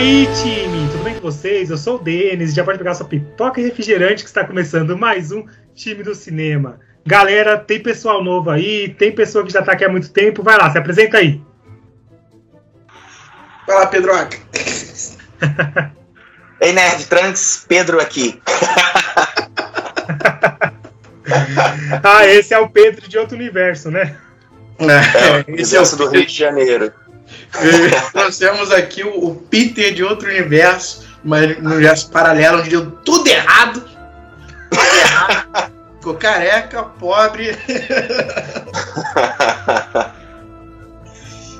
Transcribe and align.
Aí, 0.00 0.26
time? 0.42 0.88
Tudo 0.90 1.04
bem 1.04 1.14
com 1.14 1.20
vocês? 1.20 1.68
Eu 1.68 1.76
sou 1.76 1.96
o 1.96 1.98
Denis, 1.98 2.54
já 2.54 2.64
pode 2.64 2.78
pegar 2.78 2.94
sua 2.94 3.06
pipoca 3.06 3.60
e 3.60 3.64
refrigerante 3.64 4.22
que 4.22 4.30
está 4.30 4.42
começando 4.42 4.96
mais 4.96 5.30
um 5.30 5.44
time 5.74 6.02
do 6.02 6.14
cinema. 6.14 6.80
Galera, 7.04 7.58
tem 7.58 7.82
pessoal 7.82 8.24
novo 8.24 8.48
aí, 8.48 8.94
tem 8.94 9.12
pessoa 9.12 9.44
que 9.44 9.52
já 9.52 9.60
está 9.60 9.72
aqui 9.72 9.84
há 9.84 9.90
muito 9.90 10.10
tempo. 10.10 10.42
Vai 10.42 10.56
lá, 10.56 10.70
se 10.70 10.78
apresenta 10.78 11.18
aí. 11.18 11.42
Fala, 13.66 13.86
Pedroca. 13.88 14.38
Ei, 16.62 16.72
Nerd 16.72 17.04
Trunks, 17.04 17.66
Pedro 17.68 18.00
aqui. 18.00 18.40
ah, 22.02 22.26
esse 22.26 22.54
é 22.54 22.58
o 22.58 22.70
Pedro 22.70 23.06
de 23.06 23.18
outro 23.18 23.36
universo, 23.36 23.90
né? 23.90 24.16
É, 24.78 25.40
é 25.40 25.44
esse 25.60 25.76
é 25.76 25.80
o 25.80 25.84
do 25.84 26.08
Rio 26.08 26.24
de 26.24 26.34
Janeiro. 26.34 26.90
Nós 28.14 28.38
temos 28.38 28.70
aqui 28.70 29.02
o, 29.02 29.30
o, 29.30 29.34
Peter 29.34 29.92
de 29.92 30.04
outro 30.04 30.28
universo, 30.28 31.06
mas 31.24 31.60
no 31.60 31.70
universo 31.70 32.10
paralelo, 32.10 32.60
onde 32.60 32.70
deu 32.70 32.90
tudo 32.90 33.28
errado. 33.28 33.82
Tudo 34.70 34.96
errado. 34.96 35.72
Ficou 36.00 36.14
careca, 36.14 36.82
pobre. 36.82 37.54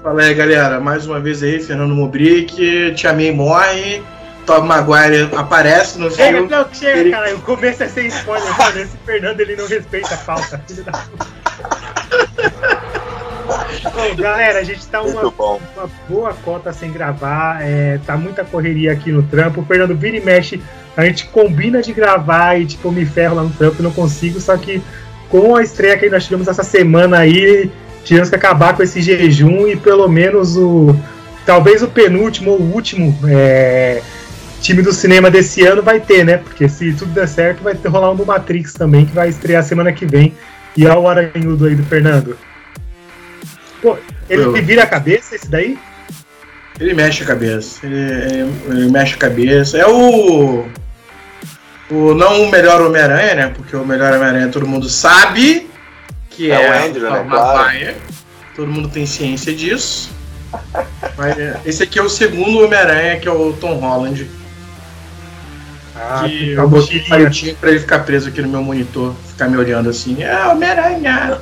Fala 0.02 0.22
aí, 0.22 0.32
galera. 0.32 0.80
Mais 0.80 1.06
uma 1.06 1.20
vez 1.20 1.42
aí, 1.42 1.62
Fernando 1.62 1.94
Mubrick, 1.94 2.94
Te 2.94 3.06
Amei 3.06 3.30
Morre. 3.32 4.02
Tom 4.46 4.62
Maguire 4.62 5.28
aparece 5.36 5.98
no 5.98 6.10
chega, 6.10 6.38
filme. 6.38 6.50
Não, 6.50 6.66
chega, 6.72 6.98
ele... 6.98 7.10
cara. 7.10 7.34
O 7.36 7.42
começo 7.42 7.82
é 7.82 7.88
sem 7.88 8.06
spoiler, 8.06 8.58
mano. 8.58 8.80
Esse 8.80 8.96
Fernando 9.04 9.40
ele 9.40 9.56
não 9.56 9.66
respeita 9.66 10.14
a 10.14 10.16
falta. 10.16 10.62
Filho 10.66 10.84
da 10.84 10.92
Bom, 13.94 14.14
galera, 14.16 14.60
a 14.60 14.64
gente 14.64 14.86
tá 14.86 15.02
uma, 15.02 15.22
uma 15.22 15.90
boa 16.08 16.34
cota 16.44 16.72
sem 16.72 16.92
gravar, 16.92 17.62
é, 17.62 17.98
tá 18.06 18.16
muita 18.16 18.44
correria 18.44 18.92
aqui 18.92 19.10
no 19.10 19.22
trampo. 19.22 19.60
O 19.60 19.64
Fernando 19.64 19.94
vira 19.96 20.16
e 20.16 20.20
mexe, 20.20 20.60
a 20.96 21.04
gente 21.04 21.26
combina 21.26 21.82
de 21.82 21.92
gravar 21.92 22.60
e 22.60 22.66
tipo, 22.66 22.90
me 22.90 23.04
ferro 23.04 23.36
lá 23.36 23.42
no 23.42 23.50
trampo, 23.50 23.82
não 23.82 23.92
consigo, 23.92 24.40
só 24.40 24.56
que 24.56 24.82
com 25.28 25.56
a 25.56 25.62
estreia 25.62 25.96
que 25.96 26.10
nós 26.10 26.24
tivemos 26.24 26.48
essa 26.48 26.64
semana 26.64 27.18
aí, 27.18 27.70
tivemos 28.04 28.28
que 28.28 28.36
acabar 28.36 28.76
com 28.76 28.82
esse 28.82 29.00
jejum 29.00 29.66
e 29.66 29.76
pelo 29.76 30.08
menos 30.08 30.56
o. 30.56 30.94
Talvez 31.46 31.82
o 31.82 31.88
penúltimo 31.88 32.50
ou 32.52 32.60
último 32.60 33.16
é, 33.26 34.02
time 34.60 34.82
do 34.82 34.92
cinema 34.92 35.30
desse 35.30 35.64
ano 35.64 35.82
vai 35.82 35.98
ter, 35.98 36.24
né? 36.24 36.36
Porque 36.36 36.68
se 36.68 36.92
tudo 36.92 37.12
der 37.12 37.26
certo, 37.26 37.62
vai 37.62 37.74
ter 37.74 37.88
rolar 37.88 38.10
um 38.10 38.16
do 38.16 38.26
Matrix 38.26 38.74
também, 38.74 39.06
que 39.06 39.14
vai 39.14 39.28
estrear 39.30 39.64
semana 39.64 39.92
que 39.92 40.04
vem. 40.04 40.34
E 40.76 40.86
olha 40.86 40.98
o 40.98 41.08
Aranhudo 41.08 41.66
aí 41.66 41.74
do 41.74 41.82
Fernando. 41.84 42.36
Pô, 43.80 43.96
ele 44.28 44.60
vira 44.60 44.82
a 44.82 44.86
cabeça, 44.86 45.34
esse 45.34 45.48
daí? 45.48 45.78
Ele 46.78 46.94
mexe 46.94 47.22
a 47.22 47.26
cabeça. 47.26 47.86
Ele, 47.86 47.94
ele, 47.94 48.54
ele 48.68 48.90
mexe 48.90 49.14
a 49.14 49.18
cabeça. 49.18 49.76
É 49.76 49.86
o. 49.86 50.66
O, 51.90 52.14
não 52.14 52.44
o 52.44 52.50
melhor 52.50 52.80
Homem-Aranha, 52.80 53.34
né? 53.34 53.52
Porque 53.54 53.74
o 53.74 53.84
melhor 53.84 54.14
Homem-Aranha 54.14 54.48
todo 54.48 54.66
mundo 54.66 54.88
sabe 54.88 55.68
que 56.30 56.50
é, 56.50 56.54
é 56.54 56.70
o 56.70 56.88
Andrew, 56.88 57.10
né? 57.10 57.26
Claro. 57.28 57.96
Todo 58.54 58.70
mundo 58.70 58.88
tem 58.88 59.04
ciência 59.04 59.54
disso. 59.54 60.10
Mas 61.16 61.38
é, 61.38 61.60
esse 61.66 61.82
aqui 61.82 61.98
é 61.98 62.02
o 62.02 62.08
segundo 62.08 62.64
Homem-Aranha, 62.64 63.18
que 63.18 63.28
é 63.28 63.30
o 63.30 63.52
Tom 63.52 63.74
Holland. 63.74 64.30
Ah, 65.96 66.22
que 66.24 66.52
eu 66.52 66.68
botei 66.68 67.00
palitinho 67.00 67.56
pra 67.56 67.70
ele 67.70 67.80
ficar 67.80 68.00
preso 68.00 68.28
aqui 68.28 68.40
no 68.40 68.48
meu 68.48 68.62
monitor, 68.62 69.14
ficar 69.26 69.48
me 69.48 69.56
olhando 69.56 69.90
assim. 69.90 70.22
É 70.22 70.46
Homem-Aranha! 70.46 71.40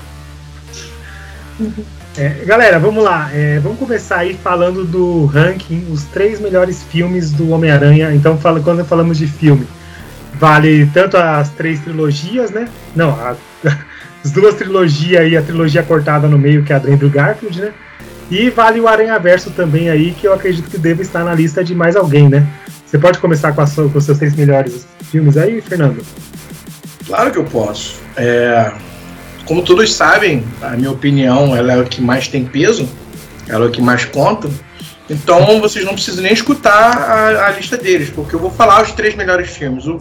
É, 2.18 2.44
galera, 2.44 2.80
vamos 2.80 3.04
lá. 3.04 3.30
É, 3.32 3.60
vamos 3.60 3.78
começar 3.78 4.18
aí 4.18 4.34
falando 4.34 4.84
do 4.84 5.26
ranking, 5.26 5.86
os 5.88 6.02
três 6.02 6.40
melhores 6.40 6.82
filmes 6.82 7.30
do 7.30 7.50
Homem-Aranha. 7.50 8.12
Então, 8.12 8.36
fala, 8.36 8.58
quando 8.58 8.84
falamos 8.84 9.16
de 9.16 9.28
filme, 9.28 9.64
vale 10.34 10.86
tanto 10.92 11.16
as 11.16 11.48
três 11.50 11.78
trilogias, 11.78 12.50
né? 12.50 12.68
Não, 12.96 13.10
a, 13.10 13.36
as 14.24 14.32
duas 14.32 14.56
trilogias 14.56 15.30
e 15.30 15.36
a 15.36 15.42
trilogia 15.42 15.84
cortada 15.84 16.26
no 16.26 16.36
meio, 16.36 16.64
que 16.64 16.72
é 16.72 16.76
a 16.76 16.80
do 16.80 16.92
Andrew 16.92 17.08
Garfield, 17.08 17.60
né? 17.60 17.72
E 18.28 18.50
vale 18.50 18.80
o 18.80 18.88
Aranha 18.88 19.16
Verso 19.20 19.52
também 19.52 19.88
aí, 19.88 20.10
que 20.10 20.26
eu 20.26 20.32
acredito 20.32 20.68
que 20.68 20.76
deve 20.76 21.02
estar 21.02 21.22
na 21.22 21.32
lista 21.32 21.62
de 21.62 21.72
mais 21.72 21.94
alguém, 21.94 22.28
né? 22.28 22.44
Você 22.84 22.98
pode 22.98 23.20
começar 23.20 23.52
com, 23.52 23.60
a, 23.60 23.66
com 23.66 23.96
os 23.96 24.04
seus 24.04 24.18
três 24.18 24.34
melhores 24.34 24.88
filmes 25.08 25.36
aí, 25.36 25.60
Fernando? 25.60 26.04
Claro 27.06 27.30
que 27.30 27.38
eu 27.38 27.44
posso. 27.44 28.00
É, 28.16 28.72
como 29.48 29.62
todos 29.62 29.94
sabem, 29.94 30.44
a 30.60 30.76
minha 30.76 30.90
opinião 30.90 31.56
ela 31.56 31.72
é 31.72 31.78
o 31.78 31.86
que 31.86 32.02
mais 32.02 32.28
tem 32.28 32.44
peso, 32.44 32.86
ela 33.48 33.64
é 33.64 33.68
o 33.68 33.72
que 33.72 33.80
mais 33.80 34.04
conta. 34.04 34.50
Então 35.08 35.58
vocês 35.58 35.86
não 35.86 35.94
precisam 35.94 36.22
nem 36.22 36.34
escutar 36.34 36.98
a, 36.98 37.46
a 37.46 37.50
lista 37.52 37.78
deles, 37.78 38.10
porque 38.10 38.36
eu 38.36 38.38
vou 38.38 38.50
falar 38.50 38.82
os 38.82 38.92
três 38.92 39.16
melhores 39.16 39.48
filmes. 39.48 39.86
O 39.86 39.98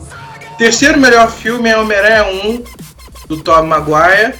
terceiro 0.57 0.99
melhor 0.99 1.31
filme 1.31 1.69
é 1.69 1.77
Homem-Aranha 1.77 2.25
1, 2.25 2.63
do 3.29 3.37
Tom 3.37 3.63
Maguire. 3.63 4.35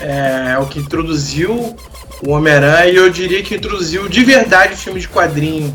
É, 0.00 0.54
é 0.54 0.58
o 0.58 0.66
que 0.66 0.80
introduziu 0.80 1.76
o 2.20 2.30
Homem-Aranha 2.32 2.86
e 2.86 2.96
eu 2.96 3.08
diria 3.08 3.44
que 3.44 3.54
introduziu 3.54 4.08
de 4.08 4.24
verdade 4.24 4.74
o 4.74 4.76
filme 4.76 4.98
de 4.98 5.08
quadrinho 5.08 5.72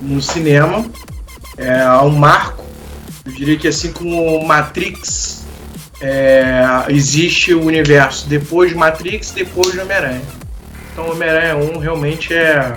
no 0.00 0.22
cinema. 0.22 0.82
É 1.58 1.86
um 2.00 2.08
marco. 2.08 2.64
Eu 3.26 3.32
diria 3.32 3.58
que 3.58 3.68
assim 3.68 3.92
como 3.92 4.42
Matrix 4.46 5.35
é, 6.00 6.62
existe 6.88 7.54
o 7.54 7.64
universo 7.64 8.28
depois 8.28 8.70
de 8.70 8.76
Matrix, 8.76 9.30
depois 9.30 9.72
de 9.72 9.80
Homem-Aranha. 9.80 10.22
Então 10.92 11.10
Homem-Aranha 11.10 11.56
1 11.56 11.78
realmente 11.78 12.34
é, 12.34 12.74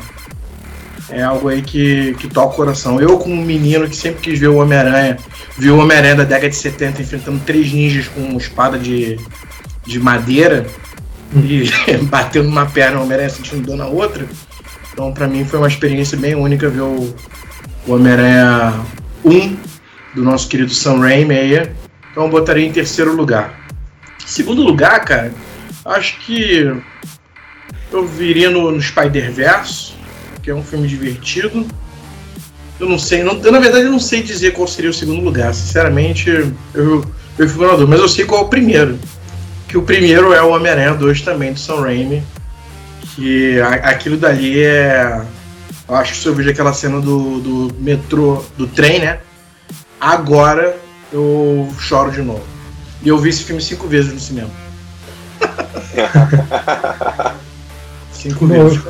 é 1.10 1.22
algo 1.22 1.50
aí 1.50 1.62
que, 1.62 2.16
que 2.16 2.28
toca 2.28 2.54
o 2.54 2.56
coração. 2.56 3.00
Eu, 3.00 3.18
como 3.18 3.36
menino 3.36 3.88
que 3.90 3.96
sempre 3.96 4.22
quis 4.22 4.40
ver 4.40 4.48
o 4.48 4.58
Homem-Aranha, 4.58 5.18
vi 5.58 5.70
o 5.70 5.78
Homem-Aranha 5.78 6.16
da 6.16 6.24
década 6.24 6.50
de 6.50 6.56
70 6.56 7.02
enfrentando 7.02 7.42
três 7.46 7.72
ninjas 7.72 8.08
com 8.08 8.38
espada 8.38 8.78
de, 8.78 9.20
de 9.86 10.00
madeira 10.00 10.66
e 11.36 11.70
batendo 12.08 12.46
numa 12.46 12.66
perna, 12.66 13.00
o 13.00 13.04
Homem-Aranha 13.04 13.30
sentindo 13.30 13.66
dor 13.66 13.78
na 13.78 13.88
outra. 13.88 14.26
Então, 14.94 15.14
para 15.14 15.28
mim, 15.28 15.46
foi 15.46 15.60
uma 15.60 15.68
experiência 15.68 16.18
bem 16.18 16.36
única 16.36 16.70
ver 16.70 16.82
o, 16.82 17.16
o 17.88 17.94
Homem-Aranha 17.94 18.74
1 19.24 19.58
do 20.16 20.24
nosso 20.24 20.48
querido 20.48 20.74
Sam 20.74 21.00
Raimi 21.00 21.36
aí 21.36 21.70
então 22.12 22.24
eu 22.24 22.30
botaria 22.30 22.66
em 22.66 22.72
terceiro 22.72 23.16
lugar. 23.16 23.60
Segundo 24.26 24.62
lugar, 24.62 25.04
cara, 25.06 25.34
acho 25.86 26.20
que 26.20 26.72
eu 27.92 28.08
viria 28.08 28.50
no, 28.50 28.72
no 28.72 28.82
Spider-Verse, 28.82 29.94
que 30.42 30.52
é 30.52 30.56
um 30.56 30.64
filme 30.64 30.88
divertido. 30.88 31.66
Eu 32.80 32.88
não 32.88 32.98
sei, 32.98 33.24
não, 33.24 33.34
eu, 33.42 33.52
na 33.52 33.60
verdade 33.60 33.86
eu 33.86 33.92
não 33.92 34.00
sei 34.00 34.24
dizer 34.24 34.52
qual 34.52 34.68
seria 34.68 34.90
o 34.90 34.94
segundo 34.94 35.22
lugar. 35.22 35.54
Sinceramente, 35.54 36.30
eu, 36.74 37.04
eu 37.38 37.50
fico 37.50 37.62
na 37.64 37.72
dúvida, 37.72 37.88
mas 37.90 38.00
eu 38.00 38.08
sei 38.08 38.26
qual 38.26 38.42
é 38.42 38.46
o 38.46 38.50
primeiro. 38.50 38.98
Que 39.68 39.78
o 39.78 39.82
primeiro 39.82 40.34
é 40.34 40.42
o 40.42 40.50
Homem-Aranha 40.50 40.94
2 40.94 41.22
também, 41.22 41.54
do 41.54 41.60
Sam 41.60 41.82
Raimi. 41.82 42.24
Que 43.16 43.60
a, 43.60 43.74
aquilo 43.90 44.18
dali 44.18 44.64
é. 44.64 45.22
Eu 45.88 45.96
acho 45.96 46.14
que 46.14 46.18
se 46.20 46.28
eu 46.28 46.36
vejo 46.36 46.50
aquela 46.50 46.72
cena 46.72 47.02
do, 47.02 47.40
do 47.40 47.76
metrô, 47.80 48.44
do 48.58 48.68
trem, 48.68 49.00
né? 49.00 49.20
Agora 50.00 50.78
eu 51.12 51.74
choro 51.80 52.12
de 52.12 52.22
novo. 52.22 52.46
E 53.02 53.08
eu 53.08 53.18
vi 53.18 53.30
esse 53.30 53.44
filme 53.44 53.62
cinco 53.62 53.88
vezes 53.88 54.14
no 54.14 54.20
cinema. 54.20 54.50
cinco 58.12 58.46
vezes. 58.48 58.82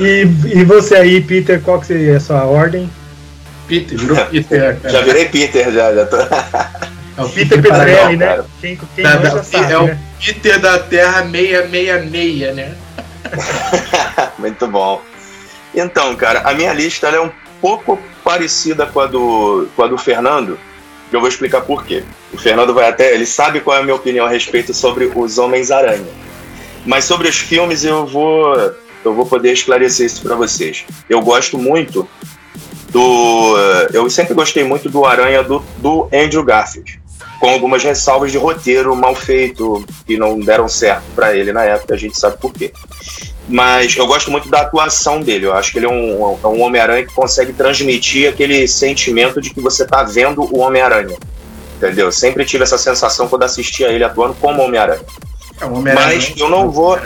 E, 0.00 0.22
e 0.58 0.64
você 0.64 0.94
aí, 0.94 1.20
Peter, 1.20 1.60
qual 1.60 1.80
que 1.80 1.86
seria 1.86 2.16
a 2.16 2.20
sua 2.20 2.44
ordem? 2.44 2.88
Peter, 3.66 3.98
virou 3.98 4.16
Peter. 4.26 4.78
Cara. 4.80 4.94
Já 4.94 5.00
virei 5.02 5.28
Peter, 5.28 5.72
já, 5.72 5.94
já 5.94 6.06
tô. 6.06 6.16
É 6.16 7.22
o 7.22 7.28
Peter, 7.28 7.60
Pedrelli, 7.60 8.16
né? 8.16 8.42
Quem, 8.60 8.78
quem 8.94 9.04
da, 9.04 9.16
da, 9.16 9.42
sabe, 9.42 9.72
é 9.72 9.80
né? 9.80 9.98
o 10.18 10.24
Peter 10.24 10.58
da 10.58 10.78
Terra 10.78 11.22
666, 11.30 12.54
né? 12.54 12.74
Muito 14.38 14.66
bom. 14.66 15.02
Então, 15.74 16.14
cara, 16.16 16.40
a 16.40 16.54
minha 16.54 16.72
lista 16.72 17.08
é 17.08 17.20
um 17.20 17.30
pouco 17.60 17.98
parecida 18.24 18.86
com 18.86 19.00
a 19.00 19.06
do, 19.06 19.68
com 19.76 19.82
a 19.82 19.88
do 19.88 19.98
Fernando 19.98 20.58
Eu 21.12 21.20
vou 21.20 21.28
explicar 21.28 21.60
por 21.60 21.84
quê. 21.84 22.02
O 22.32 22.38
Fernando 22.38 22.72
vai 22.72 22.88
até. 22.88 23.14
Ele 23.14 23.26
sabe 23.26 23.60
qual 23.60 23.76
é 23.76 23.80
a 23.80 23.82
minha 23.82 23.94
opinião 23.94 24.26
a 24.26 24.30
respeito 24.30 24.72
sobre 24.72 25.12
os 25.14 25.38
Homens-Aranha. 25.38 26.06
Mas 26.86 27.04
sobre 27.04 27.28
os 27.28 27.36
filmes 27.36 27.84
eu 27.84 28.06
vou. 28.06 28.54
Eu 29.04 29.14
vou 29.14 29.26
poder 29.26 29.52
esclarecer 29.52 30.06
isso 30.06 30.22
para 30.22 30.34
vocês. 30.34 30.84
Eu 31.08 31.20
gosto 31.20 31.58
muito 31.58 32.08
do. 32.90 33.56
Eu 33.92 34.08
sempre 34.08 34.32
gostei 34.34 34.64
muito 34.64 34.88
do 34.88 35.04
Aranha 35.04 35.42
do, 35.42 35.62
do 35.78 36.08
Andrew 36.12 36.44
Garfield. 36.44 37.00
Com 37.40 37.48
algumas 37.48 37.82
ressalvas 37.82 38.30
de 38.30 38.38
roteiro 38.38 38.94
mal 38.94 39.16
feito, 39.16 39.84
que 40.06 40.16
não 40.16 40.38
deram 40.38 40.68
certo 40.68 41.02
para 41.14 41.36
ele 41.36 41.52
na 41.52 41.64
época, 41.64 41.94
a 41.94 41.96
gente 41.96 42.16
sabe 42.16 42.38
por 42.38 42.52
quê. 42.52 42.72
Mas 43.48 43.96
eu 43.96 44.06
gosto 44.06 44.30
muito 44.30 44.48
da 44.48 44.60
atuação 44.60 45.20
dele. 45.20 45.46
Eu 45.46 45.54
acho 45.54 45.72
que 45.72 45.78
ele 45.78 45.86
é 45.86 45.88
um, 45.88 46.38
é 46.42 46.46
um 46.46 46.60
Homem-Aranha 46.62 47.04
que 47.04 47.12
consegue 47.12 47.52
transmitir 47.52 48.28
aquele 48.28 48.68
sentimento 48.68 49.40
de 49.40 49.50
que 49.50 49.60
você 49.60 49.86
tá 49.86 50.02
vendo 50.04 50.42
o 50.42 50.58
Homem-Aranha. 50.60 51.16
Entendeu? 51.76 52.06
Eu 52.06 52.12
sempre 52.12 52.44
tive 52.44 52.62
essa 52.62 52.78
sensação 52.78 53.28
quando 53.28 53.42
assistia 53.42 53.88
ele 53.88 54.04
atuando 54.04 54.34
como 54.34 54.62
Homem-Aranha. 54.62 55.02
É 55.60 55.66
um 55.66 55.78
Homem 55.78 55.94
Mas 55.94 56.32
eu 56.36 56.48
não 56.48 56.70
vou. 56.70 56.98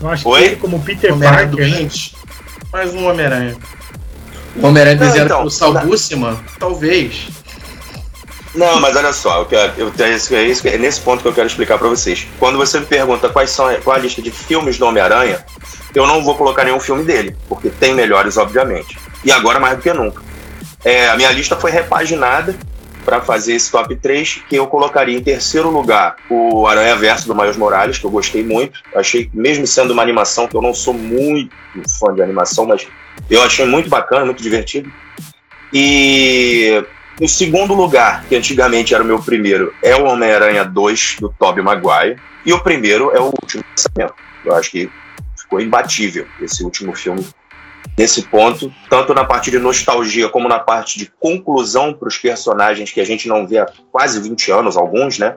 Eu 0.00 0.08
acho 0.10 0.28
Oi? 0.28 0.40
que 0.40 0.46
ele, 0.46 0.56
como 0.56 0.80
Peter 0.80 1.16
Parker. 1.16 1.48
Doente, 1.48 2.14
mais 2.70 2.92
um 2.94 3.08
Homem-Aranha. 3.08 3.56
O 4.56 4.66
Homem-Aranha 4.66 4.96
desenhado 4.96 5.26
então, 5.26 5.38
pelo 5.38 5.50
Sal 5.50 5.72
Buscema, 5.80 6.44
talvez. 6.58 7.28
Não, 8.58 8.80
mas 8.80 8.96
olha 8.96 9.12
só, 9.12 9.46
eu 9.48 9.58
eu 9.78 9.92
é, 10.00 10.74
é 10.74 10.78
nesse 10.78 11.00
ponto 11.00 11.22
que 11.22 11.28
eu 11.28 11.32
quero 11.32 11.46
explicar 11.46 11.78
para 11.78 11.86
vocês. 11.86 12.26
Quando 12.40 12.58
você 12.58 12.80
me 12.80 12.86
pergunta 12.86 13.28
quais 13.28 13.50
são 13.50 13.72
qual 13.84 13.94
a 13.94 14.00
lista 14.00 14.20
de 14.20 14.32
filmes 14.32 14.76
do 14.76 14.84
Homem-Aranha, 14.84 15.44
eu 15.94 16.06
não 16.08 16.24
vou 16.24 16.34
colocar 16.34 16.64
nenhum 16.64 16.80
filme 16.80 17.04
dele, 17.04 17.36
porque 17.48 17.70
tem 17.70 17.94
melhores, 17.94 18.36
obviamente. 18.36 18.98
E 19.24 19.30
agora 19.30 19.60
mais 19.60 19.76
do 19.76 19.82
que 19.82 19.92
nunca. 19.92 20.20
É, 20.84 21.08
a 21.08 21.16
minha 21.16 21.30
lista 21.30 21.54
foi 21.54 21.70
repaginada 21.70 22.56
para 23.04 23.20
fazer 23.20 23.54
esse 23.54 23.70
top 23.70 23.94
3, 23.94 24.42
que 24.48 24.56
eu 24.56 24.66
colocaria 24.66 25.16
em 25.16 25.22
terceiro 25.22 25.70
lugar 25.70 26.16
o 26.28 26.66
Aranha 26.66 26.96
Verso 26.96 27.28
do 27.28 27.36
Miles 27.36 27.56
Morales, 27.56 27.96
que 27.96 28.04
eu 28.04 28.10
gostei 28.10 28.42
muito. 28.42 28.80
Achei, 28.92 29.30
mesmo 29.32 29.68
sendo 29.68 29.92
uma 29.92 30.02
animação, 30.02 30.48
que 30.48 30.56
eu 30.56 30.60
não 30.60 30.74
sou 30.74 30.92
muito 30.92 31.54
fã 31.98 32.12
de 32.12 32.22
animação, 32.22 32.66
mas 32.66 32.88
eu 33.30 33.40
achei 33.40 33.64
muito 33.64 33.88
bacana, 33.88 34.24
muito 34.24 34.42
divertido. 34.42 34.92
E 35.72 36.84
em 37.20 37.26
segundo 37.26 37.74
lugar, 37.74 38.24
que 38.28 38.36
antigamente 38.36 38.94
era 38.94 39.02
o 39.02 39.06
meu 39.06 39.20
primeiro, 39.20 39.74
é 39.82 39.94
o 39.96 40.04
Homem-Aranha 40.04 40.64
2 40.64 41.16
do 41.20 41.28
Tobey 41.28 41.62
Maguire. 41.62 42.16
E 42.46 42.52
o 42.52 42.60
primeiro 42.60 43.10
é 43.10 43.20
o 43.20 43.26
último 43.26 43.64
pensamento. 43.74 44.14
Eu 44.44 44.54
acho 44.54 44.70
que 44.70 44.88
ficou 45.36 45.60
imbatível 45.60 46.26
esse 46.40 46.62
último 46.62 46.94
filme 46.94 47.26
nesse 47.96 48.22
ponto, 48.22 48.72
tanto 48.88 49.12
na 49.12 49.24
parte 49.24 49.50
de 49.50 49.58
nostalgia 49.58 50.28
como 50.28 50.48
na 50.48 50.60
parte 50.60 50.98
de 50.98 51.10
conclusão 51.18 51.92
para 51.92 52.06
os 52.06 52.16
personagens 52.16 52.92
que 52.92 53.00
a 53.00 53.04
gente 53.04 53.26
não 53.26 53.46
vê 53.46 53.58
há 53.58 53.66
quase 53.90 54.20
20 54.20 54.52
anos, 54.52 54.76
alguns, 54.76 55.18
né? 55.18 55.36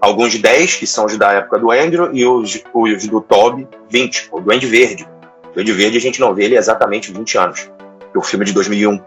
Alguns 0.00 0.38
10, 0.38 0.76
que 0.76 0.86
são 0.86 1.04
os 1.04 1.18
da 1.18 1.32
época 1.32 1.58
do 1.58 1.70
Andrew, 1.70 2.10
e 2.14 2.24
os, 2.24 2.62
os 2.72 3.06
do 3.06 3.20
Toby, 3.20 3.68
20, 3.90 4.28
o 4.32 4.40
Duende 4.40 4.66
Verde. 4.66 5.06
O 5.50 5.54
Duende 5.54 5.72
Verde 5.72 5.98
a 5.98 6.00
gente 6.00 6.20
não 6.20 6.34
vê 6.34 6.44
ele 6.44 6.56
exatamente 6.56 7.12
20 7.12 7.38
anos, 7.38 7.60
que 7.60 8.16
é 8.16 8.18
o 8.18 8.22
filme 8.22 8.46
de 8.46 8.52
2001. 8.52 8.98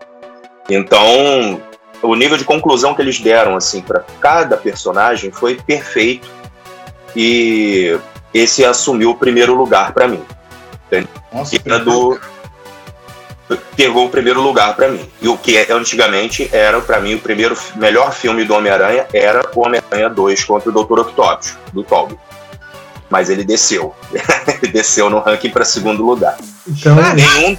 Então, 0.70 1.62
o 2.02 2.16
nível 2.16 2.38
de 2.38 2.44
conclusão 2.44 2.94
que 2.94 3.02
eles 3.02 3.20
deram 3.20 3.56
assim 3.56 3.82
para 3.82 4.04
cada 4.20 4.58
personagem 4.58 5.32
foi 5.32 5.56
perfeito 5.56 6.28
e 7.16 7.98
esse 8.34 8.66
assumiu 8.66 9.12
o 9.12 9.16
primeiro 9.16 9.56
lugar 9.56 9.94
para 9.94 10.08
mim. 10.08 10.24
Nossa, 11.32 11.56
era 11.66 11.80
do 11.80 12.20
pegou 13.76 14.06
o 14.06 14.10
primeiro 14.10 14.42
lugar 14.42 14.76
para 14.76 14.90
mim. 14.90 15.08
E 15.22 15.28
o 15.28 15.38
que 15.38 15.58
antigamente 15.72 16.50
era 16.52 16.82
para 16.82 17.00
mim 17.00 17.16
o 17.16 17.20
primeiro 17.20 17.56
melhor 17.76 18.12
filme 18.12 18.44
do 18.44 18.54
Homem-Aranha 18.54 19.06
era 19.14 19.48
o 19.54 19.66
Homem-Aranha 19.66 20.10
2 20.10 20.44
contra 20.44 20.70
o 20.70 20.72
Dr. 20.72 21.00
Octopus, 21.00 21.56
do 21.72 21.84
Tobey. 21.84 22.18
Mas 23.10 23.30
ele 23.30 23.44
desceu. 23.44 23.94
ele 24.62 24.72
desceu 24.72 25.10
no 25.10 25.20
ranking 25.20 25.50
para 25.50 25.64
segundo 25.64 26.04
lugar. 26.04 26.38
Então, 26.68 26.96
nenhum, 27.14 27.56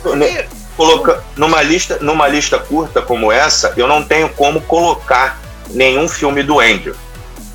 coloca 0.77 1.23
numa 1.37 1.63
lista, 1.63 1.99
numa 2.01 2.29
lista 2.29 2.59
curta 2.59 3.01
como 3.01 3.33
essa, 3.33 3.73
eu 3.77 3.87
não 3.87 4.03
tenho 4.03 4.29
como 4.29 4.61
colocar 4.61 5.41
nenhum 5.71 6.09
filme 6.09 6.43
do 6.43 6.61
Andrew. 6.61 6.95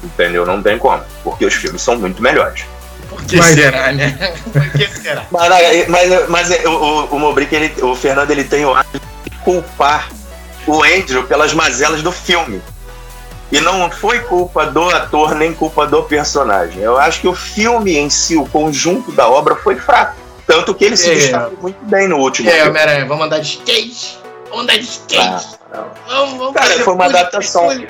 Entendeu? 0.04 0.46
Não 0.46 0.62
tem 0.62 0.78
como, 0.78 1.04
porque 1.24 1.46
os 1.46 1.54
filmes 1.54 1.82
são 1.82 1.96
muito 1.98 2.22
melhores. 2.22 2.66
Por 3.08 3.22
que 3.24 3.38
mas, 3.38 3.54
será, 3.54 3.92
né? 3.92 4.34
Por 4.52 4.72
que 4.72 4.88
será? 4.88 5.26
mas, 5.30 5.88
mas, 5.88 6.30
mas 6.30 6.66
o, 6.66 6.70
o, 6.70 7.06
o 7.16 7.20
Mobrick, 7.20 7.54
ele, 7.54 7.74
o 7.82 7.96
Fernando, 7.96 8.32
ele 8.32 8.44
tem 8.44 8.66
o 8.66 8.74
hábito 8.74 9.02
de 9.30 9.38
culpar 9.38 10.10
o 10.66 10.84
Andrew 10.84 11.24
pelas 11.24 11.54
mazelas 11.54 12.02
do 12.02 12.12
filme. 12.12 12.62
E 13.52 13.60
não 13.60 13.92
foi 13.92 14.20
culpa 14.20 14.66
do 14.66 14.90
ator 14.90 15.36
nem 15.36 15.54
culpa 15.54 15.86
do 15.86 16.02
personagem. 16.04 16.82
Eu 16.82 16.98
acho 16.98 17.20
que 17.20 17.28
o 17.28 17.36
filme 17.36 17.98
em 17.98 18.10
si, 18.10 18.38
o 18.38 18.46
conjunto 18.46 19.12
da 19.12 19.28
obra, 19.28 19.56
foi 19.58 19.76
fraco. 19.76 20.16
Tanto 20.52 20.76
que 20.76 20.84
ele 20.84 20.98
se 20.98 21.10
é. 21.10 21.16
destacou 21.16 21.58
muito 21.62 21.80
bem 21.86 22.10
no 22.10 22.18
último. 22.18 22.50
É, 22.50 22.68
Homem-Aranha, 22.68 23.06
vamos 23.06 23.26
andar 23.26 23.40
de 23.40 23.48
skate. 23.48 24.20
Vamos 24.50 24.64
andar 24.64 24.78
de 24.78 24.84
skate. 24.84 25.58
Ah, 25.72 25.86
vamos, 26.08 26.38
vamos 26.38 26.54
Cara, 26.54 26.80
foi 26.80 26.94
uma 26.94 27.06
adaptação. 27.06 27.86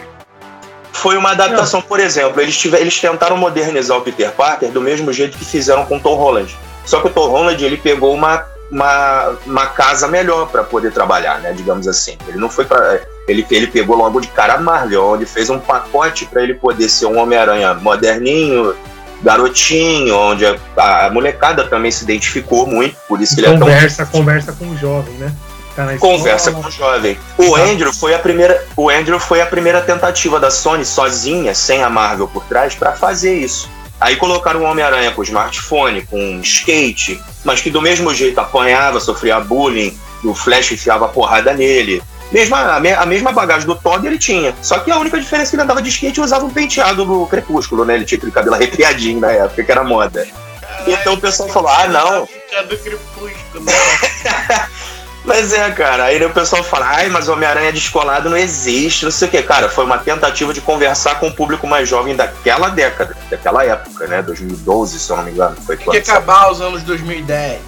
Foi 0.93 1.17
uma 1.17 1.31
adaptação, 1.31 1.79
não. 1.79 1.87
por 1.87 1.99
exemplo, 1.99 2.39
eles, 2.39 2.55
tiver, 2.55 2.81
eles 2.81 2.99
tentaram 2.99 3.35
modernizar 3.35 3.97
o 3.97 4.01
Peter 4.01 4.31
Parker 4.31 4.69
do 4.69 4.81
mesmo 4.81 5.11
jeito 5.11 5.37
que 5.37 5.45
fizeram 5.45 5.85
com 5.85 5.97
o 5.97 5.99
Tom 5.99 6.15
Holland. 6.15 6.55
Só 6.85 7.01
que 7.01 7.07
o 7.07 7.09
Tom 7.09 7.29
Holland 7.29 7.63
ele 7.63 7.77
pegou 7.77 8.13
uma, 8.13 8.45
uma, 8.69 9.35
uma 9.45 9.65
casa 9.67 10.07
melhor 10.07 10.49
para 10.49 10.63
poder 10.63 10.91
trabalhar, 10.91 11.39
né? 11.39 11.53
Digamos 11.53 11.87
assim. 11.87 12.15
Ele 12.27 12.37
não 12.37 12.49
foi 12.49 12.65
para 12.65 13.01
ele, 13.27 13.45
ele 13.49 13.67
pegou 13.67 13.95
logo 13.95 14.19
de 14.19 14.27
cara 14.27 14.55
a 14.55 14.57
Marvel, 14.59 15.03
onde 15.03 15.25
fez 15.25 15.49
um 15.49 15.59
pacote 15.59 16.25
para 16.25 16.43
ele 16.43 16.53
poder 16.55 16.89
ser 16.89 17.05
um 17.05 17.17
Homem-Aranha 17.17 17.73
moderninho, 17.75 18.75
garotinho, 19.23 20.15
onde 20.15 20.45
a, 20.45 20.57
a, 21.05 21.09
molecada 21.11 21.67
também 21.67 21.91
se 21.91 22.03
identificou 22.03 22.65
muito, 22.65 22.95
por 23.07 23.21
isso 23.21 23.35
que 23.35 23.43
conversa, 23.43 24.01
ele 24.01 24.09
é 24.09 24.11
tão... 24.11 24.19
Conversa 24.19 24.53
com 24.53 24.69
o 24.69 24.77
jovem, 24.77 25.13
né? 25.15 25.33
Tá 25.75 25.97
conversa 25.97 26.51
com 26.51 26.67
o 26.67 26.71
jovem. 26.71 27.17
O 27.37 27.55
tá. 27.55 27.63
Andrew 27.63 27.93
foi 27.93 28.13
a 28.13 28.19
primeira, 28.19 28.65
o 28.75 28.89
Andrew 28.89 29.19
foi 29.19 29.41
a 29.41 29.45
primeira 29.45 29.81
tentativa 29.81 30.39
da 30.39 30.51
Sony 30.51 30.83
sozinha, 30.83 31.55
sem 31.55 31.81
a 31.81 31.89
Marvel 31.89 32.27
por 32.27 32.43
trás, 32.43 32.75
para 32.75 32.91
fazer 32.91 33.37
isso. 33.37 33.69
Aí 33.99 34.15
colocaram 34.15 34.61
o 34.61 34.63
Homem-Aranha 34.63 35.11
com 35.11 35.23
smartphone, 35.23 36.01
com 36.01 36.41
skate, 36.41 37.21
mas 37.45 37.61
que 37.61 37.69
do 37.69 37.81
mesmo 37.81 38.13
jeito 38.13 38.39
apanhava, 38.39 38.99
sofria 38.99 39.39
bullying, 39.39 39.97
o 40.23 40.33
Flash 40.33 40.71
enfiava 40.71 41.07
porrada 41.07 41.53
nele. 41.53 42.01
Mesma, 42.31 42.77
a, 42.77 43.05
mesma 43.05 43.31
bagagem 43.31 43.67
do 43.67 43.75
Todd 43.75 44.05
ele 44.07 44.17
tinha. 44.17 44.55
Só 44.61 44.79
que 44.79 44.89
a 44.89 44.97
única 44.97 45.19
diferença 45.19 45.49
é 45.49 45.51
que 45.51 45.55
ele 45.55 45.63
andava 45.63 45.81
de 45.81 45.89
skate 45.89 46.19
e 46.19 46.23
usava 46.23 46.45
um 46.45 46.49
penteado 46.49 47.05
do 47.05 47.27
crepúsculo, 47.27 47.83
né? 47.83 47.95
Ele 47.95 48.05
tinha 48.05 48.17
aquele 48.17 48.31
cabelo 48.31 48.55
arrepiadinho 48.55 49.19
na 49.19 49.31
época, 49.31 49.63
que 49.63 49.71
era 49.71 49.83
moda. 49.83 50.25
Caralho, 50.61 50.93
então 50.93 51.13
o 51.13 51.19
pessoal 51.19 51.49
falou: 51.49 51.69
ah, 51.69 51.87
não. 51.87 52.25
Penteado 52.25 52.77
crepúsculo. 52.77 53.65
Mas 55.23 55.53
é, 55.53 55.69
cara, 55.71 56.05
aí 56.05 56.23
o 56.25 56.31
pessoal 56.31 56.63
fala, 56.63 56.87
ai, 56.87 57.07
mas 57.07 57.29
Homem-Aranha 57.29 57.71
descolado 57.71 58.27
não 58.27 58.37
existe, 58.37 59.05
não 59.05 59.11
sei 59.11 59.27
o 59.27 59.31
que. 59.31 59.43
Cara, 59.43 59.69
foi 59.69 59.85
uma 59.85 59.99
tentativa 59.99 60.51
de 60.51 60.59
conversar 60.61 61.19
com 61.19 61.27
o 61.27 61.31
público 61.31 61.67
mais 61.67 61.87
jovem 61.87 62.15
daquela 62.15 62.69
década, 62.69 63.15
daquela 63.29 63.63
época, 63.63 64.07
né? 64.07 64.21
2012, 64.23 64.99
se 64.99 65.11
eu 65.11 65.17
não 65.17 65.23
me 65.23 65.31
engano. 65.31 65.55
Foi 65.63 65.77
Tem 65.77 66.01
que 66.01 66.09
acabar 66.09 66.51
os 66.51 66.59
anos 66.59 66.81
2010. 66.83 67.61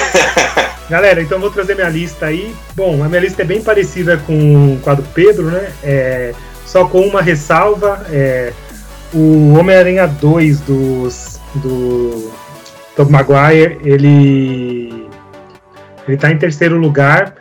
Galera, 0.88 1.22
então 1.22 1.40
vou 1.40 1.50
trazer 1.50 1.74
minha 1.74 1.88
lista 1.88 2.26
aí. 2.26 2.54
Bom, 2.74 3.02
a 3.02 3.08
minha 3.08 3.20
lista 3.20 3.42
é 3.42 3.44
bem 3.44 3.62
parecida 3.62 4.18
com, 4.18 4.78
com 4.82 4.90
a 4.90 4.94
do 4.94 5.02
Pedro, 5.02 5.44
né? 5.50 5.72
É, 5.82 6.34
só 6.66 6.84
com 6.84 7.00
uma 7.00 7.22
ressalva. 7.22 8.04
É, 8.10 8.52
o 9.12 9.54
Homem-Aranha 9.54 10.06
2 10.06 10.60
dos, 10.60 11.40
do 11.54 12.30
Tom 12.96 13.06
Maguire, 13.06 13.78
ele, 13.84 15.08
ele 16.06 16.16
tá 16.16 16.30
em 16.30 16.38
terceiro 16.38 16.76
lugar. 16.76 17.34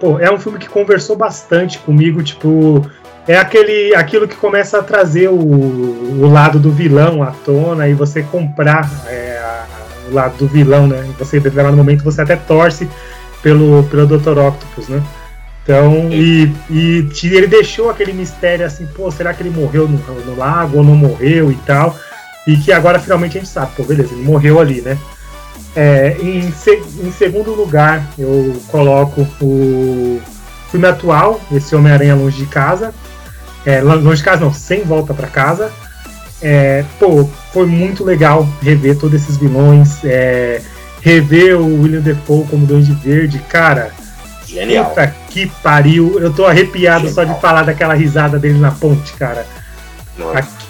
Pô, 0.00 0.18
é 0.18 0.30
um 0.32 0.38
filme 0.38 0.58
que 0.58 0.68
conversou 0.68 1.16
bastante 1.16 1.78
comigo, 1.78 2.22
tipo, 2.22 2.88
é 3.26 3.36
aquele, 3.36 3.94
aquilo 3.94 4.26
que 4.26 4.36
começa 4.36 4.78
a 4.78 4.82
trazer 4.82 5.28
o, 5.28 5.38
o 5.38 6.30
lado 6.30 6.58
do 6.58 6.70
vilão 6.70 7.22
à 7.22 7.32
tona 7.44 7.88
e 7.88 7.94
você 7.94 8.22
comprar 8.22 8.88
é, 9.06 9.38
lado 10.12 10.36
do 10.36 10.48
vilão, 10.48 10.86
né? 10.86 11.04
Você, 11.18 11.38
em 11.38 11.40
determinado 11.40 11.76
momento, 11.76 12.04
você 12.04 12.22
até 12.22 12.36
torce 12.36 12.88
pelo, 13.42 13.84
pelo 13.84 14.06
Dr. 14.06 14.38
Octopus, 14.38 14.88
né? 14.88 15.02
Então, 15.62 16.08
e, 16.10 16.50
e 16.70 17.06
ele 17.24 17.46
deixou 17.46 17.90
aquele 17.90 18.14
mistério 18.14 18.64
assim, 18.64 18.86
pô, 18.86 19.10
será 19.10 19.34
que 19.34 19.42
ele 19.42 19.50
morreu 19.50 19.86
no, 19.86 19.98
no, 19.98 20.36
lago 20.36 20.78
ou 20.78 20.84
não 20.84 20.96
morreu 20.96 21.52
e 21.52 21.56
tal? 21.66 21.94
E 22.46 22.56
que 22.56 22.72
agora 22.72 22.98
finalmente 22.98 23.36
a 23.36 23.40
gente 23.40 23.50
sabe, 23.50 23.72
pô, 23.76 23.82
beleza, 23.84 24.14
ele 24.14 24.24
morreu 24.24 24.58
ali, 24.58 24.80
né? 24.80 24.96
É, 25.76 26.16
em, 26.20 26.38
em 26.38 27.12
segundo 27.12 27.54
lugar, 27.54 28.02
eu 28.18 28.58
coloco 28.68 29.28
o 29.42 30.20
filme 30.70 30.86
atual, 30.86 31.38
esse 31.52 31.76
Homem-Aranha 31.76 32.14
Longe 32.14 32.38
de 32.38 32.46
Casa. 32.46 32.94
É, 33.66 33.82
longe 33.82 34.16
de 34.16 34.24
casa 34.24 34.40
não, 34.40 34.52
sem 34.52 34.82
volta 34.82 35.12
para 35.12 35.26
casa. 35.26 35.70
É, 36.40 36.84
pô, 36.98 37.28
foi 37.52 37.66
muito 37.66 38.04
legal 38.04 38.48
rever 38.62 38.96
todos 38.98 39.22
esses 39.22 39.36
vilões, 39.36 40.04
é, 40.04 40.62
rever 41.00 41.58
o 41.60 41.82
William 41.82 42.00
Defoe 42.00 42.46
como 42.46 42.64
Duende 42.66 42.92
Verde, 42.92 43.38
cara, 43.48 43.92
Genial. 44.46 44.86
Puta 44.86 45.14
que 45.28 45.46
pariu. 45.62 46.18
Eu 46.18 46.32
tô 46.32 46.46
arrepiado 46.46 47.06
Genial. 47.08 47.14
só 47.14 47.24
de 47.24 47.38
falar 47.40 47.64
daquela 47.64 47.92
risada 47.92 48.38
dele 48.38 48.58
na 48.58 48.70
ponte, 48.70 49.12
cara. 49.12 49.46
Aqui, 50.34 50.68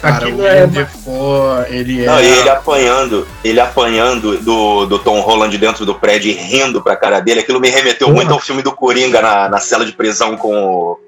Cara, 0.00 0.16
Aquilo 0.16 0.42
o 0.42 0.46
é 0.46 0.66
Defoe, 0.66 1.66
ele 1.70 2.04
é. 2.04 2.06
Não, 2.06 2.20
ele 2.20 2.48
apanhando, 2.48 3.26
ele 3.42 3.58
apanhando 3.58 4.38
do, 4.38 4.86
do 4.86 4.98
Tom 5.00 5.20
Holland 5.20 5.58
dentro 5.58 5.84
do 5.84 5.94
prédio 5.94 6.30
e 6.30 6.34
rindo 6.34 6.80
pra 6.80 6.94
cara 6.94 7.18
dele. 7.18 7.40
Aquilo 7.40 7.60
me 7.60 7.68
remeteu 7.68 8.06
Porra. 8.06 8.16
muito 8.16 8.32
ao 8.32 8.38
filme 8.38 8.62
do 8.62 8.70
Coringa 8.72 9.20
na, 9.20 9.48
na 9.48 9.58
cela 9.58 9.84
de 9.84 9.92
prisão 9.92 10.36
com 10.36 10.54
o. 10.54 10.98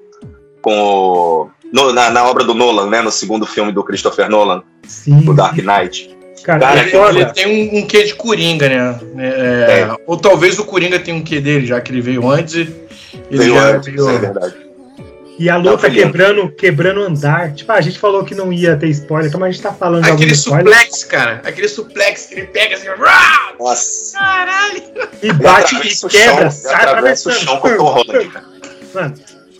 com 0.61 0.77
o. 0.77 1.49
No, 1.71 1.93
na, 1.93 2.09
na, 2.09 2.25
obra 2.25 2.43
do 2.43 2.53
Nolan, 2.53 2.89
né? 2.89 3.01
No 3.01 3.11
segundo 3.11 3.45
filme 3.45 3.71
do 3.71 3.83
Christopher 3.83 4.29
Nolan, 4.29 4.61
Sim. 4.85 5.27
o 5.27 5.33
Dark 5.33 5.57
Knight. 5.57 6.17
Cara, 6.43 6.59
Cara 6.59 6.81
ele, 6.81 7.19
ele, 7.19 7.25
tem 7.27 7.47
um, 7.47 7.79
um, 7.79 7.87
quê 7.87 8.03
de 8.03 8.15
Coringa, 8.15 8.67
né? 8.67 8.99
É, 9.17 9.81
é. 9.81 9.95
Ou 10.07 10.17
talvez 10.17 10.57
o 10.57 10.65
Coringa 10.65 10.99
tenha 10.99 11.15
um 11.15 11.23
quê 11.23 11.39
dele, 11.39 11.67
já 11.67 11.79
que 11.79 11.91
ele 11.91 12.01
veio 12.01 12.29
antes. 12.29 12.55
Ele 12.57 12.73
veio 13.29 13.57
antes, 13.57 13.93
veio... 13.93 14.09
é 14.09 14.17
verdade. 14.17 14.55
E 15.41 15.49
a 15.49 15.57
luta 15.57 15.89
quebrando, 15.89 16.51
quebrando 16.51 17.01
andar. 17.01 17.53
Tipo, 17.53 17.71
a 17.71 17.81
gente 17.81 17.97
falou 17.97 18.23
que 18.23 18.35
não 18.35 18.53
ia 18.53 18.75
ter 18.75 18.89
spoiler, 18.89 19.27
então 19.27 19.43
a 19.43 19.49
gente 19.49 19.61
tá 19.61 19.73
falando 19.73 20.05
Aquele 20.05 20.35
suplex, 20.35 20.97
spoiler. 20.97 21.07
cara. 21.07 21.41
Aquele 21.49 21.67
suplex 21.67 22.25
que 22.27 22.35
ele 22.35 22.47
pega 22.47 22.75
assim. 22.75 22.87
Nossa. 23.59 24.19
Caralho. 24.19 24.83
E 25.21 25.33
bate 25.33 25.75
e 25.75 26.09
quebra. 26.09 26.51
Chão, 26.51 26.71
atravessa 26.71 27.29
o 27.29 27.31
chão 27.31 27.57
com 27.57 27.69
o. 27.69 28.03
Mano, 28.93 29.15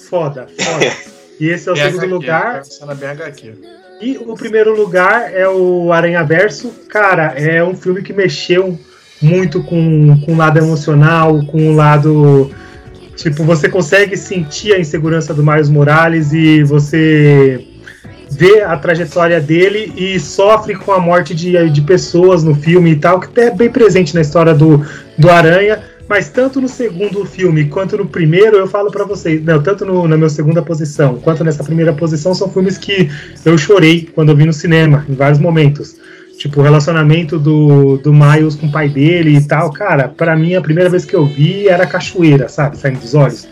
foda, 0.09 0.47
foda. 0.59 1.11
E 1.41 1.49
esse 1.49 1.67
é 1.67 1.71
o 1.71 1.75
segundo 1.75 2.05
lugar. 2.05 2.63
E 3.99 4.17
o 4.17 4.33
primeiro 4.35 4.75
lugar 4.75 5.33
é 5.33 5.47
o 5.47 5.91
Aranha 5.91 6.23
Verso. 6.23 6.69
Cara, 6.87 7.33
é 7.35 7.63
um 7.63 7.75
filme 7.75 8.01
que 8.01 8.13
mexeu 8.13 8.79
muito 9.21 9.61
com, 9.63 10.21
com 10.25 10.33
o 10.33 10.37
lado 10.37 10.57
emocional, 10.57 11.45
com 11.45 11.69
o 11.69 11.75
lado 11.75 12.49
Tipo, 13.21 13.43
você 13.43 13.69
consegue 13.69 14.17
sentir 14.17 14.73
a 14.73 14.79
insegurança 14.79 15.31
do 15.31 15.43
Miles 15.43 15.69
Morales 15.69 16.33
e 16.33 16.63
você 16.63 17.63
vê 18.31 18.61
a 18.61 18.75
trajetória 18.77 19.39
dele 19.39 19.93
e 19.95 20.19
sofre 20.19 20.75
com 20.75 20.91
a 20.91 20.99
morte 20.99 21.35
de, 21.35 21.69
de 21.69 21.81
pessoas 21.81 22.43
no 22.43 22.55
filme 22.55 22.91
e 22.91 22.95
tal, 22.95 23.19
que 23.19 23.27
até 23.27 23.47
é 23.47 23.51
bem 23.51 23.69
presente 23.69 24.15
na 24.15 24.21
história 24.21 24.55
do, 24.55 24.83
do 25.17 25.29
Aranha. 25.29 25.83
Mas 26.11 26.27
tanto 26.27 26.59
no 26.59 26.67
segundo 26.67 27.23
filme 27.25 27.69
quanto 27.69 27.95
no 27.95 28.05
primeiro, 28.05 28.57
eu 28.57 28.67
falo 28.67 28.91
para 28.91 29.05
vocês, 29.05 29.41
não, 29.41 29.63
tanto 29.63 29.85
no, 29.85 30.05
na 30.09 30.17
minha 30.17 30.27
segunda 30.27 30.61
posição 30.61 31.17
quanto 31.19 31.41
nessa 31.41 31.63
primeira 31.63 31.93
posição, 31.93 32.35
são 32.35 32.51
filmes 32.51 32.77
que 32.77 33.09
eu 33.45 33.57
chorei 33.57 34.09
quando 34.13 34.27
eu 34.27 34.35
vi 34.35 34.45
no 34.45 34.51
cinema, 34.51 35.05
em 35.07 35.13
vários 35.13 35.39
momentos. 35.39 35.95
Tipo, 36.37 36.59
o 36.59 36.63
relacionamento 36.63 37.39
do, 37.39 37.95
do 37.95 38.11
Miles 38.13 38.55
com 38.55 38.67
o 38.67 38.71
pai 38.73 38.89
dele 38.89 39.37
e 39.37 39.47
tal, 39.47 39.71
cara, 39.71 40.09
para 40.09 40.35
mim 40.35 40.53
a 40.53 40.59
primeira 40.59 40.89
vez 40.89 41.05
que 41.05 41.15
eu 41.15 41.25
vi 41.25 41.69
era 41.69 41.85
cachoeira, 41.85 42.49
sabe, 42.49 42.77
saindo 42.77 42.99
dos 42.99 43.15
olhos. 43.15 43.47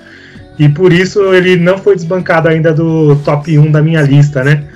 E 0.60 0.68
por 0.68 0.92
isso 0.92 1.34
ele 1.34 1.56
não 1.56 1.78
foi 1.78 1.96
desbancado 1.96 2.50
ainda 2.50 2.74
do 2.74 3.16
top 3.24 3.58
1 3.58 3.72
da 3.72 3.82
minha 3.82 4.02
lista, 4.02 4.44
né? 4.44 4.68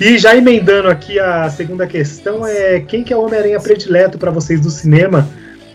E 0.00 0.18
já 0.18 0.34
emendando 0.34 0.88
aqui 0.88 1.20
a 1.20 1.48
segunda 1.50 1.86
questão 1.86 2.44
é 2.44 2.80
quem 2.80 3.04
que 3.04 3.12
é 3.12 3.16
o 3.16 3.22
Homem-Aranha 3.22 3.60
predileto 3.60 4.18
para 4.18 4.32
vocês 4.32 4.60
do 4.60 4.70
cinema? 4.70 5.28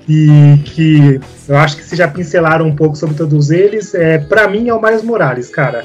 E 0.08 0.58
que 0.64 1.20
eu 1.48 1.58
acho 1.58 1.76
que 1.76 1.84
vocês 1.84 1.98
já 1.98 2.08
pincelaram 2.08 2.66
um 2.66 2.76
pouco 2.76 2.96
sobre 2.96 3.16
todos 3.16 3.52
eles. 3.52 3.94
É, 3.94 4.18
para 4.18 4.48
mim 4.48 4.70
é 4.70 4.74
o 4.74 4.82
Miles 4.82 5.04
Morales, 5.04 5.50
cara. 5.50 5.84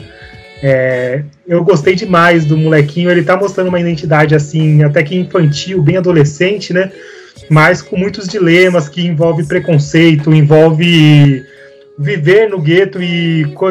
É, 0.63 1.25
eu 1.47 1.65
gostei 1.65 1.97
demais 1.97 2.45
do 2.45 2.57
molequinho, 2.57 3.11
ele 3.11 3.25
tá 3.25 3.37
mostrando 3.37 3.67
uma 3.67 3.81
identidade 3.81 4.33
assim, 4.33 4.85
até 4.85 5.03
que 5.03 5.17
infantil, 5.17 5.83
bem 5.83 5.97
adolescente, 5.97 6.73
né? 6.73 6.93
Mas 7.51 7.83
com 7.83 7.97
muitos 7.97 8.29
dilemas 8.29 8.89
que 8.89 9.05
envolve 9.05 9.45
preconceito, 9.45 10.33
envolve 10.33 11.45
viver 11.99 12.49
no 12.49 12.61
gueto 12.61 13.03
e 13.03 13.45
co 13.55 13.67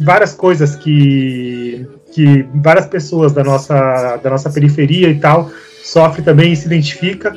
várias 0.00 0.32
coisas 0.32 0.74
que, 0.74 1.86
que 2.12 2.46
várias 2.54 2.86
pessoas 2.86 3.32
da 3.32 3.44
nossa, 3.44 4.16
da 4.16 4.30
nossa 4.30 4.50
periferia 4.50 5.08
e 5.08 5.18
tal 5.18 5.50
sofrem 5.82 6.24
também 6.24 6.52
e 6.52 6.56
se 6.56 6.66
identifica. 6.66 7.36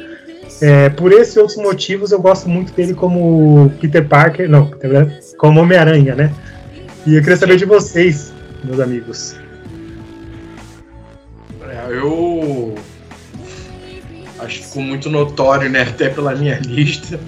É, 0.61 0.89
por 0.89 1.11
esses 1.11 1.35
e 1.35 1.39
outros 1.39 1.57
motivos, 1.57 2.11
eu 2.11 2.19
gosto 2.19 2.49
muito 2.49 2.73
dele 2.73 2.93
como 2.93 3.71
Peter 3.79 4.07
Parker, 4.07 4.49
não, 4.49 4.71
como 5.37 5.61
Homem-Aranha, 5.61 6.15
né? 6.15 6.33
E 7.05 7.15
eu 7.15 7.21
queria 7.21 7.37
saber 7.37 7.57
de 7.57 7.65
vocês, 7.65 8.33
meus 8.63 8.79
amigos? 8.79 9.35
É, 11.61 11.91
eu 11.91 12.75
acho 14.39 14.59
que 14.59 14.65
ficou 14.65 14.81
muito 14.81 15.09
notório, 15.09 15.69
né? 15.69 15.83
Até 15.83 16.09
pela 16.09 16.35
minha 16.35 16.59
lista. 16.65 17.19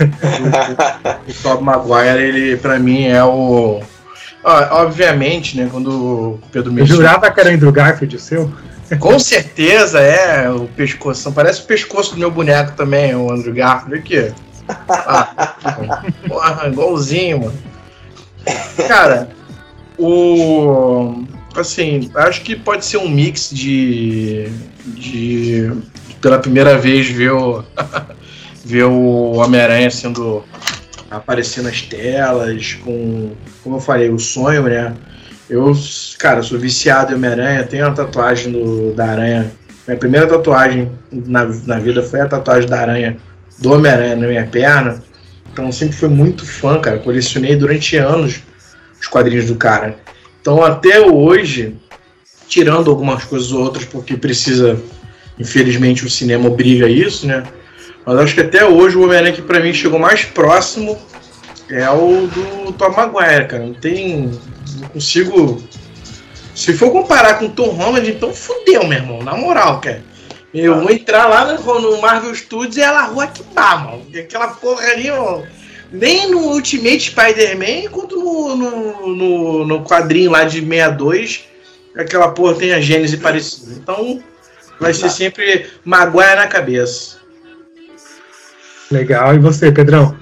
o, 0.00 1.30
o 1.30 1.34
Tobey 1.42 1.64
Maguire, 1.64 2.22
ele 2.22 2.56
para 2.56 2.78
mim 2.78 3.04
é 3.04 3.22
o. 3.22 3.80
obviamente, 4.42 5.56
né? 5.56 5.68
Quando 5.70 5.90
o 5.90 6.40
Pedro 6.50 6.72
me. 6.72 6.80
Eu 6.80 6.86
jurava 6.86 7.30
que 7.30 7.40
era 7.40 7.52
Andrew 7.52 7.72
Garfield 7.72 8.16
o 8.16 8.18
seu. 8.18 8.52
Com 8.98 9.18
certeza 9.18 10.00
é 10.00 10.50
o 10.50 10.66
pescoço. 10.66 11.32
Parece 11.32 11.62
o 11.62 11.64
pescoço 11.64 12.14
do 12.14 12.18
meu 12.18 12.30
boneco 12.30 12.72
também, 12.72 13.14
o 13.14 13.30
Andrew 13.32 13.54
Garfield 13.54 13.98
aqui. 13.98 14.32
Ah, 14.68 16.04
porra, 16.26 16.68
igualzinho, 16.68 17.40
mano. 17.40 17.58
Cara, 18.88 19.28
o. 19.98 21.24
Assim, 21.56 22.10
acho 22.14 22.42
que 22.42 22.56
pode 22.56 22.84
ser 22.84 22.98
um 22.98 23.08
mix 23.08 23.50
de. 23.50 24.48
de 24.86 25.72
pela 26.20 26.38
primeira 26.38 26.78
vez 26.78 27.08
ver 27.08 27.32
o. 27.32 27.64
ver 28.64 28.84
o 28.84 29.32
Homem-Aranha 29.32 29.90
sendo. 29.90 30.44
aparecendo 31.10 31.66
nas 31.66 31.82
telas, 31.82 32.74
com. 32.84 33.32
Como 33.62 33.76
eu 33.76 33.80
falei, 33.80 34.10
o 34.10 34.18
sonho, 34.18 34.64
né? 34.64 34.94
Eu, 35.48 35.72
cara, 36.18 36.42
sou 36.42 36.58
viciado 36.58 37.12
em 37.12 37.16
Homem-Aranha, 37.16 37.64
tenho 37.64 37.84
uma 37.84 37.94
tatuagem 37.94 38.52
do, 38.52 38.94
da 38.94 39.06
aranha. 39.06 39.52
Minha 39.86 39.98
primeira 39.98 40.26
tatuagem 40.26 40.90
na, 41.12 41.44
na 41.66 41.78
vida 41.78 42.02
foi 42.02 42.20
a 42.20 42.26
tatuagem 42.26 42.68
da 42.68 42.80
aranha, 42.80 43.18
do 43.58 43.72
Homem-Aranha 43.72 44.16
na 44.16 44.26
minha 44.26 44.46
perna. 44.46 45.02
Então 45.52 45.70
sempre 45.70 45.96
fui 45.96 46.08
muito 46.08 46.46
fã, 46.46 46.80
cara. 46.80 46.98
Colecionei 46.98 47.56
durante 47.56 47.96
anos 47.96 48.42
os 49.00 49.06
quadrinhos 49.06 49.46
do 49.46 49.56
cara. 49.56 49.96
Então 50.40 50.64
até 50.64 51.00
hoje, 51.00 51.76
tirando 52.48 52.90
algumas 52.90 53.24
coisas 53.24 53.52
ou 53.52 53.62
outras, 53.62 53.84
porque 53.84 54.16
precisa, 54.16 54.80
infelizmente 55.38 56.06
o 56.06 56.10
cinema 56.10 56.48
obriga 56.48 56.88
isso, 56.88 57.26
né? 57.26 57.42
Mas 58.06 58.18
acho 58.18 58.34
que 58.34 58.40
até 58.40 58.64
hoje 58.64 58.96
o 58.96 59.02
Homem-Aranha 59.04 59.34
que 59.34 59.42
pra 59.42 59.60
mim 59.60 59.74
chegou 59.74 59.98
mais 59.98 60.24
próximo 60.24 60.98
é 61.70 61.88
o 61.90 62.26
do 62.26 62.72
Tom 62.72 62.90
Maguire, 62.90 63.48
cara. 63.48 63.64
Não 63.64 63.74
tem. 63.74 64.30
Não 64.80 64.88
consigo. 64.88 65.62
Se 66.54 66.72
for 66.72 66.90
comparar 66.90 67.38
com 67.38 67.46
o 67.46 67.50
Tom 67.50 67.70
Holland, 67.70 68.08
então 68.08 68.32
fudeu, 68.32 68.86
meu 68.86 68.98
irmão. 68.98 69.22
Na 69.22 69.36
moral, 69.36 69.80
cara. 69.80 70.02
Eu 70.52 70.80
vou 70.80 70.90
entrar 70.90 71.26
lá 71.26 71.52
no, 71.52 72.00
Marvel 72.00 72.32
Studios 72.32 72.76
e 72.76 72.80
ela 72.80 73.06
rua 73.06 73.26
que 73.26 73.42
pá, 73.42 73.76
mano. 73.76 74.06
Aquela 74.16 74.48
porra 74.48 74.84
ali, 74.86 75.10
mano 75.10 75.44
nem 75.94 76.28
no 76.28 76.40
Ultimate 76.40 77.10
Spider-Man, 77.10 77.88
quanto 77.90 78.16
no, 78.16 78.56
no, 78.56 79.06
no, 79.14 79.66
no, 79.66 79.84
quadrinho 79.84 80.32
lá 80.32 80.42
de 80.42 80.60
62, 80.60 81.44
aquela 81.96 82.32
porra 82.32 82.56
tem 82.56 82.72
a 82.72 82.80
Gênese 82.80 83.16
parecida. 83.16 83.74
Então, 83.80 84.22
vai 84.80 84.92
ser 84.92 85.08
sempre 85.08 85.66
Maguire 85.84 86.34
na 86.34 86.48
cabeça. 86.48 87.18
Legal, 88.90 89.34
e 89.34 89.38
você, 89.38 89.70
Pedrão? 89.70 90.16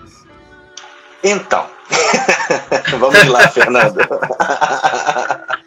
Então, 1.22 1.66
vamos 2.98 3.26
lá, 3.26 3.48
Fernando. 3.48 3.98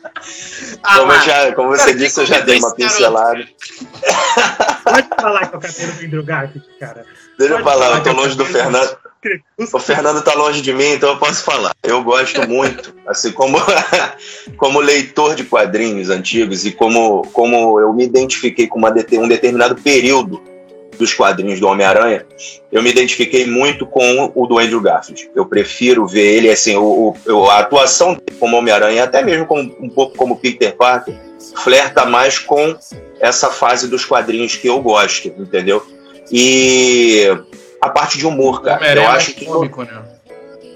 Ah, 0.82 1.00
como, 1.00 1.12
já, 1.22 1.52
como 1.54 1.70
você 1.70 1.86
cara, 1.86 1.96
disse, 1.96 2.20
eu 2.20 2.26
já 2.26 2.40
dei 2.40 2.58
uma 2.58 2.74
pincelada. 2.74 3.48
Pode 4.84 5.08
falar 5.20 5.48
que 5.48 5.56
eu 5.56 5.60
quero 5.60 5.74
do 5.74 6.06
Andrew 6.06 6.24
Garfield, 6.24 6.68
cara. 6.80 7.06
Deixa 7.38 7.54
eu 7.54 7.64
falar, 7.64 7.98
eu 7.98 8.04
tô 8.04 8.12
longe 8.14 8.36
do 8.36 8.46
Fernando. 8.46 8.98
O 9.74 9.80
Fernando 9.80 10.24
tá 10.24 10.34
longe 10.36 10.62
de 10.62 10.72
mim, 10.74 10.94
então 10.94 11.10
eu 11.10 11.18
posso 11.18 11.44
falar. 11.44 11.74
Eu 11.84 12.04
gosto 12.04 12.42
muito, 12.48 12.94
assim, 13.08 13.32
como, 13.32 13.58
como 14.58 14.80
leitor 14.80 15.36
de 15.36 15.44
quadrinhos 15.44 16.10
antigos 16.10 16.66
e 16.66 16.72
como, 16.72 17.24
como 17.34 17.80
eu 17.80 17.92
me 17.94 18.06
identifiquei 18.06 18.68
com 18.68 18.78
uma, 18.78 18.90
um 18.90 19.28
determinado 19.28 19.76
período 19.76 20.42
dos 20.98 21.14
quadrinhos 21.14 21.60
do 21.60 21.68
Homem-Aranha, 21.68 22.26
eu 22.72 22.82
me 22.82 22.90
identifiquei 22.90 23.46
muito 23.46 23.86
com 23.86 24.32
o 24.34 24.48
do 24.48 24.58
Andrew 24.58 24.82
Garfield. 24.82 25.30
Eu 25.36 25.46
prefiro 25.46 26.06
ver 26.06 26.36
ele, 26.36 26.50
assim, 26.50 26.76
o, 26.76 27.16
o 27.28 27.50
a 27.50 27.60
atuação 27.60 28.14
dele 28.14 28.38
como 28.40 28.58
Homem-Aranha, 28.58 29.04
até 29.04 29.24
mesmo 29.24 29.46
como, 29.46 29.62
um 29.80 29.90
pouco 29.90 30.18
como 30.18 30.38
Peter 30.38 30.76
Parker, 30.76 31.16
flerta 31.64 32.06
mais 32.06 32.40
com 32.40 32.76
essa 33.20 33.50
fase 33.50 33.88
dos 33.88 34.06
quadrinhos 34.06 34.56
que 34.56 34.68
eu 34.68 34.82
gosto, 34.82 35.28
entendeu? 35.28 35.86
E 36.32 37.26
a 37.82 37.90
parte 37.90 38.18
de 38.18 38.26
humor, 38.26 38.62
cara. 38.62 38.94
Eu 38.94 39.08
acho 39.08 39.34
que 39.34 39.46
cômico, 39.46 39.84
né? 39.84 40.02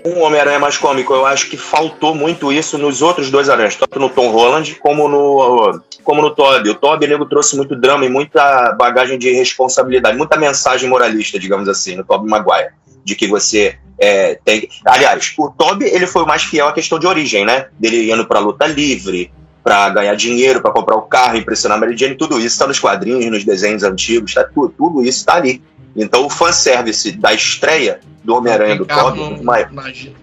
um 0.06 0.22
Homem-Aranha 0.22 0.60
mais 0.60 0.78
cômico. 0.78 1.14
Eu 1.14 1.26
acho 1.26 1.50
que 1.50 1.58
faltou 1.58 2.16
muito 2.16 2.52
isso 2.52 2.78
nos 2.78 3.02
outros 3.02 3.30
dois 3.30 3.50
aranhas, 3.50 3.76
tanto 3.76 4.00
no 4.00 4.10
Tom 4.10 4.30
Holland 4.30 4.76
como 4.76 5.08
no, 5.08 5.82
como 6.04 6.22
no 6.22 6.32
Toby. 6.32 6.70
O 6.70 6.76
Toby, 6.76 7.08
nego, 7.08 7.26
trouxe 7.26 7.56
muito 7.56 7.76
drama 7.76 8.06
e 8.06 8.10
muita 8.10 8.74
bagagem 8.74 9.18
de 9.18 9.32
responsabilidade, 9.32 10.18
muita 10.18 10.38
mensagem 10.38 10.90
moralista, 10.90 11.40
digamos 11.40 11.68
assim, 11.68 11.96
no 11.96 12.04
Toby 12.04 12.30
Maguire. 12.30 12.72
de 13.04 13.16
que 13.16 13.28
você 13.28 13.78
é, 13.98 14.40
tem. 14.44 14.70
Aliás, 14.86 15.34
o 15.38 15.50
Toby 15.50 15.86
ele 15.86 16.08
foi 16.08 16.24
o 16.24 16.28
mais 16.28 16.44
fiel 16.44 16.68
à 16.68 16.74
questão 16.74 17.00
de 17.00 17.08
origem, 17.08 17.46
né? 17.46 17.68
Dele 17.80 18.12
indo 18.12 18.26
pra 18.26 18.40
luta 18.40 18.66
livre, 18.66 19.32
para 19.64 19.90
ganhar 19.90 20.16
dinheiro, 20.16 20.62
para 20.62 20.72
comprar 20.72 20.96
o 20.96 21.04
carro, 21.04 21.38
impressionar 21.38 21.78
a 21.78 21.82
Mary 21.82 21.96
Jane, 21.96 22.16
tudo 22.16 22.38
isso 22.38 22.48
está 22.48 22.66
nos 22.66 22.80
quadrinhos, 22.80 23.30
nos 23.32 23.44
desenhos 23.44 23.84
antigos, 23.84 24.34
tá, 24.34 24.44
tudo, 24.44 24.74
tudo 24.78 25.02
isso 25.02 25.20
está 25.20 25.36
ali. 25.36 25.62
Então 25.96 26.26
o 26.26 26.30
fanservice 26.30 27.12
da 27.12 27.34
estreia 27.34 28.00
do 28.24 28.36
Homem-Aranha 28.36 28.78
do 28.78 28.86
Toby. 28.86 29.20
No, 29.20 29.44
na, 29.44 29.70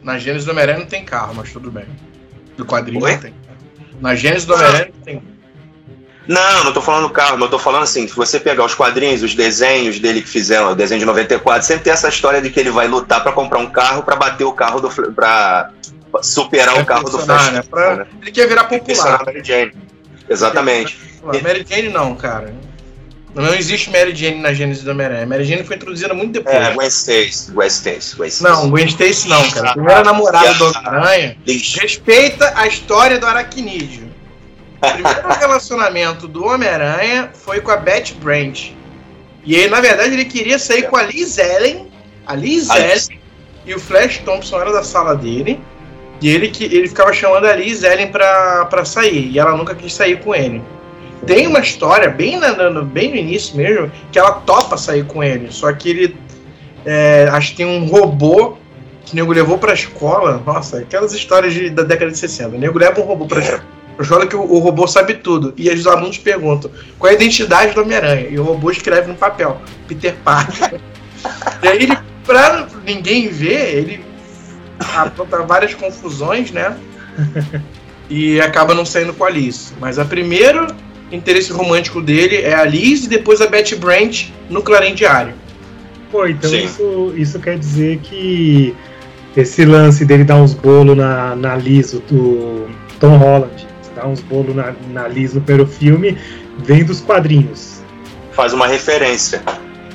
na 0.02 0.18
Gênesis 0.18 0.44
do 0.44 0.50
Homem-Aranha 0.52 0.78
não 0.78 0.86
tem 0.86 1.04
carro, 1.04 1.34
mas 1.34 1.52
tudo 1.52 1.70
bem. 1.70 1.84
Do 2.56 2.64
quadrinho 2.64 3.02
Oi? 3.04 3.12
não 3.12 3.20
tem. 3.20 3.34
Na 4.00 4.14
Gênesis 4.14 4.46
do 4.46 4.54
Homem-Aranha 4.54 4.92
não 4.94 5.02
tem. 5.02 5.22
Não, 6.28 6.64
não 6.64 6.72
tô 6.72 6.80
falando 6.80 7.08
carro, 7.10 7.38
mas 7.38 7.50
tô 7.50 7.58
falando 7.58 7.84
assim, 7.84 8.08
se 8.08 8.14
você 8.14 8.40
pegar 8.40 8.64
os 8.64 8.74
quadrinhos, 8.74 9.22
os 9.22 9.34
desenhos 9.34 10.00
dele 10.00 10.20
que 10.20 10.28
fizeram, 10.28 10.72
o 10.72 10.74
desenho 10.74 10.98
de 10.98 11.06
94, 11.06 11.64
sempre 11.64 11.84
tem 11.84 11.92
essa 11.92 12.08
história 12.08 12.42
de 12.42 12.50
que 12.50 12.58
ele 12.58 12.70
vai 12.70 12.88
lutar 12.88 13.22
para 13.22 13.32
comprar 13.32 13.58
um 13.58 13.70
carro 13.70 14.02
para 14.02 14.16
bater 14.16 14.44
o 14.44 14.52
carro 14.52 14.80
do 14.80 14.90
para 15.12 15.70
superar 16.22 16.80
o 16.80 16.84
carro 16.84 17.08
do 17.08 17.18
Flash. 17.18 17.52
Né? 17.52 17.62
Pra... 17.62 17.96
Né? 17.96 18.06
Ele 18.22 18.32
quer 18.32 18.48
virar 18.48 18.64
popular. 18.64 19.24
Mary 19.24 19.42
Jane. 19.44 19.72
Exatamente. 20.28 20.98
Mary 21.42 21.64
Jane 21.68 21.88
não, 21.88 22.14
cara. 22.16 22.52
Não 23.34 23.54
existe 23.54 23.90
Mary 23.90 24.14
Jane 24.14 24.40
na 24.40 24.54
Gênesis 24.54 24.82
do 24.82 24.90
Homem-Aranha. 24.90 25.26
Mary 25.26 25.44
Jane 25.44 25.62
foi 25.62 25.76
introduzida 25.76 26.14
muito 26.14 26.32
depois. 26.32 26.56
É, 26.56 26.72
Gwen 26.72 26.88
Stacy. 26.88 27.52
Gwen 27.52 27.68
Stacy. 27.68 28.16
Gwen 28.16 28.30
Stacy. 28.30 28.42
Não, 28.42 28.70
Gwen 28.70 28.86
Stacy 28.86 29.28
não, 29.28 29.50
cara. 29.50 29.72
Primeira 29.72 30.02
namorada 30.02 30.54
do 30.54 30.64
Homem-Aranha 30.64 31.36
respeita 31.46 32.54
a 32.56 32.66
história 32.66 33.18
do 33.18 33.26
aracnídeo. 33.26 34.15
O 34.82 34.92
primeiro 34.92 35.28
relacionamento 35.38 36.28
do 36.28 36.44
Homem-Aranha 36.44 37.30
foi 37.32 37.60
com 37.60 37.70
a 37.70 37.76
Betty 37.76 38.14
Brant. 38.14 38.72
E 39.44 39.54
ele, 39.54 39.68
na 39.68 39.80
verdade, 39.80 40.12
ele 40.12 40.24
queria 40.24 40.58
sair 40.58 40.82
com 40.88 40.96
a 40.96 41.02
Liz 41.02 41.38
Ellen. 41.38 41.88
A 42.26 42.34
Liz 42.34 42.68
Ellen. 42.68 43.20
E 43.64 43.74
o 43.74 43.80
Flash 43.80 44.18
Thompson 44.18 44.60
era 44.60 44.72
da 44.72 44.82
sala 44.82 45.14
dele. 45.14 45.60
E 46.20 46.28
ele, 46.28 46.48
que, 46.48 46.64
ele 46.64 46.88
ficava 46.88 47.12
chamando 47.12 47.46
a 47.46 47.54
Liz 47.54 47.82
Ellen 47.82 48.08
pra, 48.08 48.66
pra 48.66 48.84
sair. 48.84 49.30
E 49.30 49.38
ela 49.38 49.56
nunca 49.56 49.74
quis 49.74 49.94
sair 49.94 50.20
com 50.20 50.34
ele. 50.34 50.62
Tem 51.24 51.46
uma 51.46 51.60
história, 51.60 52.08
bem, 52.10 52.38
na, 52.38 52.52
no, 52.70 52.84
bem 52.84 53.10
no 53.10 53.16
início 53.16 53.56
mesmo, 53.56 53.90
que 54.12 54.18
ela 54.18 54.32
topa 54.32 54.76
sair 54.76 55.04
com 55.06 55.22
ele. 55.22 55.50
Só 55.50 55.72
que 55.72 55.88
ele. 55.90 56.16
É, 56.84 57.28
acho 57.32 57.50
que 57.50 57.56
tem 57.56 57.66
um 57.66 57.86
robô 57.86 58.56
que 59.04 59.12
o 59.12 59.16
nego 59.16 59.32
levou 59.32 59.58
pra 59.58 59.72
escola. 59.72 60.42
Nossa, 60.44 60.78
aquelas 60.78 61.12
histórias 61.12 61.54
de, 61.54 61.70
da 61.70 61.82
década 61.82 62.10
de 62.10 62.18
60. 62.18 62.56
O 62.56 62.58
nego 62.58 62.78
leva 62.78 63.00
um 63.00 63.04
robô 63.04 63.26
pra 63.26 63.40
escola. 63.40 63.75
Que 64.28 64.36
o, 64.36 64.40
o, 64.40 64.58
robô 64.58 64.86
sabe 64.86 65.14
tudo. 65.14 65.54
E 65.56 65.68
os 65.70 65.86
alunos 65.86 66.18
perguntam 66.18 66.70
qual 66.98 67.10
é 67.10 67.14
a 67.14 67.16
identidade 67.16 67.74
do 67.74 67.82
Homem-Aranha. 67.82 68.28
E 68.28 68.38
o 68.38 68.42
robô 68.42 68.70
escreve 68.70 69.08
no 69.08 69.14
papel: 69.14 69.60
Peter 69.88 70.14
Parker. 70.24 70.80
e 71.62 71.68
aí 71.68 71.82
ele, 71.82 71.98
pra 72.24 72.68
ninguém 72.84 73.28
ver, 73.28 73.76
ele 73.76 74.04
apronta 74.78 75.42
várias 75.42 75.74
confusões, 75.74 76.50
né? 76.50 76.76
E 78.08 78.40
acaba 78.40 78.74
não 78.74 78.84
saindo 78.84 79.12
com 79.12 79.24
a 79.24 79.30
Liz. 79.30 79.74
Mas 79.80 79.98
a 79.98 80.04
primeiro 80.04 80.66
interesse 81.10 81.52
romântico 81.52 82.00
dele 82.00 82.36
é 82.36 82.54
a 82.54 82.64
Liz 82.64 83.04
e 83.04 83.08
depois 83.08 83.40
a 83.40 83.46
Betty 83.46 83.76
Brant 83.76 84.28
no 84.48 84.62
Clarim 84.62 84.94
Diário. 84.94 85.34
Pô, 86.10 86.26
então 86.26 86.54
isso, 86.54 87.12
isso 87.16 87.38
quer 87.40 87.58
dizer 87.58 87.98
que 87.98 88.74
esse 89.36 89.64
lance 89.64 90.04
dele 90.04 90.24
dar 90.24 90.36
uns 90.36 90.54
bolos 90.54 90.96
na, 90.96 91.34
na 91.36 91.56
Liz, 91.56 91.92
do 91.92 92.68
Tom 93.00 93.16
Holland, 93.16 93.66
dar 93.96 94.06
uns 94.06 94.20
bolos 94.20 94.54
na, 94.54 94.74
na 94.90 95.08
Liz 95.08 95.34
no 95.34 95.40
primeiro 95.40 95.68
filme, 95.68 96.16
vem 96.58 96.84
dos 96.84 97.00
quadrinhos. 97.00 97.82
Faz 98.32 98.52
uma 98.52 98.66
referência. 98.66 99.42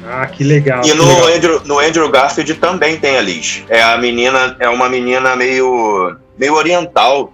Ah, 0.04 0.26
que 0.26 0.44
legal. 0.44 0.84
E 0.84 0.94
no, 0.94 1.08
legal. 1.08 1.28
Andrew, 1.28 1.62
no 1.66 1.80
Andrew 1.80 2.10
Garfield 2.10 2.56
também 2.56 3.00
tem 3.00 3.18
a 3.18 3.22
Liz. 3.22 3.64
É 3.70 3.82
a 3.82 3.98
menina, 3.98 4.58
é 4.60 4.68
uma 4.68 4.90
menina 4.90 5.36
meio, 5.36 6.18
meio 6.38 6.56
oriental, 6.56 7.32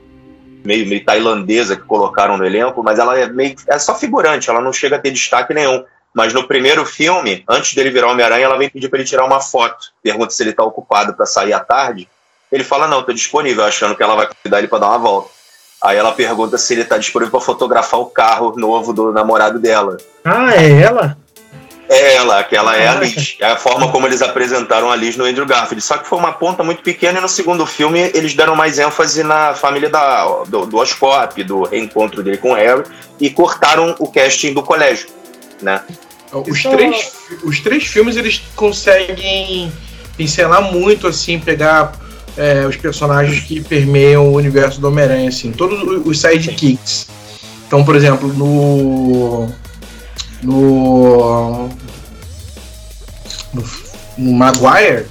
meio, 0.64 0.86
meio 0.86 1.04
tailandesa 1.04 1.78
que 1.78 1.84
colocaram 1.84 2.38
no 2.38 2.46
elenco, 2.46 2.84
mas 2.84 3.00
ela 3.00 3.18
é 3.18 3.28
meio. 3.28 3.56
É 3.68 3.80
só 3.80 3.96
figurante, 3.96 4.50
ela 4.50 4.62
não 4.62 4.74
chega 4.74 4.98
a 4.98 5.00
ter 5.00 5.12
destaque 5.12 5.53
nenhum. 5.53 5.84
Mas 6.14 6.34
no 6.34 6.48
primeiro 6.48 6.86
filme, 6.86 7.44
antes 7.48 7.74
dele 7.74 7.92
virar 7.92 8.08
Homem-Aranha, 8.08 8.46
ela 8.46 8.58
vem 8.58 8.70
pedir 8.70 8.90
para 8.90 9.00
ele 9.00 9.08
tirar 9.08 9.24
uma 9.24 9.40
foto. 9.40 9.94
Pergunta 10.01 10.34
se 10.34 10.44
ele 10.44 10.51
tá 10.51 10.64
ocupado 10.64 11.14
para 11.14 11.25
sair 11.25 11.53
à 11.53 11.60
tarde. 11.60 12.10
Ele 12.51 12.64
fala: 12.64 12.88
Não, 12.88 13.03
tô 13.03 13.14
disponível, 13.14 13.64
achando 13.64 13.96
que 13.96 14.03
ela 14.03 14.16
vai 14.16 14.27
convidar 14.27 14.60
ele 14.60 14.68
para 14.68 14.80
dar 14.80 14.90
uma 14.90 14.98
volta. 14.98 15.37
Aí 15.81 15.98
ela 15.98 16.11
pergunta 16.11 16.57
se 16.57 16.74
ele 16.74 16.83
tá 16.83 16.98
disponível 16.98 17.31
para 17.31 17.46
fotografar 17.46 18.00
o 18.00 18.05
carro 18.07 18.53
novo 18.57 18.94
do 18.94 19.11
namorado 19.11 19.59
dela. 19.59 19.98
Ah, 20.25 20.55
é 20.55 20.81
ela? 20.81 21.18
É 21.90 22.16
ela, 22.16 22.44
que 22.44 22.55
ela 22.55 22.75
é 22.75 22.87
a 22.87 22.96
Liz. 22.96 23.37
É 23.40 23.46
a 23.46 23.55
forma 23.55 23.90
como 23.92 24.05
eles 24.07 24.22
apresentaram 24.22 24.92
a 24.92 24.96
Liz 24.96 25.16
no 25.16 25.24
Andrew 25.24 25.46
Garfield. 25.46 25.81
Só 25.81 25.98
que 25.98 26.07
foi 26.07 26.18
uma 26.18 26.33
ponta 26.33 26.63
muito 26.63 26.81
pequena 26.81 27.20
e 27.20 27.22
no 27.22 27.29
segundo 27.29 27.66
filme 27.66 28.11
eles 28.13 28.33
deram 28.33 28.55
mais 28.55 28.77
ênfase 28.77 29.24
na 29.24 29.53
família 29.53 29.90
da, 29.90 30.44
do, 30.48 30.66
do 30.66 30.77
Oscorp, 30.77 31.37
do 31.44 31.63
reencontro 31.63 32.22
dele 32.22 32.37
com 32.37 32.51
o 32.51 32.55
Harry, 32.55 32.83
e 33.20 33.29
cortaram 33.29 33.96
o 34.00 34.11
casting 34.11 34.53
do 34.53 34.61
colégio, 34.61 35.07
né? 35.61 35.81
Os 36.31 36.61
três, 36.61 37.13
os 37.44 37.59
três 37.61 37.85
filmes 37.85 38.18
eles 38.18 38.42
conseguem 38.53 39.72
pincelar 40.18 40.61
muito, 40.74 41.07
assim, 41.07 41.40
pegar 41.40 41.94
é, 42.38 42.66
os 42.66 42.78
personagens 42.78 43.44
que 43.44 43.60
permeiam 43.62 44.28
o 44.30 44.36
universo 44.36 44.80
do 44.80 44.88
Homem-Aranha, 44.88 45.30
assim, 45.30 45.52
todos 45.52 46.06
os 46.06 46.20
sidekicks. 46.20 47.08
Então, 47.68 47.84
por 47.84 47.96
exemplo, 47.96 48.32
no 48.34 49.50
no, 50.42 51.70
no, 53.54 53.64
no 54.18 54.34
Maguire, 54.34 55.06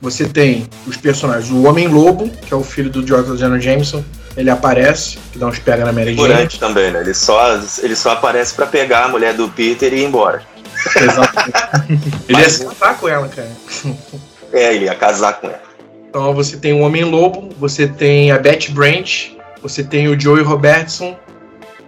você 0.00 0.26
tem 0.26 0.68
os 0.86 0.96
personagens. 0.96 1.50
O 1.50 1.64
Homem-Lobo, 1.64 2.28
que 2.28 2.52
é 2.52 2.56
o 2.56 2.62
filho 2.62 2.90
do 2.90 3.04
Jonathan 3.04 3.60
Jameson, 3.60 4.04
ele 4.36 4.50
aparece, 4.50 5.18
que 5.32 5.38
dá 5.38 5.46
uns 5.46 5.58
pega 5.58 5.84
na 5.84 5.92
Mary 5.92 6.14
Jane. 6.14 6.28
Durante 6.28 6.58
também, 6.58 6.90
né? 6.90 7.00
Ele 7.00 7.14
só, 7.14 7.58
ele 7.82 7.94
só 7.94 8.12
aparece 8.12 8.52
para 8.54 8.66
pegar 8.66 9.04
a 9.04 9.08
mulher 9.08 9.34
do 9.34 9.48
Peter 9.48 9.92
e 9.92 10.00
ir 10.00 10.04
embora. 10.04 10.42
Exatamente. 10.96 11.52
ele 12.28 12.38
Mas, 12.38 12.60
ia 12.60 12.66
casar 12.66 12.98
com 12.98 13.08
ela, 13.08 13.28
cara. 13.28 13.50
É, 14.52 14.74
ele 14.74 14.84
ia 14.86 14.94
casar 14.94 15.40
com 15.40 15.46
ela. 15.46 15.73
Então 16.14 16.32
você 16.32 16.56
tem 16.56 16.72
o 16.72 16.78
Homem-Lobo, 16.78 17.48
você 17.58 17.88
tem 17.88 18.30
a 18.30 18.38
Betty 18.38 18.70
Brant, 18.70 19.30
você 19.60 19.82
tem 19.82 20.06
o 20.06 20.18
Joey 20.18 20.44
Robertson, 20.44 21.18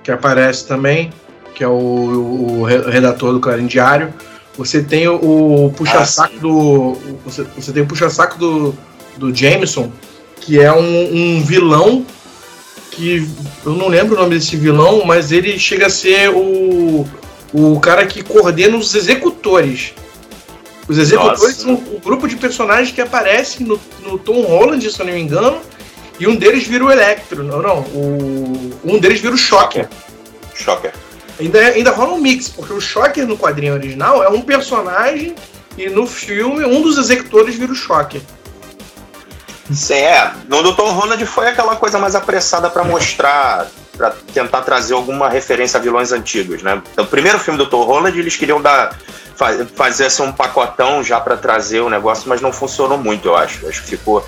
que 0.03 0.11
aparece 0.11 0.67
também 0.67 1.13
que 1.55 1.63
é 1.63 1.69
o, 1.69 1.71
o 1.73 2.65
redator 2.65 3.33
do 3.33 3.39
Clarim 3.39 3.69
Diário. 3.69 4.13
Você 4.59 4.83
tem 4.83 5.07
o, 5.07 5.67
o 5.67 5.73
puxa-saco 5.77 6.35
ah, 6.39 6.41
do. 6.41 6.99
Você, 7.25 7.47
você 7.57 7.73
tem 7.73 7.85
o 7.85 7.87
puxa-saco 7.87 8.37
do, 8.37 8.75
do 9.17 9.33
Jameson, 9.33 9.93
que 10.41 10.59
é 10.61 10.73
um, 10.73 11.37
um, 11.37 11.45
vilão 11.45 12.05
que. 12.91 13.29
Eu 13.65 13.75
não 13.75 13.87
lembro 13.87 14.17
o 14.17 14.19
nome 14.19 14.35
desse 14.35 14.57
vilão, 14.57 15.05
mas 15.05 15.31
ele 15.31 15.57
chega 15.57 15.87
a 15.87 15.91
ser 15.91 16.31
o, 16.31 17.07
o 17.55 17.79
cara 17.79 18.05
que 18.05 18.25
coordena 18.25 18.77
os 18.77 18.93
executores. 18.93 19.95
Os 20.89 20.99
executores 20.99 21.41
Nossa. 21.41 21.63
são 21.63 21.75
o 21.75 22.01
grupo 22.01 22.29
de 22.29 22.37
personagens 22.37 22.93
que 22.93 23.01
aparecem 23.01 23.67
no, 23.67 23.81
no 24.03 24.19
Tom 24.19 24.43
Holland, 24.43 24.89
se 24.91 25.01
eu 25.01 25.07
não 25.07 25.13
me 25.13 25.21
engano, 25.21 25.61
e 26.19 26.27
um 26.27 26.37
deles 26.37 26.67
vira 26.67 26.85
o 26.85 26.91
Electro. 26.91 27.43
Não, 27.43 27.61
não. 27.61 27.81
O, 27.81 28.73
um 28.85 28.99
deles 28.99 29.21
vira 29.21 29.35
o 29.35 29.39
Shocker. 29.39 29.89
Shocker. 30.55 30.93
Ainda, 31.39 31.59
ainda 31.61 31.91
rola 31.91 32.15
um 32.15 32.21
mix, 32.21 32.49
porque 32.49 32.73
o 32.73 32.81
Shocker 32.81 33.27
no 33.27 33.37
quadrinho 33.37 33.75
original 33.75 34.23
é 34.23 34.29
um 34.29 34.41
personagem 34.41 35.35
e 35.77 35.89
no 35.91 36.07
filme 36.07 36.65
um 36.65 36.81
dos 36.81 36.97
executores 36.97 37.57
vira 37.57 37.73
o 37.73 37.75
Shocker. 37.75 38.21
Sim, 39.71 39.95
é. 39.95 40.33
No 40.49 40.63
do 40.63 40.75
Tom 40.75 40.93
Holland 40.93 41.27
foi 41.27 41.49
aquela 41.49 41.77
coisa 41.77 41.99
mais 41.99 42.15
apressada 42.15 42.71
para 42.71 42.85
mostrar, 42.85 43.69
para 43.97 44.15
tentar 44.33 44.63
trazer 44.63 44.95
alguma 44.95 45.29
referência 45.29 45.79
a 45.79 45.83
vilões 45.83 46.13
antigos, 46.13 46.63
né? 46.63 46.83
Então, 46.93 47.05
o 47.05 47.09
primeiro 47.09 47.39
filme 47.39 47.59
do 47.59 47.67
Tom 47.67 47.85
Holland 47.85 48.19
eles 48.19 48.37
queriam 48.37 48.61
dar 48.61 48.97
fazer 49.75 50.07
assim, 50.07 50.23
um 50.23 50.33
pacotão 50.33 51.03
já 51.03 51.21
para 51.21 51.37
trazer 51.37 51.81
o 51.81 51.91
negócio, 51.91 52.27
mas 52.27 52.41
não 52.41 52.53
funcionou 52.53 52.97
muito, 52.97 53.29
eu 53.29 53.37
acho. 53.37 53.69
Acho 53.69 53.83
que 53.83 53.89
ficou 53.89 54.25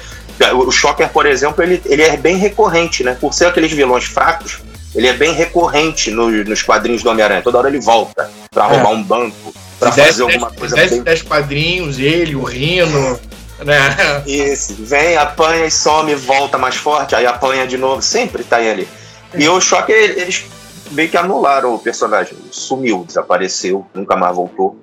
o 0.53 0.71
Shocker, 0.71 1.09
por 1.09 1.27
exemplo, 1.27 1.63
ele, 1.63 1.83
ele 1.85 2.03
é 2.03 2.17
bem 2.17 2.37
recorrente, 2.37 3.03
né? 3.03 3.17
Por 3.19 3.35
ser 3.35 3.47
aqueles 3.47 3.73
vilões 3.73 4.05
fracos, 4.05 4.61
ele 4.95 5.07
é 5.07 5.13
bem 5.13 5.33
recorrente 5.33 6.11
no, 6.11 6.31
nos 6.45 6.63
quadrinhos 6.63 7.03
do 7.03 7.11
Homem-Aranha. 7.11 7.43
Toda 7.43 7.59
hora 7.59 7.69
ele 7.69 7.81
volta 7.81 8.31
para 8.51 8.65
é. 8.65 8.69
roubar 8.69 8.91
um 8.91 9.03
banco, 9.03 9.55
para 9.79 9.91
fazer 9.93 10.23
alguma 10.23 10.51
coisa. 10.51 10.77
10 10.77 10.91
bem... 10.91 11.03
dez 11.03 11.23
quadrinhos, 11.23 11.99
ele, 11.99 12.37
o 12.37 12.43
Rino. 12.43 13.19
Né? 13.65 14.23
Isso, 14.25 14.77
vem, 14.79 15.17
apanha 15.17 15.67
e 15.67 15.71
some, 15.71 16.15
volta 16.15 16.57
mais 16.57 16.77
forte, 16.77 17.17
aí 17.17 17.27
apanha 17.27 17.67
de 17.67 17.77
novo, 17.77 18.01
sempre 18.01 18.45
tá 18.45 18.61
ele. 18.61 18.89
E 19.37 19.49
o 19.49 19.61
choque, 19.61 19.93
eles 19.93 20.47
meio 20.91 21.09
que 21.09 21.17
anularam 21.17 21.75
o 21.75 21.79
personagem. 21.79 22.37
Sumiu, 22.51 23.05
desapareceu, 23.07 23.87
nunca 23.95 24.17
mais 24.17 24.35
voltou. 24.35 24.81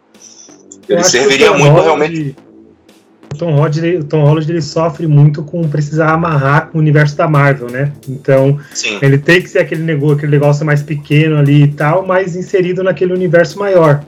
Ele 0.87 1.03
serviria 1.03 1.51
muito 1.53 1.81
realmente. 1.81 2.35
O 3.33 3.37
Tom 3.37 3.53
Holland, 3.53 3.97
o 3.97 4.03
Tom 4.05 4.23
Holland 4.23 4.49
ele 4.49 4.61
sofre 4.61 5.07
muito 5.07 5.43
com 5.43 5.67
precisar 5.67 6.11
amarrar 6.11 6.67
com 6.67 6.77
o 6.77 6.81
universo 6.81 7.17
da 7.17 7.27
Marvel, 7.27 7.69
né? 7.69 7.91
Então, 8.07 8.57
Sim. 8.73 8.97
ele 9.01 9.17
tem 9.17 9.41
que 9.41 9.49
ser 9.49 9.59
aquele 9.59 9.83
negócio, 9.83 10.15
aquele 10.15 10.31
negócio 10.31 10.65
mais 10.65 10.81
pequeno 10.81 11.37
ali 11.37 11.63
e 11.63 11.67
tal, 11.67 12.05
mas 12.05 12.35
inserido 12.35 12.81
naquele 12.81 13.11
universo 13.11 13.59
maior. 13.59 14.01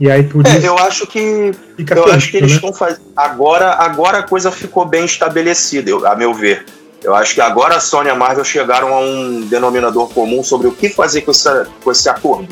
E 0.00 0.10
aí 0.10 0.22
por 0.22 0.46
É, 0.46 0.56
isso 0.56 0.66
eu 0.66 0.78
acho 0.78 1.06
que 1.06 1.20
eu 1.20 2.04
acho 2.04 2.10
corrido, 2.10 2.30
que 2.30 2.36
eles 2.38 2.50
né? 2.52 2.56
estão 2.56 2.72
fazendo. 2.72 3.02
Agora, 3.14 3.72
agora 3.74 4.18
a 4.18 4.22
coisa 4.22 4.50
ficou 4.50 4.86
bem 4.86 5.04
estabelecida, 5.04 5.92
a 6.08 6.16
meu 6.16 6.32
ver. 6.32 6.64
Eu 7.04 7.14
acho 7.14 7.34
que 7.34 7.40
agora 7.40 7.76
a 7.76 7.80
Sony 7.80 8.08
e 8.08 8.10
a 8.10 8.14
Marvel 8.14 8.42
chegaram 8.44 8.92
a 8.94 8.98
um 8.98 9.42
denominador 9.42 10.08
comum 10.08 10.42
sobre 10.42 10.66
o 10.66 10.72
que 10.72 10.88
fazer 10.88 11.20
com, 11.20 11.30
essa, 11.30 11.68
com 11.84 11.92
esse 11.92 12.08
acordo. 12.08 12.48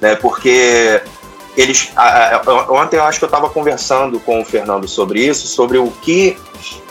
Né? 0.00 0.14
Porque 0.14 1.00
eles. 1.56 1.90
a- 1.96 2.36
a- 2.36 2.72
ontem 2.72 2.98
eu 2.98 3.04
acho 3.04 3.18
que 3.18 3.24
eu 3.24 3.28
estava 3.28 3.48
conversando 3.48 4.20
com 4.20 4.40
o 4.40 4.44
Fernando 4.44 4.86
sobre 4.86 5.26
isso, 5.26 5.46
sobre 5.48 5.78
o 5.78 5.90
que. 6.02 6.36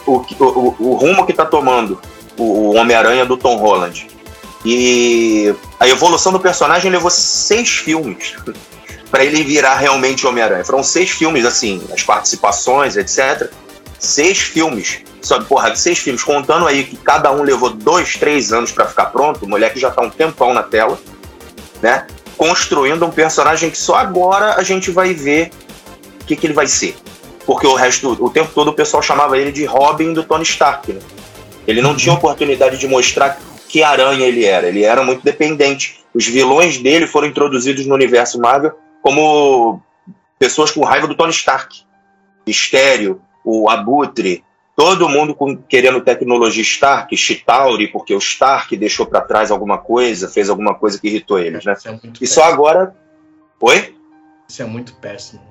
O, 0.08 0.24
o- 0.40 0.76
o 0.80 0.94
rumo 0.96 1.26
que 1.26 1.32
está 1.32 1.46
tomando 1.46 2.02
o, 2.38 2.44
o 2.44 2.76
Homem-Aranha 2.76 3.26
do 3.26 3.38
Tom 3.38 3.58
Holland. 3.58 4.08
E 4.66 5.54
a 5.80 5.88
evolução 5.88 6.32
do 6.32 6.40
personagem 6.40 6.90
levou 6.92 7.10
seis 7.12 7.70
filmes 7.70 8.34
para 9.12 9.24
ele 9.24 9.44
virar 9.44 9.76
realmente 9.76 10.26
Homem-Aranha. 10.26 10.66
Foram 10.66 10.82
seis 10.84 11.12
filmes, 11.12 11.46
assim, 11.46 11.82
as 11.94 12.02
participações, 12.04 12.98
etc. 12.98 13.52
Seis 14.00 14.40
filmes. 14.40 15.00
Só, 15.28 15.44
porra, 15.44 15.76
seis 15.76 15.98
filmes, 15.98 16.24
contando 16.24 16.66
aí 16.66 16.86
que 16.86 16.96
cada 16.96 17.30
um 17.34 17.44
levou 17.44 17.70
dois, 17.70 18.16
três 18.16 18.54
anos 18.54 18.72
para 18.72 18.86
ficar 18.86 19.08
pronto, 19.08 19.44
o 19.44 19.50
moleque 19.50 19.78
já 19.78 19.92
tá 19.92 20.02
um 20.02 20.10
tempão 20.10 20.54
na 20.54 20.64
tela, 20.64 20.98
né? 21.82 22.08
Construindo 22.38 23.06
um 23.06 23.12
personagem 23.12 23.70
que 23.70 23.78
só 23.78 23.96
agora 23.96 24.54
a 24.54 24.64
gente 24.64 24.90
vai 24.90 25.14
ver 25.14 25.52
o 26.22 26.24
que, 26.24 26.34
que 26.34 26.48
ele 26.48 26.54
vai 26.54 26.66
ser. 26.66 26.96
Porque 27.46 27.68
o 27.68 27.76
resto, 27.76 28.16
o 28.24 28.30
tempo 28.30 28.52
todo 28.56 28.70
o 28.70 28.74
pessoal 28.74 29.04
chamava 29.04 29.38
ele 29.38 29.52
de 29.52 29.66
Robin 29.66 30.14
do 30.14 30.24
Tony 30.24 30.44
Stark, 30.44 30.94
né? 30.94 31.02
Ele 31.68 31.82
não 31.82 31.94
tinha 31.94 32.16
oportunidade 32.16 32.78
de 32.78 32.88
mostrar 32.88 33.38
que 33.68 33.84
aranha 33.84 34.26
ele 34.26 34.46
era. 34.46 34.68
Ele 34.70 34.86
era 34.86 35.04
muito 35.04 35.26
dependente. 35.26 36.06
Os 36.14 36.26
vilões 36.26 36.78
dele 36.78 37.06
foram 37.06 37.28
introduzidos 37.28 37.86
no 37.86 37.96
universo 37.96 38.40
Marvel 38.40 38.80
como 39.02 39.82
pessoas 40.40 40.72
com 40.72 40.86
raiva 40.86 41.06
do 41.06 41.16
Tony 41.16 41.32
Stark. 41.32 41.82
Estéreo, 42.46 43.20
o 43.44 43.70
Abutre, 43.70 44.42
todo 44.78 45.10
mundo 45.10 45.34
com- 45.34 45.58
querendo 45.58 46.00
tecnologia 46.02 46.62
Stark, 46.62 47.18
Chitauri, 47.18 47.88
porque 47.88 48.14
o 48.14 48.20
Stark 48.20 48.78
deixou 48.78 49.08
pra 49.08 49.22
trás 49.22 49.50
alguma 49.50 49.80
coisa, 49.80 50.30
fez 50.30 50.50
alguma 50.52 50.76
coisa 50.76 51.00
que 51.02 51.08
irritou 51.08 51.40
eles, 51.40 51.66
né? 51.66 51.74
É 51.84 51.90
E 52.22 52.28
só 52.28 52.42
péssimo. 52.42 52.44
agora. 52.44 52.96
Oi? 53.60 53.96
Isso 54.48 54.62
é 54.62 54.66
muito 54.66 54.94
péssimo. 54.98 55.42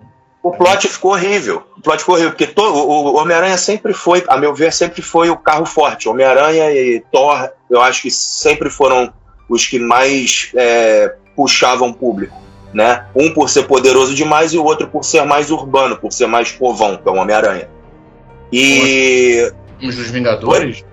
O 0.43 0.53
plot 0.53 0.87
ficou 0.87 1.11
horrível. 1.11 1.65
O 1.77 1.81
plot 1.83 1.99
ficou 1.99 2.15
horrível, 2.15 2.31
porque 2.31 2.47
to- 2.47 2.62
o, 2.62 3.07
o 3.07 3.17
Homem-Aranha 3.17 3.57
sempre 3.59 3.93
foi, 3.93 4.23
a 4.29 4.37
meu 4.37 4.55
ver, 4.55 4.73
sempre 4.73 5.03
foi 5.03 5.29
o 5.29 5.37
carro 5.37 5.67
forte. 5.67 6.09
Homem-Aranha 6.09 6.71
e 6.73 7.03
Thor, 7.11 7.51
eu 7.69 7.81
acho 7.83 8.03
que 8.03 8.11
sempre 8.12 8.71
foram 8.71 9.12
os 9.49 9.67
que 9.67 9.81
mais 9.81 10.53
é, 10.55 11.17
puxavam 11.35 11.93
público. 11.93 12.37
Né? 12.73 13.07
Um 13.15 13.33
por 13.35 13.49
ser 13.49 13.65
poderoso 13.65 14.15
demais 14.15 14.53
e 14.53 14.59
o 14.59 14.65
outro 14.65 14.87
por 14.87 15.03
ser 15.05 15.25
mais 15.25 15.51
urbano, 15.51 15.97
por 15.97 16.12
ser 16.12 16.27
mais 16.27 16.53
povão, 16.53 16.97
que 16.97 17.09
é 17.09 17.11
o 17.11 17.17
Homem-Aranha. 17.17 17.69
E. 18.53 19.53
Os 19.83 19.97
dos 19.97 20.11
Vingadores? 20.11 20.85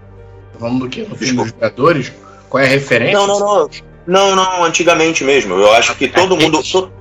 Vamos 0.59 0.79
do 0.81 0.89
que? 0.89 1.01
No 1.01 1.15
filme 1.15 1.19
Desculpa. 1.19 1.43
dos 1.43 1.53
Vingadores? 1.53 2.11
Qual 2.49 2.61
é 2.63 2.65
a 2.67 2.69
referência? 2.69 3.17
Não, 3.17 3.27
não, 3.27 3.39
não. 3.39 3.69
Não, 4.05 4.35
não, 4.35 4.63
antigamente 4.65 5.23
mesmo. 5.23 5.55
Eu 5.55 5.71
acho 5.73 5.95
que 5.95 6.07
todo 6.07 6.35
mundo. 6.35 6.61
to- 6.61 6.91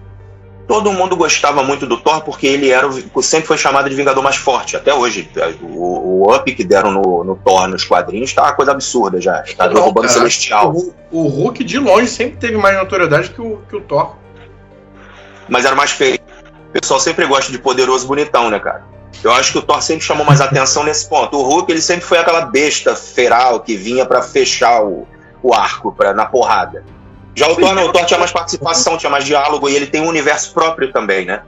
todo 0.69 0.93
mundo 0.93 1.17
gostava 1.17 1.63
muito 1.65 1.85
do 1.87 1.97
Thor 1.99 2.23
porque 2.23 2.47
ele 2.47 2.71
era 2.71 2.87
o- 2.89 3.23
sempre 3.23 3.49
foi 3.49 3.59
chamado 3.59 3.91
de 3.91 3.97
Vingador 3.97 4.23
mais 4.23 4.37
forte. 4.37 4.77
Até 4.77 4.95
hoje. 4.95 5.29
O, 5.61 6.23
o 6.29 6.35
up 6.35 6.55
que 6.55 6.63
deram 6.63 6.93
no, 6.93 7.25
no 7.25 7.35
Thor 7.37 7.67
nos 7.67 7.83
quadrinhos 7.85 8.33
tá 8.33 8.43
uma 8.45 8.53
coisa 8.53 8.71
absurda 8.71 9.21
já. 9.21 9.43
Tá 9.57 9.67
Não, 9.67 9.75
derrubando 9.75 10.07
o 10.07 10.09
cara. 10.09 10.13
Celestial. 10.13 10.73
O, 10.73 10.95
o 11.11 11.27
Hulk, 11.27 11.65
de 11.65 11.79
longe, 11.79 12.07
sempre 12.09 12.37
teve 12.39 12.57
mais 12.57 12.77
notoriedade 12.79 13.31
que 13.31 13.41
o, 13.41 13.59
que 13.69 13.75
o 13.77 13.81
Thor. 13.81 14.15
Mas 15.49 15.65
era 15.65 15.75
mais 15.75 15.91
feio. 15.91 16.19
O 16.69 16.81
pessoal 16.81 17.01
sempre 17.01 17.27
gosta 17.27 17.51
de 17.51 17.59
poderoso 17.59 18.07
bonitão, 18.07 18.49
né, 18.49 18.59
cara? 18.61 18.85
Eu 19.23 19.31
acho 19.33 19.53
que 19.53 19.59
o 19.59 19.63
Thor 19.63 19.81
sempre 19.83 20.05
chamou 20.05 20.25
mais 20.27 20.41
atenção 20.41 20.83
nesse 20.85 21.09
ponto. 21.09 21.37
O 21.39 21.43
Hulk, 21.43 21.71
ele 21.71 21.81
sempre 21.81 22.05
foi 22.05 22.19
aquela 22.19 22.47
besta 22.47 22.97
feral 22.97 23.61
que 23.61 23.77
vinha 23.77 24.05
pra 24.05 24.21
fechar 24.23 24.83
o, 24.83 25.07
o 25.43 25.55
arco 25.55 25.93
pra, 25.93 26.13
na 26.13 26.27
porrada. 26.27 26.85
Já 27.35 27.47
o 27.49 27.55
Thor, 27.57 27.75
não, 27.75 27.87
o 27.87 27.93
Thor 27.93 28.05
tinha 28.05 28.19
mais 28.19 28.33
participação, 28.33 28.99
tinha 28.99 29.11
mais 29.11 29.25
diálogo 29.25 29.69
e 29.69 29.77
ele 29.77 29.87
tem 29.87 30.01
um 30.03 30.09
universo 30.09 30.53
próprio 30.53 30.93
também, 30.93 31.25
né? 31.25 31.43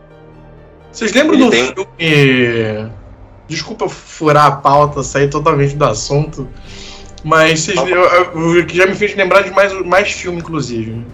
Vocês 0.93 1.13
lembram 1.13 1.35
Ele 1.35 1.45
do 1.45 1.51
tem- 1.51 1.75
filme. 1.75 2.93
Desculpa 3.49 3.89
furar 3.89 4.47
a 4.47 4.53
pauta, 4.53 5.03
sair 5.03 5.29
totalmente 5.29 5.75
do 5.77 5.85
assunto. 5.85 6.49
Mas 7.23 7.61
vocês, 7.61 7.77
eu, 7.79 7.87
eu- 7.87 8.61
o 8.61 8.67
que 8.67 8.77
já 8.77 8.87
me 8.87 8.95
fez 8.95 9.15
lembrar 9.17 9.43
de 9.43 9.51
mais, 9.51 9.73
mais 9.85 10.13
filme, 10.13 10.39
inclusive. 10.39 11.05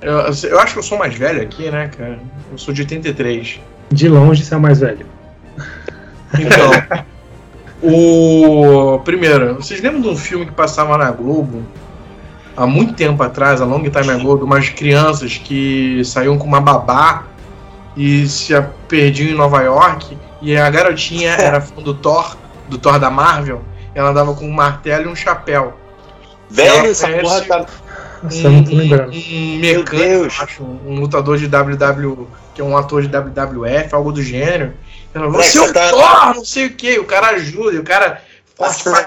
Eu, 0.00 0.14
eu 0.50 0.60
acho 0.60 0.72
que 0.74 0.78
eu 0.78 0.82
sou 0.82 0.96
mais 0.96 1.14
velho 1.14 1.42
aqui, 1.42 1.68
né, 1.70 1.88
cara? 1.88 2.20
Eu 2.52 2.56
sou 2.56 2.72
de 2.72 2.82
83. 2.82 3.60
De 3.90 4.08
longe 4.08 4.44
você 4.44 4.54
é 4.54 4.56
o 4.56 4.60
mais 4.60 4.78
velho. 4.80 5.04
Então. 6.34 6.70
o. 7.82 8.98
Primeiro, 9.04 9.54
vocês 9.56 9.80
lembram 9.80 10.00
de 10.00 10.08
um 10.08 10.16
filme 10.16 10.46
que 10.46 10.52
passava 10.52 10.96
na 10.98 11.10
Globo? 11.10 11.62
Há 12.56 12.66
muito 12.66 12.94
tempo 12.94 13.22
atrás, 13.22 13.60
a 13.60 13.64
long 13.64 13.82
time 13.82 14.10
ago, 14.10 14.36
de 14.36 14.42
umas 14.44 14.68
crianças 14.68 15.36
que 15.36 16.02
saíam 16.04 16.36
com 16.36 16.46
uma 16.46 16.60
babá 16.60 17.24
e 17.96 18.26
se 18.26 18.52
perdiam 18.88 19.30
em 19.30 19.34
Nova 19.34 19.62
York. 19.62 20.16
E 20.42 20.56
a 20.56 20.68
garotinha 20.68 21.30
era 21.38 21.60
fã 21.60 21.80
do 21.80 21.94
Thor, 21.94 22.36
do 22.68 22.76
Thor 22.76 22.98
da 22.98 23.10
Marvel. 23.10 23.62
Ela 23.94 24.10
andava 24.10 24.34
com 24.34 24.44
um 24.44 24.52
martelo 24.52 25.04
e 25.04 25.08
um 25.08 25.14
chapéu. 25.16 25.74
Velho, 26.50 26.68
Ela 26.78 26.86
essa 26.88 27.06
conhece- 27.06 27.22
porra 27.22 27.42
tá. 27.42 27.66
Nossa, 28.22 28.38
eu 28.38 28.50
não 28.50 28.64
tô 28.64 28.74
lembrando. 28.74 29.12
um 29.12 29.58
Meu 29.58 29.78
mecânico, 29.80 29.96
Deus. 29.96 30.40
acho, 30.40 30.62
um 30.62 31.00
lutador 31.00 31.38
de 31.38 31.46
WW, 31.48 32.28
que 32.54 32.60
é 32.60 32.64
um 32.64 32.76
ator 32.76 33.02
de 33.02 33.08
WWF, 33.08 33.94
algo 33.94 34.12
do 34.12 34.22
gênero. 34.22 34.74
Ela 35.14 35.24
falou, 35.24 35.30
Moleque, 35.32 35.50
seu 35.50 35.64
você 35.64 35.72
tá- 35.72 35.90
Thor, 35.90 36.34
não 36.34 36.44
sei 36.44 36.66
o 36.66 36.74
que, 36.74 36.98
o 36.98 37.04
cara 37.04 37.28
ajuda, 37.28 37.80
o 37.80 37.84
cara 37.84 38.22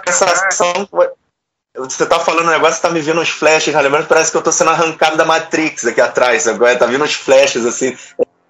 sensação. 0.08 0.88
Você 1.78 2.06
tá 2.06 2.20
falando 2.20 2.48
um 2.48 2.52
negócio, 2.52 2.82
tá 2.82 2.90
me 2.90 3.00
vendo 3.00 3.22
uns 3.22 3.30
flashes, 3.30 3.74
né? 3.74 3.82
lembrando? 3.82 4.08
Parece 4.08 4.30
que 4.32 4.38
eu 4.38 4.42
tô 4.42 4.52
sendo 4.52 4.72
arrancado 4.72 5.16
da 5.16 5.24
Matrix 5.26 5.86
aqui 5.86 6.02
atrás. 6.02 6.48
Agora 6.48 6.76
tá 6.78 6.86
vindo 6.86 7.04
uns 7.04 7.14
flashes 7.14 7.66
assim. 7.66 7.96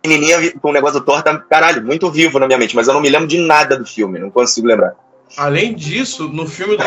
Menininha 0.04 0.52
com 0.60 0.70
o 0.70 0.74
negócio 0.74 1.00
do 1.00 1.06
Thor 1.06 1.22
tá, 1.22 1.38
caralho, 1.38 1.86
muito 1.86 2.10
vivo 2.10 2.40
na 2.40 2.48
minha 2.48 2.58
mente, 2.58 2.76
mas 2.76 2.88
eu 2.88 2.94
não 2.94 3.02
me 3.02 3.10
lembro 3.10 3.28
de 3.28 3.38
nada 3.38 3.78
do 3.78 3.86
filme, 3.86 4.18
não 4.18 4.32
consigo 4.32 4.66
lembrar. 4.66 4.96
Além 5.38 5.74
disso, 5.74 6.28
no 6.28 6.46
filme 6.48 6.78
do. 6.78 6.84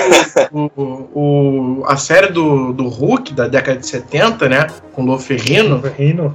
o, 0.76 1.80
o- 1.80 1.84
a 1.86 1.96
série 1.96 2.28
do, 2.32 2.72
do 2.72 2.88
Hulk, 2.88 3.32
da 3.32 3.48
década 3.48 3.78
de 3.78 3.86
70, 3.86 4.48
né? 4.48 4.66
Com 4.92 5.08
o 5.08 5.18
Ferrino. 5.18 5.82
Rindo. 5.98 6.34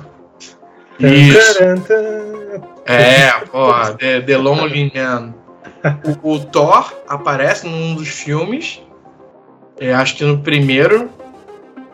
Isso. 0.99 1.59
É, 2.85 3.31
ó, 3.53 3.91
The, 3.91 4.21
The 4.21 4.37
Lonely 4.37 4.91
Man. 4.95 5.33
O, 6.23 6.33
o 6.33 6.39
Thor 6.39 6.93
aparece 7.07 7.67
num 7.67 7.95
dos 7.95 8.09
filmes. 8.09 8.81
é, 9.79 9.93
acho 9.93 10.15
que 10.17 10.23
no 10.25 10.39
primeiro. 10.39 11.09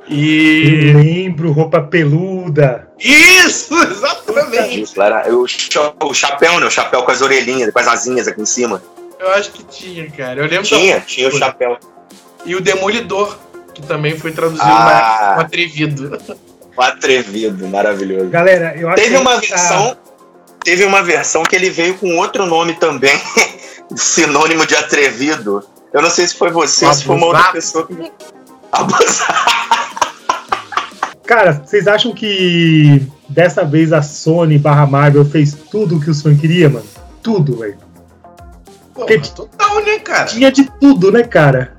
Eu 0.07 0.15
E. 0.17 0.93
lembro, 0.93 1.51
roupa 1.51 1.81
peluda. 1.81 2.89
Isso! 2.99 3.73
Exatamente! 3.83 4.81
Isso, 4.81 5.01
era, 5.01 5.25
o 5.33 6.13
chapéu, 6.13 6.59
né? 6.59 6.65
O 6.67 6.71
chapéu 6.71 7.03
com 7.03 7.11
as 7.11 7.21
orelhinhas, 7.21 7.71
com 7.71 7.79
as 7.79 7.87
asinhas 7.87 8.27
aqui 8.27 8.41
em 8.41 8.45
cima. 8.45 8.81
Eu 9.19 9.31
acho 9.31 9.51
que 9.51 9.63
tinha, 9.63 10.09
cara. 10.11 10.39
Eu 10.41 10.47
lembro 10.47 10.63
Tinha, 10.63 10.99
tinha 11.01 11.27
o 11.29 11.31
chapéu. 11.37 11.77
E 12.45 12.55
o 12.55 12.61
Demolidor, 12.61 13.37
que 13.73 13.81
também 13.81 14.17
foi 14.17 14.31
traduzido 14.31 14.63
Ah. 14.67 15.29
como 15.35 15.41
atrevido. 15.41 16.17
O 16.77 16.81
atrevido, 16.81 17.67
maravilhoso. 17.67 18.29
Galera, 18.29 18.75
eu 18.77 18.87
acho 18.89 18.97
Teve 19.01 19.15
que 19.15 19.21
uma 19.21 19.33
a- 19.35 19.39
versão. 19.39 19.97
Teve 20.63 20.83
uma 20.83 21.01
versão 21.03 21.43
que 21.43 21.55
ele 21.55 21.69
veio 21.69 21.95
com 21.97 22.17
outro 22.17 22.45
nome 22.45 22.73
também, 22.73 23.17
sinônimo 23.95 24.65
de 24.65 24.75
atrevido. 24.75 25.63
Eu 25.93 26.01
não 26.01 26.09
sei 26.09 26.27
se 26.27 26.35
foi 26.35 26.51
você 26.51 26.85
ou 26.85 26.93
se 26.93 27.03
foi 27.05 27.15
uma 27.15 27.27
outra 27.27 27.49
Abusado. 27.49 27.53
pessoa 27.55 27.87
que. 27.87 28.11
Abusado. 28.71 29.33
Cara, 31.25 31.53
vocês 31.65 31.87
acham 31.87 32.13
que 32.13 33.01
dessa 33.29 33.63
vez 33.63 33.91
a 33.93 34.01
Sony 34.01 34.57
barra 34.57 34.85
Marvel 34.85 35.25
fez 35.25 35.53
tudo 35.71 35.97
o 35.97 35.99
que 36.01 36.09
os 36.09 36.21
fãs 36.21 36.39
queriam, 36.39 36.71
mano? 36.71 36.85
Tudo, 37.23 37.57
velho. 37.57 37.77
Que- 39.07 39.19
total, 39.35 39.83
né, 39.83 39.99
cara? 39.99 40.25
Tinha 40.25 40.51
de 40.51 40.69
tudo, 40.79 41.11
né, 41.11 41.23
cara? 41.23 41.75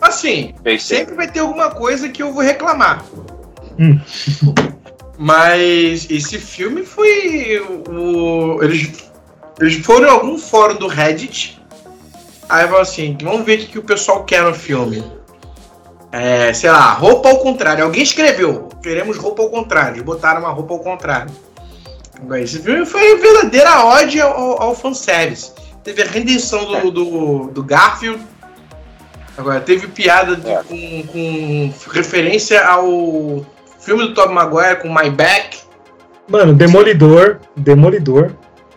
Assim, 0.00 0.54
sempre 0.80 1.14
vai 1.14 1.30
ter 1.30 1.38
alguma 1.38 1.70
coisa 1.70 2.08
que 2.08 2.22
eu 2.22 2.32
vou 2.32 2.42
reclamar. 2.42 3.04
Hum. 3.78 4.00
Mas 5.16 6.10
esse 6.10 6.38
filme 6.38 6.84
foi 6.84 7.60
o. 7.88 8.60
Eles, 8.62 9.12
eles 9.60 9.86
foram 9.86 10.08
em 10.08 10.10
algum 10.10 10.36
fórum 10.36 10.74
do 10.74 10.88
Reddit. 10.88 11.62
Aí 12.48 12.64
falaram 12.64 12.82
assim: 12.82 13.16
vamos 13.22 13.46
ver 13.46 13.58
o 13.58 13.58
que, 13.60 13.66
que 13.66 13.78
o 13.78 13.84
pessoal 13.84 14.24
quer 14.24 14.42
no 14.42 14.52
filme. 14.52 15.04
É, 16.10 16.52
sei 16.52 16.70
lá, 16.70 16.92
roupa 16.92 17.28
ao 17.28 17.38
contrário. 17.38 17.84
Alguém 17.84 18.02
escreveu: 18.02 18.68
queremos 18.82 19.16
roupa 19.16 19.42
ao 19.42 19.50
contrário. 19.50 19.92
Eles 19.92 20.02
botaram 20.02 20.40
uma 20.40 20.50
roupa 20.50 20.74
ao 20.74 20.80
contrário. 20.80 21.32
Esse 22.40 22.58
filme 22.60 22.84
foi 22.84 23.16
verdadeira 23.16 23.70
ao, 23.70 23.90
ao, 23.90 24.62
ao 24.62 24.74
fanservice. 24.74 25.52
Teve 25.84 26.02
a 26.02 26.06
redenção 26.06 26.64
do, 26.64 26.90
do, 26.90 27.46
do 27.48 27.62
Garfield. 27.62 28.22
Agora, 29.36 29.60
teve 29.60 29.88
piada 29.88 30.36
de- 30.36 30.48
É. 30.50 30.62
com, 30.62 31.02
com 31.08 31.72
referência 31.90 32.64
ao 32.66 33.44
filme 33.80 34.02
do 34.08 34.14
Tobey 34.14 34.34
Maguire 34.34 34.76
com 34.76 34.88
My 34.92 35.10
Back. 35.10 35.58
Mano, 36.28 36.54
Demolidor. 36.54 37.40
Demolidor. 37.56 38.32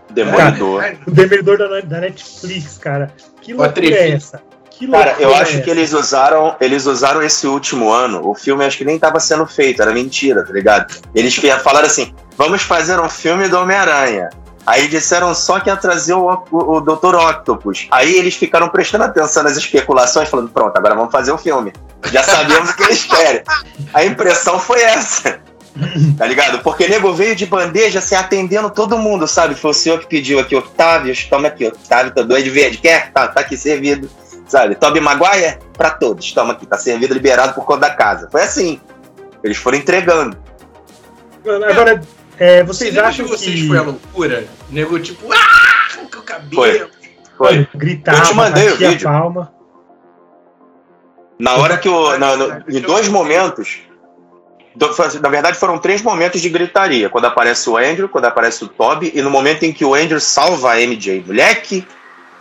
Demolidor. 0.09 0.81
Cara, 0.81 0.97
o 1.05 1.11
Demolidor 1.11 1.57
da, 1.57 1.81
da 1.81 1.99
Netflix, 1.99 2.77
cara. 2.77 3.13
Que 3.41 3.53
loucura 3.53 3.85
é 3.87 4.11
essa? 4.11 4.41
Que 4.71 4.87
Cara, 4.89 5.15
eu 5.19 5.33
acho 5.35 5.57
é 5.57 5.61
que 5.61 5.69
eles 5.69 5.93
usaram, 5.93 6.55
eles 6.59 6.85
usaram 6.85 7.21
esse 7.21 7.47
último 7.47 7.89
ano. 7.91 8.27
O 8.27 8.33
filme 8.35 8.65
acho 8.65 8.77
que 8.77 8.83
nem 8.83 8.95
estava 8.95 9.21
sendo 9.21 9.45
feito, 9.45 9.81
era 9.81 9.93
mentira, 9.93 10.45
tá 10.45 10.51
ligado? 10.51 10.93
Eles 11.13 11.33
falaram 11.63 11.87
assim: 11.87 12.13
vamos 12.37 12.61
fazer 12.61 12.99
um 12.99 13.07
filme 13.07 13.47
do 13.47 13.57
Homem-Aranha. 13.57 14.29
Aí 14.65 14.87
disseram 14.87 15.33
só 15.35 15.59
que 15.59 15.69
ia 15.69 15.77
trazer 15.77 16.13
o, 16.13 16.27
o, 16.51 16.77
o 16.77 16.81
Dr. 16.81 17.15
Octopus. 17.15 17.87
Aí 17.91 18.15
eles 18.15 18.35
ficaram 18.35 18.67
prestando 18.67 19.03
atenção 19.03 19.43
nas 19.43 19.55
especulações, 19.55 20.27
falando: 20.27 20.49
pronto, 20.49 20.75
agora 20.75 20.95
vamos 20.95 21.11
fazer 21.11 21.31
o 21.31 21.37
filme. 21.37 21.71
Já 22.11 22.23
sabemos 22.23 22.71
o 22.71 22.75
que 22.75 22.83
eles 22.83 23.03
querem. 23.03 23.43
A 23.93 24.03
impressão 24.03 24.59
foi 24.59 24.81
essa. 24.81 25.39
Tá 26.17 26.25
ligado? 26.25 26.59
Porque 26.59 26.87
nego 26.87 27.13
veio 27.13 27.35
de 27.35 27.45
bandeja, 27.45 27.99
assim, 27.99 28.15
atendendo 28.15 28.69
todo 28.69 28.97
mundo, 28.97 29.27
sabe? 29.27 29.55
Foi 29.55 29.71
o 29.71 29.73
senhor 29.73 29.99
que 29.99 30.07
pediu 30.07 30.39
aqui, 30.39 30.55
Octávio, 30.55 31.13
toma 31.29 31.49
aqui, 31.49 31.67
Octávio, 31.67 32.13
tá 32.13 32.21
doido 32.21 32.45
de 32.45 32.49
verde, 32.49 32.77
quer? 32.77 33.11
Tá, 33.11 33.27
tá 33.27 33.41
aqui 33.41 33.57
servido. 33.57 34.09
Sabe? 34.47 34.75
Toby 34.75 35.01
Maguire, 35.01 35.57
pra 35.73 35.89
todos, 35.89 36.31
toma 36.31 36.53
aqui, 36.53 36.65
tá 36.65 36.77
servido, 36.77 37.13
liberado 37.13 37.53
por 37.53 37.65
conta 37.65 37.81
da 37.81 37.89
casa. 37.89 38.29
Foi 38.31 38.43
assim. 38.43 38.79
Eles 39.43 39.57
foram 39.57 39.77
entregando. 39.77 40.37
Agora, 41.69 42.01
é, 42.39 42.63
vocês 42.63 42.97
acham 42.97 43.25
de 43.25 43.31
vocês 43.31 43.61
que... 43.61 43.67
foi 43.67 43.77
a 43.77 43.81
loucura? 43.81 44.47
Nego 44.69 44.99
tipo, 44.99 45.31
ah, 45.31 46.07
com 46.11 46.19
o 46.19 46.23
cabelo. 46.23 46.53
Foi. 46.53 46.89
Foi. 47.37 47.67
Gritar, 47.75 48.17
Eu 48.17 48.23
te 48.23 48.33
mandei 48.33 48.69
o 48.69 48.75
vídeo. 48.77 49.07
Palma. 49.07 49.53
Na 51.37 51.55
hora 51.55 51.77
que 51.77 51.89
o. 51.89 52.17
Na, 52.17 52.35
no, 52.35 52.63
em 52.69 52.81
dois 52.81 53.07
momentos. 53.07 53.79
Na 55.21 55.29
verdade, 55.29 55.57
foram 55.57 55.77
três 55.77 56.01
momentos 56.01 56.41
de 56.41 56.49
gritaria. 56.49 57.09
Quando 57.09 57.25
aparece 57.25 57.69
o 57.69 57.77
Andrew, 57.77 58.09
quando 58.09 58.25
aparece 58.25 58.65
o 58.65 58.67
Toby, 58.67 59.09
e 59.15 59.21
no 59.21 59.29
momento 59.29 59.63
em 59.63 59.71
que 59.71 59.85
o 59.85 59.93
Andrew 59.93 60.19
salva 60.19 60.73
a 60.73 60.75
MJ. 60.75 61.23
Moleque, 61.25 61.87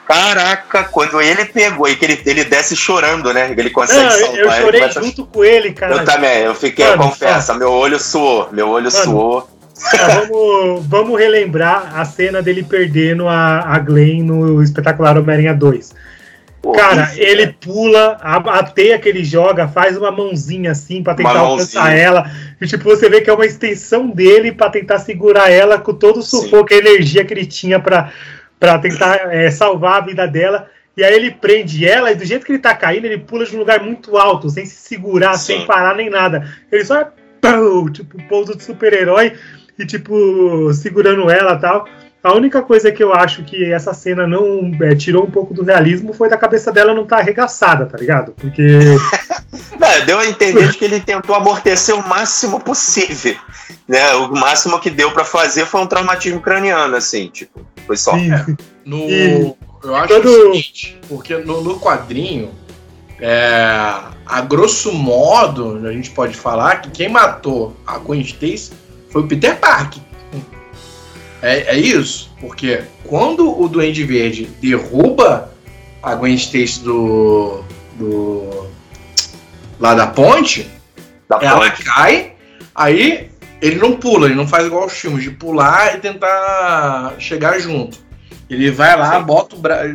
Caraca, 0.07 0.85
quando 0.85 1.21
ele 1.21 1.47
pegou 1.47 1.89
e 1.89 1.97
que 1.97 2.05
ele, 2.05 2.23
ele 2.27 2.45
desce 2.45 2.77
chorando, 2.77 3.33
né? 3.33 3.55
Ele 3.57 3.71
consegue 3.71 4.05
Não, 4.05 4.11
salvar. 4.11 4.39
Eu 4.39 4.51
chorei 4.51 4.81
começa... 4.81 5.03
junto 5.03 5.27
com 5.27 5.45
ele, 5.45 5.73
cara. 5.73 5.95
Eu 5.95 6.05
também, 6.05 6.43
eu 6.43 6.55
fiquei, 6.55 6.87
Mano, 6.89 7.05
confessa, 7.05 7.55
meu 7.55 7.73
olho 7.73 7.99
suou, 7.99 8.49
meu 8.53 8.69
olho 8.69 8.93
Mano, 8.93 9.05
suou. 9.05 9.51
Vamos, 10.07 10.87
vamos 10.87 11.19
relembrar 11.19 11.99
a 11.99 12.05
cena 12.05 12.41
dele 12.41 12.63
perdendo 12.63 13.29
a, 13.29 13.61
a 13.61 13.79
Glenn 13.79 14.23
no 14.23 14.63
espetacular 14.63 15.19
Homem-Aranha 15.19 15.55
2. 15.55 15.95
Pô, 16.65 16.73
Cara, 16.73 17.11
isso, 17.13 17.21
ele 17.21 17.43
é. 17.43 17.55
pula, 17.61 18.17
a, 18.23 18.37
a, 18.37 18.63
teia 18.63 18.99
que 18.99 19.07
ele 19.07 19.23
joga, 19.23 19.69
faz 19.69 19.99
uma 19.99 20.11
mãozinha 20.11 20.71
assim 20.71 21.03
para 21.03 21.15
tentar 21.15 21.39
alcançar 21.39 21.95
ela. 21.95 22.31
E 22.59 22.67
tipo, 22.67 22.85
você 22.85 23.11
vê 23.11 23.21
que 23.21 23.29
é 23.29 23.35
uma 23.35 23.45
extensão 23.45 24.09
dele 24.09 24.51
para 24.51 24.71
tentar 24.71 24.99
segurar 24.99 25.51
ela 25.51 25.79
com 25.79 25.93
todo 25.93 26.21
o 26.21 26.23
sufoco 26.23 26.73
e 26.73 26.77
a 26.77 26.79
energia 26.79 27.23
que 27.23 27.35
ele 27.35 27.45
tinha 27.45 27.79
para 27.79 28.11
para 28.59 28.79
tentar 28.79 29.31
é, 29.31 29.51
salvar 29.51 29.99
a 29.99 30.07
vida 30.07 30.27
dela. 30.27 30.71
E 30.97 31.05
aí 31.05 31.13
ele 31.13 31.33
prende 31.33 31.87
ela 31.87 32.11
e 32.13 32.15
do 32.15 32.25
jeito 32.25 32.47
que 32.47 32.53
ele 32.53 32.61
tá 32.61 32.75
caindo, 32.75 33.05
ele 33.05 33.19
pula 33.19 33.45
de 33.45 33.55
um 33.55 33.59
lugar 33.59 33.83
muito 33.83 34.17
alto, 34.17 34.49
sem 34.49 34.65
se 34.65 34.77
segurar, 34.77 35.35
Sim. 35.35 35.59
sem 35.59 35.67
parar 35.67 35.95
nem 35.95 36.09
nada. 36.09 36.49
Ele 36.73 36.85
só 36.85 37.01
é 37.01 37.09
tipo 37.93 38.23
pouso 38.27 38.57
de 38.57 38.65
super-herói 38.65 39.35
e 39.79 39.87
tipo 39.87 40.73
segurando 40.73 41.31
ela 41.31 41.57
tal. 41.57 41.87
A 42.25 42.33
única 42.33 42.63
coisa 42.63 42.91
que 42.91 43.05
eu 43.05 43.13
acho 43.13 43.45
que 43.45 43.71
essa 43.71 43.93
cena 43.93 44.27
não 44.27 44.73
é, 44.81 44.95
tirou 44.95 45.25
um 45.25 45.31
pouco 45.31 45.53
do 45.53 45.63
realismo 45.63 46.15
foi 46.15 46.27
da 46.27 46.39
cabeça 46.39 46.73
dela 46.73 46.95
não 46.95 47.03
estar 47.03 47.17
tá 47.17 47.23
arregaçada, 47.23 47.85
tá 47.85 47.99
ligado? 47.99 48.33
Porque. 48.33 48.63
não, 49.79 50.07
deu 50.07 50.19
a 50.19 50.27
entender 50.27 50.73
que 50.73 50.87
ele 50.87 51.01
tentou 51.01 51.35
amortecer 51.35 51.95
o 51.95 52.09
máximo 52.09 52.59
possível. 52.61 53.37
Né? 53.87 54.15
O 54.15 54.33
máximo 54.33 54.81
que 54.81 54.89
deu 54.89 55.13
para 55.13 55.23
fazer 55.23 55.67
foi 55.67 55.83
um 55.83 55.87
traumatismo 55.87 56.41
craniano, 56.41 56.97
assim, 56.97 57.29
tipo. 57.29 57.61
Foi 57.87 57.99
só. 57.99 58.17
É, 58.17 58.47
no, 58.87 58.97
e, 59.01 59.55
eu 59.83 59.95
acho 59.95 60.09
todo... 60.09 60.27
o 60.27 60.55
seguinte, 60.55 60.99
porque 61.07 61.37
no, 61.37 61.61
no 61.61 61.79
quadrinho, 61.79 62.51
é, 63.21 63.67
a 64.25 64.41
grosso 64.41 64.93
modo, 64.93 65.87
a 65.87 65.93
gente 65.93 66.09
pode 66.09 66.35
falar 66.35 66.81
que 66.81 66.91
quem 66.91 67.11
matou 67.11 67.77
a 67.87 67.99
Gwen 67.99 68.23
Stacy 68.23 68.73
foi 69.15 69.23
o 69.23 69.29
Peter 69.29 69.57
Parker. 69.57 70.03
É, 71.41 71.77
é 71.77 71.79
isso, 71.79 72.35
porque 72.41 72.83
quando 73.05 73.61
o 73.61 73.69
Duende 73.69 74.03
Verde 74.03 74.47
derruba 74.61 75.53
a 76.03 76.17
Gwen 76.17 76.35
Stacy 76.35 76.81
do, 76.81 77.63
do 77.95 78.67
lá 79.79 79.95
da 79.95 80.09
ponte, 80.09 80.69
da 81.29 81.39
ela 81.41 81.71
ponte. 81.71 81.85
cai, 81.85 82.33
aí 82.75 83.31
ele 83.63 83.77
não 83.77 83.93
pula, 83.93 84.27
ele 84.27 84.35
não 84.35 84.49
faz 84.49 84.67
igual 84.67 84.87
os 84.87 84.95
filmes, 84.95 85.23
de 85.23 85.31
pular 85.31 85.95
e 85.95 86.01
tentar 86.01 87.15
chegar 87.21 87.61
junto. 87.61 87.99
Ele 88.51 88.69
vai 88.73 88.97
lá, 88.99 89.19
Sim. 89.19 89.25
bota 89.25 89.55
o 89.55 89.59
bra... 89.61 89.93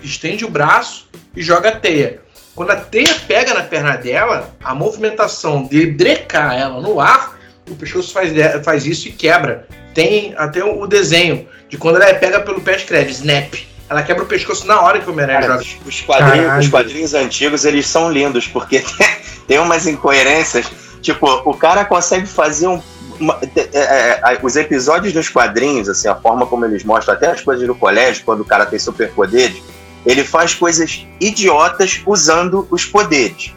estende 0.00 0.44
o 0.44 0.50
braço 0.50 1.08
e 1.34 1.42
joga 1.42 1.70
a 1.70 1.76
teia. 1.76 2.20
Quando 2.54 2.70
a 2.70 2.76
teia 2.76 3.14
pega 3.26 3.52
na 3.52 3.64
perna 3.64 3.96
dela, 3.96 4.54
a 4.62 4.74
movimentação 4.76 5.64
de 5.64 5.86
brecar 5.86 6.56
ela 6.56 6.80
no 6.80 7.00
ar, 7.00 7.39
o 7.70 7.76
pescoço 7.76 8.12
faz, 8.12 8.32
faz 8.64 8.86
isso 8.86 9.08
e 9.08 9.12
quebra. 9.12 9.66
Tem 9.94 10.34
até 10.36 10.64
o 10.64 10.86
desenho 10.86 11.48
de 11.68 11.76
quando 11.76 11.96
ela 11.96 12.06
é 12.06 12.14
pega 12.14 12.40
pelo 12.40 12.60
pé 12.60 12.76
de 12.76 13.10
snap. 13.10 13.54
Ela 13.88 14.02
quebra 14.02 14.22
o 14.22 14.26
pescoço 14.26 14.66
na 14.66 14.80
hora 14.80 15.00
que 15.00 15.08
o 15.08 15.12
Homem-Aranha 15.12 15.42
joga. 15.42 15.64
Os 15.84 16.00
quadrinhos, 16.00 16.58
os 16.58 16.68
quadrinhos 16.68 17.14
antigos, 17.14 17.64
eles 17.64 17.86
são 17.86 18.10
lindos, 18.10 18.46
porque 18.46 18.84
tem 19.48 19.58
umas 19.58 19.86
incoerências. 19.86 20.66
Tipo, 21.02 21.26
o 21.44 21.54
cara 21.54 21.84
consegue 21.84 22.26
fazer 22.26 22.68
um 22.68 22.80
uma, 23.20 23.38
é, 23.54 23.68
é, 23.72 24.20
é 24.22 24.38
os 24.42 24.56
episódios 24.56 25.12
dos 25.12 25.28
quadrinhos, 25.28 25.88
assim, 25.88 26.08
a 26.08 26.14
forma 26.14 26.46
como 26.46 26.64
eles 26.64 26.82
mostram, 26.82 27.14
até 27.14 27.30
as 27.30 27.42
coisas 27.42 27.66
do 27.66 27.74
colégio, 27.74 28.24
quando 28.24 28.40
o 28.40 28.44
cara 28.44 28.64
tem 28.64 28.78
superpoderes, 28.78 29.62
ele 30.06 30.24
faz 30.24 30.54
coisas 30.54 31.06
idiotas 31.20 32.00
usando 32.06 32.66
os 32.70 32.86
poderes. 32.86 33.52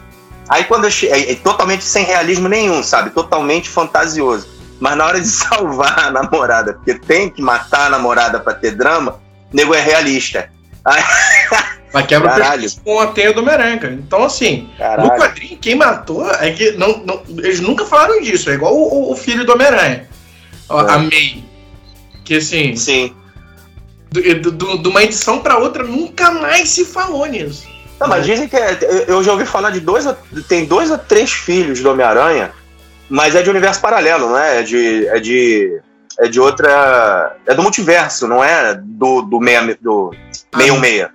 Aí 0.48 0.64
quando 0.64 0.84
eu 0.84 0.90
che... 0.90 1.08
é, 1.08 1.32
é 1.32 1.34
totalmente 1.36 1.84
sem 1.84 2.04
realismo 2.04 2.48
nenhum, 2.48 2.82
sabe? 2.82 3.10
Totalmente 3.10 3.68
fantasioso. 3.68 4.48
Mas 4.80 4.96
na 4.96 5.06
hora 5.06 5.20
de 5.20 5.26
salvar 5.28 5.98
a 5.98 6.10
namorada, 6.10 6.74
porque 6.74 6.94
tem 6.94 7.30
que 7.30 7.42
matar 7.42 7.86
a 7.86 7.90
namorada 7.90 8.40
para 8.40 8.54
ter 8.54 8.72
drama, 8.72 9.20
o 9.52 9.56
nego 9.56 9.74
é 9.74 9.80
realista. 9.80 10.50
Aí... 10.84 11.02
Mas 11.94 12.06
quebra 12.06 12.28
Caralho. 12.28 12.68
o 12.68 12.80
com 12.80 12.98
a 12.98 13.06
teia 13.06 13.32
do 13.32 13.40
Merenca. 13.40 13.88
Então, 13.88 14.24
assim, 14.24 14.68
Caralho. 14.76 15.10
no 15.10 15.16
quadrinho, 15.16 15.56
quem 15.58 15.76
matou 15.76 16.28
é 16.28 16.50
que. 16.50 16.72
Não, 16.72 16.98
não, 17.06 17.22
eles 17.38 17.60
nunca 17.60 17.86
falaram 17.86 18.20
disso. 18.20 18.50
É 18.50 18.54
igual 18.54 18.74
o, 18.74 19.12
o 19.12 19.16
filho 19.16 19.46
do 19.46 19.52
Homem-Aranha. 19.52 20.08
É. 20.68 20.74
A 20.74 20.98
May. 20.98 21.44
Que 22.24 22.38
assim. 22.38 22.74
Sim. 22.74 23.14
De 24.10 24.88
uma 24.88 25.04
edição 25.04 25.38
para 25.38 25.56
outra, 25.56 25.84
nunca 25.84 26.32
mais 26.32 26.70
se 26.70 26.84
falou 26.84 27.26
nisso. 27.26 27.64
Não, 28.04 28.08
mas 28.08 28.26
dizem 28.26 28.46
que. 28.46 28.56
É, 28.56 29.04
eu 29.08 29.22
já 29.22 29.32
ouvi 29.32 29.46
falar 29.46 29.70
de 29.70 29.80
dois. 29.80 30.06
Tem 30.46 30.66
dois 30.66 30.90
ou 30.90 30.98
três 30.98 31.32
filhos 31.32 31.80
do 31.80 31.90
Homem-Aranha, 31.90 32.52
mas 33.08 33.34
é 33.34 33.42
de 33.42 33.50
universo 33.50 33.80
paralelo, 33.80 34.28
não 34.28 34.38
é? 34.38 34.60
É 34.60 34.62
de. 34.62 35.06
É 35.08 35.18
de 35.18 35.80
é 36.18 36.28
de 36.28 36.38
outra. 36.38 37.36
É 37.46 37.54
do 37.54 37.62
multiverso, 37.62 38.28
não 38.28 38.42
é 38.42 38.74
do, 38.74 39.22
do, 39.22 39.40
meia, 39.40 39.76
do 39.80 40.14
ah, 40.52 40.58
616. 40.58 41.08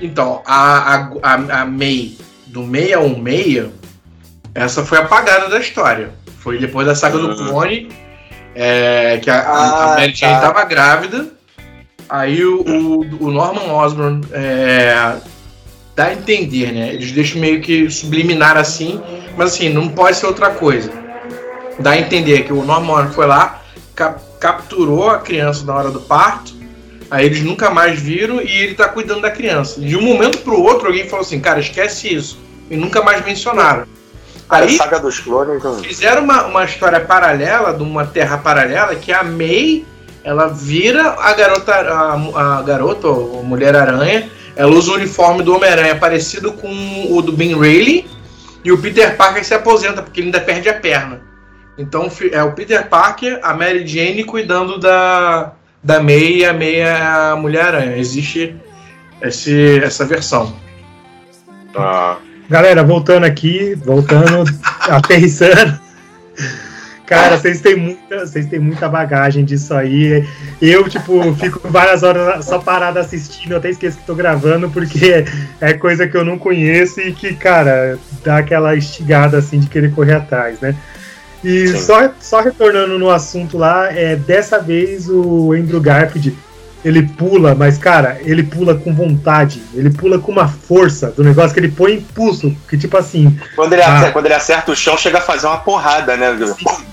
Então, 0.00 0.42
a, 0.46 0.94
a, 0.94 1.10
a, 1.22 1.62
a 1.62 1.64
May 1.64 2.16
do 2.46 2.62
616, 2.62 3.70
essa 4.54 4.84
foi 4.84 4.98
apagada 4.98 5.48
da 5.48 5.58
história. 5.58 6.12
Foi 6.38 6.58
depois 6.58 6.86
da 6.86 6.94
saga 6.94 7.18
do 7.18 7.34
clone, 7.34 7.88
é, 8.54 9.18
que 9.18 9.30
a, 9.30 9.40
ah, 9.40 9.94
a 9.94 9.96
Mary 9.96 10.14
Jane 10.14 10.34
estava 10.34 10.54
tá. 10.54 10.64
grávida. 10.64 11.26
Aí 12.08 12.44
o, 12.44 12.60
o, 12.60 13.00
o 13.24 13.30
Norman 13.30 13.72
Osborn 13.72 14.20
é, 14.30 15.16
dá 15.94 16.06
a 16.06 16.12
entender, 16.12 16.72
né? 16.72 16.94
Eles 16.94 17.12
deixam 17.12 17.40
meio 17.40 17.60
que 17.60 17.90
subliminar 17.90 18.56
assim, 18.56 19.00
mas 19.36 19.52
assim, 19.52 19.68
não 19.68 19.88
pode 19.88 20.16
ser 20.16 20.26
outra 20.26 20.50
coisa. 20.50 20.90
Dá 21.78 21.92
a 21.92 21.98
entender 21.98 22.44
que 22.44 22.52
o 22.52 22.64
Norman 22.64 23.10
foi 23.10 23.26
lá, 23.26 23.62
cap, 23.94 24.20
capturou 24.38 25.10
a 25.10 25.18
criança 25.18 25.64
na 25.64 25.74
hora 25.74 25.90
do 25.90 26.00
parto, 26.00 26.54
Aí 27.10 27.26
eles 27.26 27.42
nunca 27.42 27.70
mais 27.70 28.00
viram 28.00 28.40
e 28.40 28.50
ele 28.50 28.74
tá 28.74 28.88
cuidando 28.88 29.20
da 29.20 29.30
criança. 29.30 29.80
De 29.80 29.96
um 29.96 30.02
momento 30.02 30.38
pro 30.38 30.60
outro, 30.60 30.88
alguém 30.88 31.08
falou 31.08 31.24
assim, 31.24 31.38
cara, 31.38 31.60
esquece 31.60 32.12
isso. 32.12 32.38
E 32.68 32.76
nunca 32.76 33.02
mais 33.02 33.24
mencionaram. 33.24 33.84
Aí, 34.48 34.74
a 34.74 34.78
saga 34.78 34.98
dos 34.98 35.20
clones. 35.20 35.62
Não... 35.62 35.78
Fizeram 35.78 36.24
uma, 36.24 36.46
uma 36.46 36.64
história 36.64 37.00
paralela, 37.00 37.72
de 37.72 37.82
uma 37.82 38.04
terra 38.04 38.38
paralela, 38.38 38.94
que 38.94 39.12
a 39.12 39.22
May, 39.22 39.84
ela 40.22 40.48
vira 40.48 41.14
a 41.20 41.32
garota, 41.34 41.72
a, 41.72 42.58
a 42.58 42.62
garota, 42.62 43.06
a 43.06 43.42
Mulher-Aranha, 43.42 44.28
ela 44.56 44.72
usa 44.72 44.92
o 44.92 44.94
uniforme 44.94 45.42
do 45.42 45.54
Homem-Aranha 45.54 45.96
parecido 45.96 46.52
com 46.52 46.68
o 47.10 47.20
do 47.22 47.32
Ben 47.32 47.58
Reilly, 47.58 48.06
e 48.64 48.72
o 48.72 48.78
Peter 48.78 49.16
Parker 49.16 49.44
se 49.44 49.54
aposenta, 49.54 50.02
porque 50.02 50.20
ele 50.20 50.28
ainda 50.28 50.40
perde 50.40 50.68
a 50.68 50.74
perna. 50.74 51.20
Então 51.76 52.10
é 52.32 52.42
o 52.42 52.52
Peter 52.52 52.88
Parker, 52.88 53.40
a 53.42 53.52
Mary 53.52 53.86
Jane 53.86 54.24
cuidando 54.24 54.78
da, 54.78 55.52
da 55.82 56.00
May 56.00 56.36
e 56.36 56.44
a 56.44 56.52
May 56.52 56.76
é 56.76 56.92
a 56.92 57.36
Mulher-Aranha. 57.36 57.96
Existe 57.96 58.56
esse, 59.20 59.80
essa 59.82 60.04
versão. 60.04 60.54
Ah. 61.76 62.16
Galera, 62.48 62.84
voltando 62.84 63.24
aqui, 63.24 63.74
voltando, 63.74 64.44
aterrissando. 64.88 65.83
Cara, 67.06 67.36
vocês 67.36 67.60
têm 67.60 67.76
muita, 67.76 68.26
vocês 68.26 68.46
têm 68.46 68.58
muita 68.58 68.88
bagagem 68.88 69.44
disso 69.44 69.74
aí. 69.74 70.26
Eu, 70.60 70.88
tipo, 70.88 71.34
fico 71.34 71.60
várias 71.68 72.02
horas 72.02 72.44
só 72.46 72.58
parado 72.58 72.98
assistindo, 72.98 73.52
eu 73.52 73.58
até 73.58 73.70
esqueço 73.70 73.98
que 73.98 74.06
tô 74.06 74.14
gravando, 74.14 74.70
porque 74.70 75.24
é 75.60 75.74
coisa 75.74 76.08
que 76.08 76.16
eu 76.16 76.24
não 76.24 76.38
conheço 76.38 77.00
e 77.00 77.12
que, 77.12 77.34
cara, 77.34 77.98
dá 78.24 78.38
aquela 78.38 78.74
estigada 78.74 79.36
assim 79.36 79.60
de 79.60 79.68
querer 79.68 79.92
correr 79.92 80.14
atrás, 80.14 80.60
né? 80.60 80.74
E 81.44 81.68
só, 81.76 82.10
só 82.18 82.40
retornando 82.40 82.98
no 82.98 83.10
assunto 83.10 83.58
lá, 83.58 83.92
é, 83.92 84.16
dessa 84.16 84.58
vez 84.58 85.06
o 85.10 85.52
Andrew 85.52 85.80
Garfield 85.80 86.34
ele 86.84 87.02
pula, 87.02 87.54
mas 87.54 87.78
cara, 87.78 88.18
ele 88.22 88.42
pula 88.42 88.74
com 88.74 88.94
vontade, 88.94 89.62
ele 89.72 89.88
pula 89.88 90.18
com 90.18 90.30
uma 90.30 90.46
força 90.46 91.10
do 91.10 91.24
negócio 91.24 91.54
que 91.54 91.60
ele 91.60 91.70
põe 91.70 91.94
impulso, 91.94 92.54
que 92.68 92.76
tipo 92.76 92.96
assim. 92.96 93.38
Quando 93.56 93.72
ele, 93.72 93.82
ah, 93.82 93.94
acerta, 93.94 94.12
quando 94.12 94.26
ele 94.26 94.34
acerta 94.34 94.72
o 94.72 94.76
chão, 94.76 94.96
chega 94.96 95.18
a 95.18 95.22
fazer 95.22 95.46
uma 95.46 95.58
porrada, 95.58 96.16
né? 96.16 96.36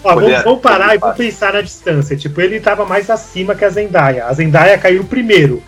Ó, 0.04 0.15
vamos, 0.15 0.43
vamos, 0.43 0.62
parar 0.62 0.95
e 0.95 0.97
vamos 0.97 1.17
pensar 1.17 1.54
na 1.54 1.62
distância. 1.62 2.15
Tipo, 2.15 2.39
ele 2.39 2.62
tava 2.62 2.86
mais 2.86 3.10
acima 3.10 3.54
que 3.54 3.65
a 3.65 3.69
Zendaya. 3.69 4.25
A 4.25 4.34
Zendaya 4.34 4.77
caiu 4.77 5.04
primeiro. 5.04 5.62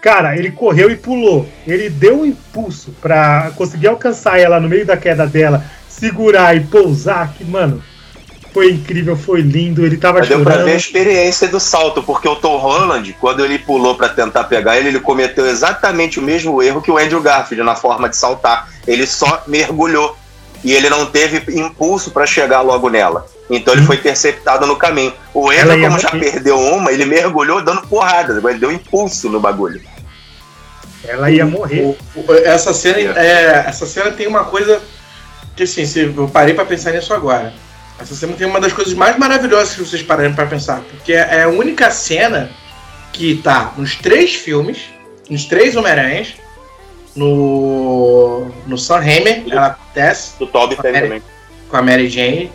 Cara, 0.00 0.36
ele 0.36 0.52
correu 0.52 0.90
e 0.90 0.96
pulou. 0.96 1.48
Ele 1.66 1.90
deu 1.90 2.20
um 2.20 2.26
impulso 2.26 2.94
para 3.00 3.50
conseguir 3.56 3.88
alcançar 3.88 4.38
ela 4.38 4.60
no 4.60 4.68
meio 4.68 4.86
da 4.86 4.96
queda 4.96 5.26
dela, 5.26 5.64
segurar 5.88 6.56
e 6.56 6.60
pousar. 6.60 7.32
Que, 7.34 7.44
mano, 7.44 7.82
foi 8.52 8.72
incrível, 8.72 9.16
foi 9.16 9.40
lindo, 9.40 9.84
ele 9.84 9.96
tava 9.96 10.18
Mas 10.18 10.28
chorando. 10.28 10.44
Deu 10.44 10.54
pra 10.54 10.64
ver 10.64 10.72
a 10.72 10.76
experiência 10.76 11.48
do 11.48 11.60
salto, 11.60 12.02
porque 12.02 12.28
o 12.28 12.36
Tom 12.36 12.56
Holland, 12.56 13.16
quando 13.20 13.44
ele 13.44 13.58
pulou 13.58 13.94
para 13.94 14.08
tentar 14.08 14.44
pegar 14.44 14.76
ele, 14.76 14.88
ele 14.88 15.00
cometeu 15.00 15.46
exatamente 15.46 16.18
o 16.18 16.22
mesmo 16.22 16.62
erro 16.62 16.82
que 16.82 16.90
o 16.90 16.98
Andrew 16.98 17.20
Garfield 17.20 17.64
na 17.64 17.74
forma 17.74 18.08
de 18.08 18.16
saltar. 18.16 18.68
Ele 18.86 19.06
só 19.06 19.42
mergulhou 19.46 20.16
e 20.64 20.72
ele 20.72 20.88
não 20.88 21.06
teve 21.06 21.58
impulso 21.58 22.10
para 22.10 22.26
chegar 22.26 22.62
logo 22.62 22.88
nela. 22.88 23.26
Então 23.50 23.74
ele 23.74 23.82
hum. 23.82 23.86
foi 23.86 23.96
interceptado 23.96 24.66
no 24.66 24.76
caminho. 24.76 25.12
O 25.32 25.50
Andrew, 25.50 25.80
como 25.80 25.98
já 25.98 26.10
perdeu 26.10 26.58
uma, 26.58 26.90
ele 26.90 27.04
mergulhou 27.04 27.62
dando 27.62 27.86
porrada, 27.86 28.40
ele 28.50 28.58
deu 28.58 28.72
impulso 28.72 29.28
no 29.28 29.40
bagulho. 29.40 29.80
Ela 31.04 31.30
ia 31.30 31.46
morrer. 31.46 31.96
essa 32.44 32.74
cena, 32.74 32.98
é, 33.18 33.64
essa 33.66 33.86
cena 33.86 34.10
tem 34.10 34.26
uma 34.26 34.44
coisa 34.44 34.82
que 35.54 35.62
assim, 35.62 36.14
eu 36.16 36.28
parei 36.28 36.54
para 36.54 36.64
pensar 36.64 36.92
nisso 36.92 37.14
agora 37.14 37.52
essa 37.98 38.14
cena 38.14 38.34
tem 38.34 38.46
uma 38.46 38.60
das 38.60 38.72
coisas 38.72 38.94
mais 38.94 39.18
maravilhosas 39.18 39.74
que 39.74 39.80
vocês 39.80 40.02
pararem 40.02 40.34
para 40.34 40.46
pensar, 40.46 40.80
porque 40.90 41.12
é 41.12 41.42
a 41.42 41.48
única 41.48 41.90
cena 41.90 42.50
que 43.12 43.36
tá 43.36 43.72
nos 43.76 43.96
três 43.96 44.34
filmes, 44.34 44.90
nos 45.28 45.44
três 45.44 45.74
Homem-Aranhas, 45.74 46.34
no, 47.18 48.46
no 48.66 48.78
Sam 48.78 49.00
Raimi, 49.00 49.50
ela 49.50 49.66
acontece. 49.68 50.38
Do 50.38 50.46
Toby 50.46 50.76
com, 50.76 50.82
também. 50.82 51.22
Com 51.68 51.76
a 51.76 51.82
Mary 51.82 52.08
Jane. 52.08 52.52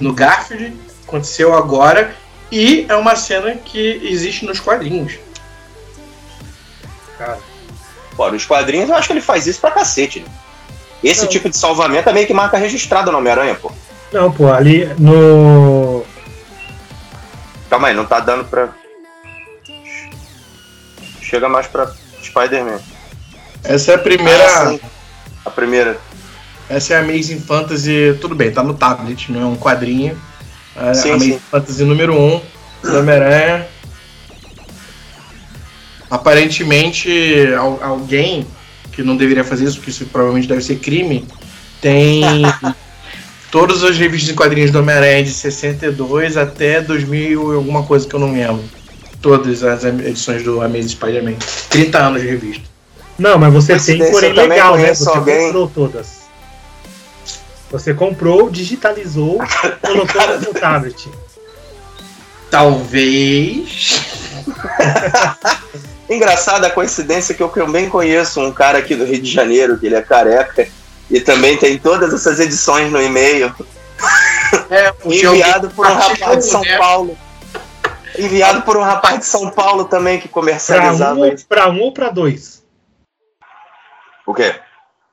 No 0.00 0.12
Garfield, 0.14 0.74
aconteceu 1.06 1.54
agora. 1.54 2.14
E 2.50 2.86
é 2.88 2.94
uma 2.94 3.14
cena 3.14 3.54
que 3.56 4.00
existe 4.04 4.46
nos 4.46 4.58
quadrinhos. 4.58 5.18
Cara. 7.18 7.38
Pô, 8.16 8.30
nos 8.30 8.46
quadrinhos 8.46 8.88
eu 8.88 8.94
acho 8.94 9.08
que 9.08 9.12
ele 9.12 9.20
faz 9.20 9.46
isso 9.46 9.60
pra 9.60 9.70
cacete. 9.70 10.20
Né? 10.20 10.26
Esse 11.04 11.22
Não. 11.22 11.28
tipo 11.28 11.50
de 11.50 11.56
salvamento 11.56 12.08
é 12.08 12.12
meio 12.12 12.26
que 12.26 12.32
marca 12.32 12.56
registrada 12.56 13.12
no 13.12 13.18
Homem-Aranha, 13.18 13.54
pô. 13.54 13.70
Não, 14.12 14.30
pô, 14.30 14.52
ali 14.52 14.86
no. 14.98 16.04
Calma 17.68 17.88
aí, 17.88 17.94
não 17.94 18.04
tá 18.04 18.20
dando 18.20 18.44
pra. 18.44 18.68
Chega 21.20 21.48
mais 21.48 21.66
pra 21.66 21.90
Spider-Man. 22.22 22.78
Essa 23.64 23.92
é 23.92 23.94
a 23.96 23.98
primeira. 23.98 24.44
Ah, 24.46 24.78
a 25.44 25.50
primeira. 25.50 25.98
Essa 26.68 26.94
é 26.94 26.96
a 26.96 27.00
Amazing 27.00 27.40
Fantasy. 27.40 28.16
Tudo 28.20 28.34
bem, 28.34 28.52
tá 28.52 28.62
no 28.62 28.74
tablet, 28.74 29.30
não 29.30 29.42
é 29.42 29.44
um 29.44 29.56
quadrinho. 29.56 30.20
É 30.76 30.94
sim, 30.94 31.10
Amazing 31.10 31.32
sim. 31.32 31.40
Fantasy 31.50 31.84
número 31.84 32.14
1 32.14 32.34
um, 32.34 32.42
do 32.82 32.98
Homem-Aranha. 32.98 33.66
Aparentemente, 36.08 37.10
alguém 37.82 38.46
que 38.92 39.02
não 39.02 39.16
deveria 39.16 39.44
fazer 39.44 39.64
isso, 39.64 39.76
porque 39.76 39.90
isso 39.90 40.06
provavelmente 40.06 40.48
deve 40.48 40.62
ser 40.62 40.76
crime, 40.76 41.26
tem 41.80 42.22
todas 43.50 43.82
as 43.82 43.96
revistas 43.96 44.30
em 44.30 44.34
quadrinhos 44.34 44.70
do 44.70 44.78
Homem-Aranha 44.80 45.24
de 45.24 45.32
62 45.32 46.36
até 46.36 46.80
2000 46.80 47.52
e 47.52 47.56
alguma 47.56 47.82
coisa 47.82 48.06
que 48.06 48.14
eu 48.14 48.20
não 48.20 48.32
lembro. 48.32 48.64
Todas 49.20 49.62
as 49.62 49.84
edições 49.84 50.42
do 50.42 50.60
Amazing 50.60 50.88
Spider-Man. 50.88 51.34
30 51.70 51.98
anos 51.98 52.22
de 52.22 52.28
revista. 52.28 52.64
Não, 53.18 53.38
mas 53.38 53.52
você 53.52 53.78
tem, 53.78 54.10
porém 54.10 54.32
legal, 54.32 54.76
né? 54.76 54.94
Você 54.94 55.08
alguém... 55.08 55.46
comprou 55.46 55.68
todas. 55.68 56.26
Você 57.70 57.94
comprou, 57.94 58.50
digitalizou, 58.50 59.38
colocou 59.82 60.26
no 60.28 60.42
seu 60.42 60.54
tablet. 60.54 61.08
Talvez. 62.50 64.00
Engraçada 66.08 66.68
a 66.68 66.70
coincidência 66.70 67.34
que 67.34 67.42
eu 67.42 67.48
também 67.48 67.88
conheço 67.88 68.40
um 68.40 68.52
cara 68.52 68.78
aqui 68.78 68.94
do 68.94 69.04
Rio 69.04 69.20
de 69.20 69.30
Janeiro, 69.30 69.76
que 69.76 69.86
ele 69.86 69.96
é 69.96 70.02
careca, 70.02 70.68
e 71.10 71.20
também 71.20 71.56
tem 71.56 71.78
todas 71.78 72.12
essas 72.12 72.40
edições 72.40 72.90
no 72.90 73.00
e-mail. 73.00 73.54
É, 74.70 74.92
enviado 75.04 75.70
por 75.70 75.86
um 75.86 75.94
rapaz 75.94 76.44
de 76.44 76.50
São 76.50 76.62
né? 76.62 76.76
Paulo. 76.76 77.18
Enviado 78.18 78.62
por 78.62 78.76
um 78.76 78.82
rapaz 78.82 79.18
de 79.20 79.26
São 79.26 79.50
Paulo 79.50 79.84
também 79.84 80.18
que 80.18 80.28
comercializava 80.28 81.14
pra 81.14 81.24
um, 81.24 81.32
isso. 81.32 81.46
Pra 81.46 81.68
um 81.68 81.80
ou 81.80 81.92
pra 81.92 82.10
dois? 82.10 82.64
O 84.26 84.34
quê? 84.34 84.54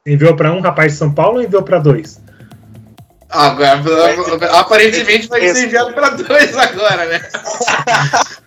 Enviou 0.06 0.36
pra 0.36 0.51
um 0.51 0.62
rapaz 0.62 0.93
de 0.93 0.97
São 0.97 1.13
Paulo 1.13 1.38
ou 1.38 1.43
enviou 1.43 1.63
pra 1.63 1.79
dois? 1.79 2.21
Agora, 3.29 3.82
aparentemente 4.51 5.27
vai 5.27 5.41
ser 5.49 5.65
enviado 5.65 5.91
para 5.93 6.10
dois 6.10 6.56
agora, 6.56 7.06
né? 7.06 7.21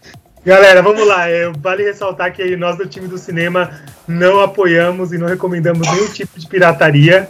Galera, 0.46 0.80
vamos 0.80 1.04
lá. 1.04 1.28
É, 1.28 1.50
vale 1.58 1.82
ressaltar 1.82 2.32
que 2.32 2.56
nós 2.56 2.78
do 2.78 2.86
time 2.86 3.08
do 3.08 3.18
cinema 3.18 3.80
não 4.06 4.38
apoiamos 4.38 5.12
e 5.12 5.18
não 5.18 5.26
recomendamos 5.26 5.90
nenhum 5.90 6.08
tipo 6.10 6.38
de 6.38 6.46
pirataria. 6.46 7.28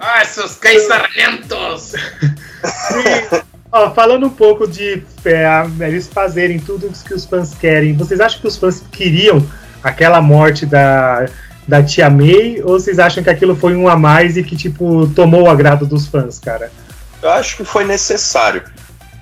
Ai, 0.00 0.24
seus 0.24 0.56
cães 0.56 0.86
sargentos! 0.86 1.92
Ó, 3.70 3.90
falando 3.90 4.28
um 4.28 4.30
pouco 4.30 4.66
de 4.66 5.02
é, 5.26 5.86
eles 5.86 6.08
fazerem 6.08 6.58
tudo 6.58 6.86
o 6.86 6.92
que 6.92 7.12
os 7.12 7.26
fãs 7.26 7.54
querem, 7.54 7.94
vocês 7.94 8.18
acham 8.18 8.40
que 8.40 8.48
os 8.48 8.56
fãs 8.56 8.82
queriam 8.90 9.46
aquela 9.82 10.22
morte 10.22 10.64
da, 10.64 11.26
da 11.68 11.82
Tia 11.82 12.08
May? 12.08 12.62
Ou 12.62 12.80
vocês 12.80 12.98
acham 12.98 13.22
que 13.22 13.28
aquilo 13.28 13.54
foi 13.54 13.76
um 13.76 13.88
a 13.88 13.96
mais 13.96 14.38
e 14.38 14.42
que, 14.42 14.56
tipo, 14.56 15.06
tomou 15.08 15.42
o 15.42 15.50
agrado 15.50 15.84
dos 15.84 16.06
fãs, 16.06 16.38
cara? 16.38 16.70
Eu 17.24 17.30
acho 17.30 17.56
que 17.56 17.64
foi 17.64 17.84
necessário. 17.84 18.62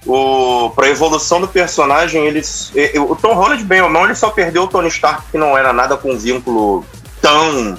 O, 0.05 0.71
pra 0.71 0.89
evolução 0.89 1.41
do 1.41 1.47
personagem, 1.47 2.27
eles. 2.27 2.73
O 3.09 3.15
Tom 3.15 3.35
Holland, 3.35 3.63
bem 3.63 3.81
ou 3.81 3.89
não, 3.89 4.05
ele 4.05 4.17
só 4.17 4.31
perdeu 4.31 4.65
o 4.65 4.69
Tony 4.69 4.89
Stark, 4.89 5.31
que 5.31 5.39
não 5.39 5.57
era 5.57 5.73
nada 5.73 5.97
com 5.97 6.19
vínculo 6.19 6.85
tão 7.21 7.79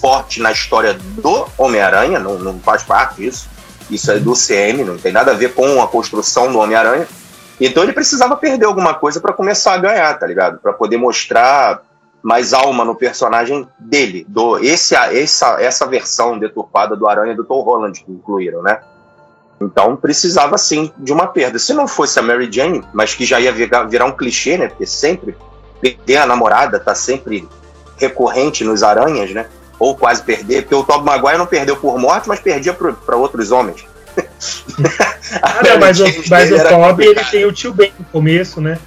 forte 0.00 0.40
na 0.40 0.50
história 0.50 0.94
do 0.94 1.46
Homem-Aranha, 1.56 2.18
não, 2.18 2.36
não 2.36 2.58
faz 2.58 2.82
parte 2.82 3.22
disso. 3.22 3.48
Isso 3.88 4.10
é 4.10 4.18
do 4.18 4.32
CM, 4.32 4.82
não 4.82 4.98
tem 4.98 5.12
nada 5.12 5.30
a 5.30 5.34
ver 5.34 5.54
com 5.54 5.80
a 5.80 5.86
construção 5.86 6.50
do 6.50 6.58
Homem-Aranha. 6.58 7.06
Então 7.60 7.84
ele 7.84 7.92
precisava 7.92 8.34
perder 8.34 8.66
alguma 8.66 8.94
coisa 8.94 9.20
para 9.20 9.32
começar 9.32 9.74
a 9.74 9.78
ganhar, 9.78 10.18
tá 10.18 10.26
ligado? 10.26 10.58
Para 10.58 10.72
poder 10.72 10.96
mostrar 10.96 11.82
mais 12.20 12.52
alma 12.52 12.84
no 12.84 12.96
personagem 12.96 13.68
dele, 13.78 14.24
do 14.28 14.58
esse 14.58 14.94
essa 14.94 15.60
essa 15.60 15.86
versão 15.86 16.38
deturpada 16.38 16.96
do 16.96 17.08
Aranha 17.08 17.34
do 17.34 17.44
Tom 17.44 17.62
Holland 17.62 18.02
que 18.04 18.10
incluíram, 18.10 18.62
né? 18.62 18.80
Então 19.64 19.96
precisava 19.96 20.58
sim 20.58 20.92
de 20.98 21.12
uma 21.12 21.26
perda. 21.26 21.58
Se 21.58 21.72
não 21.72 21.86
fosse 21.86 22.18
a 22.18 22.22
Mary 22.22 22.48
Jane, 22.50 22.82
mas 22.92 23.14
que 23.14 23.24
já 23.24 23.40
ia 23.40 23.52
virar, 23.52 24.04
um 24.04 24.12
clichê, 24.12 24.58
né? 24.58 24.68
Porque 24.68 24.86
sempre 24.86 25.36
perder 25.80 26.16
a 26.16 26.26
namorada 26.26 26.78
tá 26.78 26.94
sempre 26.94 27.48
recorrente 27.96 28.64
nos 28.64 28.82
aranhas, 28.82 29.30
né? 29.32 29.46
Ou 29.78 29.96
quase 29.96 30.22
perder, 30.22 30.62
porque 30.62 30.74
o 30.74 30.84
Tobey 30.84 31.04
Maguire 31.04 31.38
não 31.38 31.46
perdeu 31.46 31.76
por 31.76 31.98
morte, 31.98 32.28
mas 32.28 32.40
perdia 32.40 32.72
para 32.72 33.16
outros 33.16 33.50
homens. 33.50 33.84
ah, 35.42 35.62
não, 35.64 35.78
mas 35.80 35.98
o, 35.98 36.04
mas 36.28 36.52
o 36.52 36.58
Tobey 36.68 37.08
ele 37.08 37.24
tem 37.24 37.44
o 37.44 37.52
tio 37.52 37.72
Ben 37.72 37.92
no 37.98 38.04
começo, 38.06 38.60
né? 38.60 38.78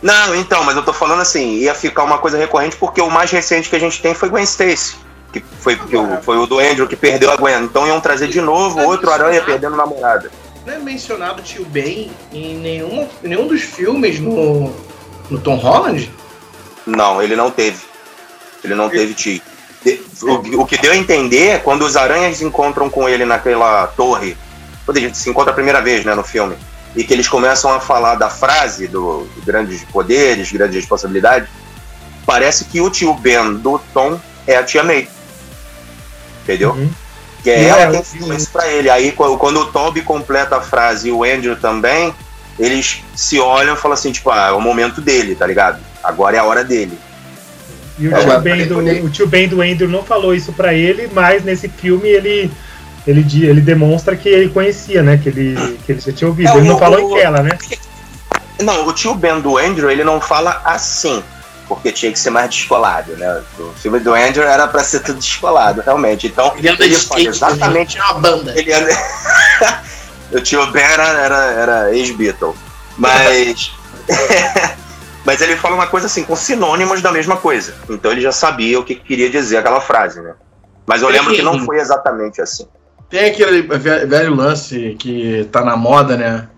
Não, 0.00 0.34
então, 0.34 0.64
mas 0.64 0.74
eu 0.74 0.82
tô 0.82 0.92
falando 0.92 1.20
assim, 1.20 1.54
ia 1.54 1.74
ficar 1.74 2.02
uma 2.02 2.18
coisa 2.18 2.36
recorrente 2.36 2.76
porque 2.76 3.00
o 3.00 3.08
mais 3.08 3.30
recente 3.30 3.68
que 3.70 3.76
a 3.76 3.78
gente 3.78 4.02
tem 4.02 4.14
foi 4.14 4.28
Gwen 4.28 4.42
Stacy 4.42 4.96
que 5.32 5.40
foi, 5.40 5.76
que 5.76 5.96
o, 5.96 6.20
foi 6.22 6.36
o 6.36 6.46
do 6.46 6.58
Andrew 6.58 6.86
que 6.86 6.96
perdeu 6.96 7.30
a 7.30 7.36
Gwen. 7.36 7.64
Então 7.64 7.86
iam 7.86 8.00
trazer 8.00 8.28
de 8.28 8.40
novo 8.40 8.78
é 8.78 8.86
outro 8.86 9.10
Aranha 9.10 9.42
perdendo 9.42 9.76
namorada. 9.76 10.30
Não 10.66 10.74
é 10.74 10.78
mencionado 10.78 11.40
o 11.40 11.44
tio 11.44 11.64
Ben 11.64 12.12
em 12.32 12.56
nenhum, 12.56 13.08
nenhum 13.22 13.48
dos 13.48 13.62
filmes 13.62 14.20
no, 14.20 14.72
no 15.30 15.40
Tom 15.40 15.56
Holland? 15.56 16.12
Não, 16.86 17.22
ele 17.22 17.34
não 17.34 17.50
teve. 17.50 17.78
Ele 18.62 18.74
não 18.74 18.88
teve 18.88 19.14
tio. 19.14 19.40
O, 20.22 20.62
o 20.62 20.66
que 20.66 20.78
deu 20.78 20.92
a 20.92 20.96
entender 20.96 21.48
é 21.48 21.58
quando 21.58 21.82
os 21.82 21.96
aranhas 21.96 22.40
encontram 22.40 22.88
com 22.88 23.08
ele 23.08 23.24
naquela 23.24 23.88
torre, 23.88 24.36
quando 24.84 24.98
a 24.98 25.00
gente 25.00 25.18
se 25.18 25.28
encontra 25.28 25.50
a 25.50 25.54
primeira 25.54 25.80
vez 25.80 26.04
né, 26.04 26.14
no 26.14 26.22
filme, 26.22 26.56
e 26.94 27.02
que 27.02 27.12
eles 27.12 27.28
começam 27.28 27.72
a 27.72 27.80
falar 27.80 28.14
da 28.14 28.30
frase 28.30 28.86
do, 28.86 29.24
do 29.24 29.42
grandes 29.44 29.82
poderes, 29.86 30.52
grandes 30.52 30.76
responsabilidades, 30.76 31.48
parece 32.24 32.66
que 32.66 32.80
o 32.80 32.88
tio 32.88 33.12
Ben 33.14 33.54
do 33.54 33.80
Tom 33.92 34.20
é 34.46 34.54
a 34.54 34.62
tia 34.62 34.84
May 34.84 35.08
entendeu? 36.42 36.72
Uhum. 36.72 36.90
Que 37.42 37.50
é 37.50 37.64
ela 37.64 37.90
quem 37.90 38.04
filma 38.04 38.34
isso 38.34 38.50
pra 38.50 38.68
ele. 38.68 38.88
Aí 38.88 39.12
quando 39.12 39.60
o 39.60 39.66
Toby 39.66 40.02
completa 40.02 40.56
a 40.56 40.60
frase 40.60 41.08
e 41.08 41.12
o 41.12 41.24
Andrew 41.24 41.56
também, 41.56 42.14
eles 42.58 43.02
se 43.14 43.38
olham 43.40 43.74
e 43.74 43.76
falam 43.76 43.94
assim, 43.94 44.12
tipo, 44.12 44.30
ah, 44.30 44.48
é 44.48 44.52
o 44.52 44.60
momento 44.60 45.00
dele, 45.00 45.34
tá 45.34 45.46
ligado? 45.46 45.80
Agora 46.02 46.36
é 46.36 46.38
a 46.38 46.44
hora 46.44 46.62
dele. 46.62 46.98
E 47.98 48.08
o, 48.08 48.16
é, 48.16 48.20
tio, 48.20 48.40
ben 48.40 48.66
do, 48.66 48.78
o 48.78 49.10
tio 49.10 49.26
Ben 49.26 49.48
do 49.48 49.60
Andrew 49.60 49.88
não 49.88 50.02
falou 50.02 50.34
isso 50.34 50.52
para 50.52 50.72
ele, 50.72 51.10
mas 51.12 51.44
nesse 51.44 51.68
filme 51.68 52.08
ele, 52.08 52.50
ele, 53.06 53.24
ele 53.46 53.60
demonstra 53.60 54.16
que 54.16 54.28
ele 54.28 54.48
conhecia, 54.50 55.02
né? 55.02 55.18
Que 55.22 55.28
ele, 55.28 55.78
que 55.84 55.92
ele 55.92 56.00
já 56.00 56.12
tinha 56.12 56.28
ouvido. 56.28 56.50
É, 56.50 56.56
ele 56.56 56.68
não 56.68 56.76
o, 56.76 56.78
falou 56.78 57.10
o, 57.10 57.16
em 57.16 57.20
tela, 57.20 57.42
né? 57.42 57.58
Não, 58.62 58.86
o 58.86 58.92
tio 58.92 59.14
Ben 59.14 59.40
do 59.40 59.58
Andrew, 59.58 59.90
ele 59.90 60.04
não 60.04 60.20
fala 60.20 60.62
assim, 60.64 61.22
porque 61.68 61.92
tinha 61.92 62.12
que 62.12 62.18
ser 62.18 62.30
mais 62.30 62.50
descolado, 62.50 63.16
né? 63.16 63.42
O 63.58 63.72
filme 63.74 63.98
do 64.00 64.14
Andrew 64.14 64.44
era 64.44 64.66
para 64.66 64.82
ser 64.82 65.00
tudo 65.00 65.18
descolado, 65.18 65.80
realmente. 65.80 66.26
Então, 66.26 66.52
ele, 66.56 66.68
ele 66.68 66.96
fala 66.96 67.22
né? 67.22 67.28
exatamente 67.28 67.98
uma 67.98 68.14
banda. 68.14 68.52
Ele 68.58 68.72
anda... 68.72 68.90
o 70.32 70.40
tio 70.40 70.66
Ben 70.72 70.82
era, 70.82 71.08
era, 71.08 71.44
era 71.52 71.94
ex-Beatle. 71.94 72.54
Mas. 72.96 73.72
Mas 75.24 75.40
ele 75.40 75.56
fala 75.56 75.76
uma 75.76 75.86
coisa 75.86 76.06
assim, 76.06 76.24
com 76.24 76.34
sinônimos 76.34 77.00
da 77.00 77.12
mesma 77.12 77.36
coisa. 77.36 77.74
Então 77.88 78.10
ele 78.10 78.20
já 78.20 78.32
sabia 78.32 78.80
o 78.80 78.84
que 78.84 78.96
queria 78.96 79.30
dizer 79.30 79.58
aquela 79.58 79.80
frase, 79.80 80.20
né? 80.20 80.34
Mas 80.86 81.00
eu 81.00 81.08
lembro 81.08 81.32
que 81.32 81.42
não 81.42 81.64
foi 81.64 81.78
exatamente 81.78 82.40
assim. 82.40 82.66
Tem 83.08 83.30
aquele 83.30 83.62
velho 83.62 84.34
lance 84.34 84.96
que 84.98 85.48
tá 85.52 85.62
na 85.64 85.76
moda, 85.76 86.16
né? 86.16 86.48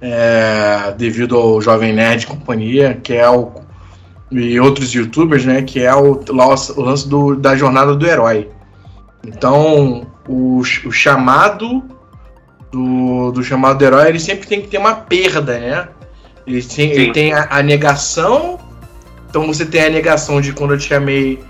É, 0.00 0.92
devido 0.98 1.38
ao 1.38 1.60
Jovem 1.62 1.92
Nerd 1.94 2.24
e 2.24 2.26
companhia, 2.26 3.00
que 3.02 3.14
é 3.14 3.28
o. 3.30 3.52
E 4.30 4.58
outros 4.58 4.92
youtubers, 4.92 5.44
né? 5.44 5.62
Que 5.62 5.82
é 5.82 5.94
o, 5.94 6.20
o 6.28 6.82
lance 6.82 7.08
do, 7.08 7.36
da 7.36 7.56
jornada 7.56 7.94
do 7.94 8.06
herói. 8.06 8.48
Então, 9.26 10.06
o, 10.28 10.58
o 10.60 10.92
chamado 10.92 11.82
do, 12.70 13.32
do 13.32 13.42
chamado 13.42 13.78
do 13.78 13.84
herói, 13.84 14.08
ele 14.08 14.20
sempre 14.20 14.46
tem 14.46 14.60
que 14.60 14.68
ter 14.68 14.78
uma 14.78 14.94
perda, 14.94 15.58
né? 15.58 15.88
Ele 16.46 16.62
tem, 16.62 16.90
ele 16.92 17.12
tem 17.12 17.32
a, 17.32 17.48
a, 17.50 17.62
negação. 17.62 18.58
Então 19.28 19.46
você 19.46 19.64
tem 19.64 19.84
a 19.84 19.90
negação 19.90 20.40
de 20.40 20.52
quando 20.52 20.74
eu 20.74 20.78
te 20.78 20.88
chamei 20.88 21.40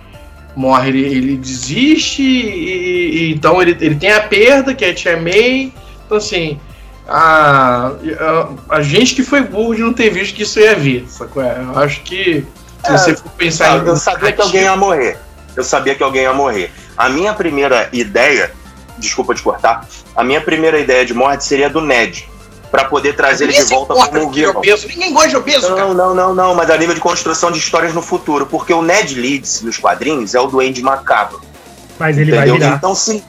morre, 0.55 0.89
ele, 0.89 1.05
ele 1.05 1.37
desiste. 1.37 2.23
E, 2.23 3.29
e, 3.29 3.33
então 3.33 3.61
ele, 3.61 3.77
ele 3.81 3.97
tem 3.97 4.13
a 4.13 4.21
perda, 4.21 4.75
que 4.75 4.85
é 4.85 4.93
te 4.93 5.09
amei. 5.09 5.73
Então 6.05 6.17
assim. 6.17 6.59
A, 7.09 7.93
a, 8.19 8.77
a, 8.79 8.83
gente 8.83 9.15
que 9.15 9.23
foi 9.23 9.41
burro 9.41 9.77
de 9.77 9.81
não 9.81 9.93
ter 9.93 10.11
visto 10.11 10.35
que 10.35 10.43
isso 10.43 10.59
ia 10.59 10.75
vir. 10.75 11.05
Sacou? 11.07 11.41
Eu 11.41 11.79
acho 11.79 12.03
que 12.03 12.45
se 12.87 12.93
é, 12.93 12.99
você 12.99 13.17
for 13.17 13.31
pensar 13.33 13.79
eu, 13.79 13.87
eu 13.87 13.97
sabia 13.97 14.33
que 14.33 14.41
alguém 14.41 14.63
ia 14.63 14.77
morrer. 14.77 15.19
Eu 15.57 15.65
sabia 15.65 15.95
que 15.95 16.03
alguém 16.03 16.23
ia 16.23 16.33
morrer. 16.33 16.71
A 16.97 17.09
minha 17.09 17.33
primeira 17.35 17.89
ideia, 17.93 18.53
desculpa 18.99 19.35
te 19.35 19.43
cortar, 19.43 19.87
a 20.15 20.23
minha 20.23 20.41
primeira 20.41 20.79
ideia 20.79 21.05
de 21.05 21.15
morte 21.15 21.45
seria 21.45 21.69
do 21.69 21.81
Ned 21.81 22.29
para 22.71 22.85
poder 22.85 23.15
trazer 23.15 23.45
ele 23.45 23.55
de 23.55 23.65
volta 23.65 23.95
como 23.95 24.31
vilão. 24.31 24.57
Obeso. 24.57 24.89
Ninguém 24.89 25.13
gosta 25.13 25.31
de 25.31 25.37
obeso, 25.37 25.71
não, 25.71 25.77
cara. 25.77 25.95
Não, 25.95 26.15
não, 26.15 26.35
não, 26.35 26.55
mas 26.55 26.69
a 26.69 26.77
nível 26.77 26.95
de 26.95 27.01
construção 27.01 27.51
de 27.51 27.59
histórias 27.59 27.95
no 27.95 28.03
futuro, 28.03 28.47
porque 28.47 28.73
o 28.73 28.83
Ned 28.83 29.15
Leeds 29.15 29.63
nos 29.63 29.79
quadrinhos 29.79 30.35
é 30.35 30.41
o 30.41 30.47
Duende 30.47 30.83
Macabro. 30.83 31.41
Mas 31.99 32.19
ele 32.19 32.31
entendeu? 32.31 32.55
vai 32.55 32.59
virar. 32.59 32.77
Então, 32.77 32.95
se, 32.95 33.25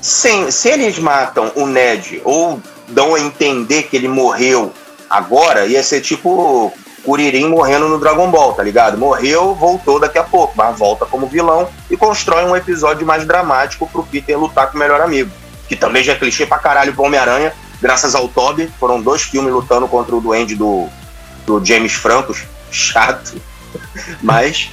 se, 0.00 0.52
se 0.52 0.68
eles 0.68 0.98
matam 0.98 1.50
o 1.56 1.66
Ned 1.66 2.20
ou 2.24 2.60
dão 2.88 3.14
a 3.14 3.20
entender 3.20 3.84
que 3.84 3.96
ele 3.96 4.08
morreu 4.08 4.72
agora, 5.08 5.66
ia 5.66 5.82
ser 5.82 6.00
tipo 6.00 6.72
Kuririn 7.04 7.48
morrendo 7.48 7.88
no 7.88 7.98
Dragon 7.98 8.30
Ball, 8.30 8.54
tá 8.54 8.62
ligado? 8.62 8.96
Morreu, 8.96 9.54
voltou 9.54 10.00
daqui 10.00 10.18
a 10.18 10.24
pouco, 10.24 10.54
mas 10.56 10.76
volta 10.76 11.04
como 11.04 11.26
vilão 11.26 11.68
e 11.90 11.96
constrói 11.96 12.44
um 12.44 12.56
episódio 12.56 13.06
mais 13.06 13.26
dramático 13.26 13.86
pro 13.86 14.02
Peter 14.02 14.38
lutar 14.38 14.70
com 14.70 14.76
o 14.76 14.80
melhor 14.80 15.00
amigo. 15.00 15.30
Que 15.68 15.76
também 15.76 16.02
já 16.02 16.12
é 16.12 16.16
clichê 16.16 16.46
pra 16.46 16.58
caralho 16.58 16.94
pro 16.94 17.04
Homem-Aranha, 17.04 17.52
graças 17.80 18.14
ao 18.14 18.28
Toby, 18.28 18.72
foram 18.80 19.00
dois 19.00 19.22
filmes 19.22 19.52
lutando 19.52 19.86
contra 19.86 20.16
o 20.16 20.20
duende 20.20 20.54
do, 20.54 20.88
do 21.46 21.64
James 21.64 21.92
Franco, 21.92 22.34
chato, 22.72 23.40
mas 24.22 24.70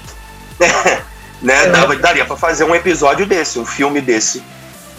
né, 1.42 1.66
é. 1.66 1.70
dava, 1.70 1.96
daria 1.96 2.26
para 2.26 2.38
fazer 2.38 2.64
um 2.64 2.74
episódio 2.74 3.26
desse, 3.26 3.60
um 3.60 3.66
filme 3.66 4.00
desse, 4.00 4.42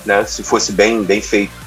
né, 0.04 0.24
se 0.24 0.42
fosse 0.42 0.72
bem, 0.72 1.02
bem 1.02 1.22
feito. 1.22 1.62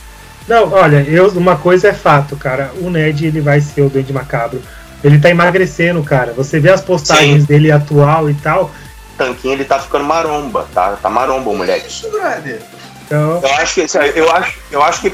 Não, 0.47 0.71
olha, 0.71 1.01
eu, 1.01 1.27
uma 1.29 1.55
coisa 1.55 1.87
é 1.87 1.93
fato, 1.93 2.35
cara, 2.35 2.71
o 2.79 2.89
Ned 2.91 3.25
ele 3.25 3.41
vai 3.41 3.59
ser 3.59 3.81
o 3.81 3.89
Duende 3.89 4.13
Macabro. 4.13 4.61
Ele 5.05 5.19
tá 5.19 5.29
emagrecendo, 5.29 6.01
cara. 6.03 6.33
Você 6.33 6.59
vê 6.59 6.71
as 6.71 6.81
postagens 6.81 7.41
Sim. 7.41 7.45
dele 7.45 7.71
atual 7.71 8.27
e 8.27 8.33
tal. 8.33 8.71
Tanquinho 9.15 9.53
ele 9.53 9.63
tá 9.63 9.77
ficando 9.79 10.03
maromba, 10.03 10.67
tá? 10.73 10.97
Tá 10.99 11.09
maromba 11.11 11.51
o 11.51 11.55
moleque. 11.55 11.87
Isso, 11.87 12.09
brother. 12.09 12.59
Então... 13.05 13.39
Eu 13.43 13.53
acho 13.57 13.75
que 13.75 13.97
eu 14.15 14.31
acho, 14.31 14.57
eu 14.71 14.83
acho 14.83 15.01
que 15.01 15.13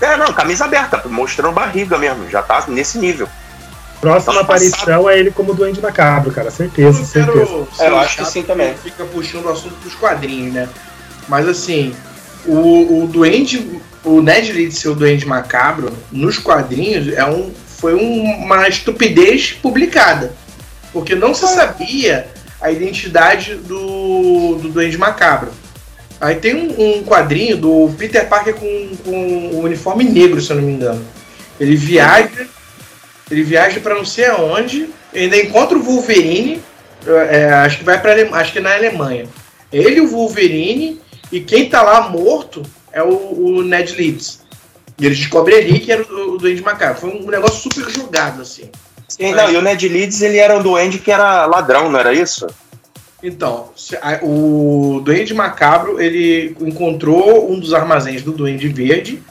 é, 0.00 0.16
não, 0.16 0.32
camisa 0.32 0.64
aberta, 0.64 1.00
mostrando 1.06 1.52
barriga 1.52 1.96
mesmo, 1.96 2.28
já 2.28 2.42
tá 2.42 2.64
nesse 2.66 2.98
nível. 2.98 3.28
Próxima 4.00 4.40
aparição 4.40 5.08
é 5.08 5.16
ele 5.16 5.30
como 5.30 5.54
Duende 5.54 5.80
Macabro, 5.80 6.32
cara, 6.32 6.50
certeza, 6.50 7.00
eu 7.00 7.04
certeza. 7.06 7.68
É, 7.78 7.88
eu 7.88 7.98
acho 7.98 8.16
que 8.16 8.24
sim 8.24 8.42
também. 8.42 8.74
Fica 8.74 9.04
puxando 9.04 9.46
o 9.46 9.50
assunto 9.50 9.76
pros 9.76 9.94
quadrinhos, 9.94 10.52
né? 10.52 10.68
Mas 11.28 11.48
assim, 11.48 11.94
o, 12.44 13.04
o 13.04 13.06
Duende, 13.06 13.80
o 14.02 14.20
Ned 14.20 14.52
Leeds 14.52 14.78
ser 14.78 14.88
o 14.88 14.94
Duende 14.94 15.24
Macabro, 15.24 15.92
nos 16.10 16.36
quadrinhos, 16.36 17.14
é 17.14 17.24
um, 17.24 17.54
foi 17.84 17.92
uma 17.92 18.66
estupidez 18.66 19.52
publicada. 19.52 20.32
Porque 20.90 21.14
não 21.14 21.34
se 21.34 21.46
sabia 21.46 22.26
a 22.58 22.70
identidade 22.70 23.56
do, 23.56 24.54
do 24.54 24.70
Duende 24.70 24.96
Macabro. 24.96 25.52
Aí 26.18 26.36
tem 26.36 26.54
um, 26.54 27.00
um 27.00 27.02
quadrinho 27.02 27.58
do 27.58 27.94
Peter 27.98 28.26
Parker 28.26 28.54
com, 28.54 28.96
com 29.04 29.10
um 29.10 29.58
uniforme 29.58 30.02
negro, 30.02 30.40
se 30.40 30.50
eu 30.50 30.56
não 30.56 30.62
me 30.62 30.72
engano. 30.72 31.04
Ele 31.60 31.76
viaja, 31.76 32.46
ele 33.30 33.42
viaja 33.42 33.78
para 33.80 33.96
não 33.96 34.04
sei 34.06 34.28
aonde, 34.28 34.88
ainda 35.14 35.36
encontra 35.36 35.76
o 35.76 35.82
Wolverine, 35.82 36.62
é, 37.06 37.52
acho 37.52 37.76
que 37.76 37.84
vai 37.84 38.00
para 38.00 38.14
acho 38.38 38.50
que 38.50 38.60
é 38.60 38.62
na 38.62 38.74
Alemanha. 38.74 39.26
Ele, 39.70 40.00
o 40.00 40.08
Wolverine 40.08 41.02
e 41.30 41.38
quem 41.38 41.68
tá 41.68 41.82
lá 41.82 42.08
morto 42.08 42.62
é 42.90 43.02
o, 43.02 43.08
o 43.08 43.62
Ned 43.62 43.94
Leeds. 43.94 44.40
E 44.98 45.06
ele 45.06 45.14
descobre 45.14 45.54
ali 45.54 45.80
que 45.80 45.92
era 45.92 46.02
o, 46.02 46.34
o 46.34 46.38
Duende 46.38 46.62
Macabro. 46.62 47.00
Foi 47.00 47.10
um 47.10 47.26
negócio 47.26 47.70
super 47.70 47.90
jogado, 47.90 48.42
assim. 48.42 48.70
Sim, 49.08 49.32
não, 49.32 49.50
e 49.50 49.56
o 49.56 49.62
Ned 49.62 49.88
Leeds 49.88 50.22
ele 50.22 50.38
era 50.38 50.56
um 50.56 50.62
duende 50.62 50.98
que 50.98 51.10
era 51.10 51.46
ladrão, 51.46 51.90
não 51.90 52.00
era 52.00 52.12
isso? 52.12 52.46
Então, 53.22 53.70
o 54.22 55.00
Duende 55.04 55.32
Macabro 55.32 56.00
ele 56.00 56.56
encontrou 56.60 57.50
um 57.50 57.58
dos 57.58 57.72
armazéns 57.72 58.22
do 58.22 58.32
Duende 58.32 58.68
Verde 58.68 59.22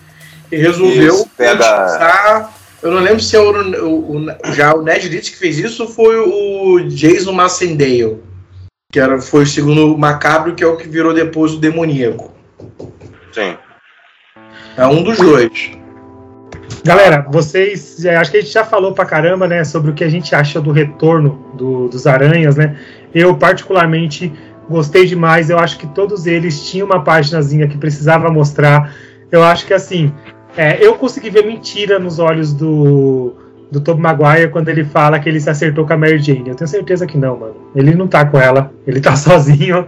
e 0.51 0.57
resolveu 0.57 1.15
isso, 1.15 1.29
pega... 1.37 2.49
Eu 2.81 2.91
não 2.91 2.99
lembro 2.99 3.21
se 3.21 3.35
é 3.35 3.39
o, 3.39 3.51
o, 3.85 4.17
o, 4.17 4.53
já 4.53 4.73
o 4.75 4.81
Ned 4.81 5.07
Leeds 5.07 5.29
que 5.29 5.37
fez 5.37 5.57
isso 5.57 5.83
ou 5.83 5.89
foi 5.89 6.17
o 6.17 6.81
Jason 6.89 7.31
Massendale, 7.31 8.17
que 8.91 8.99
era, 8.99 9.21
foi 9.21 9.43
o 9.43 9.47
segundo 9.47 9.97
Macabro, 9.97 10.53
que 10.53 10.63
é 10.63 10.67
o 10.67 10.75
que 10.75 10.87
virou 10.87 11.13
depois 11.13 11.53
o 11.53 11.59
Demoníaco. 11.59 12.33
Sim. 13.31 13.57
É 14.77 14.85
um 14.85 15.03
dos 15.03 15.17
dois. 15.17 15.71
Galera, 16.83 17.25
vocês. 17.29 18.05
Acho 18.05 18.31
que 18.31 18.37
a 18.37 18.41
gente 18.41 18.51
já 18.51 18.65
falou 18.65 18.93
pra 18.93 19.05
caramba, 19.05 19.47
né? 19.47 19.63
Sobre 19.63 19.91
o 19.91 19.93
que 19.93 20.03
a 20.03 20.09
gente 20.09 20.35
acha 20.35 20.59
do 20.59 20.71
retorno 20.71 21.45
do, 21.53 21.87
dos 21.87 22.05
aranhas, 22.07 22.57
né? 22.57 22.75
Eu, 23.13 23.35
particularmente, 23.37 24.33
gostei 24.69 25.05
demais. 25.05 25.49
Eu 25.49 25.59
acho 25.59 25.77
que 25.77 25.87
todos 25.87 26.25
eles 26.25 26.69
tinham 26.69 26.85
uma 26.85 27.03
páginazinha 27.03 27.67
que 27.67 27.77
precisava 27.77 28.29
mostrar. 28.29 28.93
Eu 29.31 29.43
acho 29.43 29.65
que, 29.65 29.73
assim, 29.73 30.11
é, 30.57 30.85
eu 30.85 30.95
consegui 30.95 31.29
ver 31.29 31.45
mentira 31.45 31.99
nos 31.99 32.19
olhos 32.19 32.53
do, 32.53 33.33
do 33.73 33.81
Tobey 33.81 34.03
Maguire 34.03 34.51
quando 34.51 34.69
ele 34.69 34.85
fala 34.85 35.19
que 35.19 35.27
ele 35.27 35.39
se 35.39 35.49
acertou 35.49 35.85
com 35.85 35.93
a 35.93 35.97
Mary 35.97 36.19
Jane. 36.19 36.47
Eu 36.47 36.55
tenho 36.55 36.67
certeza 36.67 37.07
que 37.07 37.17
não, 37.17 37.35
mano. 37.35 37.55
Ele 37.75 37.95
não 37.95 38.07
tá 38.07 38.23
com 38.23 38.39
ela, 38.39 38.71
ele 38.85 39.01
tá 39.01 39.15
sozinho. 39.17 39.87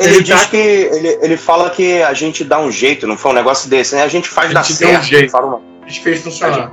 Ele, 0.00 0.14
ele 0.14 0.22
diz 0.24 0.40
tá... 0.40 0.48
que. 0.48 0.56
Ele, 0.56 1.18
ele 1.22 1.36
fala 1.36 1.70
que 1.70 2.02
a 2.02 2.12
gente 2.12 2.42
dá 2.42 2.58
um 2.58 2.72
jeito, 2.72 3.06
não 3.06 3.16
foi 3.16 3.30
um 3.30 3.34
negócio 3.34 3.70
desse, 3.70 3.94
né? 3.94 4.02
A 4.02 4.08
gente 4.08 4.28
faz 4.28 4.50
a 4.50 4.54
dar 4.54 4.64
certo. 4.64 4.98
Um 4.98 5.04
jeito. 5.04 5.30
Fala 5.30 5.46
uma... 5.46 5.60
A 5.84 5.86
gente 5.88 6.00
fez 6.00 6.20
funcionar. 6.20 6.72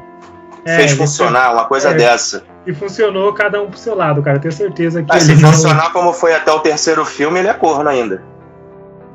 É, 0.65 0.77
fez 0.77 0.93
funcionar, 0.93 1.53
uma 1.53 1.65
coisa 1.65 1.89
é, 1.89 1.93
dessa. 1.93 2.43
E 2.65 2.73
funcionou 2.73 3.31
cada 3.33 3.61
um 3.61 3.69
pro 3.69 3.77
seu 3.77 3.93
lado, 3.93 4.23
cara. 4.23 4.39
Tenho 4.39 4.51
certeza 4.51 5.03
que. 5.03 5.09
Mas 5.09 5.23
se 5.23 5.35
funcionar 5.35 5.83
não... 5.85 5.91
como 5.91 6.11
foi 6.11 6.33
até 6.33 6.51
o 6.51 6.59
terceiro 6.59 7.05
filme, 7.05 7.39
ele 7.39 7.49
é 7.49 7.53
corno 7.53 7.87
ainda. 7.87 8.23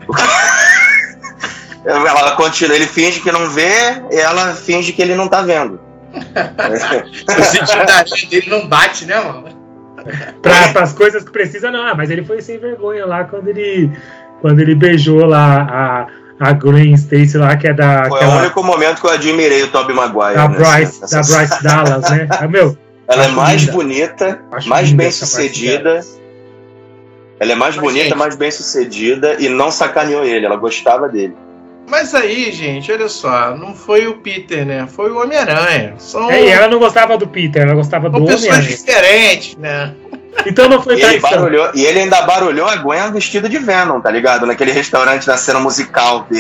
ela 1.85 2.37
continua, 2.37 2.77
ele 2.77 2.87
finge 2.87 3.19
que 3.21 3.33
não 3.33 3.51
vê, 3.51 4.01
e 4.13 4.17
ela 4.17 4.55
finge 4.55 4.93
que 4.93 5.03
ele 5.03 5.17
não 5.17 5.27
tá 5.27 5.43
vendo. 5.43 5.81
O 7.39 7.45
sentido 7.45 7.87
da 7.87 8.03
dele 8.31 8.51
não 8.51 8.69
bate, 8.69 9.05
né, 9.05 9.21
mano? 9.21 9.63
Para 10.43 10.83
as 10.83 10.93
coisas 10.93 11.23
que 11.23 11.31
precisa, 11.31 11.71
não. 11.71 11.83
Ah, 11.83 11.95
mas 11.95 12.11
ele 12.11 12.25
foi 12.25 12.41
sem 12.41 12.59
vergonha 12.59 13.07
lá 13.07 13.25
quando 13.25 13.49
ele, 13.49 13.91
quando 14.41 14.61
ele 14.61 14.75
beijou 14.75 15.25
lá 15.25 16.07
a, 16.41 16.49
a 16.49 16.53
Gwen 16.53 16.95
Stacy 16.95 17.39
lá, 17.39 17.57
que 17.57 17.69
é 17.69 17.73
da. 17.73 18.07
Foi 18.07 18.19
aquela, 18.19 18.37
o 18.37 18.39
único 18.41 18.63
momento 18.63 19.01
que 19.01 19.07
eu 19.07 19.13
admirei 19.13 19.63
o 19.63 19.69
Tobey 19.69 19.95
Maguire. 19.95 20.35
Da 20.35 20.49
Bryce, 20.49 21.01
nessa, 21.01 21.21
da 21.21 21.37
Bryce 21.37 21.63
Dallas, 21.63 22.11
né? 22.11 22.29
Ah, 22.41 22.49
meu, 22.49 22.77
ela 23.07 23.25
é 23.25 23.29
mais 23.29 23.61
linda. 23.63 23.73
bonita, 23.73 24.41
Acho 24.51 24.69
mais 24.69 24.93
bem 24.93 25.11
sucedida. 25.11 26.01
Ela 27.39 27.53
é 27.53 27.57
mais 27.57 27.77
bonita, 27.77 28.15
mais 28.15 28.37
bem 28.37 28.51
sucedida 28.51 29.37
e 29.41 29.49
não 29.49 29.71
sacaneou 29.71 30.25
ele, 30.25 30.47
ela 30.47 30.57
gostava 30.57 31.09
dele. 31.09 31.35
Mas 31.93 32.15
aí, 32.15 32.51
gente, 32.51 32.91
olha 32.91 33.07
só, 33.07 33.55
não 33.55 33.75
foi 33.75 34.07
o 34.07 34.15
Peter, 34.15 34.65
né? 34.65 34.89
Foi 34.91 35.11
o 35.11 35.21
Homem-Aranha. 35.21 35.93
São... 35.99 36.31
É, 36.31 36.43
e 36.43 36.49
ela 36.49 36.67
não 36.67 36.79
gostava 36.79 37.19
do 37.19 37.29
Peter, 37.29 37.61
ela 37.61 37.75
gostava 37.75 38.09
do 38.09 38.17
Homem-Aranha. 38.17 38.41
São 38.41 38.49
pessoas 38.49 38.79
diferentes, 38.79 39.59
né? 39.59 39.95
Então 40.47 40.71
não 40.71 40.83
foi 40.83 40.97
e 40.97 41.03
ele, 41.03 41.21
barulhou, 41.21 41.71
e 41.75 41.85
ele 41.85 41.99
ainda 42.01 42.23
barulhou 42.23 42.67
a 42.67 42.77
Gwen 42.77 43.13
vestido 43.13 43.47
de 43.47 43.59
Venom, 43.59 44.01
tá 44.01 44.11
ligado? 44.11 44.47
Naquele 44.47 44.73
restaurante 44.73 45.27
da 45.27 45.37
cena 45.37 45.61
musical. 45.61 46.27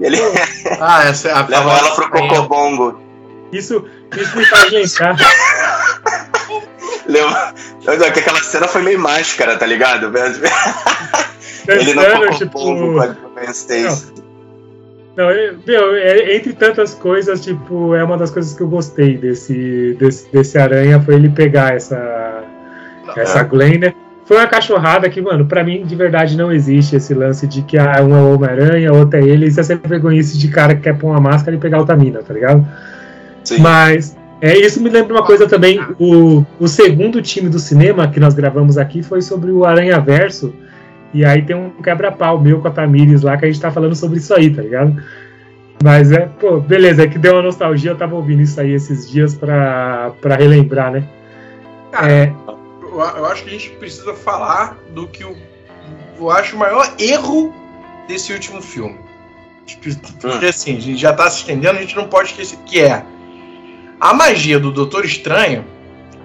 ele 0.00 0.16
ah, 0.80 1.04
essa 1.04 1.28
é 1.28 1.32
a 1.32 1.46
levou 1.46 1.76
ela 1.76 1.94
pro 1.94 2.08
Cocobongo. 2.08 2.98
Isso, 3.52 3.84
isso 4.16 4.38
me 4.38 4.46
faz 4.46 4.72
lembrar. 4.72 5.16
Levou... 7.06 7.36
Aquela 8.08 8.42
cena 8.42 8.66
foi 8.66 8.80
meio 8.80 8.98
máscara, 8.98 9.58
tá 9.58 9.66
ligado? 9.66 10.10
Ele 11.76 11.94
não 11.94 12.02
Cocobongo 12.02 12.38
tipo... 12.38 12.94
com 12.94 13.00
a 13.00 13.06
Gwen 13.06 13.50
Stacy. 13.50 14.20
Não, 15.16 15.26
meu, 15.66 15.94
é, 15.96 16.36
entre 16.36 16.52
tantas 16.52 16.94
coisas, 16.94 17.40
tipo, 17.40 17.94
é 17.94 18.02
uma 18.02 18.16
das 18.16 18.30
coisas 18.30 18.54
que 18.54 18.62
eu 18.62 18.68
gostei 18.68 19.18
desse, 19.18 19.96
desse, 19.98 20.32
desse 20.32 20.56
Aranha, 20.56 21.00
foi 21.00 21.16
ele 21.16 21.28
pegar 21.28 21.74
essa, 21.74 22.42
essa 23.16 23.42
Glenn, 23.42 23.78
né? 23.78 23.94
Foi 24.24 24.36
uma 24.36 24.46
cachorrada 24.46 25.10
que, 25.10 25.20
mano, 25.20 25.44
pra 25.44 25.64
mim, 25.64 25.84
de 25.84 25.96
verdade, 25.96 26.36
não 26.36 26.52
existe 26.52 26.94
esse 26.94 27.12
lance 27.12 27.46
de 27.48 27.62
que 27.62 27.76
ah, 27.76 28.00
um 28.00 28.14
é 28.14 28.22
o 28.22 28.34
Homem-Aranha, 28.34 28.92
outro 28.92 29.18
é 29.18 29.22
ele, 29.22 29.46
isso 29.46 29.58
é 29.58 29.62
sempre 29.64 29.88
vergonhice 29.88 30.38
de 30.38 30.46
cara 30.48 30.74
que 30.74 30.82
quer 30.82 30.96
pôr 30.96 31.08
uma 31.08 31.20
máscara 31.20 31.56
e 31.56 31.58
pegar 31.58 31.78
outra 31.78 31.96
mina, 31.96 32.22
tá 32.22 32.32
ligado? 32.32 32.64
Sim. 33.42 33.58
Mas, 33.58 34.16
é, 34.40 34.56
isso 34.56 34.80
me 34.80 34.88
lembra 34.88 35.12
uma 35.12 35.24
coisa 35.24 35.48
também, 35.48 35.80
o, 35.98 36.46
o 36.60 36.68
segundo 36.68 37.20
time 37.20 37.48
do 37.48 37.58
cinema 37.58 38.06
que 38.06 38.20
nós 38.20 38.32
gravamos 38.32 38.78
aqui 38.78 39.02
foi 39.02 39.20
sobre 39.20 39.50
o 39.50 39.64
Aranha 39.64 39.98
Verso, 39.98 40.54
e 41.12 41.24
aí 41.24 41.42
tem 41.42 41.56
um 41.56 41.70
quebra-pau 41.70 42.40
meu 42.40 42.60
com 42.60 42.68
a 42.68 42.70
Tamires 42.70 43.22
lá 43.22 43.36
que 43.36 43.44
a 43.44 43.48
gente 43.48 43.60
tá 43.60 43.70
falando 43.70 43.94
sobre 43.94 44.18
isso 44.18 44.32
aí, 44.34 44.54
tá 44.54 44.62
ligado? 44.62 45.02
Mas 45.82 46.12
é, 46.12 46.26
pô, 46.26 46.60
beleza, 46.60 47.02
é 47.02 47.08
que 47.08 47.18
deu 47.18 47.34
uma 47.34 47.42
nostalgia, 47.42 47.90
eu 47.92 47.96
tava 47.96 48.14
ouvindo 48.14 48.42
isso 48.42 48.60
aí 48.60 48.72
esses 48.72 49.10
dias 49.10 49.34
pra, 49.34 50.12
pra 50.20 50.36
relembrar, 50.36 50.92
né? 50.92 51.08
Cara, 51.90 52.12
é... 52.12 52.34
eu, 52.82 53.00
eu 53.00 53.26
acho 53.26 53.42
que 53.42 53.48
a 53.48 53.52
gente 53.52 53.70
precisa 53.70 54.14
falar 54.14 54.78
do 54.94 55.08
que 55.08 55.24
eu, 55.24 55.34
eu 56.18 56.30
acho 56.30 56.54
o 56.54 56.58
maior 56.58 56.94
erro 56.98 57.52
desse 58.06 58.32
último 58.32 58.60
filme. 58.60 58.98
Porque 60.20 60.46
assim, 60.46 60.76
a 60.76 60.80
gente 60.80 61.00
já 61.00 61.12
tá 61.12 61.30
se 61.30 61.38
estendendo, 61.38 61.78
a 61.78 61.80
gente 61.80 61.96
não 61.96 62.08
pode 62.08 62.30
esquecer 62.30 62.58
que 62.66 62.80
é 62.80 63.04
a 64.00 64.12
magia 64.12 64.58
do 64.58 64.70
Doutor 64.70 65.04
Estranho, 65.04 65.64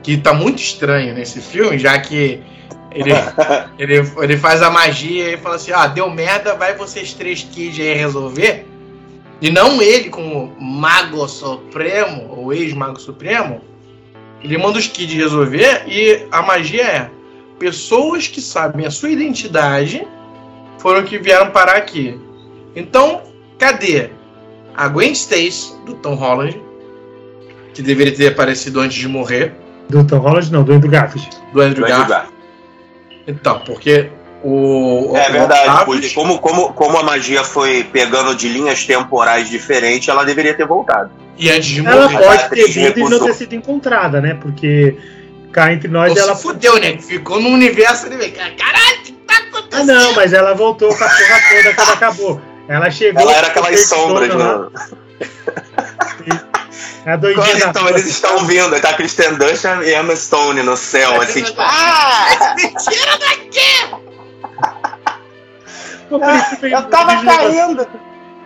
que 0.05 0.17
tá 0.17 0.35
muito 0.35 0.59
estranho 0.59 1.15
nesse 1.15 1.41
filme, 1.41 1.79
já 1.79 1.97
que 1.97 2.39
ele, 2.91 3.11
ele, 3.79 4.11
ele 4.21 4.37
faz 4.37 4.61
a 4.61 4.69
magia 4.69 5.33
e 5.33 5.37
fala 5.37 5.55
assim: 5.55 5.71
ah, 5.71 5.87
deu 5.87 6.07
merda, 6.11 6.53
vai 6.53 6.75
vocês 6.75 7.11
três 7.11 7.41
kids 7.41 7.79
aí 7.79 7.95
resolver. 7.95 8.67
E 9.41 9.49
não 9.49 9.81
ele, 9.81 10.11
como 10.11 10.55
Mago 10.59 11.27
Supremo, 11.27 12.27
ou 12.29 12.53
ex-Mago 12.53 13.01
Supremo, 13.01 13.61
ele 14.43 14.59
manda 14.59 14.77
os 14.77 14.85
kids 14.85 15.15
resolver 15.15 15.85
e 15.87 16.27
a 16.31 16.43
magia 16.43 16.83
é: 16.83 17.09
pessoas 17.57 18.27
que 18.27 18.41
sabem 18.41 18.85
a 18.85 18.91
sua 18.91 19.09
identidade 19.09 20.07
foram 20.77 21.03
que 21.03 21.17
vieram 21.17 21.49
parar 21.49 21.77
aqui. 21.77 22.15
Então, 22.75 23.23
cadê 23.57 24.11
a 24.75 24.87
Gwen 24.87 25.13
Stacy, 25.13 25.73
do 25.83 25.95
Tom 25.95 26.13
Holland, 26.13 26.61
que 27.73 27.81
deveria 27.81 28.15
ter 28.15 28.27
aparecido 28.27 28.79
antes 28.81 28.99
de 28.99 29.07
morrer? 29.07 29.64
Do 29.89 30.05
Tom 30.05 30.17
Holland, 30.17 30.51
não, 30.51 30.63
do 30.63 30.73
Andrew 30.73 30.91
Garfield. 30.91 31.29
Do 31.53 31.61
Andrew, 31.61 31.87
Garfield. 31.87 32.27
Então, 33.27 33.59
porque 33.65 34.09
o. 34.43 35.11
É 35.15 35.29
verdade, 35.31 35.85
porque 35.85 36.09
como, 36.11 36.39
como, 36.39 36.73
como 36.73 36.97
a 36.97 37.03
magia 37.03 37.43
foi 37.43 37.83
pegando 37.83 38.35
de 38.35 38.47
linhas 38.47 38.85
temporais 38.85 39.49
diferentes, 39.49 40.07
ela 40.07 40.23
deveria 40.23 40.53
ter 40.53 40.67
voltado. 40.67 41.09
E 41.37 41.49
antes 41.49 41.69
de 41.69 41.81
morrer, 41.81 41.97
ela 41.97 42.09
pode 42.09 42.49
ter 42.49 42.67
vindo 42.69 42.99
e 42.99 43.03
não 43.09 43.19
ter 43.25 43.33
sido 43.33 43.55
encontrada, 43.55 44.21
né? 44.21 44.37
Porque 44.39 44.95
cá 45.51 45.73
entre 45.73 45.87
nós 45.87 46.11
Ou 46.11 46.17
ela. 46.17 46.35
fudeu, 46.35 46.79
né? 46.79 46.97
Ficou 46.97 47.41
no 47.41 47.49
universo 47.49 48.05
ali. 48.05 48.31
Caralho, 48.31 48.99
o 48.99 49.03
que 49.03 49.11
tá 49.13 49.37
acontecendo? 49.37 49.89
Ah, 49.89 49.93
não, 49.93 50.13
mas 50.13 50.33
ela 50.33 50.53
voltou 50.53 50.89
com 50.89 51.03
a 51.03 51.07
porra 51.07 51.39
toda 51.49 51.73
quando 51.73 51.89
acabou. 51.89 52.41
Ela 52.67 52.91
chegou. 52.91 53.21
Ela 53.21 53.33
era 53.33 53.47
aquelas 53.47 53.79
sombras, 53.81 54.29
não. 54.29 54.71
É 57.05 57.15
doidinha. 57.15 57.67
Então, 57.69 57.87
eles 57.87 58.05
estão 58.07 58.45
vindo, 58.45 58.79
tá 58.81 58.93
Kristen 58.93 59.35
Dunst 59.35 59.63
e 59.83 59.93
Emma 59.93 60.15
Stone 60.15 60.63
no 60.63 60.75
céu, 60.75 61.21
assim, 61.21 61.43
tipo. 61.43 61.61
Ah! 61.61 62.55
Me 62.55 62.63
tira 62.83 63.17
daqui! 63.19 64.05
Ah, 66.21 66.57
eu 66.63 66.83
tava 66.89 67.23
caindo! 67.23 67.87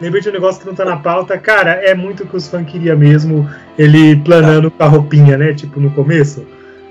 Lembrei 0.01 0.21
de 0.21 0.29
um 0.29 0.33
negócio 0.33 0.61
que 0.61 0.67
não 0.67 0.75
tá 0.75 0.85
na 0.85 0.97
pauta. 0.97 1.37
Cara, 1.37 1.71
é 1.71 1.93
muito 1.93 2.23
o 2.23 2.27
que 2.27 2.35
os 2.35 2.47
fãs 2.47 2.69
queriam 2.69 2.97
mesmo. 2.97 3.49
Ele 3.77 4.15
planando 4.17 4.71
com 4.71 4.83
a 4.83 4.87
roupinha, 4.87 5.37
né? 5.37 5.53
Tipo, 5.53 5.79
no 5.79 5.91
começo. 5.91 6.45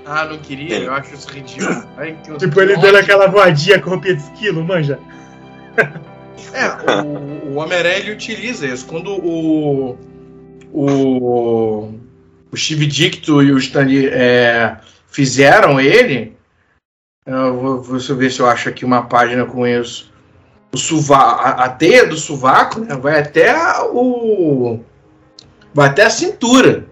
Ah, 0.05 0.25
não 0.25 0.37
queria? 0.37 0.79
Eu 0.79 0.93
acho 0.93 1.13
isso 1.13 1.29
ridículo. 1.29 1.83
Ai, 1.97 2.15
tipo, 2.37 2.61
ele 2.61 2.77
dando 2.77 2.97
aquela 2.97 3.27
voadinha 3.27 3.79
com 3.79 3.91
roupinha 3.91 4.15
de 4.15 4.23
esquilo, 4.23 4.63
manja. 4.63 4.99
É, 6.53 6.67
o, 7.03 7.51
o 7.51 7.55
Homem-Aranha 7.55 7.97
ele 7.97 8.11
utiliza 8.11 8.65
isso. 8.65 8.85
Quando 8.85 9.11
o, 9.11 9.97
o, 10.71 11.93
o 12.51 12.57
Steve 12.57 12.85
Dicto 12.85 13.41
e 13.41 13.51
o 13.51 13.57
Stanley 13.57 14.07
é, 14.07 14.77
fizeram 15.07 15.79
ele. 15.79 16.37
Eu 17.25 17.57
vou, 17.57 17.81
vou 17.81 18.15
ver 18.15 18.31
se 18.31 18.39
eu 18.39 18.47
acho 18.47 18.69
aqui 18.69 18.85
uma 18.85 19.03
página 19.03 19.45
com 19.45 19.65
isso. 19.65 20.11
O 20.71 20.77
suva, 20.77 21.17
a, 21.17 21.65
a 21.65 21.69
teia 21.69 22.05
do 22.05 22.17
sovaco 22.17 22.79
né, 22.79 22.95
vai 22.95 23.19
até 23.19 23.53
o. 23.91 24.79
Vai 25.73 25.89
até 25.89 26.03
a 26.03 26.09
cintura. 26.09 26.85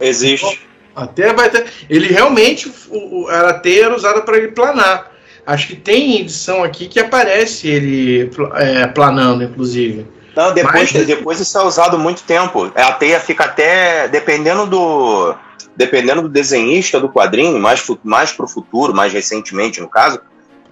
Existe. 0.00 0.66
Até 0.94 1.32
vai 1.32 1.50
ter. 1.50 1.66
Ele 1.88 2.08
realmente. 2.08 2.72
O, 2.90 3.30
era 3.30 3.50
a 3.50 3.58
teia 3.58 3.86
era 3.86 3.96
usada 3.96 4.22
para 4.22 4.36
ele 4.36 4.48
planar. 4.48 5.12
Acho 5.46 5.68
que 5.68 5.76
tem 5.76 6.20
edição 6.20 6.62
aqui 6.62 6.86
que 6.88 7.00
aparece 7.00 7.68
ele 7.68 8.30
é, 8.56 8.86
planando, 8.86 9.42
inclusive. 9.42 10.06
Não, 10.38 10.54
depois, 10.54 10.92
Mas... 10.92 11.04
depois 11.04 11.40
isso 11.40 11.58
é 11.58 11.64
usado 11.64 11.98
muito 11.98 12.22
tempo. 12.22 12.70
A 12.76 12.92
teia 12.92 13.18
fica 13.18 13.42
até. 13.42 14.06
Dependendo 14.06 14.66
do. 14.66 15.34
Dependendo 15.74 16.22
do 16.22 16.28
desenhista 16.28 17.00
do 17.00 17.08
quadrinho, 17.08 17.58
mais, 17.58 17.84
mais 18.04 18.30
pro 18.30 18.46
futuro, 18.46 18.94
mais 18.94 19.12
recentemente, 19.12 19.80
no 19.80 19.88
caso. 19.88 20.20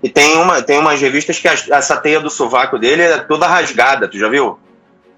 E 0.01 0.09
tem, 0.09 0.37
uma, 0.37 0.63
tem 0.63 0.79
umas 0.79 1.01
revistas 1.01 1.41
que 1.41 1.49
a, 1.49 1.53
essa 1.53 1.97
teia 1.97 2.21
do 2.21 2.31
sovaco 2.31 2.79
dele 2.79 3.03
é 3.03 3.19
toda 3.19 3.49
rasgada, 3.49 4.07
tu 4.07 4.17
já 4.17 4.29
viu? 4.29 4.57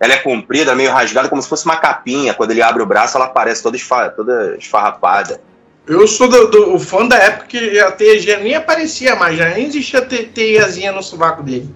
Ela 0.00 0.14
é 0.14 0.16
comprida, 0.16 0.74
meio 0.74 0.92
rasgada, 0.92 1.28
como 1.28 1.42
se 1.42 1.48
fosse 1.48 1.66
uma 1.66 1.76
capinha. 1.76 2.32
Quando 2.32 2.52
ele 2.52 2.62
abre 2.62 2.82
o 2.82 2.86
braço, 2.86 3.18
ela 3.18 3.26
aparece 3.26 3.62
toda, 3.62 3.76
esfa, 3.76 4.08
toda 4.08 4.56
esfarrapada. 4.56 5.42
Eu 5.86 6.06
sou 6.06 6.26
do, 6.26 6.46
do, 6.48 6.74
o 6.74 6.78
fã 6.78 7.06
da 7.06 7.16
época 7.18 7.48
que 7.48 7.78
a 7.80 7.90
teia 7.90 8.18
já 8.18 8.38
nem 8.38 8.54
aparecia 8.54 9.14
mais, 9.14 9.36
já 9.36 9.50
nem 9.50 9.66
existia 9.66 10.00
te, 10.00 10.24
teiazinha 10.24 10.90
no 10.90 11.02
sovaco 11.02 11.42
dele. 11.42 11.68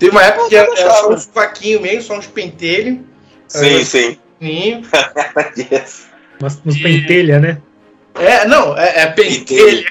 Teve 0.00 0.12
uma 0.12 0.24
época 0.24 0.48
que 0.48 0.56
era, 0.56 0.80
era 0.80 0.90
só 0.94 1.12
uns 1.12 1.30
vaquinhos 1.32 1.82
mesmo, 1.82 2.02
só 2.02 2.18
uns 2.18 2.26
pentelhos. 2.26 3.00
Sim, 3.46 3.84
sim. 3.84 4.18
Mas 6.40 6.58
uns 6.64 6.80
pentelha, 6.80 7.38
né? 7.38 7.60
É, 8.14 8.46
não, 8.46 8.76
é, 8.78 9.02
é 9.02 9.06
pentelha. 9.06 9.84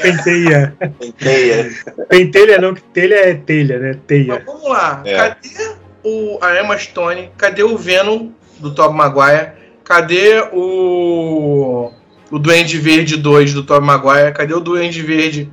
Penteia. 0.00 0.76
Penteia. 0.98 1.70
Pentelha 2.08 2.58
não, 2.58 2.72
que 2.72 2.82
telha 2.82 3.16
é 3.16 3.34
telha, 3.34 3.80
né? 3.80 3.98
Teia. 4.06 4.26
Mas 4.28 4.44
vamos 4.44 4.68
lá. 4.68 5.02
É. 5.04 5.16
Cadê 5.16 5.74
o, 6.04 6.38
a 6.40 6.60
Emma 6.60 6.78
Stone? 6.78 7.30
Cadê 7.36 7.64
o 7.64 7.76
Venom 7.76 8.30
do 8.60 8.72
Tobey 8.72 8.96
Maguire? 8.96 9.50
Cadê 9.82 10.40
o. 10.52 11.90
O 12.30 12.38
Duende 12.38 12.78
Verde 12.78 13.16
2 13.16 13.54
do 13.54 13.64
Tobey 13.64 13.84
Maguire? 13.84 14.32
Cadê 14.32 14.54
o 14.54 14.60
Duende 14.60 15.02
Verde 15.02 15.50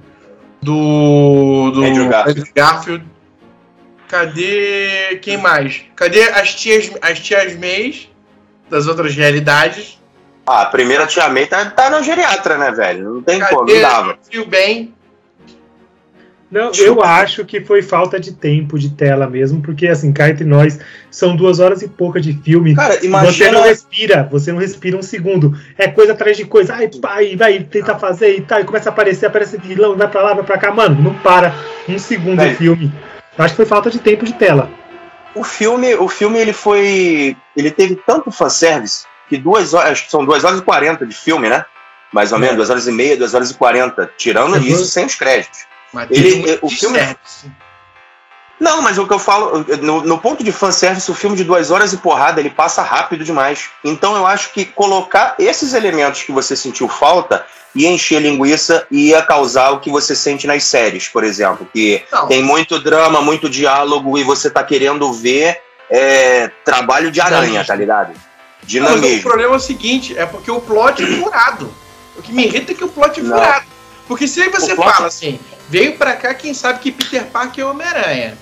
do. 0.62 1.72
do 1.72 1.84
Andrew 1.84 2.08
Garfield? 2.08 2.39
Andrew 2.39 2.53
Garfield? 2.55 3.16
Cadê. 4.08 5.20
Quem 5.22 5.38
mais? 5.38 5.84
Cadê 5.95 6.24
as 6.24 6.55
tias, 6.55 6.91
as 7.01 7.20
tias 7.20 7.55
Mays 7.55 8.10
das 8.70 8.88
outras 8.88 9.16
realidades? 9.16 9.97
Ah, 10.45 10.62
a 10.62 10.66
primeira 10.68 11.05
tia 11.05 11.28
May 11.28 11.45
tá, 11.45 11.66
tá 11.66 11.89
no 11.89 12.01
geriatra, 12.01 12.58
né, 12.58 12.72
velho? 12.72 13.16
Não 13.16 13.22
tem 13.22 13.39
Cadê 13.39 13.53
como, 13.53 13.70
não 13.70 13.82
dava. 13.82 14.18
Fio 14.30 14.45
bem. 14.45 14.93
Não, 16.49 16.72
eu 16.78 17.03
acho 17.03 17.43
que 17.43 17.60
foi 17.60 17.82
falta 17.82 18.18
de 18.18 18.32
tempo 18.32 18.80
de 18.80 18.91
tela 18.91 19.28
mesmo, 19.28 19.62
porque 19.62 19.86
assim, 19.86 20.14
cá 20.14 20.30
entre 20.30 20.45
nós, 20.45 20.80
são 21.12 21.36
duas 21.36 21.60
horas 21.60 21.82
e 21.82 21.89
pouca 21.89 22.22
de 22.22 22.32
filme. 22.32 22.74
Cara, 22.74 23.05
imagina... 23.05 23.34
Você 23.34 23.51
não 23.51 23.64
respira, 23.64 24.30
você 24.32 24.51
não 24.53 24.60
respira 24.60 24.95
um 24.95 25.01
segundo. 25.01 25.60
É 25.78 25.89
coisa 25.89 26.14
atrás 26.14 26.38
de 26.38 26.45
coisa. 26.45 26.76
Ai, 26.76 26.89
pai, 27.01 27.36
vai 27.36 27.60
tentar 27.60 27.99
fazer 27.99 28.38
e 28.38 28.41
tal, 28.41 28.62
e 28.62 28.64
começa 28.64 28.88
a 28.89 28.93
aparecer, 28.93 29.26
aparece 29.26 29.58
vilão, 29.58 29.97
vai 29.97 30.08
pra 30.08 30.22
lá, 30.22 30.34
vai 30.34 30.45
pra 30.45 30.58
cá. 30.58 30.72
Mano, 30.72 31.01
não 31.01 31.14
para 31.16 31.53
um 31.89 31.99
segundo 31.99 32.41
o 32.41 32.55
filme. 32.55 32.93
Acho 33.38 33.53
que 33.53 33.57
foi 33.57 33.65
falta 33.65 33.89
de 33.89 33.99
tempo 33.99 34.25
de 34.25 34.33
tela. 34.33 34.69
O 35.35 35.43
filme, 35.43 35.93
o 35.95 36.07
filme 36.07 36.39
ele 36.39 36.53
foi. 36.53 37.38
Ele 37.55 37.69
teve 37.71 37.95
tanto 37.95 38.31
fanservice 38.31 39.05
que 39.29 39.38
duas 39.38 39.73
horas. 39.73 39.91
Acho 39.91 40.05
que 40.05 40.11
são 40.11 40.25
duas 40.25 40.43
horas 40.43 40.59
e 40.59 40.63
quarenta 40.63 41.05
de 41.05 41.13
filme, 41.13 41.47
né? 41.47 41.65
Mais 42.11 42.31
ou 42.31 42.39
menos, 42.39 42.53
é. 42.53 42.57
duas 42.57 42.69
horas 42.69 42.88
e 42.88 42.91
meia, 42.91 43.17
duas 43.17 43.33
horas 43.33 43.51
e 43.51 43.53
quarenta. 43.53 44.11
Tirando 44.17 44.55
é 44.55 44.59
isso 44.59 44.85
sem 44.85 45.05
os 45.05 45.15
créditos. 45.15 45.65
Mas 45.93 46.09
ele, 46.09 46.57
o 46.61 46.69
filme. 46.69 46.99
Não, 48.60 48.82
mas 48.82 48.97
o 48.97 49.05
que 49.05 49.14
eu 49.14 49.20
falo, 49.20 49.64
no, 49.82 50.01
no, 50.01 50.18
ponto 50.18 50.43
de 50.43 50.51
fanservice, 50.51 51.10
o 51.12 51.14
filme 51.14 51.36
de 51.36 51.43
duas 51.43 51.70
horas 51.70 51.93
e 51.93 51.97
porrada, 51.97 52.39
ele 52.39 52.49
passa 52.49 52.82
rápido 52.82 53.24
demais. 53.24 53.70
Então 53.84 54.16
eu 54.16 54.26
acho 54.26 54.51
que 54.51 54.66
colocar 54.66 55.36
esses 55.38 55.74
elementos 55.74 56.24
que 56.24 56.32
você 56.32 56.55
sentiu 56.55 56.88
falta 56.88 57.45
ia 57.76 57.89
encher 57.89 58.20
linguiça 58.20 58.88
e 58.89 59.10
ia 59.10 59.22
causar 59.22 59.72
o 59.72 59.80
que 59.80 59.91
você 59.91 60.16
sente 60.16 60.47
nas 60.47 60.64
séries, 60.64 61.08
por 61.08 61.24
exemplo. 61.24 61.68
Que 61.72 62.03
Não. 62.12 62.28
tem 62.28 62.41
muito 62.41 62.80
drama, 62.80 63.22
muito 63.22 63.47
diálogo 63.47 64.18
e 64.18 64.24
você 64.24 64.49
tá 64.49 64.64
querendo 64.64 65.14
ver 65.14 65.62
é, 65.89 66.49
trabalho 66.66 67.12
de 67.12 67.22
aranha, 67.22 67.64
tá 67.64 67.76
ligado? 67.76 68.14
Dinamismo. 68.64 69.08
Não, 69.08 69.20
o 69.20 69.22
problema 69.22 69.53
é 69.53 69.58
o 69.58 69.60
seguinte, 69.60 70.18
é 70.18 70.26
porque 70.26 70.49
o 70.49 70.60
plot 70.60 71.03
é 71.03 71.05
furado. 71.18 71.74
O 72.16 72.22
que 72.22 72.34
me 72.34 72.45
irrita 72.45 72.72
é 72.72 72.76
que 72.76 72.84
o 72.84 72.89
plot 72.89 73.20
é 73.20 73.24
Não. 73.24 73.38
furado. 73.38 73.66
Porque 74.08 74.28
se 74.28 74.41
aí 74.41 74.49
você 74.49 74.74
plot... 74.74 74.91
fala 74.91 75.08
assim, 75.08 75.39
veio 75.70 75.97
pra 75.97 76.16
cá 76.16 76.34
quem 76.34 76.53
sabe 76.53 76.80
que 76.80 76.91
Peter 76.91 77.26
Parker 77.26 77.64
é 77.64 77.68
Homem-Aranha. 77.68 78.38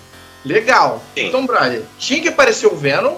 Legal. 0.46 1.04
Sim. 1.16 1.28
Então, 1.28 1.46
brother, 1.46 1.82
tinha 1.98 2.22
que 2.22 2.30
aparecer 2.30 2.68
o 2.68 2.76
Venom, 2.76 3.16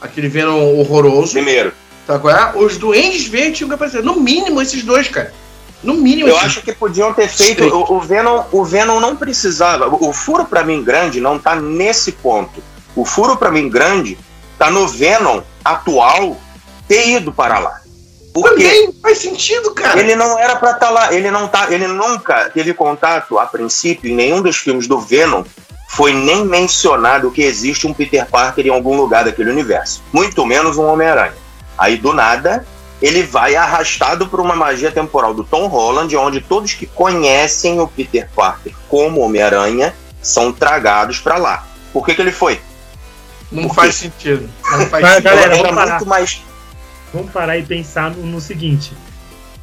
aquele 0.00 0.28
Venom 0.28 0.78
horroroso. 0.78 1.32
Primeiro. 1.32 1.72
Tá 2.06 2.18
qual 2.18 2.34
é? 2.34 2.52
Os 2.56 2.78
Duendes 2.78 3.26
Verdes 3.26 3.58
tinham 3.58 3.68
que 3.68 3.74
aparecer. 3.74 4.02
No 4.02 4.18
mínimo, 4.18 4.62
esses 4.62 4.82
dois, 4.82 5.08
cara. 5.08 5.34
No 5.82 5.94
mínimo. 5.94 6.28
Eu 6.28 6.38
acho 6.38 6.62
que 6.62 6.72
podiam 6.72 7.12
ter 7.12 7.28
feito. 7.28 7.64
O, 7.64 7.96
o, 7.96 8.00
Venom, 8.00 8.44
o 8.50 8.64
Venom 8.64 9.00
não 9.00 9.14
precisava. 9.14 9.88
O, 9.88 10.08
o 10.08 10.12
furo 10.12 10.46
para 10.46 10.64
mim 10.64 10.82
grande 10.82 11.20
não 11.20 11.38
tá 11.38 11.56
nesse 11.56 12.12
ponto. 12.12 12.62
O 12.94 13.04
furo 13.04 13.36
para 13.36 13.50
mim 13.50 13.68
grande 13.68 14.16
tá 14.58 14.70
no 14.70 14.88
Venom 14.88 15.42
atual 15.64 16.36
ter 16.88 17.08
ido 17.08 17.32
para 17.32 17.58
lá. 17.58 17.80
Porque 18.32 18.64
Também 18.64 18.92
faz 19.02 19.18
sentido, 19.18 19.72
cara. 19.74 20.00
Ele 20.00 20.14
não 20.14 20.38
era 20.38 20.56
para 20.56 20.72
estar 20.72 20.86
tá 20.86 20.90
lá. 20.90 21.12
Ele 21.12 21.30
não 21.30 21.48
tá. 21.48 21.72
Ele 21.72 21.86
nunca 21.86 22.50
teve 22.50 22.72
contato 22.72 23.38
a 23.38 23.46
princípio 23.46 24.10
em 24.10 24.14
nenhum 24.14 24.40
dos 24.40 24.56
filmes 24.56 24.86
do 24.86 24.98
Venom 25.00 25.42
foi 25.86 26.12
nem 26.12 26.44
mencionado 26.44 27.30
que 27.30 27.42
existe 27.42 27.86
um 27.86 27.94
Peter 27.94 28.26
Parker 28.26 28.66
em 28.66 28.70
algum 28.70 28.96
lugar 28.96 29.24
daquele 29.24 29.50
universo, 29.50 30.02
muito 30.12 30.44
menos 30.44 30.76
um 30.76 30.86
Homem-Aranha. 30.86 31.34
Aí 31.78 31.96
do 31.96 32.12
nada, 32.12 32.66
ele 33.00 33.22
vai 33.22 33.56
arrastado 33.56 34.26
por 34.26 34.40
uma 34.40 34.56
magia 34.56 34.90
temporal 34.90 35.34
do 35.34 35.44
Tom 35.44 35.66
Holland, 35.66 36.16
onde 36.16 36.40
todos 36.40 36.74
que 36.74 36.86
conhecem 36.86 37.80
o 37.80 37.86
Peter 37.86 38.28
Parker 38.34 38.72
como 38.88 39.20
Homem-Aranha 39.20 39.94
são 40.22 40.52
tragados 40.52 41.18
para 41.18 41.36
lá. 41.36 41.66
Por 41.92 42.04
que, 42.04 42.14
que 42.14 42.20
ele 42.20 42.32
foi? 42.32 42.60
Não 43.50 43.68
faz 43.68 43.94
sentido. 43.94 44.48
Não 44.70 44.86
faz 44.88 45.06
sentido. 45.06 45.22
Galera, 45.24 45.56
vamos 45.56 45.74
parar. 45.74 46.04
Mais... 46.04 46.42
vamos 47.12 47.30
parar 47.30 47.58
e 47.58 47.62
pensar 47.62 48.10
no, 48.10 48.26
no, 48.26 48.40
seguinte: 48.40 48.92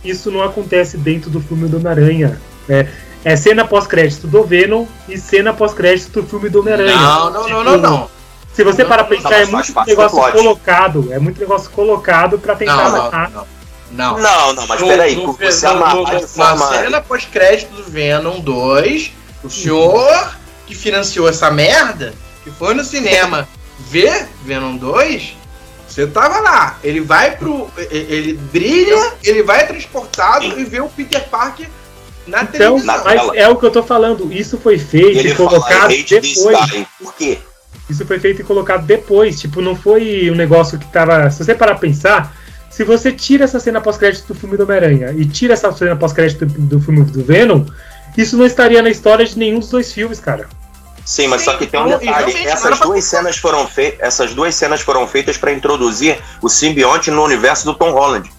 isso 0.04 0.32
não 0.32 0.42
acontece 0.42 0.98
dentro 0.98 1.30
do 1.30 1.42
filme 1.42 1.68
do 1.68 1.78
Homem-Aranha. 1.78 2.40
É, 2.70 2.88
é 3.24 3.36
cena 3.36 3.66
pós-crédito 3.66 4.28
do 4.28 4.44
Venom 4.44 4.86
e 5.08 5.18
cena 5.18 5.54
pós-crédito 5.54 6.22
do 6.22 6.28
filme 6.28 6.50
do 6.50 6.60
Homem-Aranha. 6.60 6.96
Não, 6.96 7.30
não, 7.30 7.44
tipo, 7.44 7.64
não, 7.64 7.64
não, 7.64 7.78
não. 7.78 8.10
Se 8.54 8.64
você 8.64 8.86
para 8.86 9.04
pensar, 9.04 9.30
não, 9.30 9.38
é 9.38 9.46
muito 9.46 9.86
negócio 9.86 10.32
colocado. 10.32 11.14
É 11.14 11.20
muito 11.20 11.40
negócio 11.40 11.72
colocado 11.72 12.38
para 12.38 12.56
tentar 12.56 12.90
não, 12.90 12.92
não, 12.92 13.12
não, 13.12 13.30
não. 13.30 14.18
Não, 14.18 14.54
não, 14.54 14.68
mas 14.68 14.82
no, 14.82 14.88
peraí, 14.88 15.16
no, 15.16 15.34
você 15.34 15.68
no, 15.68 16.28
forma... 16.28 16.72
Na 16.72 16.82
cena 16.82 17.02
pós-crédito 17.02 17.74
do 17.74 17.84
Venom 17.84 18.40
2, 18.40 19.12
o 19.44 19.50
senhor 19.50 20.36
que 20.66 20.76
financiou 20.76 21.30
essa 21.30 21.52
merda, 21.52 22.14
que 22.44 22.52
foi 22.52 22.74
no 22.74 22.84
cinema 22.84 23.48
ver 23.90 24.28
Venom 24.44 24.78
2, 24.78 25.36
você 25.88 26.08
tava 26.08 26.40
lá. 26.40 26.78
Ele 26.84 27.02
vai 27.02 27.38
pro. 27.38 27.70
Ele 27.78 28.34
brilha, 28.34 29.14
ele 29.24 29.44
vai 29.44 29.68
transportado 29.68 30.60
e 30.60 30.64
vê 30.64 30.82
o 30.82 30.90
Peter 30.90 31.24
Parker 31.30 31.70
na 32.28 32.44
então, 32.44 32.80
televisão. 32.80 33.04
Mas 33.04 33.30
é 33.36 33.48
o 33.48 33.56
que 33.56 33.66
eu 33.66 33.72
tô 33.72 33.84
falando. 33.84 34.32
Isso 34.32 34.58
foi 34.58 34.78
feito 34.78 35.28
e 35.28 35.36
colocado 35.36 35.90
depois. 35.90 36.88
Por 37.00 37.14
quê? 37.16 37.38
Isso 37.90 38.06
foi 38.06 38.20
feito 38.20 38.42
e 38.42 38.44
colocado 38.44 38.86
depois. 38.86 39.40
Tipo, 39.40 39.62
não 39.62 39.76
foi 39.76 40.30
um 40.32 40.36
negócio 40.36 40.78
que 40.80 40.86
tava. 40.88 41.30
Se 41.30 41.44
você 41.44 41.54
parar 41.54 41.74
pra 41.74 41.82
pensar, 41.82 42.36
se 42.70 42.84
você 42.84 43.12
tira 43.12 43.44
essa 43.44 43.60
cena 43.60 43.82
pós-crédito 43.82 44.28
do 44.28 44.36
filme 44.36 44.58
do 44.58 44.64
Homem-Aranha 44.64 45.14
e 45.16 45.26
tira 45.26 45.54
essa 45.54 45.72
cena 45.72 45.96
pós-crédito 45.96 46.46
do, 46.46 46.62
do 46.62 46.80
filme 46.80 47.04
do 47.04 47.24
Venom, 47.24 47.66
isso 48.18 48.38
não 48.38 48.46
estaria 48.46 48.82
na 48.82 48.90
história 48.90 49.26
de 49.26 49.38
nenhum 49.38 49.60
dos 49.60 49.70
dois 49.70 49.92
filmes, 49.92 50.20
cara. 50.20 50.48
Sim, 51.06 51.28
mas 51.28 51.42
Sim, 51.42 51.46
só 51.46 51.58
que 51.58 51.68
tem 51.68 51.80
um 51.80 51.98
detalhe. 51.98 52.34
Essas 52.46 52.80
duas, 52.80 53.04
cenas 53.04 53.38
foram 53.38 53.68
fei 53.68 53.98
essas 54.00 54.34
duas 54.34 54.56
cenas 54.56 54.82
foram 54.82 55.06
feitas 55.08 55.38
para 55.38 55.52
introduzir 55.52 56.18
o 56.42 56.48
simbionte 56.48 57.12
no 57.12 57.24
universo 57.24 57.66
do 57.66 57.74
Tom 57.74 57.92
Holland. 57.92 58.32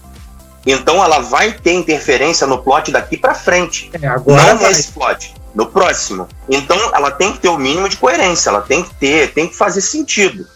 Então 0.65 1.03
ela 1.03 1.19
vai 1.19 1.51
ter 1.51 1.73
interferência 1.73 2.47
no 2.47 2.63
plot 2.63 2.91
daqui 2.91 3.17
para 3.17 3.35
frente. 3.35 3.89
É, 4.01 4.07
agora 4.07 4.53
não 4.53 4.57
vai. 4.57 4.69
nesse 4.69 4.91
plot, 4.91 5.33
no 5.53 5.67
próximo. 5.67 6.27
Então 6.49 6.77
ela 6.93 7.11
tem 7.11 7.31
que 7.33 7.39
ter 7.39 7.49
o 7.49 7.57
mínimo 7.57 7.87
de 7.87 7.97
coerência, 7.97 8.49
ela 8.49 8.61
tem 8.61 8.83
que 8.83 8.93
ter, 8.95 9.33
tem 9.33 9.47
que 9.47 9.55
fazer 9.55 9.81
sentido. 9.81 10.47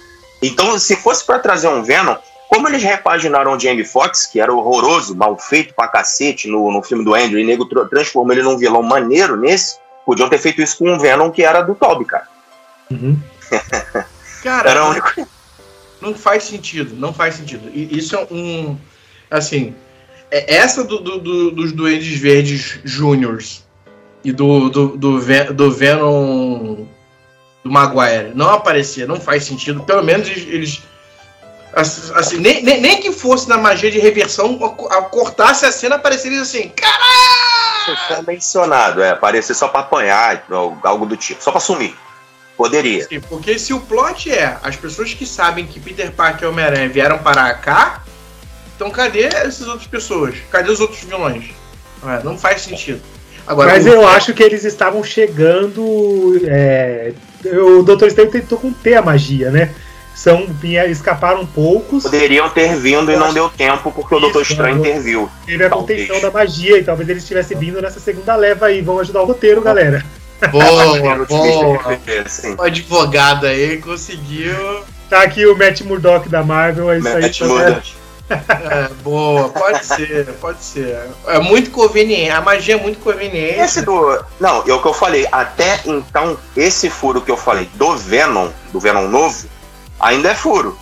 Então, 0.42 0.80
se 0.80 0.96
fosse 0.96 1.26
para 1.26 1.40
trazer 1.40 1.68
um 1.68 1.84
Venom, 1.84 2.16
como 2.48 2.68
eles 2.68 2.82
repaginaram 2.82 3.54
o 3.54 3.60
Jamie 3.60 3.86
Foxx, 3.86 4.26
que 4.26 4.40
era 4.40 4.52
horroroso, 4.54 5.16
mal 5.16 5.38
feito 5.38 5.74
pra 5.74 5.88
cacete 5.88 6.48
no, 6.48 6.72
no 6.72 6.82
filme 6.82 7.04
do 7.04 7.14
Andrew, 7.14 7.40
e 7.40 7.44
nego 7.44 7.66
transformou 7.66 8.34
ele 8.34 8.42
num 8.42 8.58
vilão 8.58 8.82
maneiro 8.82 9.36
nesse, 9.36 9.78
podiam 10.06 10.30
ter 10.30 10.40
feito 10.40 10.62
isso 10.62 10.78
com 10.78 10.90
um 10.90 10.98
Venom 10.98 11.30
que 11.30 11.44
era 11.44 11.62
do 11.62 11.76
Toby, 11.76 12.06
cara. 12.06 12.28
Uhum. 12.90 13.20
cara, 14.42 14.72
era 14.72 14.86
único... 14.86 15.28
não 16.02 16.16
faz 16.16 16.46
sentido, 16.46 16.96
não 16.96 17.14
faz 17.14 17.36
sentido. 17.36 17.70
E 17.72 17.98
isso 17.98 18.16
é 18.16 18.28
um. 18.32 18.78
Assim, 19.30 19.76
essa 20.32 20.84
do, 20.84 21.00
do, 21.00 21.20
do, 21.20 21.52
dos 21.52 21.72
Duendes 21.72 22.20
Verdes 22.20 22.80
Júniors 22.84 23.64
e 24.24 24.32
do, 24.32 24.70
do, 24.70 24.88
do, 24.98 25.20
do 25.54 25.72
Venom 25.72 26.86
do 27.64 27.70
Maguire 27.70 28.32
não 28.36 28.50
aparecia, 28.50 29.06
não 29.06 29.20
faz 29.20 29.44
sentido. 29.44 29.84
Pelo 29.84 30.04
menos 30.04 30.28
eles. 30.30 30.82
Assim, 31.74 32.38
nem, 32.38 32.64
nem, 32.64 32.82
nem 32.82 33.00
que 33.00 33.12
fosse 33.12 33.48
na 33.48 33.58
magia 33.58 33.92
de 33.92 34.00
reversão, 34.00 34.60
a, 34.90 35.04
cortasse 35.04 35.66
a 35.66 35.72
cena, 35.72 35.96
apareceria 35.96 36.42
assim: 36.42 36.70
caralho! 36.70 37.98
Foi 38.08 38.34
mencionado, 38.34 39.02
é, 39.02 39.12
aparecer 39.12 39.54
só 39.54 39.68
pra 39.68 39.82
apanhar, 39.82 40.46
algo 40.84 41.06
do 41.06 41.16
tipo, 41.16 41.44
só 41.44 41.52
pra 41.52 41.60
sumir. 41.60 41.96
Poderia. 42.58 43.08
Sim, 43.08 43.22
porque 43.22 43.58
se 43.58 43.74
o 43.74 43.80
plot 43.80 44.32
é 44.32 44.58
as 44.62 44.76
pessoas 44.76 45.14
que 45.14 45.26
sabem 45.26 45.66
que 45.66 45.80
Peter 45.80 46.12
Parker 46.12 46.44
e 46.44 46.52
Homem-Aranha 46.52 46.90
vieram 46.90 47.18
para 47.20 47.54
cá, 47.54 48.04
então 48.80 48.90
cadê 48.90 49.26
essas 49.26 49.68
outras 49.68 49.88
pessoas? 49.88 50.36
Cadê 50.50 50.72
os 50.72 50.80
outros 50.80 51.04
vilões? 51.04 51.50
É, 52.02 52.24
não 52.24 52.38
faz 52.38 52.62
sentido. 52.62 53.02
Agora, 53.46 53.74
Mas 53.74 53.86
eu 53.86 54.08
acho 54.08 54.34
que 54.34 54.42
eles 54.42 54.64
estavam 54.64 55.04
chegando. 55.04 56.40
É, 56.48 57.12
o 57.46 57.84
Dr. 57.84 58.06
Estranho 58.06 58.32
tentou 58.32 58.58
conter 58.58 58.94
a 58.96 59.02
magia, 59.02 59.52
né? 59.52 59.76
São, 60.16 60.48
escaparam 60.90 61.46
poucos. 61.46 62.04
Poderiam 62.04 62.50
ter 62.50 62.78
vindo 62.78 63.12
e 63.12 63.18
não 63.18 63.34
deu 63.34 63.50
tempo 63.50 63.92
porque 63.92 64.16
o 64.16 64.20
Doutor 64.20 64.44
Estranho 64.44 64.78
interviu. 64.78 65.30
Teve 65.46 65.66
a 65.66 65.70
contenção 65.70 66.22
da 66.22 66.32
magia 66.32 66.78
e 66.78 66.84
talvez 66.84 67.10
eles 67.10 67.28
tivessem 67.28 67.58
vindo 67.58 67.82
nessa 67.82 68.00
segunda 68.00 68.34
leva 68.36 68.68
aí. 68.68 68.82
Vão 68.82 69.00
ajudar 69.00 69.24
o 69.24 69.26
roteiro, 69.26 69.62
galera. 69.62 70.06
Boa, 70.52 71.26
boa. 71.28 72.00
O 72.58 72.62
advogado 72.62 73.46
aí 73.46 73.78
conseguiu. 73.78 74.86
Tá 75.10 75.24
aqui 75.24 75.46
o 75.46 75.58
Matt 75.58 75.82
Murdock 75.82 76.30
da 76.30 76.44
Marvel, 76.44 76.92
é 76.92 77.00
isso 77.00 77.10
Matt 77.10 77.42
aí. 77.42 77.48
Murdock. 77.48 78.00
É, 78.30 78.90
boa, 79.04 79.50
pode 79.50 79.86
ser, 79.86 80.26
pode 80.40 80.64
ser. 80.64 81.00
É 81.28 81.40
muito 81.40 81.72
conveniente, 81.72 82.30
a 82.30 82.42
magia 82.42 82.76
é 82.76 82.78
muito 82.78 83.00
conveniente. 83.00 83.60
Esse 83.60 83.82
do. 83.82 84.24
Não, 84.40 84.64
é 84.68 84.74
o 84.74 84.82
que 84.82 84.88
eu 84.88 84.94
falei. 84.94 85.28
Até 85.32 85.82
então, 85.86 86.38
esse 86.56 86.90
furo 86.90 87.22
que 87.22 87.32
eu 87.32 87.38
falei 87.38 87.70
do 87.74 87.98
Venom, 87.98 88.50
do 88.72 88.80
Venom 88.80 89.08
novo, 89.08 89.48
ainda 90.00 90.30
é 90.30 90.36
furo. 90.36 90.78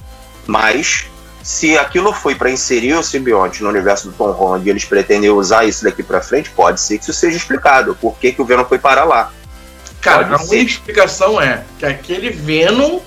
Mas, 0.45 1.07
se 1.41 1.77
aquilo 1.77 2.11
foi 2.11 2.35
para 2.35 2.49
inserir 2.49 2.93
o 2.93 3.03
simbionte 3.03 3.63
no 3.63 3.69
universo 3.69 4.09
do 4.09 4.13
Tom 4.13 4.31
Holland 4.31 4.67
e 4.67 4.69
eles 4.69 4.85
pretendem 4.85 5.29
usar 5.29 5.65
isso 5.65 5.83
daqui 5.83 6.03
para 6.03 6.21
frente, 6.21 6.49
pode 6.49 6.81
ser 6.81 6.97
que 6.97 7.03
isso 7.03 7.13
seja 7.13 7.37
explicado. 7.37 7.95
Por 7.95 8.17
que, 8.17 8.33
que 8.33 8.41
o 8.41 8.45
Venom 8.45 8.65
foi 8.65 8.79
parar 8.79 9.05
lá? 9.05 9.31
Cara, 10.01 10.27
pode 10.27 10.33
a 10.33 10.45
única 10.45 10.71
explicação 10.71 11.41
é 11.41 11.63
que 11.79 11.85
aquele 11.85 12.29
Venom 12.29 12.99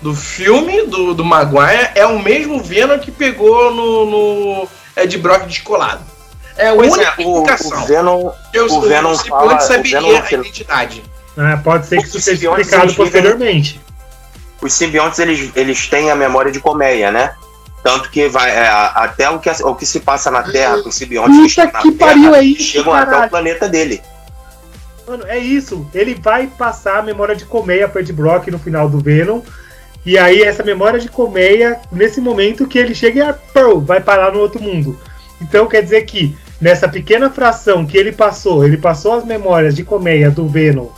do 0.00 0.14
filme 0.14 0.86
do, 0.86 1.14
do 1.14 1.24
Maguire 1.24 1.90
é 1.94 2.06
o 2.06 2.18
mesmo 2.18 2.62
Venom 2.62 2.98
que 2.98 3.10
pegou 3.10 3.72
no, 3.72 4.06
no 4.06 4.68
Ed 4.96 5.16
Brock 5.18 5.46
descolado. 5.46 6.04
É 6.56 6.68
a 6.68 6.74
pois 6.74 6.92
única 6.92 7.14
é, 7.18 7.24
o, 7.24 7.42
o 7.42 7.86
Venom, 7.86 8.30
eu, 8.52 8.66
o 8.66 8.80
Venom 8.82 9.12
o 9.12 9.18
fala, 9.18 9.60
saberia 9.60 10.00
Venom, 10.00 10.16
a 10.16 10.32
identidade. 10.32 11.02
Ah, 11.36 11.60
pode 11.62 11.86
ser 11.86 11.98
que 11.98 12.08
isso 12.08 12.20
seja 12.20 12.48
explicado 12.48 12.94
posteriormente. 12.94 13.80
Os 14.62 14.72
simbiontes, 14.72 15.18
eles, 15.18 15.50
eles 15.54 15.86
têm 15.86 16.10
a 16.10 16.16
memória 16.16 16.50
de 16.50 16.60
colmeia, 16.60 17.10
né? 17.10 17.34
Tanto 17.82 18.10
que 18.10 18.26
vai 18.28 18.50
é, 18.50 18.66
até 18.68 19.28
o 19.28 19.38
que, 19.38 19.50
o 19.50 19.74
que 19.74 19.84
se 19.84 20.00
passa 20.00 20.30
na 20.30 20.42
Terra 20.42 20.82
com 20.82 20.88
os 20.88 20.94
simbiontes 20.94 21.54
Puta 21.54 21.78
que 21.82 21.92
pariu 21.92 22.34
é 22.34 22.42
isso, 22.42 22.62
chegam 22.62 22.92
caralho. 22.92 23.16
até 23.16 23.26
o 23.26 23.30
planeta 23.30 23.68
dele. 23.68 24.02
Mano, 25.06 25.24
é 25.26 25.38
isso. 25.38 25.86
Ele 25.94 26.14
vai 26.14 26.46
passar 26.46 26.98
a 26.98 27.02
memória 27.02 27.36
de 27.36 27.44
colmeia 27.44 27.86
para 27.86 28.00
Ed 28.00 28.12
Brock 28.12 28.48
no 28.48 28.58
final 28.58 28.88
do 28.88 28.98
Venom 28.98 29.40
e 30.06 30.16
aí 30.16 30.42
essa 30.42 30.62
memória 30.62 31.00
de 31.00 31.08
colmeia, 31.08 31.80
nesse 31.90 32.20
momento 32.20 32.66
que 32.66 32.78
ele 32.78 32.94
chega 32.94 33.18
e 33.18 33.22
a 33.22 33.32
Pearl 33.32 33.80
vai 33.80 34.00
parar 34.00 34.32
no 34.32 34.38
outro 34.38 34.62
mundo. 34.62 34.98
Então 35.42 35.66
quer 35.66 35.82
dizer 35.82 36.02
que 36.02 36.34
nessa 36.60 36.88
pequena 36.88 37.28
fração 37.28 37.84
que 37.84 37.98
ele 37.98 38.12
passou, 38.12 38.64
ele 38.64 38.76
passou 38.76 39.14
as 39.14 39.24
memórias 39.24 39.74
de 39.74 39.82
colmeia 39.82 40.30
do 40.30 40.48
Venom, 40.48 40.88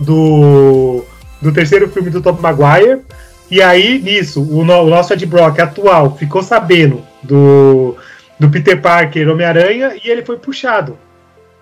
do 0.00 1.04
do 1.40 1.52
terceiro 1.52 1.88
filme 1.88 2.10
do 2.10 2.20
Tom 2.20 2.32
Maguire. 2.32 3.02
E 3.50 3.62
aí, 3.62 4.00
nisso, 4.00 4.42
o, 4.42 4.64
no, 4.64 4.82
o 4.82 4.90
nosso 4.90 5.12
Ed 5.12 5.24
Brock 5.24 5.60
atual 5.60 6.16
ficou 6.16 6.42
sabendo 6.42 7.02
do, 7.22 7.96
do 8.38 8.50
Peter 8.50 8.80
Parker 8.80 9.30
Homem-Aranha 9.30 9.94
e 10.02 10.10
ele 10.10 10.24
foi 10.24 10.36
puxado. 10.36 10.98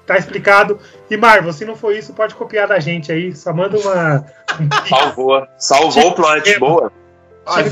Tá 0.06 0.18
explicado. 0.18 0.78
E 1.10 1.16
Marvel, 1.16 1.52
se 1.52 1.64
não 1.64 1.76
for 1.76 1.94
isso, 1.94 2.12
pode 2.12 2.34
copiar 2.34 2.68
da 2.68 2.78
gente 2.78 3.10
aí. 3.10 3.34
Só 3.34 3.52
manda 3.52 3.78
uma. 3.78 4.24
Salvou. 4.88 5.46
Salvou 5.58 6.08
o 6.08 6.14
plot. 6.14 6.58
Boa. 6.58 6.92
Olha. 7.46 7.66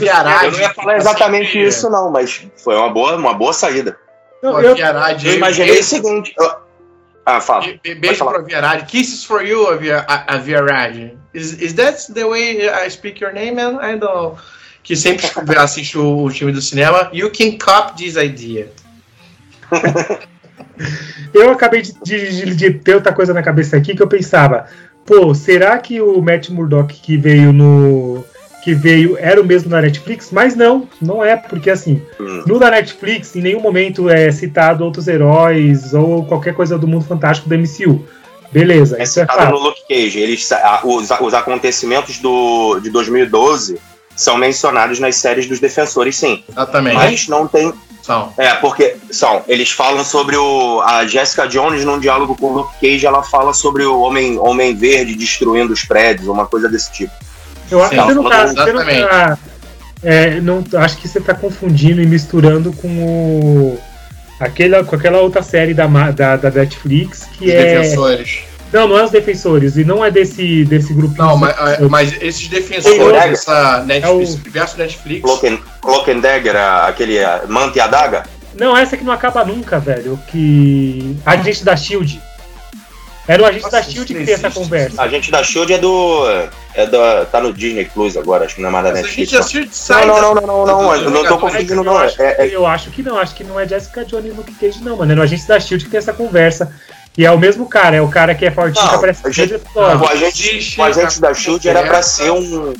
Eu 0.44 0.52
não 0.52 0.58
ia 0.60 0.74
falar 0.74 0.96
exatamente 0.96 1.62
isso, 1.62 1.88
não, 1.90 2.10
mas 2.10 2.46
foi 2.56 2.76
uma 2.76 2.90
boa, 2.90 3.16
uma 3.16 3.34
boa 3.34 3.52
saída. 3.52 3.96
Não, 4.42 4.60
eu, 4.60 4.76
eu 4.76 5.34
imaginei 5.34 5.78
o 5.78 5.84
seguinte. 5.84 6.34
Eu... 6.38 6.62
Ah, 7.24 7.40
fala. 7.40 7.66
Beijo 7.98 8.24
pra 8.24 8.40
Viarad. 8.40 8.84
Kisses 8.86 9.24
for 9.24 9.42
you, 9.42 9.68
a 9.68 10.36
Viarad. 10.38 11.16
Is, 11.32 11.52
is 11.62 11.74
that 11.74 12.12
the 12.12 12.24
way 12.24 12.68
I 12.68 12.90
speak 12.90 13.22
your 13.22 13.32
name, 13.32 13.52
man? 13.52 13.78
I 13.80 13.96
don't 13.96 14.00
know. 14.00 14.38
Que 14.82 14.96
sempre 14.96 15.30
assiste 15.56 15.96
o, 15.96 16.24
o 16.24 16.30
time 16.30 16.52
do 16.52 16.60
cinema. 16.60 17.08
You 17.12 17.30
can 17.30 17.56
cop 17.58 17.96
this 17.96 18.16
idea. 18.16 18.68
eu 21.32 21.50
acabei 21.50 21.82
de, 21.82 21.92
de, 22.02 22.54
de, 22.54 22.70
ter 22.70 22.94
outra 22.94 23.12
coisa 23.12 23.32
na 23.32 23.42
cabeça 23.42 23.76
aqui 23.76 23.94
que 23.94 24.02
eu 24.02 24.08
pensava, 24.08 24.66
pô, 25.06 25.34
será 25.34 25.78
que 25.78 26.00
o 26.00 26.20
Matt 26.20 26.50
Murdock 26.50 26.94
que 26.94 27.16
veio 27.16 27.52
no. 27.52 28.24
que 28.62 28.74
veio 28.74 29.16
era 29.18 29.40
o 29.40 29.44
mesmo 29.44 29.70
da 29.70 29.82
Netflix? 29.82 30.30
Mas 30.30 30.54
não, 30.54 30.88
não 31.00 31.24
é, 31.24 31.36
porque 31.36 31.70
assim, 31.70 32.02
hum. 32.20 32.44
no 32.46 32.58
da 32.58 32.70
Netflix, 32.70 33.34
em 33.36 33.42
nenhum 33.42 33.60
momento 33.60 34.08
é 34.08 34.30
citado 34.30 34.84
outros 34.84 35.08
heróis 35.08 35.94
ou 35.94 36.24
qualquer 36.24 36.54
coisa 36.54 36.78
do 36.78 36.86
mundo 36.86 37.04
fantástico 37.04 37.48
do 37.48 37.56
MCU. 37.56 38.04
Beleza, 38.52 38.98
é 38.98 39.04
isso 39.04 39.18
é 39.18 39.24
claro. 39.24 39.56
no 39.56 39.62
Luke 39.62 39.80
Cage. 39.88 40.18
Eles, 40.18 40.50
os, 40.84 41.10
os 41.10 41.34
acontecimentos 41.34 42.18
do, 42.18 42.78
de 42.80 42.90
2012 42.90 43.80
são 44.14 44.36
mencionados 44.36 45.00
nas 45.00 45.16
séries 45.16 45.46
dos 45.46 45.58
defensores, 45.58 46.16
sim. 46.16 46.44
Exatamente. 46.48 46.94
Mas 46.94 47.28
não 47.28 47.48
tem, 47.48 47.72
são. 48.02 48.34
É, 48.36 48.54
porque 48.54 48.96
são. 49.10 49.42
Eles 49.46 49.70
falam 49.70 50.04
sobre 50.04 50.36
o. 50.36 50.80
A 50.82 51.06
Jessica 51.06 51.46
Jones, 51.46 51.84
num 51.84 52.00
diálogo 52.00 52.36
com 52.36 52.46
o 52.46 52.54
Luke 52.54 52.74
Cage, 52.80 53.06
ela 53.06 53.22
fala 53.22 53.54
sobre 53.54 53.84
o 53.84 54.00
Homem, 54.00 54.38
Homem 54.38 54.74
Verde 54.74 55.14
destruindo 55.14 55.72
os 55.72 55.84
prédios, 55.84 56.28
uma 56.28 56.46
coisa 56.46 56.68
desse 56.68 56.92
tipo. 56.92 57.12
Eu 57.70 57.80
acho 57.80 57.90
que 57.90 57.96
você 57.96 58.14
não 58.14 58.28
tá. 58.28 58.46
Você 58.46 58.72
não 58.72 58.84
tá 58.84 59.38
é, 60.02 60.40
não, 60.40 60.64
acho 60.80 60.96
que 60.96 61.06
você 61.06 61.20
tá 61.20 61.32
confundindo 61.32 62.02
e 62.02 62.06
misturando 62.06 62.72
com 62.72 62.88
o. 62.88 63.78
Aquela, 64.40 64.82
com 64.82 64.96
aquela 64.96 65.20
outra 65.20 65.40
série 65.40 65.72
da, 65.72 65.86
da, 65.86 66.36
da 66.36 66.50
Netflix 66.50 67.28
que 67.38 67.46
Os 67.46 67.52
é. 67.52 67.78
Defensores. 67.78 68.40
Não, 68.72 68.88
não 68.88 68.98
é 68.98 69.04
os 69.04 69.10
defensores, 69.10 69.76
e 69.76 69.84
não 69.84 70.04
é 70.04 70.10
desse, 70.10 70.64
desse 70.64 70.94
grupo. 70.94 71.14
Não, 71.18 71.36
mas, 71.36 71.54
mas 71.90 72.22
esses 72.22 72.48
defensores 72.48 73.12
dessa 73.12 73.84
Netflix, 73.84 74.04
é 74.04 74.10
o 74.10 74.16
universo 74.16 74.78
Netflix. 74.78 75.30
Cloak 75.80 76.10
and 76.10 76.20
Dagger, 76.20 76.56
aquele 76.56 77.18
Manta 77.48 77.78
e 77.78 77.80
a 77.80 77.86
Daga? 77.86 78.22
Não, 78.54 78.76
essa 78.76 78.96
que 78.96 79.04
não 79.04 79.12
acaba 79.12 79.44
nunca, 79.44 79.78
velho. 79.78 80.18
Que. 80.28 81.16
Agente 81.24 81.64
da 81.64 81.76
Shield. 81.76 82.20
Era 83.26 83.42
o 83.42 83.46
agente 83.46 83.62
Nossa, 83.62 83.76
da 83.76 83.82
Shield 83.82 84.14
que 84.14 84.24
tem 84.24 84.34
essa 84.34 84.50
conversa. 84.50 85.00
Agente 85.00 85.30
da 85.30 85.44
Shield 85.44 85.72
é 85.72 85.78
do. 85.78 86.24
É 86.74 86.86
da. 86.86 87.24
Tá 87.24 87.40
no 87.40 87.52
Disney 87.52 87.84
Plus 87.84 88.16
agora, 88.16 88.44
acho 88.44 88.56
que 88.56 88.60
não 88.60 88.68
é 88.68 88.72
mais 88.72 88.84
da 88.84 88.92
Netflix. 88.92 89.32
A 89.34 89.42
Shield 89.42 89.74
sai 89.74 90.06
não, 90.06 90.20
não, 90.20 90.34
não, 90.34 90.46
não, 90.46 90.66
não, 90.66 91.00
não, 91.02 91.10
não, 91.10 91.24
tô 91.24 91.38
confundindo, 91.38 91.84
não. 91.84 92.02
É, 92.02 92.10
é, 92.18 92.48
eu 92.50 92.66
acho 92.66 92.90
que 92.90 93.02
não, 93.02 93.18
acho 93.18 93.34
que 93.34 93.44
não 93.44 93.60
é 93.60 93.66
Jessica 93.66 94.04
Jones 94.04 94.34
no 94.34 94.42
Cage, 94.42 94.82
não, 94.82 94.96
mano. 94.96 95.12
É 95.12 95.14
no 95.14 95.22
agente 95.22 95.46
da 95.46 95.60
Shield 95.60 95.84
que 95.84 95.90
tem 95.90 95.98
essa 95.98 96.12
conversa. 96.12 96.74
E 97.16 97.26
é 97.26 97.30
o 97.30 97.38
mesmo 97.38 97.66
cara, 97.66 97.96
é 97.96 98.00
o 98.00 98.08
cara 98.08 98.34
que 98.34 98.44
é 98.44 98.50
fortinho 98.50 98.88
que 98.88 98.94
aparece 98.94 99.24
no 99.24 99.32
gente, 99.32 99.60
O 99.74 99.80
agente, 100.06 100.80
o 100.80 100.82
agente 100.82 101.20
da 101.20 101.34
Shield 101.34 101.68
era 101.68 101.82
pra 101.82 102.02
ser 102.02 102.30
um. 102.30 102.72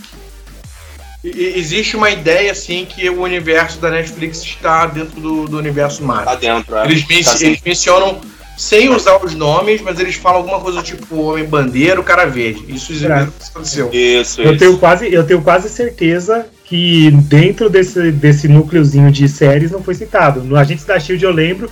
Existe 1.22 1.97
uma 1.97 2.11
ideia 2.11 2.51
assim 2.51 2.85
que 2.85 3.09
o 3.09 3.22
universo 3.22 3.78
da 3.78 3.91
Netflix 3.91 4.43
está 4.43 4.87
dentro 4.87 5.20
do, 5.20 5.47
do 5.47 5.59
universo 5.59 6.03
Marvel. 6.03 6.26
Tá 6.26 6.35
dentro, 6.35 6.76
é. 6.76 6.87
Eles, 6.87 7.07
men 7.07 7.22
tá 7.22 7.37
eles 7.41 7.61
mencionam 7.64 8.20
sem 8.57 8.89
usar 8.89 9.24
os 9.24 9.35
nomes, 9.35 9.80
mas 9.80 10.01
eles 10.01 10.16
falam 10.16 10.39
alguma 10.39 10.61
coisa 10.61 10.83
tipo 10.83 11.20
Homem 11.20 11.45
Bandeira, 11.45 12.01
o 12.01 12.05
Cara 12.05 12.26
Verde. 12.26 12.64
Isso 12.68 12.93
aconteceu. 13.51 13.91
Isso, 13.93 14.41
eu 14.41 14.57
tenho 14.57 14.78
quase, 14.78 15.12
eu 15.12 15.24
tenho 15.26 15.43
quase 15.43 15.68
certeza 15.68 16.47
que 16.64 17.11
dentro 17.11 17.68
desse, 17.68 18.11
desse 18.11 18.49
núcleozinho 18.49 19.11
de 19.12 19.28
séries 19.28 19.70
não 19.70 19.83
foi 19.83 19.95
citado. 19.95 20.43
No 20.43 20.57
Agentes 20.57 20.85
da 20.85 20.99
Shield 20.99 21.22
eu 21.22 21.30
lembro 21.30 21.70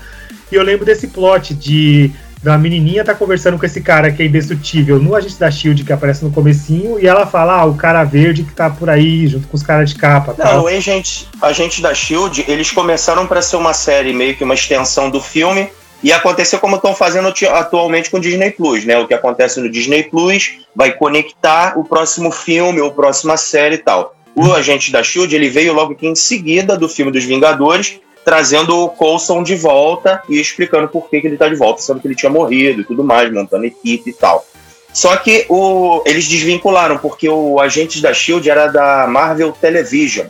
e 0.52 0.54
eu 0.54 0.62
lembro 0.62 0.84
desse 0.84 1.08
plot 1.08 1.54
de 1.54 2.12
da 2.42 2.56
menininha 2.56 3.04
tá 3.04 3.14
conversando 3.14 3.58
com 3.58 3.66
esse 3.66 3.80
cara 3.80 4.10
que 4.10 4.22
é 4.22 4.26
indestrutível 4.26 4.98
no 4.98 5.14
Agente 5.14 5.38
da 5.38 5.50
Shield 5.50 5.84
que 5.84 5.92
aparece 5.92 6.24
no 6.24 6.30
comecinho 6.30 6.98
e 6.98 7.06
ela 7.06 7.26
fala, 7.26 7.60
ah, 7.60 7.64
o 7.66 7.74
cara 7.74 8.02
verde 8.02 8.44
que 8.44 8.52
tá 8.52 8.70
por 8.70 8.88
aí 8.88 9.26
junto 9.26 9.46
com 9.46 9.56
os 9.56 9.62
caras 9.62 9.90
de 9.90 9.96
capa. 9.96 10.34
Não, 10.38 10.44
tal. 10.44 10.64
o 10.64 10.66
Agente, 10.66 11.28
Agente 11.42 11.82
da 11.82 11.92
Shield, 11.92 12.44
eles 12.48 12.70
começaram 12.70 13.26
para 13.26 13.42
ser 13.42 13.56
uma 13.56 13.74
série 13.74 14.12
meio 14.14 14.34
que 14.34 14.44
uma 14.44 14.54
extensão 14.54 15.10
do 15.10 15.20
filme 15.20 15.68
e 16.02 16.12
aconteceu 16.12 16.58
como 16.58 16.76
estão 16.76 16.94
fazendo 16.94 17.30
atualmente 17.52 18.08
com 18.08 18.16
o 18.16 18.20
Disney 18.20 18.50
Plus, 18.52 18.86
né? 18.86 18.98
O 18.98 19.06
que 19.06 19.12
acontece 19.12 19.60
no 19.60 19.70
Disney 19.70 20.04
Plus 20.04 20.60
vai 20.74 20.92
conectar 20.92 21.78
o 21.78 21.84
próximo 21.84 22.30
filme 22.30 22.80
ou 22.80 22.90
próxima 22.90 23.36
série 23.36 23.74
e 23.74 23.78
tal. 23.78 24.14
O 24.34 24.50
Agente 24.54 24.90
da 24.90 25.02
Shield, 25.02 25.34
ele 25.34 25.50
veio 25.50 25.74
logo 25.74 25.92
aqui 25.92 26.06
em 26.06 26.14
seguida 26.14 26.74
do 26.74 26.88
filme 26.88 27.12
dos 27.12 27.24
Vingadores 27.24 28.00
trazendo 28.24 28.76
o 28.76 28.88
Coulson 28.88 29.42
de 29.42 29.56
volta 29.56 30.22
e 30.28 30.40
explicando 30.40 30.88
por 30.88 31.08
que, 31.08 31.20
que 31.20 31.26
ele 31.26 31.34
está 31.34 31.48
de 31.48 31.54
volta, 31.54 31.82
sendo 31.82 32.00
que 32.00 32.06
ele 32.06 32.14
tinha 32.14 32.30
morrido 32.30 32.80
e 32.80 32.84
tudo 32.84 33.02
mais, 33.02 33.32
montando 33.32 33.64
equipe 33.64 34.10
e 34.10 34.12
tal. 34.12 34.46
Só 34.92 35.16
que 35.16 35.46
o, 35.48 36.02
eles 36.04 36.26
desvincularam, 36.26 36.98
porque 36.98 37.28
o 37.28 37.60
Agentes 37.60 38.02
da 38.02 38.12
Shield 38.12 38.48
era 38.50 38.66
da 38.66 39.06
Marvel 39.06 39.52
Television. 39.52 40.26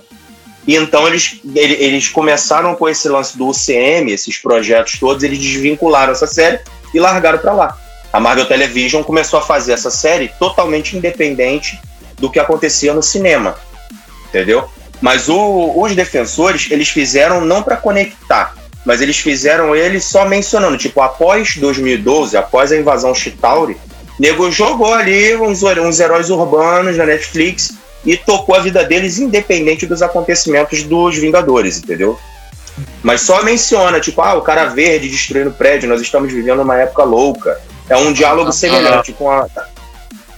E 0.66 0.76
então 0.76 1.07
eles, 1.09 1.41
eles 1.55 2.09
começaram 2.09 2.74
com 2.74 2.88
esse 2.88 3.09
lance 3.09 3.36
do 3.36 3.49
UCM, 3.49 4.12
esses 4.12 4.38
projetos 4.38 4.99
todos, 4.99 5.22
eles 5.22 5.38
desvincularam 5.38 6.12
essa 6.12 6.26
série 6.26 6.61
e 6.93 7.01
largaram 7.01 7.38
para 7.38 7.53
lá. 7.53 7.78
A 8.12 8.20
Marvel 8.20 8.47
Television 8.47 9.03
começou 9.03 9.38
a 9.38 9.43
fazer 9.43 9.72
essa 9.72 9.91
série 9.91 10.28
totalmente 10.38 10.97
independente 10.97 11.80
do 12.18 12.30
que 12.30 12.38
acontecia 12.38 12.93
no 12.93 13.03
cinema. 13.03 13.57
Entendeu? 14.28 14.68
Mas 15.01 15.28
o, 15.28 15.72
os 15.80 15.94
defensores, 15.94 16.68
eles 16.70 16.88
fizeram 16.88 17.40
não 17.40 17.62
para 17.62 17.76
conectar, 17.76 18.55
mas 18.84 19.01
eles 19.01 19.18
fizeram 19.18 19.74
ele 19.74 20.01
só 20.01 20.26
mencionando, 20.26 20.76
tipo, 20.76 21.01
após 21.01 21.57
2012, 21.57 22.36
após 22.36 22.72
a 22.72 22.76
invasão 22.76 23.14
Chitauri, 23.14 23.76
nego 24.18 24.51
jogou 24.51 24.92
ali 24.92 25.34
uns, 25.36 25.62
uns 25.62 26.01
heróis 26.01 26.28
urbanos 26.28 26.96
na 26.96 27.07
Netflix 27.07 27.72
e 28.05 28.16
tocou 28.16 28.55
a 28.55 28.61
vida 28.61 28.84
deles 28.84 29.18
independente 29.18 29.86
dos 29.86 30.03
acontecimentos 30.03 30.82
dos 30.82 31.16
Vingadores, 31.16 31.78
entendeu? 31.78 32.18
Mas 33.03 33.22
só 33.22 33.42
menciona, 33.42 34.01
tipo, 34.01 34.20
ah, 34.20 34.34
o 34.34 34.42
cara 34.42 34.66
verde 34.66 35.09
destruindo 35.09 35.51
o 35.51 35.55
prédio, 35.55 35.88
nós 35.88 36.01
estamos 36.01 36.32
vivendo 36.32 36.61
uma 36.61 36.76
época 36.76 37.03
louca. 37.03 37.61
É 37.88 37.96
um 37.96 38.12
diálogo 38.12 38.53
semelhante 38.53 39.12
com 39.12 39.30
a 39.30 39.46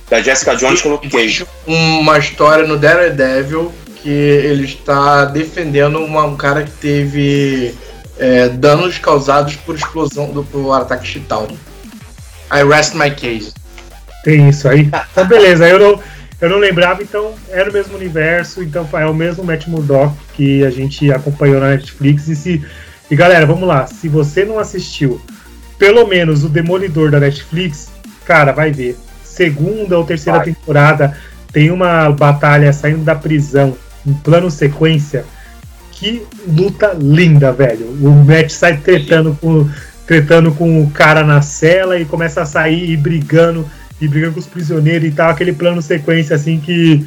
da 0.08 0.20
Jessica 0.20 0.54
Jones 0.54 0.82
com 0.82 0.90
o 0.90 0.92
Luke 0.92 1.08
Cage. 1.08 1.46
Uma 1.66 2.18
história 2.18 2.66
no 2.66 2.76
Daredevil 2.76 3.72
que 4.02 4.10
ele 4.10 4.64
está 4.64 5.24
defendendo 5.24 6.00
uma, 6.00 6.24
um 6.24 6.36
cara 6.36 6.64
que 6.64 6.70
teve 6.72 7.74
é, 8.18 8.48
danos 8.48 8.98
causados 8.98 9.56
por 9.56 9.76
explosão 9.76 10.30
do 10.32 10.42
por 10.42 10.72
ataque 10.72 11.06
Chitauri. 11.06 11.56
I 12.52 12.64
rest 12.64 12.94
my 12.94 13.10
case. 13.10 13.52
Tem 14.24 14.48
isso 14.48 14.68
aí. 14.68 14.90
Então, 15.12 15.26
beleza. 15.26 15.68
Eu 15.68 15.78
não, 15.78 16.00
eu 16.40 16.50
não 16.50 16.58
lembrava, 16.58 17.02
então 17.02 17.34
era 17.50 17.70
o 17.70 17.72
mesmo 17.72 17.96
universo, 17.96 18.62
então 18.62 18.88
é 18.92 19.06
o 19.06 19.14
mesmo 19.14 19.44
Matt 19.44 19.68
Murdock 19.68 20.14
que 20.34 20.64
a 20.64 20.70
gente 20.70 21.10
acompanhou 21.12 21.60
na 21.60 21.70
Netflix. 21.70 22.28
E, 22.28 22.34
se, 22.34 22.64
e 23.10 23.16
galera, 23.16 23.46
vamos 23.46 23.68
lá. 23.68 23.86
Se 23.86 24.08
você 24.08 24.44
não 24.44 24.58
assistiu 24.58 25.20
pelo 25.78 26.06
menos 26.06 26.44
o 26.44 26.48
Demolidor 26.48 27.10
da 27.10 27.20
Netflix, 27.20 27.90
cara, 28.24 28.52
vai 28.52 28.70
ver. 28.70 28.96
Segunda 29.24 29.96
ou 29.98 30.04
terceira 30.04 30.38
vai. 30.38 30.46
temporada 30.46 31.16
tem 31.52 31.70
uma 31.70 32.10
batalha 32.10 32.72
saindo 32.72 33.04
da 33.04 33.14
prisão 33.14 33.76
em 34.06 34.12
plano 34.12 34.50
sequência. 34.50 35.24
Que 35.92 36.22
luta 36.46 36.96
linda, 36.98 37.52
velho. 37.52 37.86
O 37.86 38.10
Matt 38.10 38.50
sai 38.50 38.76
tretando 38.78 39.36
com, 39.40 39.68
tretando 40.06 40.52
com 40.52 40.82
o 40.82 40.90
cara 40.90 41.22
na 41.22 41.40
cela 41.42 41.98
e 41.98 42.04
começa 42.04 42.42
a 42.42 42.46
sair 42.46 42.90
e 42.90 42.96
brigando, 42.96 43.68
e 44.00 44.08
brigando 44.08 44.34
com 44.34 44.40
os 44.40 44.46
prisioneiros 44.46 45.08
e 45.08 45.12
tal. 45.12 45.30
Aquele 45.30 45.52
plano 45.52 45.80
sequência 45.80 46.34
assim 46.34 46.58
que. 46.58 47.06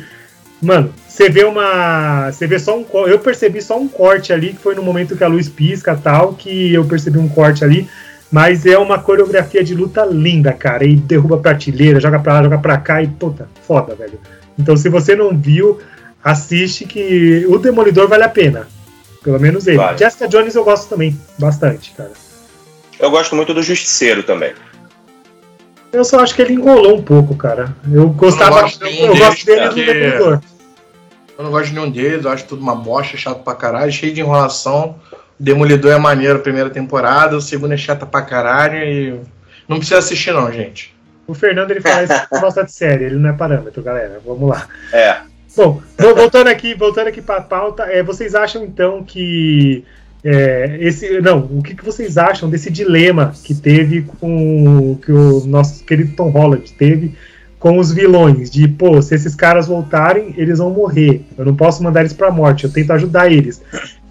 Mano, 0.61 0.93
você 1.07 1.29
vê 1.29 1.43
uma. 1.43 2.31
Você 2.31 2.47
vê 2.47 2.57
só 2.57 2.77
um. 2.77 2.85
Eu 3.07 3.19
percebi 3.19 3.61
só 3.61 3.79
um 3.79 3.87
corte 3.87 4.31
ali, 4.31 4.53
que 4.53 4.61
foi 4.61 4.75
no 4.75 4.83
momento 4.83 5.15
que 5.15 5.23
a 5.23 5.27
luz 5.27 5.49
pisca 5.49 5.95
tal, 5.95 6.33
que 6.33 6.73
eu 6.73 6.85
percebi 6.85 7.17
um 7.17 7.27
corte 7.27 7.63
ali. 7.63 7.89
Mas 8.31 8.65
é 8.65 8.77
uma 8.77 8.99
coreografia 8.99 9.63
de 9.63 9.75
luta 9.75 10.05
linda, 10.05 10.51
cara. 10.51 10.85
E 10.85 10.95
derruba 10.95 11.37
prateleira, 11.37 11.99
joga 11.99 12.19
pra 12.19 12.33
lá, 12.33 12.43
joga 12.43 12.57
pra 12.57 12.77
cá 12.77 13.01
e 13.01 13.07
puta, 13.07 13.47
foda, 13.67 13.95
velho. 13.95 14.19
Então 14.57 14.75
se 14.75 14.89
você 14.89 15.15
não 15.15 15.37
viu, 15.37 15.79
assiste 16.25 16.85
que 16.85 17.45
o 17.47 17.59
Demolidor 17.59 18.07
vale 18.07 18.23
a 18.23 18.29
pena. 18.29 18.67
Pelo 19.23 19.39
menos 19.39 19.67
ele. 19.67 19.77
Vale. 19.77 19.97
Jessica 19.97 20.27
Jones 20.27 20.55
eu 20.55 20.63
gosto 20.63 20.89
também, 20.89 21.19
bastante, 21.37 21.91
cara. 21.91 22.11
Eu 22.99 23.11
gosto 23.11 23.35
muito 23.35 23.53
do 23.53 23.61
Justiceiro 23.61 24.23
também. 24.23 24.53
Eu 25.93 26.03
só 26.03 26.19
acho 26.19 26.35
que 26.35 26.41
ele 26.41 26.53
enrolou 26.53 26.97
um 26.97 27.03
pouco, 27.03 27.35
cara. 27.35 27.75
Eu 27.91 28.09
gostava. 28.09 28.57
Eu, 28.57 28.61
gosto, 28.63 28.85
eu, 28.85 29.05
eu 29.05 29.17
gosto 29.17 29.45
dele 29.45 29.69
do 29.69 29.75
Demolidor. 29.75 30.41
Eu 31.37 31.43
não 31.43 31.51
gosto 31.51 31.67
de 31.67 31.73
nenhum 31.73 31.91
deles, 31.91 32.25
eu 32.25 32.31
acho 32.31 32.45
tudo 32.45 32.61
uma 32.61 32.75
bosta, 32.75 33.17
chato 33.17 33.43
pra 33.43 33.53
caralho, 33.53 33.91
cheio 33.91 34.13
de 34.13 34.21
enrolação. 34.21 34.95
O 35.39 35.43
Demolidor 35.43 35.91
é 35.91 35.97
maneiro 35.97 36.39
a 36.39 36.41
primeira 36.41 36.69
temporada, 36.69 37.35
o 37.35 37.41
segundo 37.41 37.73
é 37.73 37.77
chata 37.77 38.05
pra 38.05 38.21
caralho 38.21 38.77
e. 38.77 39.19
Não 39.67 39.77
precisa 39.77 39.99
assistir, 39.99 40.31
não, 40.31 40.51
gente. 40.51 40.95
O 41.27 41.33
Fernando 41.33 41.71
ele 41.71 41.81
faz 41.81 42.09
gosta 42.39 42.63
de 42.63 42.71
série, 42.71 43.05
ele 43.05 43.15
não 43.15 43.29
é 43.29 43.33
parâmetro, 43.33 43.81
galera. 43.83 44.21
Vamos 44.25 44.49
lá. 44.49 44.67
É. 44.93 45.21
Bom, 45.55 45.81
voltando 45.97 46.47
aqui, 46.47 46.73
voltando 46.73 47.07
aqui 47.07 47.21
para 47.21 47.37
a 47.37 47.41
pauta, 47.41 47.83
é, 47.83 48.03
vocês 48.03 48.35
acham 48.35 48.63
então 48.63 49.03
que 49.03 49.83
é, 50.23 50.77
esse, 50.81 51.21
não, 51.21 51.39
o 51.39 51.61
que, 51.61 51.75
que 51.75 51.85
vocês 51.85 52.17
acham 52.17 52.49
desse 52.49 52.71
dilema 52.71 53.33
que 53.43 53.53
teve 53.53 54.01
com 54.01 54.97
que 55.03 55.11
o 55.11 55.45
nosso 55.45 55.83
querido 55.83 56.15
Tom 56.15 56.29
Holland 56.29 56.71
teve 56.73 57.15
com 57.59 57.79
os 57.79 57.91
vilões 57.91 58.49
de, 58.49 58.67
pô, 58.67 59.01
se 59.01 59.15
esses 59.15 59.33
caras 59.33 59.67
voltarem, 59.67 60.33
eles 60.37 60.59
vão 60.59 60.69
morrer. 60.69 61.25
Eu 61.37 61.45
não 61.45 61.55
posso 61.55 61.81
mandar 61.81 62.01
eles 62.01 62.13
para 62.13 62.29
morte, 62.29 62.65
eu 62.65 62.71
tento 62.71 62.91
ajudar 62.91 63.31
eles. 63.31 63.61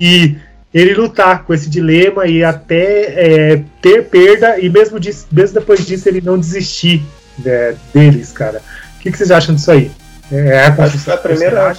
E 0.00 0.36
ele 0.72 0.94
lutar 0.94 1.44
com 1.44 1.54
esse 1.54 1.70
dilema 1.70 2.26
e 2.26 2.42
até 2.42 3.52
é, 3.52 3.64
ter 3.80 4.04
perda 4.06 4.58
e 4.58 4.68
mesmo, 4.68 4.98
disso, 4.98 5.28
mesmo 5.30 5.60
depois 5.60 5.86
disso 5.86 6.08
ele 6.08 6.20
não 6.20 6.36
desistir 6.38 7.00
né, 7.38 7.76
deles, 7.92 8.32
cara. 8.32 8.60
O 8.96 9.00
que, 9.00 9.12
que, 9.12 9.16
vocês 9.16 9.30
acham 9.30 9.54
disso 9.54 9.70
aí? 9.70 9.90
É, 10.32 10.48
é 10.48 10.66
a 10.66 10.84
acho 10.84 11.04
que 11.04 11.10
a 11.10 11.16
primeira, 11.16 11.76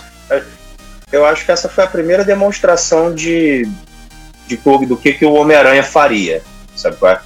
eu 1.11 1.25
acho 1.25 1.45
que 1.45 1.51
essa 1.51 1.69
foi 1.69 1.83
a 1.83 1.87
primeira 1.87 2.23
demonstração 2.23 3.13
de, 3.13 3.67
de 4.47 4.57
do 4.87 4.97
que, 4.97 5.13
que 5.13 5.25
o 5.25 5.33
Homem-Aranha 5.33 5.83
faria, 5.83 6.41
sabe 6.75 6.97
qual 6.97 7.13
é? 7.13 7.19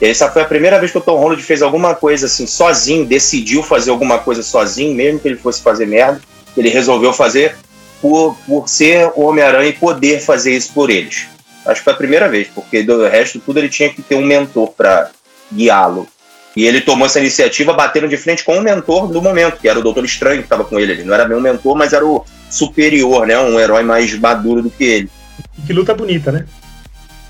Essa 0.00 0.30
foi 0.30 0.40
a 0.40 0.46
primeira 0.46 0.78
vez 0.78 0.90
que 0.90 0.98
o 0.98 1.00
Tom 1.00 1.18
Holland 1.18 1.42
fez 1.42 1.60
alguma 1.60 1.94
coisa 1.94 2.26
assim, 2.26 2.46
sozinho, 2.46 3.04
decidiu 3.04 3.62
fazer 3.62 3.90
alguma 3.90 4.18
coisa 4.18 4.42
sozinho, 4.42 4.94
mesmo 4.94 5.20
que 5.20 5.28
ele 5.28 5.36
fosse 5.36 5.60
fazer 5.60 5.86
merda, 5.86 6.20
ele 6.56 6.70
resolveu 6.70 7.12
fazer 7.12 7.54
por, 8.00 8.34
por 8.46 8.68
ser 8.68 9.12
o 9.14 9.22
Homem-Aranha 9.22 9.68
e 9.68 9.74
poder 9.74 10.20
fazer 10.20 10.52
isso 10.52 10.72
por 10.72 10.88
eles. 10.88 11.26
Acho 11.66 11.80
que 11.80 11.84
foi 11.84 11.92
a 11.92 11.96
primeira 11.96 12.28
vez, 12.28 12.48
porque 12.48 12.82
do 12.82 13.06
resto 13.06 13.38
tudo 13.38 13.58
ele 13.58 13.68
tinha 13.68 13.90
que 13.90 14.00
ter 14.00 14.14
um 14.14 14.24
mentor 14.24 14.72
para 14.72 15.10
guiá-lo. 15.52 16.08
E 16.56 16.66
ele 16.66 16.80
tomou 16.80 17.06
essa 17.06 17.20
iniciativa 17.20 17.72
batendo 17.72 18.08
de 18.08 18.16
frente 18.16 18.44
com 18.44 18.58
o 18.58 18.60
mentor 18.60 19.08
do 19.08 19.22
momento, 19.22 19.58
que 19.58 19.68
era 19.68 19.78
o 19.78 19.82
Doutor 19.82 20.04
Estranho 20.04 20.38
que 20.38 20.46
estava 20.46 20.64
com 20.64 20.78
ele. 20.78 20.92
Ele 20.92 21.04
não 21.04 21.14
era 21.14 21.28
meu 21.28 21.40
mentor, 21.40 21.76
mas 21.76 21.92
era 21.92 22.04
o 22.04 22.24
superior, 22.50 23.26
né? 23.26 23.38
Um 23.38 23.58
herói 23.58 23.82
mais 23.82 24.12
maduro 24.18 24.62
do 24.62 24.70
que 24.70 24.84
ele. 24.84 25.10
Que 25.66 25.72
luta 25.72 25.94
bonita, 25.94 26.32
né? 26.32 26.44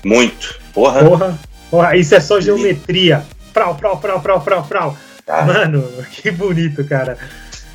Muito. 0.03 0.59
Porra. 0.73 1.03
Porra. 1.03 1.39
Porra. 1.69 1.95
Isso 1.95 2.15
é 2.15 2.19
só 2.19 2.41
geometria. 2.41 3.23
Prau, 3.53 3.75
prau, 3.75 3.97
prau, 3.97 4.19
prau, 4.21 4.41
prau, 4.41 4.63
prau. 4.63 4.97
Ah. 5.27 5.43
Mano, 5.43 5.87
que 6.11 6.31
bonito, 6.31 6.83
cara. 6.83 7.17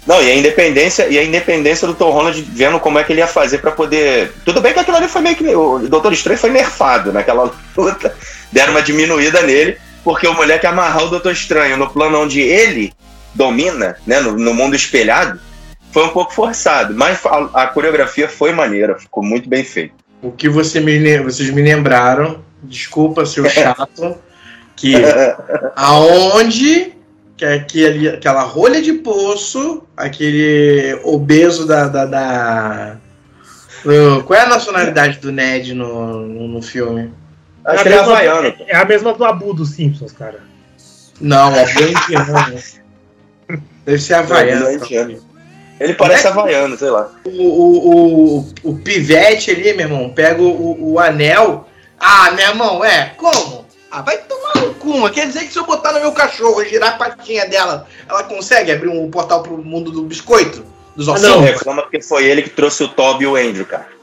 Não, 0.07 0.23
e 0.23 0.31
a 0.31 0.35
independência, 0.37 1.09
e 1.09 1.19
a 1.19 1.25
independência 1.25 1.87
do 1.87 1.95
Tom 1.95 2.13
Holland 2.13 2.41
vendo 2.53 2.79
como 2.79 2.99
é 2.99 3.03
que 3.03 3.13
ele 3.13 3.21
ia 3.21 3.27
fazer 3.27 3.59
para 3.59 3.73
poder. 3.73 4.33
Tudo 4.45 4.61
bem 4.61 4.73
que 4.73 4.79
aquilo 4.79 4.97
ali 4.97 5.09
foi 5.09 5.21
meio 5.21 5.35
que. 5.35 5.45
O 5.55 5.81
Doutor 5.89 6.13
Estranho 6.13 6.39
foi 6.39 6.51
nerfado 6.51 7.13
naquela 7.13 7.53
luta. 7.77 8.15
Deram 8.53 8.73
uma 8.73 8.83
diminuída 8.83 9.43
nele, 9.43 9.79
porque 10.07 10.25
o 10.29 10.35
moleque 10.35 10.65
amarrar 10.69 11.03
o 11.03 11.11
Doutor 11.11 11.33
Estranho 11.33 11.77
no 11.77 11.91
plano 11.91 12.23
onde 12.23 12.41
ele 12.41 12.93
domina, 13.35 13.97
né? 14.07 14.21
No, 14.21 14.39
no 14.39 14.55
mundo 14.55 14.77
espelhado, 14.77 15.41
foi 15.91 16.05
um 16.05 16.11
pouco 16.11 16.33
forçado. 16.33 16.95
Mas 16.95 17.27
a, 17.27 17.63
a, 17.63 17.67
coreografia 17.67 18.29
foi 18.29 18.53
maneira, 18.53 18.97
ficou 18.97 19.21
muito 19.21 19.49
bem 19.49 19.65
feito. 19.65 19.95
O 20.23 20.31
que 20.31 20.49
você 20.49 20.79
me, 20.79 21.19
vocês 21.19 21.51
me 21.51 21.61
lembraram, 21.61 22.39
desculpa 22.63 23.27
seu 23.27 23.47
chato, 23.51 24.17
que 24.77 24.95
aonde 25.75 26.93
que 27.37 27.45
aquele, 27.45 28.09
aquela 28.09 28.43
rolha 28.43 28.81
de 28.81 28.93
poço, 28.93 29.83
aquele 29.97 31.01
obeso 31.03 31.67
da. 31.67 31.89
da, 31.89 32.07
da... 32.07 32.97
qual 34.25 34.39
é 34.39 34.45
a 34.45 34.51
nacionalidade 34.51 35.19
do 35.19 35.33
Ned 35.33 35.75
no, 35.75 36.25
no, 36.25 36.47
no 36.47 36.63
filme? 36.63 37.13
Acho 37.67 37.81
é 37.81 37.83
que 37.83 37.89
ele 37.89 37.95
é 37.97 37.99
havaiano. 37.99 38.55
É 38.69 38.77
a 38.77 38.85
mesma 38.85 39.12
do 39.12 39.25
Abu 39.25 39.53
dos 39.53 39.71
Simpsons, 39.71 40.12
cara. 40.12 40.41
Não, 41.21 41.53
é 41.55 41.64
indiano. 41.64 42.62
Deve 43.85 43.99
ser 43.99 44.14
havaiano. 44.14 44.67
Ele 45.79 45.95
parece 45.95 46.27
é 46.27 46.31
havaiano, 46.31 46.79
sei 46.79 46.91
lá. 46.91 47.11
O, 47.25 47.31
o, 47.31 48.39
o, 48.39 48.55
o, 48.62 48.79
pivete 48.79 49.51
ali, 49.51 49.75
meu 49.75 49.87
irmão, 49.87 50.09
pega 50.11 50.41
o, 50.41 50.93
o 50.93 50.99
anel. 50.99 51.69
Ah, 51.99 52.31
meu 52.31 52.47
irmão, 52.47 52.85
é, 52.85 53.12
como? 53.17 53.67
Ah, 53.91 54.01
vai 54.01 54.19
tomar 54.19 54.57
no 54.57 54.75
cu, 54.75 55.11
Quer 55.11 55.27
dizer 55.27 55.41
que 55.41 55.53
se 55.53 55.59
eu 55.59 55.67
botar 55.67 55.93
no 55.93 56.01
meu 56.01 56.12
cachorro 56.12 56.62
e 56.62 56.69
girar 56.69 56.95
a 56.95 56.97
patinha 56.97 57.47
dela, 57.47 57.87
ela 58.09 58.25
consegue 58.25 58.73
abrir 58.73 58.89
um 58.89 59.11
portal 59.11 59.43
pro 59.43 59.59
mundo 59.59 59.91
do 59.91 60.03
biscoito? 60.03 60.64
Dos 60.95 61.09
ossos? 61.09 61.23
Não, 61.23 61.41
reclama 61.41 61.83
porque 61.83 62.01
foi 62.01 62.25
ele 62.25 62.43
que 62.43 62.51
trouxe 62.51 62.85
o 62.85 62.89
Toby 62.89 63.25
e 63.25 63.27
o 63.27 63.37
Andrew, 63.37 63.67
cara. 63.67 63.96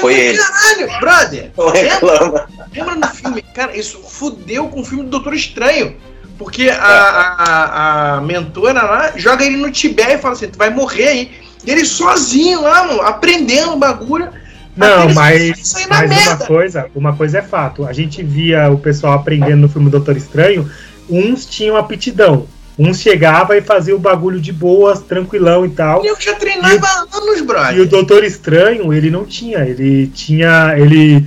Foi 0.00 0.14
ele. 0.14 0.38
Caralho, 0.38 1.00
brother. 1.00 1.50
Não 1.56 1.70
reclama. 1.70 2.46
Lembra, 2.72 2.94
no 2.94 3.08
filme? 3.08 3.42
Cara, 3.54 3.76
isso 3.76 3.98
fudeu 4.02 4.68
com 4.68 4.80
o 4.80 4.84
filme 4.84 5.04
do 5.04 5.10
Doutor 5.10 5.34
Estranho. 5.34 5.96
Porque 6.36 6.68
a, 6.70 6.76
a, 6.76 8.16
a, 8.16 8.20
mentora 8.20 8.82
lá 8.82 9.12
joga 9.16 9.44
ele 9.44 9.56
no 9.56 9.72
Tibete 9.72 10.12
e 10.12 10.18
fala 10.18 10.34
assim: 10.34 10.48
tu 10.48 10.58
vai 10.58 10.70
morrer 10.70 11.08
aí. 11.08 11.30
E 11.64 11.70
ele 11.70 11.84
sozinho 11.84 12.62
lá, 12.62 12.86
mano, 12.86 13.02
aprendendo 13.02 13.72
o 13.72 13.76
bagulho. 13.76 14.28
Não, 14.76 15.12
mas, 15.12 15.74
mas 15.88 16.26
uma, 16.26 16.36
coisa, 16.46 16.86
uma 16.94 17.16
coisa 17.16 17.38
é 17.38 17.42
fato. 17.42 17.84
A 17.84 17.92
gente 17.92 18.22
via 18.22 18.70
o 18.70 18.78
pessoal 18.78 19.14
aprendendo 19.14 19.62
no 19.62 19.68
filme 19.68 19.90
Doutor 19.90 20.16
Estranho, 20.16 20.70
uns 21.10 21.44
tinham 21.44 21.76
aptidão. 21.76 22.46
Uns 22.78 23.00
chegava 23.00 23.56
e 23.56 23.60
fazia 23.60 23.96
o 23.96 23.98
bagulho 23.98 24.40
de 24.40 24.52
boas, 24.52 25.00
tranquilão 25.00 25.66
e 25.66 25.70
tal. 25.70 26.04
Eu 26.04 26.16
já 26.20 26.34
treinava 26.34 26.86
anos, 27.12 27.40
brother. 27.40 27.76
E 27.76 27.80
o 27.80 27.88
Doutor 27.88 28.22
Estranho, 28.22 28.92
ele 28.92 29.10
não 29.10 29.24
tinha. 29.24 29.58
Ele 29.60 30.06
tinha. 30.06 30.74
Ele. 30.78 31.26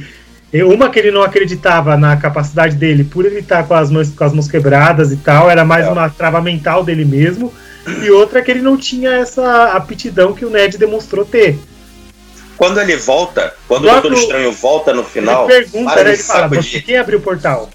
Uma 0.66 0.90
que 0.90 1.00
ele 1.00 1.12
não 1.12 1.24
acreditava 1.24 1.98
na 1.98 2.16
capacidade 2.16 2.76
dele, 2.76 3.04
por 3.04 3.26
ele 3.26 3.40
estar 3.40 3.64
com 3.68 3.74
as 3.74 3.90
mãos, 3.90 4.10
com 4.10 4.24
as 4.24 4.34
mãos 4.34 4.50
quebradas 4.50 5.12
e 5.12 5.18
tal, 5.18 5.50
era 5.50 5.66
mais 5.66 5.86
é. 5.86 5.90
uma 5.90 6.10
trava 6.10 6.42
mental 6.42 6.84
dele 6.84 7.04
mesmo. 7.04 7.54
E 8.02 8.10
outra 8.12 8.42
que 8.42 8.52
ele 8.52 8.62
não 8.62 8.78
tinha 8.78 9.12
essa 9.12 9.72
aptidão 9.74 10.34
que 10.34 10.46
o 10.46 10.50
Ned 10.50 10.78
demonstrou 10.78 11.26
ter. 11.26 11.58
Quando 12.56 12.80
ele 12.80 12.96
volta, 12.96 13.54
quando 13.68 13.86
Logo, 13.86 14.00
o 14.00 14.02
Doutor 14.02 14.18
Estranho 14.20 14.52
volta 14.52 14.94
no 14.94 15.04
final. 15.04 15.50
Ele 15.50 15.64
pergunta, 15.64 15.96
né, 15.96 16.12
ele 16.12 16.18
fala, 16.18 16.48
você 16.48 16.80
quem 16.80 16.98
abriu 16.98 17.20
o 17.20 17.22
portal? 17.22 17.70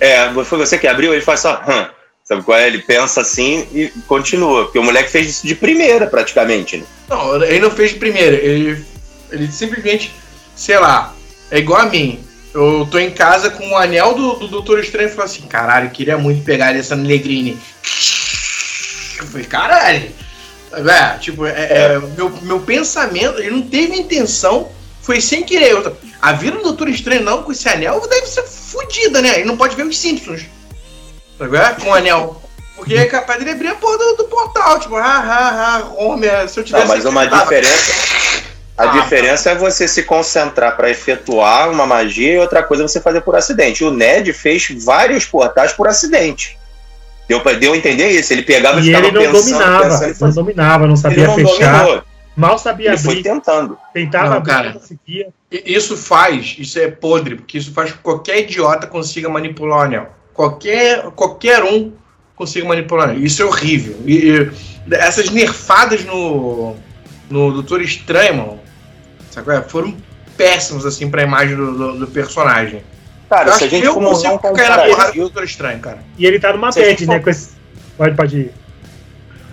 É, 0.00 0.32
foi 0.44 0.58
você 0.58 0.78
que 0.78 0.86
abriu, 0.86 1.12
ele 1.12 1.20
faz 1.20 1.40
só. 1.40 1.62
Hum. 1.68 1.99
Sabe 2.30 2.44
qual 2.44 2.56
é? 2.56 2.68
Ele 2.68 2.78
pensa 2.78 3.22
assim 3.22 3.66
e 3.72 3.88
continua. 4.06 4.62
Porque 4.62 4.78
o 4.78 4.84
moleque 4.84 5.10
fez 5.10 5.28
isso 5.28 5.44
de 5.44 5.56
primeira, 5.56 6.06
praticamente. 6.06 6.76
Né? 6.76 6.84
Não, 7.08 7.42
ele 7.42 7.58
não 7.58 7.72
fez 7.72 7.90
de 7.90 7.98
primeira. 7.98 8.36
Ele, 8.36 8.84
ele 9.32 9.50
simplesmente, 9.50 10.14
sei 10.54 10.78
lá, 10.78 11.12
é 11.50 11.58
igual 11.58 11.80
a 11.80 11.86
mim. 11.86 12.20
Eu 12.54 12.86
tô 12.88 13.00
em 13.00 13.10
casa 13.10 13.50
com 13.50 13.70
o 13.70 13.76
anel 13.76 14.14
do, 14.14 14.34
do 14.34 14.46
Doutor 14.46 14.78
Estranho 14.78 15.08
e 15.08 15.12
falo 15.12 15.24
assim: 15.24 15.42
caralho, 15.48 15.90
queria 15.90 16.16
muito 16.16 16.44
pegar 16.44 16.76
essa 16.76 16.94
Negrini. 16.94 17.58
Eu 19.18 19.26
falei, 19.26 19.46
caralho. 19.46 20.12
É, 20.72 21.18
tipo, 21.18 21.44
é, 21.44 21.50
é, 21.50 21.98
meu, 22.16 22.30
meu 22.42 22.60
pensamento, 22.60 23.40
ele 23.40 23.50
não 23.50 23.62
teve 23.62 23.96
intenção, 23.96 24.70
foi 25.02 25.20
sem 25.20 25.42
querer. 25.42 25.72
Eu, 25.72 25.96
a 26.22 26.32
vida 26.32 26.58
do 26.58 26.62
Doutor 26.62 26.88
Estranho, 26.88 27.24
não, 27.24 27.42
com 27.42 27.50
esse 27.50 27.68
anel, 27.68 28.00
deve 28.08 28.26
ser 28.26 28.44
fodida, 28.44 29.20
né? 29.20 29.40
Ele 29.40 29.46
não 29.46 29.56
pode 29.56 29.74
ver 29.74 29.84
os 29.84 29.98
Simpsons. 29.98 30.42
Tá 31.48 31.74
Com 31.74 31.90
o 31.90 31.94
anel. 31.94 32.42
Porque 32.76 32.94
é 32.94 33.06
capaz 33.06 33.38
de 33.38 33.44
ele 33.44 33.52
abrir 33.52 33.68
a 33.68 33.74
porra 33.74 33.98
do, 33.98 34.16
do 34.16 34.24
portal, 34.24 34.78
tipo, 34.80 34.96
ah, 34.96 35.02
ah, 35.04 35.76
ah, 35.76 36.02
Homer, 36.02 36.48
se 36.48 36.58
eu 36.58 36.64
tivesse. 36.64 36.86
Não, 36.86 36.94
mas 36.94 37.04
uma 37.04 37.26
diferença. 37.26 37.92
A 38.76 38.84
ah, 38.84 38.86
diferença 38.86 39.44
tá. 39.44 39.50
é 39.50 39.54
você 39.54 39.86
se 39.86 40.02
concentrar 40.02 40.76
para 40.76 40.88
efetuar 40.88 41.70
uma 41.70 41.86
magia 41.86 42.34
e 42.34 42.38
outra 42.38 42.62
coisa 42.62 42.84
é 42.84 42.88
você 42.88 43.00
fazer 43.00 43.20
por 43.20 43.36
acidente. 43.36 43.84
O 43.84 43.90
Ned 43.90 44.32
fez 44.32 44.68
vários 44.82 45.26
portais 45.26 45.72
por 45.72 45.86
acidente. 45.86 46.58
Deu 47.28 47.42
pra 47.42 47.52
deu 47.52 47.74
entender 47.74 48.08
isso. 48.08 48.32
Ele 48.32 48.42
pegava 48.42 48.78
e, 48.78 48.82
e 48.82 48.84
ficava 48.86 49.06
ele 49.06 49.12
não 49.12 49.32
pensando, 49.32 49.58
dominava, 49.58 49.98
pensando, 49.98 50.20
não 50.20 50.34
dominava, 50.34 50.86
não 50.86 50.96
sabia 50.96 51.26
não 51.26 51.34
fechar. 51.34 51.84
Dominou. 51.84 52.02
Mal 52.36 52.58
sabia 52.58 52.86
ele 52.86 52.94
abrir. 52.94 53.04
foi 53.04 53.22
tentando. 53.22 53.78
Tentava 53.92 54.30
não, 54.30 54.36
abrir, 54.38 54.50
cara, 54.50 54.72
conseguia. 54.72 55.28
Isso 55.50 55.96
faz, 55.96 56.56
isso 56.58 56.78
é 56.78 56.88
podre, 56.88 57.36
porque 57.36 57.58
isso 57.58 57.72
faz 57.72 57.90
com 57.90 57.98
que 57.98 58.02
qualquer 58.02 58.40
idiota 58.40 58.86
consiga 58.86 59.28
manipular 59.28 59.78
o 59.78 59.82
anel. 59.82 60.19
Qualquer, 60.34 61.02
qualquer 61.10 61.62
um 61.62 61.92
consiga 62.34 62.66
manipular. 62.66 63.16
Isso 63.16 63.42
é 63.42 63.44
horrível. 63.44 63.96
E, 64.06 64.50
e 64.88 64.94
essas 64.94 65.30
nerfadas 65.30 66.04
no, 66.04 66.74
no 67.28 67.52
Doutor 67.52 67.82
Estranho, 67.82 68.36
mano, 68.36 68.60
sabe, 69.30 69.62
foram 69.68 69.96
péssimos 70.36 70.86
assim 70.86 71.10
pra 71.10 71.22
imagem 71.22 71.56
do, 71.56 71.72
do, 71.72 71.98
do 71.98 72.06
personagem. 72.06 72.82
Cara, 73.28 73.50
eu 73.50 73.52
se 73.54 73.64
a 73.64 73.68
gente 73.68 73.86
for 73.86 74.00
montar 74.00 74.32
um 74.32 74.38
comparativo... 74.38 75.14
Doutor 75.14 75.44
Estranho, 75.44 75.78
cara. 75.80 75.98
E 76.18 76.26
ele 76.26 76.40
tá 76.40 76.52
numa 76.52 76.70
bad, 76.70 77.06
né? 77.06 77.20
Com 77.20 77.30
esse... 77.30 77.50
Pode, 77.96 78.16
pode 78.16 78.36
ir. 78.38 78.54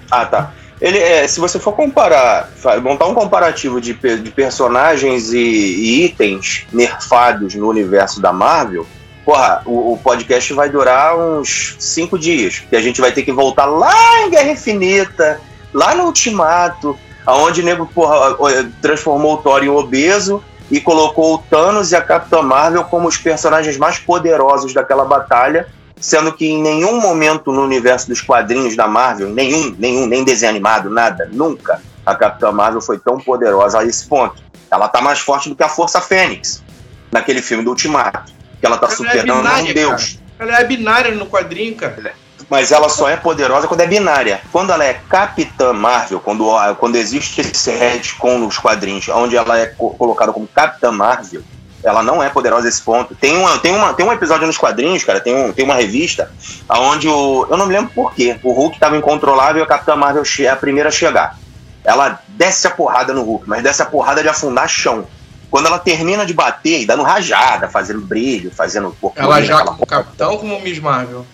Ah, 0.09 0.25
tá. 0.25 0.53
Ele, 0.79 0.97
é, 0.97 1.27
se 1.27 1.39
você 1.39 1.59
for 1.59 1.73
comparar, 1.73 2.51
montar 2.81 3.07
um 3.07 3.13
comparativo 3.13 3.81
de, 3.81 3.93
de 3.93 4.31
personagens 4.31 5.33
e, 5.33 5.39
e, 5.39 6.05
itens 6.05 6.67
nerfados 6.71 7.55
no 7.55 7.67
universo 7.67 8.21
da 8.21 8.31
Marvel, 8.31 8.85
porra, 9.27 9.61
o, 9.65 9.91
o, 9.91 9.97
podcast 9.97 10.53
vai 10.53 10.69
durar 10.69 11.19
uns 11.19 11.75
cinco 11.79 12.17
dias, 12.17 12.59
que 12.59 12.77
a 12.77 12.81
gente 12.81 13.01
vai 13.01 13.11
ter 13.11 13.23
que 13.23 13.31
voltar 13.33 13.65
lá 13.65 14.21
em 14.21 14.29
Guerra 14.29 14.51
Infinita, 14.51 15.41
lá 15.73 15.93
no 15.93 16.05
Ultimato, 16.05 16.97
aonde 17.25 17.59
o 17.59 17.65
nego, 17.65 17.85
porra, 17.87 18.37
transformou 18.81 19.33
o 19.33 19.37
Thor 19.39 19.65
em 19.65 19.67
obeso 19.67 20.41
e 20.71 20.79
colocou 20.79 21.35
o 21.35 21.37
Thanos 21.39 21.91
e 21.91 21.95
a 21.97 22.01
Capitã 22.01 22.41
Marvel 22.41 22.85
como 22.85 23.05
os 23.05 23.17
personagens 23.17 23.75
mais 23.75 23.99
poderosos 23.99 24.73
daquela 24.73 25.03
batalha, 25.03 25.67
sendo 25.99 26.31
que 26.31 26.47
em 26.47 26.61
nenhum 26.61 27.01
momento 27.01 27.51
no 27.51 27.65
universo 27.65 28.07
dos 28.07 28.21
quadrinhos 28.21 28.77
da 28.77 28.87
Marvel, 28.87 29.27
nenhum, 29.27 29.75
nenhum, 29.77 30.05
nem 30.05 30.23
desenho 30.23 30.51
animado, 30.51 30.89
nada, 30.89 31.29
nunca 31.33 31.81
a 32.05 32.15
Capitã 32.15 32.53
Marvel 32.53 32.79
foi 32.79 32.97
tão 32.97 33.19
poderosa 33.19 33.79
a 33.79 33.85
esse 33.85 34.07
ponto. 34.07 34.41
Ela 34.71 34.87
tá 34.87 35.01
mais 35.01 35.19
forte 35.19 35.49
do 35.49 35.55
que 35.55 35.63
a 35.63 35.67
Força 35.67 35.99
Fênix 35.99 36.63
naquele 37.11 37.41
filme 37.41 37.65
do 37.65 37.71
Ultimato 37.71 38.36
que 38.59 38.65
ela 38.65 38.77
tá 38.77 38.87
ela 38.87 38.93
é 38.93 38.97
superando 38.97 39.31
é 39.31 39.35
binária, 39.35 39.71
um 39.71 39.73
deus. 39.73 40.19
Cara. 40.37 40.49
Ela 40.49 40.59
é 40.59 40.63
binária 40.63 41.11
no 41.11 41.25
quadrinho, 41.25 41.75
cara. 41.75 42.13
Mas 42.49 42.71
ela 42.71 42.87
só 42.87 43.09
é 43.09 43.17
poderosa 43.17 43.67
quando 43.67 43.81
é 43.81 43.87
binária. 43.87 44.39
Quando 44.51 44.71
ela 44.71 44.83
é 44.83 44.93
Capitã 45.09 45.73
Marvel, 45.73 46.19
quando, 46.19 46.45
quando 46.75 46.95
existe 46.95 47.41
esse 47.41 47.71
retcon 47.71 48.37
nos 48.37 48.57
quadrinhos, 48.57 49.09
onde 49.09 49.35
ela 49.35 49.59
é 49.59 49.65
co 49.65 49.91
colocada 49.91 50.31
como 50.31 50.47
Capitã 50.47 50.91
Marvel, 50.91 51.41
ela 51.83 52.01
não 52.01 52.23
é 52.23 52.29
poderosa 52.29 52.65
nesse 52.65 52.81
ponto. 52.81 53.15
Tem, 53.15 53.35
uma, 53.35 53.57
tem, 53.59 53.75
uma, 53.75 53.93
tem 53.93 54.05
um 54.05 54.13
episódio 54.13 54.47
nos 54.47 54.57
quadrinhos, 54.57 55.03
cara, 55.03 55.19
tem, 55.19 55.35
um, 55.35 55.51
tem 55.51 55.65
uma 55.65 55.75
revista, 55.75 56.31
onde 56.69 57.07
o. 57.07 57.47
Eu 57.49 57.57
não 57.57 57.65
me 57.65 57.73
lembro 57.73 57.91
porquê. 57.93 58.39
O 58.43 58.53
Hulk 58.53 58.75
estava 58.75 58.97
incontrolável 58.97 59.61
e 59.61 59.63
a 59.63 59.67
Capitã 59.67 59.95
Marvel 59.95 60.23
é 60.39 60.47
a 60.47 60.55
primeira 60.55 60.89
a 60.89 60.91
chegar. 60.91 61.37
Ela 61.83 62.21
desce 62.29 62.67
a 62.67 62.71
porrada 62.71 63.13
no 63.13 63.23
Hulk, 63.23 63.47
mas 63.47 63.63
desce 63.63 63.81
a 63.81 63.85
porrada 63.85 64.21
de 64.21 64.29
afundar 64.29 64.67
chão. 64.67 65.05
Quando 65.49 65.67
ela 65.67 65.79
termina 65.79 66.25
de 66.25 66.33
bater 66.33 66.81
e 66.81 66.85
dando 66.85 67.03
rajada, 67.03 67.69
fazendo 67.69 68.01
brilho, 68.01 68.51
fazendo 68.51 68.95
Ela 69.15 69.41
já 69.41 69.63
como 69.63 69.85
capitão 69.85 70.37
como 70.37 70.59
Miss 70.59 70.79
Marvel? 70.79 71.25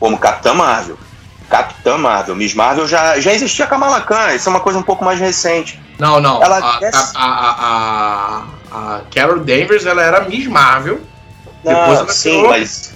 Como 0.00 0.18
Capitã 0.18 0.54
Marvel. 0.54 0.98
Capitã 1.48 1.98
Marvel. 1.98 2.34
Miss 2.34 2.54
Marvel 2.54 2.88
já, 2.88 3.20
já 3.20 3.32
existia 3.32 3.66
Kamala 3.66 4.00
Khan, 4.00 4.34
isso 4.34 4.48
é 4.48 4.50
uma 4.50 4.60
coisa 4.60 4.78
um 4.78 4.82
pouco 4.82 5.04
mais 5.04 5.20
recente. 5.20 5.78
Não, 5.98 6.18
não. 6.18 6.42
Ela 6.42 6.58
a, 6.58 6.78
desce... 6.78 7.12
a, 7.14 7.24
a, 7.24 8.44
a, 8.72 8.96
a, 8.96 9.00
Carol 9.14 9.40
Danvers 9.40 9.84
ela 9.84 10.02
era 10.02 10.22
Miss 10.22 10.46
Marvel. 10.46 11.00
Não, 11.62 11.72
Depois 11.72 11.98
ela 11.98 12.12
sim, 12.12 12.42
mas. 12.48 12.92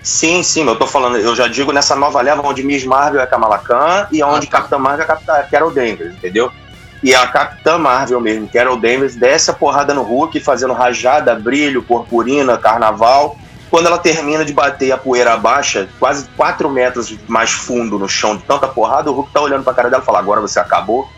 Sim, 0.00 0.42
sim, 0.42 0.66
eu 0.66 0.76
tô 0.76 0.86
falando, 0.86 1.16
eu 1.16 1.34
já 1.36 1.46
digo 1.46 1.70
nessa 1.70 1.94
nova 1.94 2.20
leva 2.20 2.42
onde 2.42 2.62
Miss 2.64 2.84
Marvel 2.84 3.20
é 3.20 3.26
Kamala 3.26 3.58
Khan 3.58 4.08
e 4.10 4.22
onde 4.22 4.46
ah, 4.46 4.50
tá. 4.50 4.58
Capitã 4.58 4.78
Marvel 4.78 5.04
é 5.04 5.06
Capitã 5.06 5.44
Carol 5.50 5.70
Danvers, 5.70 6.14
entendeu? 6.14 6.50
E 7.02 7.14
a 7.14 7.26
Capitã 7.26 7.78
Marvel 7.78 8.20
mesmo, 8.20 8.48
Carol 8.48 8.76
Danvers, 8.76 9.16
desce 9.16 9.50
a 9.50 9.54
porrada 9.54 9.92
no 9.92 10.02
Hulk, 10.02 10.38
fazendo 10.40 10.72
rajada, 10.72 11.34
brilho, 11.34 11.82
purpurina, 11.82 12.56
carnaval. 12.56 13.36
Quando 13.68 13.86
ela 13.86 13.98
termina 13.98 14.44
de 14.44 14.52
bater 14.52 14.92
a 14.92 14.98
poeira 14.98 15.36
baixa, 15.36 15.88
quase 15.98 16.28
4 16.36 16.70
metros 16.70 17.16
mais 17.26 17.50
fundo 17.50 17.98
no 17.98 18.08
chão 18.08 18.36
de 18.36 18.44
tanta 18.44 18.68
porrada, 18.68 19.10
o 19.10 19.14
Hulk 19.14 19.32
tá 19.32 19.40
olhando 19.40 19.64
pra 19.64 19.74
cara 19.74 19.90
dela 19.90 20.02
e 20.02 20.06
fala: 20.06 20.20
Agora 20.20 20.40
você 20.40 20.60
acabou. 20.60 21.08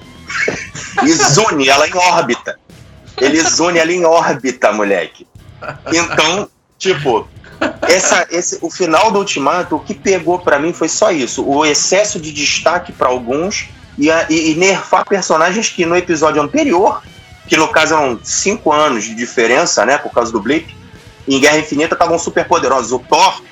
e 1.04 1.12
zune 1.12 1.68
ela 1.68 1.86
em 1.86 1.94
órbita. 1.94 2.58
Ele 3.20 3.40
zune 3.42 3.78
ela 3.78 3.92
em 3.92 4.04
órbita, 4.06 4.72
moleque. 4.72 5.26
Então, 5.92 6.48
tipo, 6.78 7.28
essa, 7.82 8.26
esse, 8.30 8.58
o 8.62 8.70
final 8.70 9.10
do 9.10 9.18
Ultimato, 9.18 9.76
o 9.76 9.80
que 9.80 9.94
pegou 9.94 10.38
para 10.38 10.58
mim 10.58 10.72
foi 10.72 10.88
só 10.88 11.10
isso: 11.10 11.46
o 11.46 11.64
excesso 11.64 12.18
de 12.18 12.32
destaque 12.32 12.92
para 12.92 13.08
alguns 13.08 13.68
e, 13.98 14.08
e, 14.30 14.52
e, 14.52 14.54
nerfar 14.56 15.04
personagens 15.04 15.68
que 15.68 15.86
no 15.86 15.96
episódio 15.96 16.42
anterior, 16.42 17.02
que 17.46 17.56
no 17.56 17.68
caso 17.68 17.94
eram 17.94 18.18
cinco 18.22 18.72
anos 18.72 19.04
de 19.04 19.14
diferença, 19.14 19.84
né, 19.84 19.98
por 19.98 20.12
causa 20.12 20.32
do 20.32 20.40
Blip, 20.40 20.74
em 21.26 21.40
Guerra 21.40 21.58
Infinita 21.58 21.94
estavam 21.94 22.18
super 22.18 22.46
poderosos. 22.46 22.92
O 22.92 22.98
Thor, 22.98 23.42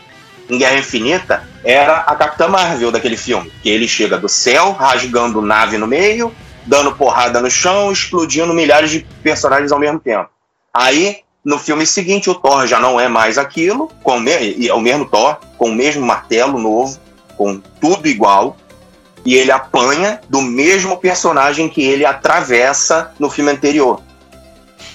em 0.51 0.59
Guerra 0.59 0.79
Infinita, 0.79 1.49
era 1.65 1.99
a 1.99 2.15
Capitã 2.15 2.49
Marvel 2.49 2.91
daquele 2.91 3.17
filme, 3.17 3.51
que 3.63 3.69
ele 3.69 3.89
chega 3.89 4.19
do 4.19 4.29
céu, 4.29 4.73
rasgando 4.73 5.41
nave 5.41 5.79
no 5.79 5.87
meio, 5.87 6.35
dando 6.67 6.93
porrada 6.93 7.41
no 7.41 7.51
chão, 7.51 7.91
explodindo 7.91 8.53
milhares 8.53 8.91
de 8.91 9.07
personagens 9.23 9.73
ao 9.73 9.79
mesmo 9.79 9.99
tempo. 9.99 10.29
Aí, 10.73 11.19
no 11.45 11.59
filme 11.59 11.87
seguinte, 11.87 12.31
o 12.31 12.35
Thor 12.35 12.67
já 12.67 12.79
não 12.79 13.01
é 13.01 13.09
mais 13.09 13.39
aquilo, 13.39 13.91
com 14.03 14.19
o, 14.19 14.29
é 14.29 14.73
o 14.73 14.81
mesmo 14.81 15.07
Thor, 15.07 15.39
com 15.57 15.71
o 15.71 15.75
mesmo 15.75 16.05
martelo 16.05 16.59
novo, 16.59 16.99
com 17.37 17.59
tudo 17.81 18.07
igual, 18.07 18.57
e 19.25 19.37
ele 19.37 19.51
apanha 19.51 20.21
do 20.29 20.41
mesmo 20.41 20.97
personagem 20.99 21.69
que 21.69 21.83
ele 21.83 22.05
atravessa 22.05 23.13
no 23.19 23.31
filme 23.31 23.51
anterior. 23.51 24.01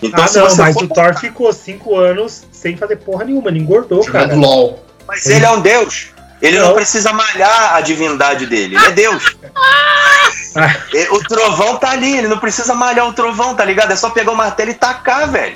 Então, 0.01 0.23
ah, 0.23 0.31
não, 0.33 0.55
mas 0.55 0.73
for... 0.73 0.83
o 0.83 0.87
Thor 0.87 1.17
ficou 1.17 1.51
cinco 1.53 1.97
anos 1.97 2.43
sem 2.51 2.77
fazer 2.77 2.97
porra 2.97 3.25
nenhuma, 3.25 3.49
ele 3.49 3.59
engordou, 3.59 4.03
cara. 4.05 4.35
LOL. 4.35 4.83
Mas 5.07 5.25
ele 5.25 5.45
é 5.45 5.49
um 5.49 5.61
deus. 5.61 6.09
Ele 6.41 6.59
não. 6.59 6.67
não 6.67 6.75
precisa 6.75 7.11
malhar 7.13 7.75
a 7.75 7.81
divindade 7.81 8.45
dele. 8.45 8.75
Ele 8.75 8.85
é 8.85 8.91
Deus. 8.91 9.37
Ah. 9.55 10.75
o 11.11 11.19
trovão 11.23 11.77
tá 11.77 11.91
ali, 11.91 12.17
ele 12.17 12.27
não 12.27 12.37
precisa 12.37 12.75
malhar 12.75 13.07
o 13.07 13.13
trovão, 13.13 13.55
tá 13.55 13.65
ligado? 13.65 13.91
É 13.91 13.95
só 13.95 14.09
pegar 14.09 14.31
o 14.31 14.35
martelo 14.35 14.69
e 14.69 14.73
tacar, 14.75 15.29
velho. 15.29 15.55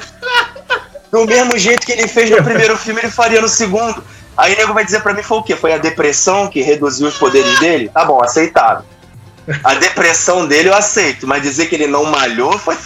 Do 1.12 1.26
mesmo 1.26 1.58
jeito 1.58 1.86
que 1.86 1.92
ele 1.92 2.08
fez 2.08 2.30
no 2.30 2.44
primeiro 2.44 2.78
filme, 2.78 3.02
ele 3.02 3.12
faria 3.12 3.42
no 3.42 3.50
segundo. 3.50 4.04
Aí 4.38 4.54
o 4.54 4.58
nego 4.58 4.74
vai 4.74 4.86
dizer 4.86 5.02
para 5.02 5.14
mim 5.14 5.24
foi 5.24 5.38
o 5.38 5.44
quê? 5.44 5.56
Foi 5.56 5.74
a 5.74 5.78
depressão 5.78 6.48
que 6.48 6.62
reduziu 6.62 7.08
os 7.08 7.18
poderes 7.18 7.60
dele? 7.60 7.90
Tá 7.90 8.06
bom, 8.06 8.24
aceitável. 8.24 8.86
A 9.64 9.76
depressão 9.76 10.48
dele 10.48 10.70
eu 10.70 10.74
aceito, 10.74 11.28
mas 11.28 11.42
dizer 11.42 11.68
que 11.68 11.76
ele 11.76 11.88
não 11.88 12.06
malhou 12.06 12.58
foi. 12.58 12.78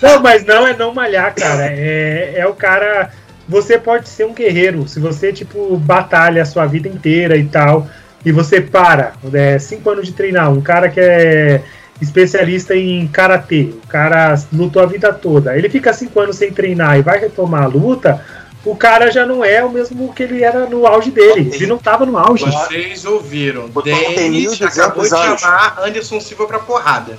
Não, 0.00 0.20
mas 0.20 0.44
não 0.44 0.66
é 0.66 0.76
não 0.76 0.94
malhar, 0.94 1.32
cara. 1.34 1.66
É, 1.66 2.34
é 2.36 2.46
o 2.46 2.54
cara. 2.54 3.10
Você 3.48 3.78
pode 3.78 4.08
ser 4.08 4.24
um 4.24 4.32
guerreiro. 4.32 4.86
Se 4.86 4.98
você, 4.98 5.32
tipo, 5.32 5.76
batalha 5.76 6.42
a 6.42 6.44
sua 6.44 6.66
vida 6.66 6.88
inteira 6.88 7.36
e 7.36 7.44
tal, 7.44 7.88
e 8.24 8.30
você 8.30 8.60
para, 8.60 9.12
é, 9.32 9.58
cinco 9.58 9.90
anos 9.90 10.06
de 10.06 10.12
treinar, 10.12 10.52
um 10.52 10.60
cara 10.60 10.88
que 10.88 11.00
é 11.00 11.62
especialista 12.00 12.74
em 12.74 13.06
karatê, 13.06 13.70
o 13.84 13.86
cara 13.86 14.36
lutou 14.52 14.82
a 14.82 14.86
vida 14.86 15.12
toda, 15.12 15.56
ele 15.56 15.68
fica 15.68 15.92
cinco 15.92 16.18
anos 16.18 16.36
sem 16.36 16.52
treinar 16.52 16.98
e 16.98 17.02
vai 17.02 17.18
retomar 17.18 17.62
a 17.62 17.68
luta, 17.68 18.24
o 18.64 18.76
cara 18.76 19.10
já 19.10 19.26
não 19.26 19.44
é 19.44 19.64
o 19.64 19.70
mesmo 19.70 20.12
que 20.14 20.22
ele 20.22 20.42
era 20.42 20.66
no 20.66 20.86
auge 20.86 21.10
dele. 21.10 21.50
Ele 21.52 21.66
não 21.66 21.78
tava 21.78 22.06
no 22.06 22.16
auge. 22.16 22.44
Vocês 22.44 23.04
ouviram. 23.04 23.70
O 23.74 23.82
Denis 23.82 24.60
acabou 24.62 25.02
de 25.02 25.10
chamar 25.10 25.78
Anderson 25.80 26.20
Silva 26.20 26.46
pra 26.46 26.58
porrada. 26.60 27.18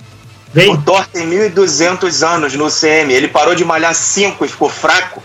Vem. 0.53 0.71
O 0.71 0.81
Thor 0.81 1.05
tem 1.07 1.27
1.200 1.27 2.25
anos 2.25 2.53
no 2.53 2.69
CM. 2.69 3.11
Ele 3.11 3.27
parou 3.27 3.55
de 3.55 3.65
malhar 3.65 3.93
5 3.93 4.45
e 4.45 4.47
ficou 4.47 4.69
fraco. 4.69 5.21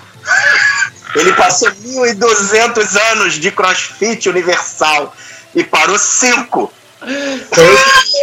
Ele 1.15 1.33
passou 1.35 1.71
1.200 1.71 3.13
anos 3.13 3.35
de 3.35 3.51
crossfit 3.51 4.29
universal 4.29 5.15
e 5.55 5.63
parou 5.63 5.99
5. 5.99 6.73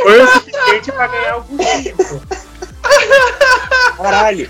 Foi 0.02 0.22
o 0.22 0.28
suficiente 0.28 0.92
pra 0.92 1.08
ganhar 1.08 1.34
algum 1.34 1.58
tempo. 1.58 2.22
Caralho. 3.98 4.50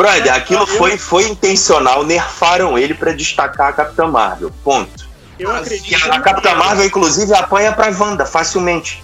Brother, 0.00 0.32
aquilo 0.32 0.66
foi, 0.66 0.96
foi 0.96 1.28
intencional, 1.28 2.02
nerfaram 2.02 2.78
ele 2.78 2.94
para 2.94 3.12
destacar 3.12 3.68
a 3.68 3.72
Capitã 3.74 4.06
Marvel. 4.06 4.50
Ponto. 4.64 5.06
Eu 5.38 5.54
acredito. 5.54 6.10
A 6.10 6.20
Capitã 6.20 6.54
Marvel, 6.54 6.86
inclusive, 6.86 7.34
apanha 7.34 7.70
pra 7.70 7.90
Wanda 7.90 8.24
facilmente. 8.24 9.02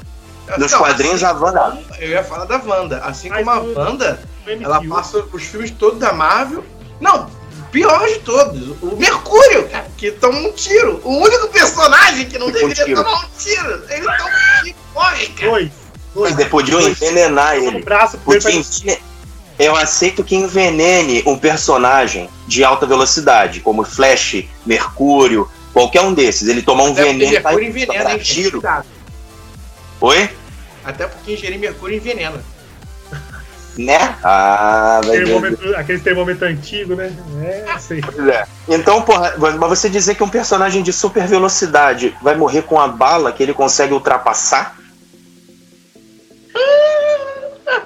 Nos 0.56 0.72
não, 0.72 0.78
quadrinhos, 0.78 1.22
assim, 1.22 1.36
a 1.36 1.38
Wanda. 1.38 1.78
Eu 1.98 2.08
ia 2.08 2.24
falar 2.24 2.46
da 2.46 2.62
Wanda. 2.64 2.98
Assim 3.04 3.28
Mas 3.28 3.44
como 3.44 3.50
a 3.50 3.60
Wanda, 3.60 4.22
ela 4.46 4.82
passa 4.88 5.22
os 5.32 5.42
filmes 5.42 5.70
todos 5.72 5.98
da 5.98 6.14
Marvel. 6.14 6.64
Não, 6.98 7.30
pior 7.70 8.06
de 8.08 8.20
todos, 8.20 8.80
o 8.80 8.96
Mercúrio, 8.96 9.68
cara, 9.68 9.88
que 9.98 10.12
toma 10.12 10.38
um 10.38 10.52
tiro. 10.52 11.02
O 11.04 11.18
único 11.18 11.48
personagem 11.48 12.24
que 12.26 12.38
não 12.38 12.50
deveria 12.50 12.98
um 12.98 13.04
tomar 13.04 13.18
um 13.18 13.28
tiro. 13.38 13.84
Ele 13.90 14.06
toma 14.06 14.30
um 14.30 14.62
tiro 14.62 14.68
e 14.68 14.76
morre, 14.94 15.26
cara. 15.26 15.50
Dois. 15.50 15.70
Dois. 16.14 16.48
Podiam 16.48 16.80
envenenar 16.80 17.56
ele. 17.56 17.76
Um 17.76 17.82
braço 17.82 18.16
podiam, 18.16 18.64
eu 19.58 19.74
aceito 19.74 20.22
que 20.22 20.36
envenene 20.36 21.22
um 21.26 21.38
personagem 21.38 22.28
de 22.46 22.62
alta 22.62 22.86
velocidade, 22.86 23.60
como 23.60 23.84
Flash, 23.84 24.44
Mercúrio, 24.64 25.48
qualquer 25.72 26.02
um 26.02 26.12
desses. 26.12 26.48
Ele 26.48 26.62
tomar 26.62 26.84
um 26.84 26.92
Até 26.92 27.04
veneno 27.04 27.30
Mercúrio 27.30 27.68
envenena, 27.68 28.12
hein, 28.12 28.18
tiro. 28.18 28.62
Oi? 30.00 30.30
Até 30.84 31.06
porque 31.06 31.32
ingerir 31.34 31.58
Mercúrio 31.58 31.96
envenena. 31.96 32.42
Né? 33.78 34.16
Ah, 34.24 35.00
termômetro, 35.04 35.76
aquele 35.76 35.98
termômetro 36.00 36.46
antigo, 36.46 36.94
né? 36.94 37.14
É, 37.44 37.78
sei. 37.78 38.00
É. 38.32 38.46
Então, 38.66 39.02
porra, 39.02 39.34
mas 39.36 39.68
você 39.68 39.90
dizer 39.90 40.14
que 40.14 40.22
um 40.22 40.28
personagem 40.30 40.82
de 40.82 40.94
super 40.94 41.26
velocidade 41.26 42.16
vai 42.22 42.34
morrer 42.34 42.62
com 42.62 42.80
a 42.80 42.88
bala 42.88 43.32
que 43.32 43.42
ele 43.42 43.52
consegue 43.52 43.92
ultrapassar? 43.92 44.76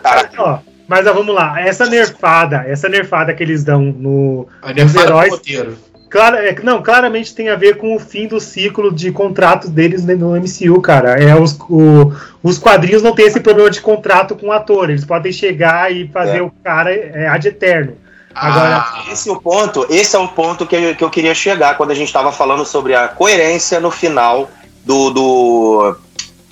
Caraca. 0.00 0.62
Mas 0.90 1.06
ó, 1.06 1.12
vamos 1.12 1.32
lá, 1.32 1.60
essa 1.60 1.86
nerfada, 1.86 2.64
essa 2.66 2.88
nerfada 2.88 3.32
que 3.32 3.40
eles 3.44 3.62
dão 3.62 3.80
no, 3.80 4.48
nos 4.76 4.94
heróis. 4.96 5.40
Claro, 6.10 6.34
é, 6.34 6.52
não, 6.64 6.82
claramente 6.82 7.32
tem 7.32 7.48
a 7.48 7.54
ver 7.54 7.76
com 7.76 7.94
o 7.94 8.00
fim 8.00 8.26
do 8.26 8.40
ciclo 8.40 8.92
de 8.92 9.12
contratos 9.12 9.70
deles 9.70 10.04
no 10.04 10.34
MCU, 10.34 10.82
cara. 10.82 11.10
É, 11.10 11.32
os, 11.36 11.56
o, 11.70 12.12
os 12.42 12.58
quadrinhos 12.58 13.04
não 13.04 13.14
tem 13.14 13.26
esse 13.26 13.38
problema 13.38 13.70
de 13.70 13.80
contrato 13.80 14.34
com 14.34 14.48
o 14.48 14.52
ator. 14.52 14.90
Eles 14.90 15.04
podem 15.04 15.30
chegar 15.30 15.94
e 15.94 16.08
fazer 16.08 16.38
é. 16.38 16.42
o 16.42 16.50
cara 16.64 16.92
é, 16.92 17.28
ad 17.28 17.46
eterno. 17.46 17.96
Agora, 18.34 18.78
ah. 18.78 19.04
esse 19.12 19.28
é 19.28 19.32
o 19.32 19.40
ponto, 19.40 19.86
esse 19.88 20.16
é 20.16 20.18
o 20.18 20.26
ponto 20.26 20.66
que 20.66 20.74
eu, 20.74 20.96
que 20.96 21.04
eu 21.04 21.10
queria 21.10 21.36
chegar 21.36 21.76
quando 21.76 21.92
a 21.92 21.94
gente 21.94 22.08
estava 22.08 22.32
falando 22.32 22.64
sobre 22.64 22.96
a 22.96 23.06
coerência 23.06 23.78
no 23.78 23.92
final 23.92 24.50
do, 24.84 25.10
do, 25.10 25.96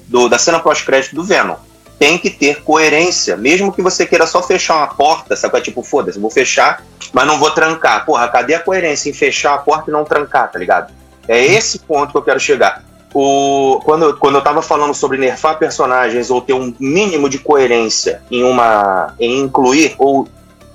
do 0.06 0.28
da 0.28 0.38
cena 0.38 0.60
pós-crédito 0.60 1.16
do 1.16 1.24
Venom. 1.24 1.56
Tem 1.98 2.16
que 2.16 2.30
ter 2.30 2.62
coerência, 2.62 3.36
mesmo 3.36 3.72
que 3.72 3.82
você 3.82 4.06
queira 4.06 4.26
só 4.26 4.42
fechar 4.42 4.76
uma 4.76 4.86
porta, 4.86 5.34
sabe? 5.34 5.60
Tipo, 5.60 5.82
foda-se, 5.82 6.18
vou 6.18 6.30
fechar, 6.30 6.84
mas 7.12 7.26
não 7.26 7.38
vou 7.38 7.50
trancar. 7.50 8.04
Porra, 8.04 8.28
cadê 8.28 8.54
a 8.54 8.60
coerência 8.60 9.10
em 9.10 9.12
fechar 9.12 9.54
a 9.54 9.58
porta 9.58 9.90
e 9.90 9.92
não 9.92 10.04
trancar, 10.04 10.50
tá 10.50 10.58
ligado? 10.58 10.92
É 11.26 11.44
esse 11.44 11.80
ponto 11.80 12.12
que 12.12 12.18
eu 12.18 12.22
quero 12.22 12.38
chegar. 12.38 12.84
O, 13.12 13.80
quando, 13.84 14.16
quando 14.18 14.36
eu 14.36 14.42
tava 14.42 14.62
falando 14.62 14.94
sobre 14.94 15.18
nerfar 15.18 15.58
personagens 15.58 16.30
ou 16.30 16.40
ter 16.40 16.52
um 16.52 16.74
mínimo 16.78 17.28
de 17.28 17.38
coerência 17.38 18.22
em 18.30 18.44
uma 18.44 19.14
em 19.18 19.38
incluir 19.40 19.94
ou 19.98 20.28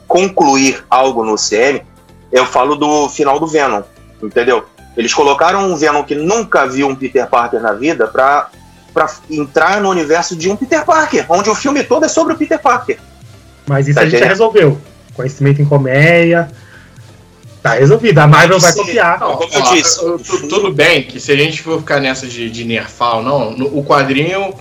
concluir 0.07 0.83
algo 0.89 1.23
no 1.23 1.35
CM, 1.35 1.83
eu 2.31 2.45
falo 2.45 2.75
do 2.75 3.07
final 3.09 3.39
do 3.39 3.47
Venom, 3.47 3.83
entendeu? 4.21 4.65
Eles 4.95 5.13
colocaram 5.13 5.71
um 5.71 5.75
Venom 5.75 6.03
que 6.03 6.15
nunca 6.15 6.67
viu 6.67 6.87
um 6.87 6.95
Peter 6.95 7.27
Parker 7.27 7.61
na 7.61 7.73
vida 7.73 8.07
pra, 8.07 8.49
pra 8.93 9.09
entrar 9.29 9.81
no 9.81 9.89
universo 9.89 10.35
de 10.35 10.49
um 10.49 10.55
Peter 10.55 10.85
Parker, 10.85 11.25
onde 11.29 11.49
o 11.49 11.55
filme 11.55 11.83
todo 11.83 12.05
é 12.05 12.07
sobre 12.07 12.33
o 12.33 12.37
Peter 12.37 12.59
Parker. 12.59 12.99
Mas 13.67 13.87
isso 13.87 13.95
tá 13.95 14.01
a 14.01 14.09
gente 14.09 14.19
já 14.19 14.27
resolveu. 14.27 14.77
Conhecimento 15.15 15.61
em 15.61 15.65
comédia. 15.65 16.51
Tá 17.61 17.75
resolvido. 17.75 18.19
A 18.19 18.27
Marvel 18.27 18.59
vai 18.59 18.73
copiar. 18.73 19.19
Não, 19.19 19.37
como 19.37 19.53
eu 19.53 19.61
disse. 19.73 19.99
Tudo 20.49 20.73
bem 20.73 21.03
que 21.03 21.19
se 21.19 21.31
a 21.31 21.35
gente 21.35 21.61
for 21.61 21.79
ficar 21.79 21.99
nessa 22.01 22.27
de, 22.27 22.49
de 22.49 22.65
nerfar 22.65 23.17
ou 23.17 23.23
não, 23.23 23.51
no, 23.51 23.77
o 23.77 23.85
quadrinho 23.85 24.53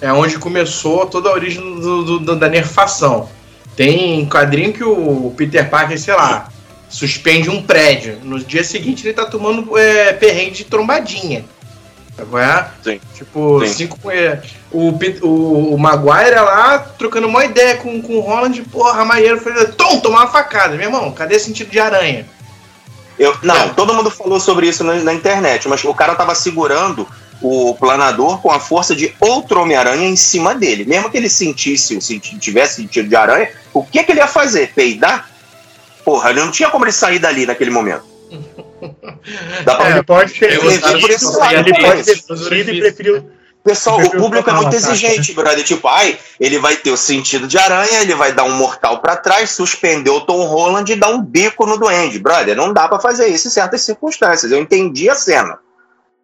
é 0.00 0.12
onde 0.12 0.38
começou 0.38 1.06
toda 1.06 1.28
a 1.28 1.32
origem 1.32 1.80
do, 1.80 2.18
do, 2.20 2.36
da 2.36 2.48
nerfação. 2.48 3.28
Tem 3.74 4.24
quadrinho 4.28 4.72
que 4.72 4.84
o 4.84 5.34
Peter 5.36 5.68
Parker, 5.68 5.98
sei 5.98 6.14
lá, 6.14 6.48
suspende 6.88 7.50
um 7.50 7.60
prédio. 7.60 8.18
No 8.22 8.38
dia 8.38 8.62
seguinte 8.62 9.04
ele 9.04 9.14
tá 9.14 9.24
tomando 9.24 9.76
é, 9.76 10.12
perrengue 10.12 10.52
de 10.52 10.64
trombadinha. 10.64 11.44
É? 12.16 12.66
Sim. 12.82 13.00
Tipo, 13.14 13.60
Sim. 13.66 13.74
Cinco, 13.74 13.98
o, 14.70 14.90
o, 15.22 15.74
o 15.74 15.78
Maguire 15.78 16.36
lá 16.36 16.78
trocando 16.78 17.26
uma 17.26 17.44
ideia 17.44 17.76
com, 17.76 18.00
com 18.00 18.14
o 18.14 18.20
Holland, 18.20 18.62
porra, 18.62 19.04
maneiro, 19.04 19.40
foi 19.40 19.52
Tom, 19.72 19.98
tomar 19.98 20.20
uma 20.20 20.26
facada, 20.28 20.76
meu 20.76 20.86
irmão, 20.86 21.10
cadê 21.12 21.38
sentido 21.38 21.70
de 21.70 21.80
aranha? 21.80 22.24
Eu, 23.18 23.36
não, 23.42 23.56
é. 23.56 23.68
todo 23.70 23.94
mundo 23.94 24.10
falou 24.10 24.38
sobre 24.38 24.68
isso 24.68 24.84
na, 24.84 24.94
na, 24.94 25.12
internet, 25.12 25.68
mas 25.68 25.82
o 25.84 25.94
cara 25.94 26.14
tava 26.14 26.34
segurando 26.34 27.06
o 27.42 27.74
planador 27.74 28.40
com 28.40 28.50
a 28.50 28.60
força 28.60 28.94
de 28.94 29.14
outro 29.20 29.60
Homem-Aranha 29.60 30.08
em 30.08 30.16
cima 30.16 30.54
dele. 30.54 30.84
Mesmo 30.84 31.10
que 31.10 31.16
ele 31.16 31.28
sentisse, 31.28 32.00
se 32.00 32.18
tivesse 32.18 32.76
sentido 32.76 33.08
de 33.08 33.16
aranha, 33.16 33.50
o 33.72 33.84
que, 33.84 34.02
que 34.02 34.12
ele 34.12 34.20
ia 34.20 34.26
fazer? 34.26 34.72
Peidar? 34.74 35.28
Porra, 36.04 36.30
ele 36.30 36.40
não 36.40 36.50
tinha 36.50 36.70
como 36.70 36.84
ele 36.84 36.92
sair 36.92 37.18
dali 37.18 37.46
naquele 37.46 37.70
momento. 37.70 38.04
Dá 39.64 39.74
pra... 39.74 39.88
É, 39.88 39.92
ele 39.92 40.02
pode 40.02 40.32
ter 40.34 40.52
ele, 40.52 40.66
ele 40.66 40.80
pode 41.80 42.04
ter 42.04 42.16
sentido 42.16 42.70
e 42.70 42.80
preferiu. 42.80 43.30
Pessoal, 43.64 43.98
o 43.98 44.10
público 44.10 44.50
é 44.50 44.52
muito 44.52 44.76
exigente, 44.76 45.32
brother. 45.32 45.64
Tipo, 45.64 45.88
ai, 45.88 46.18
ele 46.38 46.58
vai 46.58 46.76
ter 46.76 46.90
o 46.90 46.98
sentido 46.98 47.46
de 47.46 47.56
aranha, 47.56 48.02
ele 48.02 48.14
vai 48.14 48.30
dar 48.30 48.44
um 48.44 48.52
mortal 48.52 49.00
para 49.00 49.16
trás, 49.16 49.52
suspender 49.52 50.10
o 50.10 50.20
Tom 50.20 50.44
Holland 50.44 50.92
e 50.92 50.96
dar 50.96 51.08
um 51.08 51.22
bico 51.22 51.64
no 51.64 51.78
Duende. 51.78 52.18
Brother, 52.18 52.54
não 52.54 52.74
dá 52.74 52.86
para 52.86 53.00
fazer 53.00 53.26
isso 53.28 53.48
em 53.48 53.50
certas 53.50 53.80
circunstâncias. 53.80 54.52
Eu 54.52 54.60
entendi 54.60 55.08
a 55.08 55.14
cena. 55.14 55.58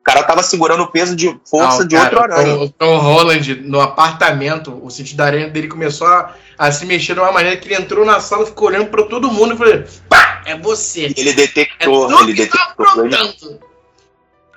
O 0.00 0.02
cara 0.02 0.22
tava 0.22 0.42
segurando 0.42 0.82
o 0.82 0.86
peso 0.86 1.16
de 1.16 1.34
força 1.48 1.80
não, 1.80 1.86
de 1.86 1.94
cara, 1.94 2.20
outro 2.20 2.32
aranha. 2.32 2.54
O 2.56 2.68
Tom 2.68 2.98
Holland, 2.98 3.54
no 3.62 3.80
apartamento, 3.80 4.78
o 4.82 4.90
sentido 4.90 5.16
da 5.16 5.26
aranha 5.26 5.48
dele 5.48 5.68
começou 5.68 6.06
a, 6.06 6.34
a, 6.58 6.70
se 6.70 6.84
mexer 6.84 7.14
de 7.14 7.20
uma 7.20 7.32
maneira 7.32 7.56
que 7.56 7.68
ele 7.68 7.82
entrou 7.82 8.04
na 8.04 8.20
sala, 8.20 8.44
ficou 8.44 8.68
olhando 8.68 8.88
para 8.88 9.04
todo 9.04 9.30
mundo 9.30 9.54
e 9.54 9.56
falou: 9.56 9.84
pá, 10.10 10.29
é 10.44 10.56
você. 10.56 11.12
Ele 11.16 11.32
detectou, 11.32 12.10
é 12.10 12.22
ele 12.22 12.34
detectou. 12.34 13.08
Tá 13.08 13.58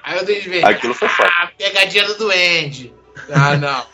Aí 0.04 0.18
eu 0.18 0.26
dei 0.26 0.64
Aquilo 0.64 0.94
foi 0.94 1.08
foda. 1.08 1.30
Ah, 1.32 1.50
pegadinha 1.58 2.06
do 2.06 2.16
duende. 2.16 2.94
Ah, 3.32 3.58
não. 3.58 3.94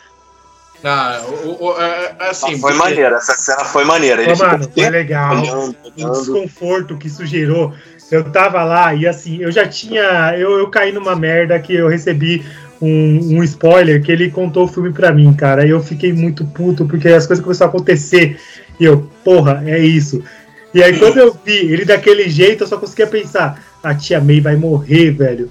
Não, 0.82 1.28
o, 1.28 1.64
o, 1.66 1.78
é, 1.78 2.16
é 2.18 2.30
assim. 2.30 2.58
foi 2.58 2.72
porque... 2.72 2.88
maneira, 2.88 3.16
essa 3.16 3.34
cena 3.34 3.66
foi 3.66 3.84
maneira. 3.84 4.22
Ele 4.22 4.34
mano, 4.34 4.66
foi 4.72 4.88
legal. 4.88 5.36
Olhando, 5.36 5.76
olhando. 5.84 6.08
O 6.08 6.18
desconforto 6.18 6.96
que 6.96 7.06
isso 7.06 7.26
gerou 7.26 7.74
eu 8.10 8.24
tava 8.24 8.64
lá 8.64 8.94
e 8.94 9.06
assim, 9.06 9.38
eu 9.40 9.52
já 9.52 9.66
tinha. 9.66 10.34
Eu, 10.36 10.58
eu 10.58 10.68
caí 10.68 10.92
numa 10.92 11.14
merda 11.14 11.58
que 11.58 11.74
eu 11.74 11.88
recebi 11.88 12.44
um, 12.80 13.38
um 13.38 13.44
spoiler 13.44 14.02
que 14.02 14.10
ele 14.10 14.30
contou 14.30 14.64
o 14.64 14.68
filme 14.68 14.92
pra 14.92 15.12
mim, 15.12 15.32
cara. 15.32 15.64
E 15.64 15.70
eu 15.70 15.80
fiquei 15.80 16.12
muito 16.12 16.44
puto 16.44 16.84
porque 16.86 17.08
as 17.08 17.26
coisas 17.26 17.42
começaram 17.42 17.70
a 17.70 17.74
acontecer. 17.74 18.38
E 18.78 18.84
eu, 18.84 19.08
porra, 19.24 19.62
é 19.66 19.78
isso. 19.78 20.24
E 20.72 20.82
aí 20.82 20.98
quando 20.98 21.18
eu 21.18 21.36
vi 21.44 21.72
ele 21.72 21.84
daquele 21.84 22.28
jeito, 22.28 22.64
eu 22.64 22.68
só 22.68 22.76
conseguia 22.76 23.06
pensar, 23.06 23.62
a 23.82 23.94
tia 23.94 24.20
May 24.20 24.40
vai 24.40 24.56
morrer, 24.56 25.10
velho. 25.10 25.50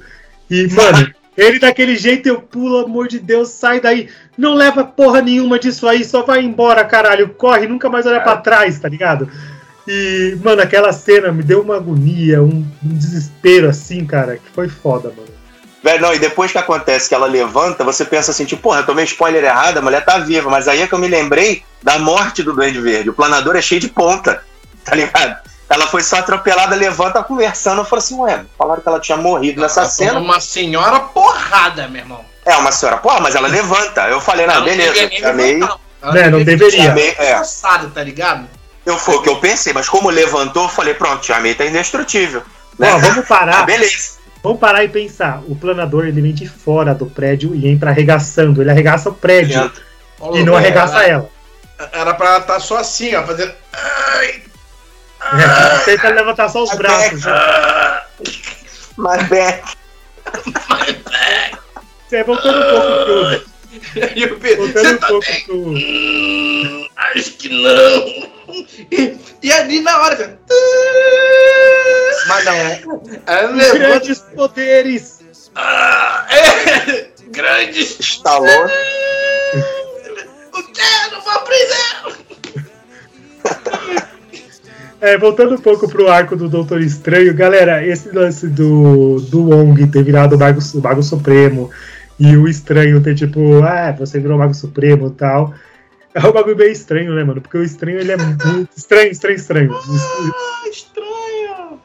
E, 0.50 0.68
mano, 0.74 1.12
ele 1.38 1.60
daquele 1.60 1.96
jeito, 1.96 2.28
eu, 2.28 2.42
pelo 2.42 2.80
amor 2.80 3.08
de 3.08 3.20
Deus, 3.20 3.50
sai 3.50 3.80
daí. 3.80 4.10
Não 4.38 4.54
leva 4.54 4.84
porra 4.84 5.22
nenhuma 5.22 5.60
disso 5.60 5.88
aí, 5.88 6.04
só 6.04 6.24
vai 6.24 6.42
embora, 6.42 6.84
caralho. 6.86 7.30
Corre, 7.30 7.68
nunca 7.68 7.90
mais 7.90 8.06
olha 8.06 8.22
para 8.22 8.38
trás, 8.38 8.80
tá 8.80 8.88
ligado? 8.88 9.30
E, 9.88 10.38
mano, 10.44 10.62
aquela 10.62 10.94
cena 10.94 11.32
me 11.32 11.44
deu 11.44 11.62
uma 11.62 11.76
agonia, 11.76 12.42
um, 12.42 12.66
um 12.84 12.98
desespero 12.98 13.68
assim, 13.68 14.06
cara, 14.06 14.38
que 14.38 14.50
foi 14.54 14.70
foda, 14.70 15.10
mano. 15.10 15.40
Velho, 15.82 16.02
não, 16.02 16.14
e 16.14 16.20
depois 16.20 16.52
que 16.52 16.58
acontece 16.58 17.08
que 17.08 17.16
ela 17.16 17.26
levanta, 17.26 17.84
você 17.84 18.04
pensa 18.04 18.32
assim, 18.32 18.44
tipo, 18.44 18.62
porra, 18.62 18.82
eu 18.82 18.86
tomei 18.86 19.06
spoiler 19.06 19.44
errado, 19.44 19.78
a 19.78 19.82
mulher 19.82 20.04
tá 20.04 20.20
viva. 20.20 20.50
Mas 20.50 20.68
aí 20.68 20.82
é 20.82 20.88
que 20.88 20.94
eu 20.94 21.00
me 21.00 21.08
lembrei 21.08 21.64
da 21.82 21.98
morte 21.98 22.44
do 22.44 22.54
Duende 22.54 22.80
Verde. 22.82 23.10
O 23.10 23.14
planador 23.14 23.56
é 23.56 23.62
cheio 23.62 23.80
de 23.80 23.88
ponta, 23.88 24.44
tá 24.86 24.96
ligado? 24.96 25.50
Ela 25.70 25.86
foi 25.86 26.02
só 26.02 26.18
atropelada, 26.18 26.76
levanta 26.76 27.24
conversando. 27.24 27.82
Eu 27.82 27.86
falei 27.86 28.04
assim, 28.04 28.20
ué, 28.20 28.44
falaram 28.58 28.82
que 28.82 28.90
ela 28.90 29.00
tinha 29.00 29.18
morrido 29.18 29.62
nessa 29.62 29.82
ela 29.82 29.90
cena. 29.90 30.20
Uma 30.20 30.40
senhora 30.40 31.00
porrada, 31.00 31.88
meu 31.88 32.02
irmão. 32.02 32.26
É, 32.44 32.56
uma 32.56 32.72
senhora 32.72 32.98
porra, 32.98 33.20
mas 33.20 33.36
ela 33.36 33.48
levanta. 33.48 34.08
Eu 34.08 34.20
falei, 34.20 34.48
não, 34.48 34.64
beleza, 34.64 35.10
chamei. 35.20 35.58
Não, 35.58 35.80
é, 36.16 36.30
não 36.30 36.44
deveria. 36.44 36.86
Chamei, 36.86 37.16
é. 37.20 37.40
tá 37.94 38.04
ligado? 38.04 38.48
Eu, 38.84 38.98
foi 38.98 39.16
o 39.18 39.22
que 39.22 39.30
eu 39.30 39.36
pensei, 39.36 39.72
mas 39.72 39.88
como 39.88 40.10
levantou, 40.10 40.64
eu 40.64 40.70
falei, 40.70 40.96
pronto, 40.96 41.26
Jamei 41.26 41.54
tá 41.54 41.66
indestrutível. 41.66 42.42
Né? 42.80 42.92
Ó, 42.92 42.98
vamos 42.98 43.28
parar. 43.28 43.60
ah, 43.60 43.64
beleza. 43.64 44.18
Vamos 44.42 44.60
parar 44.60 44.84
e 44.84 44.90
pensar. 44.90 45.44
O 45.48 45.56
planador 45.56 46.08
ele 46.08 46.22
vem 46.22 46.34
de 46.34 46.48
fora 46.48 46.96
do 46.96 47.06
prédio 47.06 47.54
e 47.54 47.68
entra 47.68 47.92
arregaçando. 47.92 48.62
Ele 48.62 48.72
arregaça 48.72 49.10
o 49.10 49.14
prédio 49.14 49.72
e 50.34 50.44
não 50.44 50.56
arregaça 50.56 51.04
ela. 51.04 51.30
Era 51.92 52.14
pra 52.14 52.38
estar 52.38 52.54
tá 52.54 52.60
só 52.60 52.78
assim, 52.78 53.14
ó, 53.16 53.24
fazendo. 53.24 53.54
Ai, 53.74 54.42
tenta 55.86 56.10
levantar 56.10 56.50
só 56.50 56.64
os 56.64 56.74
braços. 56.76 57.24
Né? 57.26 58.02
My 58.98 59.24
back. 59.30 59.76
My 60.46 60.94
back. 60.94 61.58
Você 62.08 62.24
voltando 62.24 62.58
um 62.58 62.64
pouco 62.72 62.88
pro. 63.06 64.58
voltando 64.58 64.90
um 64.90 64.98
tá 64.98 65.08
pouco 65.08 65.28
bem? 65.28 65.44
pro. 65.46 65.56
Hum, 65.56 66.88
acho 66.96 67.32
que 67.34 67.50
não. 67.50 68.08
E, 68.92 69.18
e 69.44 69.52
ali 69.52 69.82
na 69.82 70.02
hora. 70.02 70.40
Mas 72.28 72.46
não 72.46 72.54
é. 72.54 72.82
é 73.28 73.78
Grandes 73.78 74.20
poderes! 74.36 75.20
Ah, 75.56 76.26
é, 76.30 77.10
grandes. 77.28 78.00
Estalou. 78.00 78.66
O 80.54 80.64
que? 80.64 81.12
Não 81.12 81.22
vou 81.22 81.42
prisão! 81.42 82.14
É, 85.02 85.18
voltando 85.18 85.56
um 85.56 85.58
pouco 85.58 85.88
pro 85.88 86.10
arco 86.10 86.36
do 86.36 86.50
Doutor 86.50 86.82
Estranho, 86.82 87.34
galera, 87.34 87.86
esse 87.86 88.12
lance 88.12 88.48
do, 88.48 89.22
do 89.22 89.50
Wong 89.50 89.88
ter 89.88 90.04
virado 90.04 90.36
o 90.36 90.40
Mago, 90.40 90.60
o 90.74 90.82
Mago 90.82 91.02
Supremo 91.02 91.72
e 92.20 92.36
o 92.36 92.50
Estranho 92.50 93.02
ter 93.02 93.16
tipo, 93.16 93.64
ah, 93.64 93.96
você 93.98 94.20
virou 94.20 94.36
o 94.36 94.40
Mago 94.40 94.54
Supremo 94.54 95.08
e 95.08 95.12
tal. 95.12 95.54
É 96.14 96.28
um 96.28 96.34
bagulho 96.34 96.56
bem 96.56 96.72
estranho, 96.72 97.14
né, 97.14 97.24
mano? 97.24 97.40
Porque 97.40 97.58
o 97.58 97.64
estranho 97.64 98.00
ele 98.00 98.12
é 98.12 98.18
muito. 98.18 98.68
Estranho, 98.76 99.12
estranho, 99.12 99.36
estranho. 99.36 99.74
Ah, 99.74 100.70
estranho! 100.70 101.80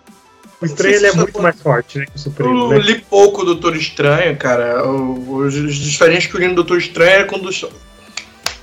O 0.60 0.64
estranho 0.64 0.94
ele 0.96 1.06
é 1.06 1.12
muito 1.12 1.40
mais 1.40 1.60
forte, 1.60 1.98
né? 1.98 2.06
Que 2.06 2.16
o 2.16 2.18
Supremo. 2.18 2.72
Eu 2.72 2.78
né? 2.78 2.78
li 2.78 3.00
pouco 3.00 3.44
do 3.44 3.54
Doutor 3.54 3.76
Estranho, 3.76 4.36
cara. 4.36 4.82
Os 4.88 5.54
diferentes 5.54 6.26
que 6.26 6.34
eu 6.34 6.40
li 6.40 6.48
no 6.48 6.54
Doutor 6.54 6.78
Estranho 6.78 7.20
é 7.20 7.24
quando 7.24 7.48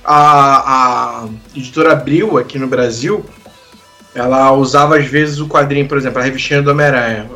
a, 0.04 1.22
a 1.24 1.28
editora 1.54 1.92
Abril 1.92 2.36
aqui 2.36 2.58
no 2.58 2.66
Brasil 2.66 3.24
ela 4.14 4.52
usava 4.52 4.98
às 4.98 5.06
vezes 5.06 5.38
o 5.38 5.48
quadrinho, 5.48 5.88
por 5.88 5.96
exemplo, 5.96 6.20
a 6.20 6.24
revistinha 6.24 6.60
do 6.60 6.70
Homem-Aranha. 6.70 7.30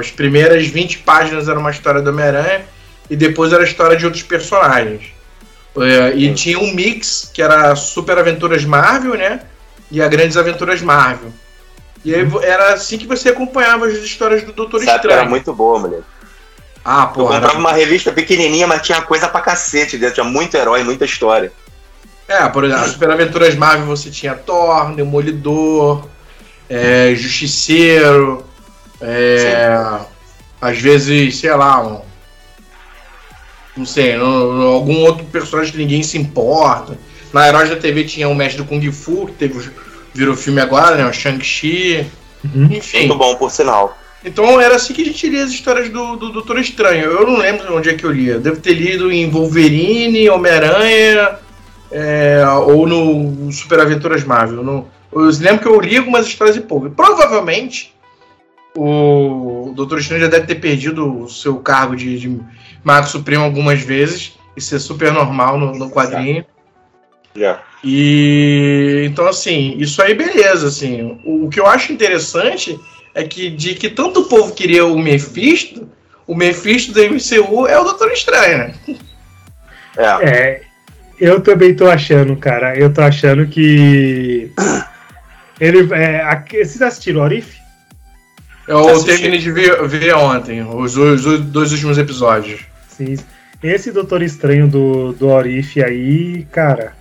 As 0.00 0.10
primeiras 0.10 0.66
20 0.66 0.98
páginas 0.98 1.48
eram 1.48 1.60
uma 1.60 1.70
história 1.70 2.02
do 2.02 2.10
Homem-Aranha 2.10 2.66
e 3.08 3.16
depois 3.16 3.52
era 3.52 3.62
a 3.62 3.66
história 3.66 3.96
de 3.96 4.04
outros 4.04 4.24
personagens. 4.24 5.12
É, 5.78 6.16
e 6.16 6.32
tinha 6.34 6.58
um 6.58 6.74
mix 6.74 7.30
que 7.32 7.42
era 7.42 7.76
Super 7.76 8.18
Aventuras 8.18 8.64
Marvel, 8.64 9.14
né? 9.14 9.42
E 9.90 10.02
a 10.02 10.08
Grandes 10.08 10.36
Aventuras 10.36 10.80
Marvel. 10.80 11.32
E 12.04 12.14
aí 12.14 12.26
era 12.42 12.74
assim 12.74 12.98
que 12.98 13.06
você 13.06 13.28
acompanhava 13.28 13.86
as 13.86 13.94
histórias 13.98 14.42
do 14.42 14.52
Doutor 14.52 14.80
Sabe 14.80 14.96
Estranho. 14.96 15.20
Era 15.20 15.28
muito 15.28 15.52
boa, 15.52 15.78
mulher. 15.78 16.02
Ah, 16.84 17.06
pô. 17.06 17.22
Eu 17.22 17.26
comprava 17.26 17.52
era... 17.52 17.58
uma 17.58 17.72
revista 17.72 18.10
pequenininha, 18.10 18.66
mas 18.66 18.82
tinha 18.82 19.00
coisa 19.02 19.28
pra 19.28 19.40
cacete 19.40 19.98
dentro. 19.98 20.14
Tinha 20.14 20.24
muito 20.24 20.56
herói, 20.56 20.82
muita 20.82 21.04
história. 21.04 21.52
É, 22.28 22.48
por 22.48 22.64
exemplo, 22.64 22.88
Super 22.88 23.10
Aventuras 23.10 23.54
Marvel 23.54 23.86
você 23.86 24.10
tinha 24.10 24.34
Thor, 24.34 24.94
Demolidor, 24.94 26.08
é, 26.68 27.14
Justiceiro, 27.14 28.44
é, 29.00 30.00
às 30.60 30.78
vezes, 30.78 31.36
sei 31.38 31.54
lá, 31.54 31.86
um, 31.86 32.00
não 33.76 33.84
sei, 33.84 34.16
no, 34.16 34.62
algum 34.62 35.02
outro 35.02 35.24
personagem 35.26 35.72
que 35.72 35.78
ninguém 35.78 36.02
se 36.02 36.16
importa. 36.16 36.98
Na 37.32 37.46
Heróis 37.46 37.68
da 37.68 37.76
TV 37.76 38.04
tinha 38.04 38.28
o 38.28 38.34
Mestre 38.34 38.62
do 38.62 38.68
Kung 38.68 38.90
Fu, 38.90 39.26
que 39.26 39.32
teve, 39.32 39.70
virou 40.14 40.34
filme 40.34 40.60
agora, 40.60 40.96
né? 40.96 41.06
O 41.06 41.12
Shang-Chi. 41.12 42.06
Uhum. 42.42 42.68
Enfim. 42.70 43.06
Muito 43.06 43.16
bom, 43.16 43.34
por 43.36 43.50
sinal. 43.50 43.96
Então 44.24 44.60
era 44.60 44.76
assim 44.76 44.94
que 44.94 45.02
a 45.02 45.04
gente 45.04 45.28
lia 45.28 45.44
as 45.44 45.50
histórias 45.50 45.88
do, 45.90 46.16
do 46.16 46.32
Doutor 46.32 46.58
Estranho. 46.58 47.04
Eu 47.04 47.26
não 47.26 47.38
lembro 47.38 47.76
onde 47.76 47.90
é 47.90 47.94
que 47.94 48.04
eu 48.04 48.10
lia. 48.10 48.38
Devo 48.38 48.60
ter 48.60 48.72
lido 48.72 49.12
em 49.12 49.28
Wolverine, 49.30 50.28
Homem-Aranha, 50.30 51.38
é, 51.92 52.42
ou 52.66 52.86
no 52.86 53.52
Super 53.52 53.80
Aventuras 53.80 54.24
Marvel. 54.24 54.64
No, 54.64 54.88
eu 55.20 55.30
lembro 55.40 55.60
que 55.60 55.68
eu 55.68 55.80
li 55.80 55.96
algumas 55.96 56.26
histórias 56.26 56.56
e 56.56 56.60
pouco. 56.60 56.90
Provavelmente 56.90 57.94
o 58.76 59.72
Doutor 59.74 59.98
Estranho 59.98 60.22
já 60.22 60.28
deve 60.28 60.46
ter 60.46 60.56
perdido 60.56 61.22
o 61.22 61.28
seu 61.28 61.56
cargo 61.56 61.96
de, 61.96 62.18
de 62.18 62.40
Mago 62.84 63.06
Supremo 63.06 63.44
algumas 63.44 63.80
vezes. 63.80 64.34
Isso 64.56 64.74
é 64.74 64.78
super 64.78 65.12
normal 65.12 65.58
no, 65.58 65.72
no 65.72 65.90
quadrinho. 65.90 66.44
Já. 67.34 67.62
E 67.82 69.04
então 69.06 69.26
assim, 69.26 69.76
isso 69.78 70.02
aí 70.02 70.14
beleza, 70.14 70.68
assim. 70.68 71.20
O, 71.24 71.46
o 71.46 71.48
que 71.48 71.60
eu 71.60 71.66
acho 71.66 71.92
interessante 71.92 72.78
é 73.14 73.24
que 73.24 73.50
de 73.50 73.74
que 73.74 73.88
tanto 73.88 74.20
o 74.20 74.28
povo 74.28 74.54
queria 74.54 74.84
o 74.84 74.98
Mephisto, 74.98 75.88
o 76.26 76.34
Mephisto 76.34 76.92
do 76.92 77.00
MCU 77.00 77.66
é 77.66 77.78
o 77.78 77.84
Doutor 77.84 78.12
Estranho, 78.12 78.58
né? 78.58 78.74
É. 79.96 80.28
é. 80.28 80.62
Eu 81.18 81.40
também 81.40 81.74
tô 81.74 81.88
achando, 81.88 82.36
cara. 82.36 82.76
Eu 82.78 82.92
tô 82.92 83.00
achando 83.00 83.46
que. 83.46 84.50
Ele. 85.60 85.88
É, 85.94 86.44
vocês 86.50 86.82
assistiram 86.82 87.20
o 87.20 87.24
Orif? 87.24 87.60
Eu 88.66 89.04
terminei 89.04 89.38
de 89.38 89.52
ver, 89.52 89.86
ver 89.86 90.14
ontem, 90.14 90.62
os 90.62 90.94
dois, 90.94 91.24
os 91.24 91.40
dois 91.40 91.72
últimos 91.72 91.98
episódios. 91.98 92.62
Sim. 92.88 93.16
Esse 93.62 93.92
Doutor 93.92 94.22
Estranho 94.22 94.66
do, 94.68 95.12
do 95.12 95.28
Orif 95.28 95.82
aí, 95.82 96.46
cara. 96.50 96.94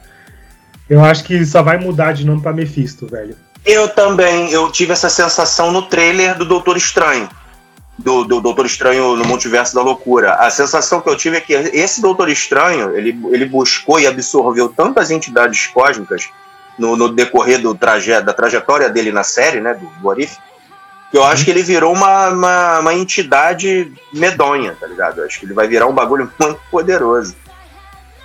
Eu 0.88 1.03
acho 1.03 1.23
que 1.23 1.44
só 1.45 1.64
vai 1.64 1.77
mudar 1.77 2.14
de 2.14 2.26
nome 2.26 2.41
pra 2.41 2.53
Mephisto, 2.53 3.07
velho. 3.07 3.36
Eu 3.65 3.90
também, 3.90 4.52
eu 4.52 4.72
tive 4.72 4.94
essa 4.94 5.10
sensação 5.10 5.72
no 5.72 5.82
trailer 5.84 6.38
do 6.38 6.45
Doutor 6.45 6.77
Estranho. 6.77 7.27
Do, 7.98 8.23
do 8.26 8.41
Doutor 8.41 8.65
Estranho 8.65 9.15
no 9.15 9.26
Multiverso 9.26 9.73
da 9.73 9.82
Loucura. 9.82 10.34
A 10.34 10.52
sensação 10.52 11.02
que 11.02 11.10
eu 11.10 11.15
tive 11.15 11.38
é 11.38 11.41
que 11.41 11.53
esse 11.53 11.99
Doutor 11.99 12.30
Estranho, 12.30 12.95
ele, 12.95 13.18
ele 13.32 13.45
buscou 13.45 13.99
e 13.99 14.06
absorveu 14.06 14.69
tantas 14.69 15.10
entidades 15.10 15.65
cósmicas 15.68 16.30
no, 16.77 16.95
no 16.95 17.10
decorrer 17.10 17.61
do 17.61 17.73
traje, 17.73 18.22
da 18.22 18.34
trajetória 18.34 18.89
dele 18.89 19.11
na 19.11 19.23
série, 19.23 19.60
né, 19.60 19.73
do, 19.73 19.85
do 19.85 20.11
Arif, 20.11 20.38
que 21.11 21.18
eu 21.18 21.23
acho 21.23 21.45
que 21.45 21.52
ele 21.52 21.64
virou 21.64 21.93
uma, 21.93 22.30
uma, 22.30 22.80
uma, 22.80 22.93
entidade 22.93 23.91
medonha, 24.11 24.76
tá 24.80 24.88
ligado? 24.88 25.19
Eu 25.19 25.26
acho 25.26 25.39
que 25.39 25.45
ele 25.45 25.53
vai 25.53 25.68
virar 25.68 25.88
um 25.88 25.93
bagulho 25.93 26.31
muito 26.39 26.60
poderoso. 26.69 27.35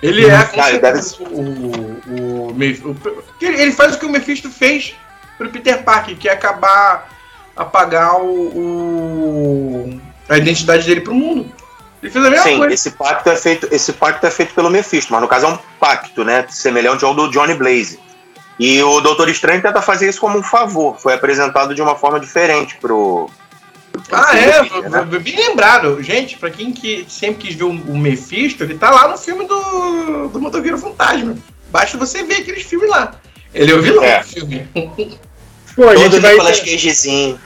Ele 0.01 0.25
é 0.25 0.35
ah, 0.35 0.71
deve... 0.81 0.99
o, 1.19 1.39
o, 2.09 2.51
o, 2.51 2.57
ele 3.39 3.71
faz 3.71 3.95
o 3.95 3.99
que 3.99 4.05
o 4.05 4.09
Mephisto 4.09 4.49
fez 4.49 4.95
pro 5.37 5.49
Peter 5.49 5.83
Parker, 5.83 6.17
que 6.17 6.27
é 6.27 6.33
acabar 6.33 7.07
apagar 7.55 8.19
o, 8.19 8.47
o, 8.47 10.01
a 10.27 10.37
identidade 10.37 10.85
dele 10.85 11.01
pro 11.01 11.13
mundo. 11.13 11.51
Ele 12.01 12.11
fez 12.11 12.25
a 12.25 12.29
mesma 12.29 12.45
Sim, 12.45 12.57
coisa. 12.57 12.73
esse 12.73 12.91
pacto 12.91 13.29
é 13.29 13.35
feito, 13.35 13.67
esse 13.71 13.93
pacto 13.93 14.25
é 14.25 14.31
feito 14.31 14.53
pelo 14.55 14.71
Mephisto, 14.71 15.13
mas 15.13 15.21
no 15.21 15.27
caso 15.27 15.45
é 15.45 15.49
um 15.49 15.59
pacto, 15.79 16.23
né, 16.23 16.45
semelhante 16.49 17.05
ao 17.05 17.13
do 17.13 17.29
Johnny 17.29 17.53
Blaze. 17.53 17.99
E 18.61 18.79
o 18.83 19.01
Doutor 19.01 19.27
Estranho 19.27 19.59
tenta 19.59 19.81
fazer 19.81 20.07
isso 20.07 20.21
como 20.21 20.37
um 20.37 20.43
favor. 20.43 20.95
Foi 20.99 21.15
apresentado 21.15 21.73
de 21.73 21.81
uma 21.81 21.95
forma 21.95 22.19
diferente 22.19 22.77
pro. 22.79 23.27
pro 23.91 24.15
ah, 24.15 24.37
é, 24.37 24.87
né? 24.87 25.03
bem 25.19 25.35
lembrado. 25.35 25.99
Gente, 26.03 26.37
pra 26.37 26.51
quem 26.51 26.71
que 26.71 27.03
sempre 27.09 27.47
quis 27.47 27.55
ver 27.55 27.63
o, 27.63 27.97
Mephisto, 27.97 28.63
ele 28.63 28.77
tá 28.77 28.91
lá 28.91 29.07
no 29.07 29.17
filme 29.17 29.47
do, 29.47 30.27
do 30.27 30.39
Motoqueiro 30.39 30.77
Fantasma. 30.77 31.35
Basta 31.71 31.97
você 31.97 32.21
ver 32.21 32.35
aqueles 32.35 32.61
filmes 32.61 32.87
lá. 32.87 33.15
Ele 33.51 33.71
é 33.71 33.73
o 33.75 33.81
vilão 33.81 34.03
é. 34.03 34.19
do 34.19 34.27
filme. 34.27 34.69
Pô, 35.75 35.89
a 35.89 35.95
gente 35.95 36.19
vai... 36.19 36.33
Nicolas 36.33 36.59
Cagezinho. 36.59 37.39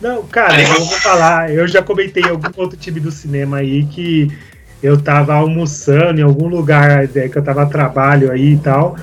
Não, 0.00 0.26
cara, 0.26 0.58
eu 0.58 0.68
vou 0.68 0.98
falar, 1.00 1.52
eu 1.52 1.68
já 1.68 1.82
comentei 1.82 2.22
em 2.22 2.30
algum 2.30 2.48
outro 2.56 2.78
time 2.78 2.98
do 2.98 3.10
cinema 3.10 3.58
aí 3.58 3.84
que 3.84 4.34
eu 4.82 5.00
tava 5.00 5.34
almoçando 5.34 6.20
em 6.20 6.24
algum 6.24 6.48
lugar 6.48 7.04
é, 7.14 7.28
que 7.28 7.36
eu 7.36 7.42
tava 7.42 7.62
a 7.62 7.66
trabalho 7.66 8.30
aí 8.32 8.54
e 8.54 8.58
tal. 8.58 8.96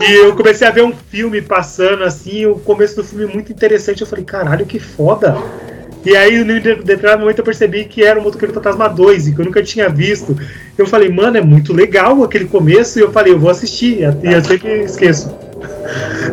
E 0.00 0.12
eu 0.12 0.36
comecei 0.36 0.66
a 0.66 0.70
ver 0.70 0.82
um 0.82 0.92
filme 0.92 1.42
passando 1.42 2.04
assim, 2.04 2.46
o 2.46 2.56
começo 2.58 2.96
do 2.96 3.04
filme 3.04 3.26
muito 3.26 3.52
interessante. 3.52 4.00
Eu 4.00 4.06
falei, 4.06 4.24
caralho, 4.24 4.66
que 4.66 4.78
foda! 4.78 5.36
E 6.04 6.16
aí, 6.16 6.36
em 6.36 6.44
determinado 6.60 7.20
momento, 7.20 7.40
eu 7.40 7.44
percebi 7.44 7.84
que 7.84 8.04
era 8.04 8.18
o 8.18 8.22
Motoqueiro 8.22 8.54
Fantasma 8.54 8.88
2, 8.88 9.28
e 9.28 9.34
que 9.34 9.40
eu 9.40 9.44
nunca 9.44 9.62
tinha 9.62 9.88
visto. 9.88 10.38
Eu 10.76 10.86
falei, 10.86 11.10
mano, 11.10 11.36
é 11.36 11.40
muito 11.40 11.72
legal 11.72 12.22
aquele 12.22 12.46
começo, 12.46 12.98
e 12.98 13.02
eu 13.02 13.12
falei, 13.12 13.32
eu 13.32 13.38
vou 13.38 13.50
assistir, 13.50 13.98
e 14.22 14.32
eu 14.32 14.44
sempre 14.44 14.84
esqueço. 14.84 15.36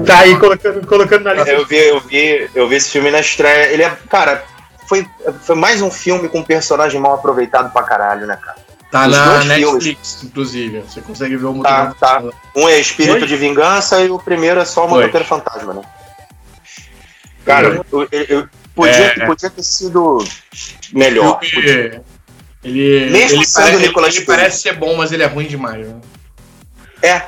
Tá 0.06 0.20
aí 0.20 0.38
colocando, 0.38 0.86
colocando 0.88 1.24
na 1.24 1.34
lista. 1.34 1.49
Eu 1.49 1.66
vi, 1.66 1.78
eu 1.78 1.99
vi, 1.99 2.49
eu 2.53 2.70
vi 2.70 2.76
esse 2.76 2.91
filme 2.91 3.10
na 3.10 3.20
estreia. 3.20 3.72
Ele 3.74 3.84
é, 3.84 3.91
cara, 4.10 4.44
foi, 4.88 5.06
foi 5.41 5.56
mais 5.56 5.82
um 5.82 5.90
filme 5.90 6.30
com 6.30 6.40
um 6.40 6.44
personagem 6.44 6.99
mal 6.99 7.16
aproveitado 7.16 7.72
pra 7.74 7.84
caralho, 7.84 8.28
né, 8.28 8.38
cara? 8.41 8.65
Tá 8.95 9.07
Os 9.07 9.11
na 9.11 9.43
Netflix, 9.43 9.84
filmes. 9.84 10.23
inclusive. 10.23 10.80
Você 10.80 11.01
consegue 11.01 11.35
ver 11.35 11.45
o 11.45 11.61
tá, 11.61 11.93
tá. 11.99 12.23
Um 12.55 12.69
é 12.69 12.80
Espírito 12.80 13.19
Foi? 13.19 13.27
de 13.27 13.35
Vingança 13.35 14.01
e 14.01 14.09
o 14.09 14.17
primeiro 14.17 14.61
é 14.61 14.63
só 14.63 14.85
o 14.85 14.89
Motoqueiro 14.89 15.26
Fantasma, 15.26 15.73
né? 15.73 15.81
Cara, 17.45 17.85
eu, 17.91 18.07
eu, 18.09 18.26
eu 18.30 18.49
podia, 18.73 18.93
é. 18.93 19.26
podia 19.26 19.49
ter 19.49 19.63
sido 19.63 20.26
melhor. 20.93 21.41
Ele, 21.43 22.01
ele, 22.63 23.09
Mesmo 23.11 23.39
ele, 23.39 23.45
sendo 23.45 23.65
parece, 23.65 23.81
Nicolas 23.81 24.15
ele 24.15 24.26
parece 24.26 24.61
ser 24.61 24.76
bom, 24.77 24.95
mas 24.95 25.11
ele 25.11 25.23
é 25.23 25.27
ruim 25.27 25.45
demais. 25.45 25.85
Né? 25.85 25.95
É. 27.01 27.22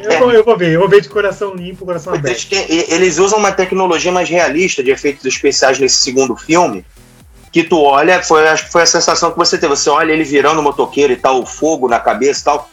Eu, 0.00 0.12
é. 0.12 0.18
Vou, 0.18 0.30
eu, 0.30 0.44
vou, 0.44 0.56
ver, 0.56 0.70
eu 0.70 0.80
vou 0.80 0.88
ver 0.88 1.00
de 1.00 1.08
coração 1.08 1.56
limpo, 1.56 1.84
coração 1.84 2.14
aberto. 2.14 2.52
Eles 2.52 3.18
usam 3.18 3.40
uma 3.40 3.50
tecnologia 3.50 4.12
mais 4.12 4.28
realista 4.28 4.80
de 4.80 4.92
efeitos 4.92 5.24
especiais 5.24 5.80
nesse 5.80 5.96
segundo 5.96 6.36
filme. 6.36 6.84
Que 7.52 7.64
tu 7.64 7.80
olha, 7.82 8.22
foi, 8.22 8.46
acho 8.48 8.66
que 8.66 8.72
foi 8.72 8.82
a 8.82 8.86
sensação 8.86 9.32
que 9.32 9.38
você 9.38 9.58
teve. 9.58 9.74
Você 9.74 9.90
olha 9.90 10.12
ele 10.12 10.24
virando 10.24 10.62
motoqueiro 10.62 11.12
e 11.12 11.16
tal, 11.16 11.42
o 11.42 11.46
fogo 11.46 11.88
na 11.88 11.98
cabeça 11.98 12.40
e 12.40 12.44
tal. 12.44 12.70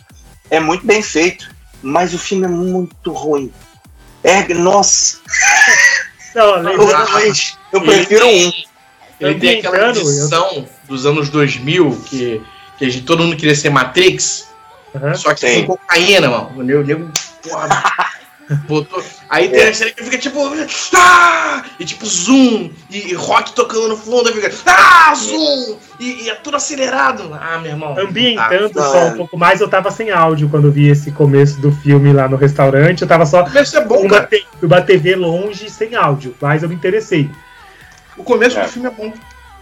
É 0.49 0.59
muito 0.59 0.85
bem 0.85 1.01
feito, 1.01 1.49
mas 1.81 2.13
o 2.13 2.19
filme 2.19 2.45
é 2.45 2.49
muito 2.49 3.11
ruim. 3.11 3.51
É, 4.23 4.53
nossa. 4.53 5.17
Não, 6.35 6.61
mas 6.61 7.57
eu 7.71 7.81
prefiro 7.81 8.27
um. 8.27 8.51
Ele 9.19 9.39
tem 9.39 9.59
aquela 9.59 9.89
edição 9.89 10.67
dos 10.87 11.05
anos 11.05 11.29
2000 11.29 12.03
que, 12.05 12.41
que 12.77 12.85
a 12.85 12.89
gente, 12.89 13.05
todo 13.05 13.23
mundo 13.23 13.35
queria 13.35 13.55
ser 13.55 13.69
Matrix. 13.69 14.47
Uhum. 14.93 15.15
Só 15.15 15.33
que 15.33 15.41
tem 15.41 15.65
cocaína, 15.65 16.29
mano. 16.29 16.51
O 16.55 16.63
nego, 16.63 17.11
porra, 17.41 17.67
botou. 18.67 19.03
Aí 19.29 19.49
tem 19.49 19.61
é. 19.61 19.69
a 19.69 19.73
cena 19.73 19.91
que 19.91 20.03
fica 20.03 20.17
tipo. 20.17 20.39
Ah! 20.95 21.63
E 21.79 21.85
tipo, 21.85 22.05
zoom! 22.05 22.69
E, 22.89 23.09
e 23.09 23.13
rock 23.13 23.53
tocando 23.53 23.89
no 23.89 23.97
fundo, 23.97 24.29
aí 24.29 24.35
fica. 24.35 24.51
Ah! 24.65 25.13
Zoom! 25.15 25.77
E, 25.99 26.23
e, 26.23 26.29
é 26.29 26.35
tudo 26.35 26.57
acelerado. 26.57 27.29
Ah, 27.33 27.59
meu 27.59 27.71
irmão. 27.71 27.95
Ambientando 27.97 28.69
tá, 28.69 28.83
só 28.83 29.07
um 29.07 29.17
pouco 29.17 29.37
mais, 29.37 29.59
eu 29.59 29.67
tava 29.67 29.91
sem 29.91 30.11
áudio 30.11 30.49
quando 30.49 30.71
vi 30.71 30.89
esse 30.89 31.11
começo 31.11 31.59
do 31.59 31.71
filme 31.71 32.13
lá 32.13 32.27
no 32.27 32.37
restaurante. 32.37 33.01
Eu 33.01 33.07
tava 33.07 33.25
só 33.25 33.45
é 33.45 33.85
bom, 33.85 34.05
uma, 34.05 34.27
uma 34.61 34.81
TV 34.81 35.15
longe 35.15 35.69
sem 35.69 35.95
áudio, 35.95 36.35
mas 36.41 36.63
eu 36.63 36.69
me 36.69 36.75
interessei. 36.75 37.29
O 38.15 38.23
começo 38.23 38.57
é. 38.57 38.63
do 38.63 38.69
filme 38.69 38.87
é 38.87 38.91
bom. 38.91 39.13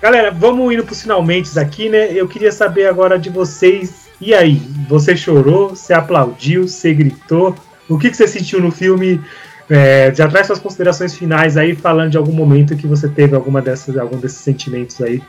Galera, 0.02 0.30
vamos 0.30 0.72
indo 0.74 0.84
pros 0.84 1.02
finalmente 1.02 1.57
aqui, 1.57 1.90
né? 1.90 2.12
Eu 2.12 2.28
queria 2.28 2.52
saber 2.52 2.88
agora 2.88 3.18
de 3.18 3.30
vocês 3.30 4.06
e 4.20 4.34
aí, 4.34 4.62
você 4.88 5.16
chorou, 5.16 5.70
você 5.70 5.94
aplaudiu, 5.94 6.68
você 6.68 6.94
gritou? 6.94 7.56
O 7.88 7.98
que, 7.98 8.10
que 8.10 8.18
você 8.18 8.28
sentiu 8.28 8.60
no 8.60 8.72
filme? 8.72 9.22
É, 9.70 10.14
já 10.14 10.28
traz 10.28 10.48
suas 10.48 10.60
considerações 10.60 11.16
finais 11.16 11.57
aí, 11.57 11.76
falando 11.76 12.12
de 12.12 12.18
algum 12.18 12.34
momento 12.34 12.76
que 12.76 12.88
você 12.88 13.07
teve 13.07 13.36
alguma 13.36 13.62
dessas, 13.62 13.98
algum 13.98 14.18
desses 14.18 14.40
sentimentos 14.40 15.02
aí. 15.02 15.22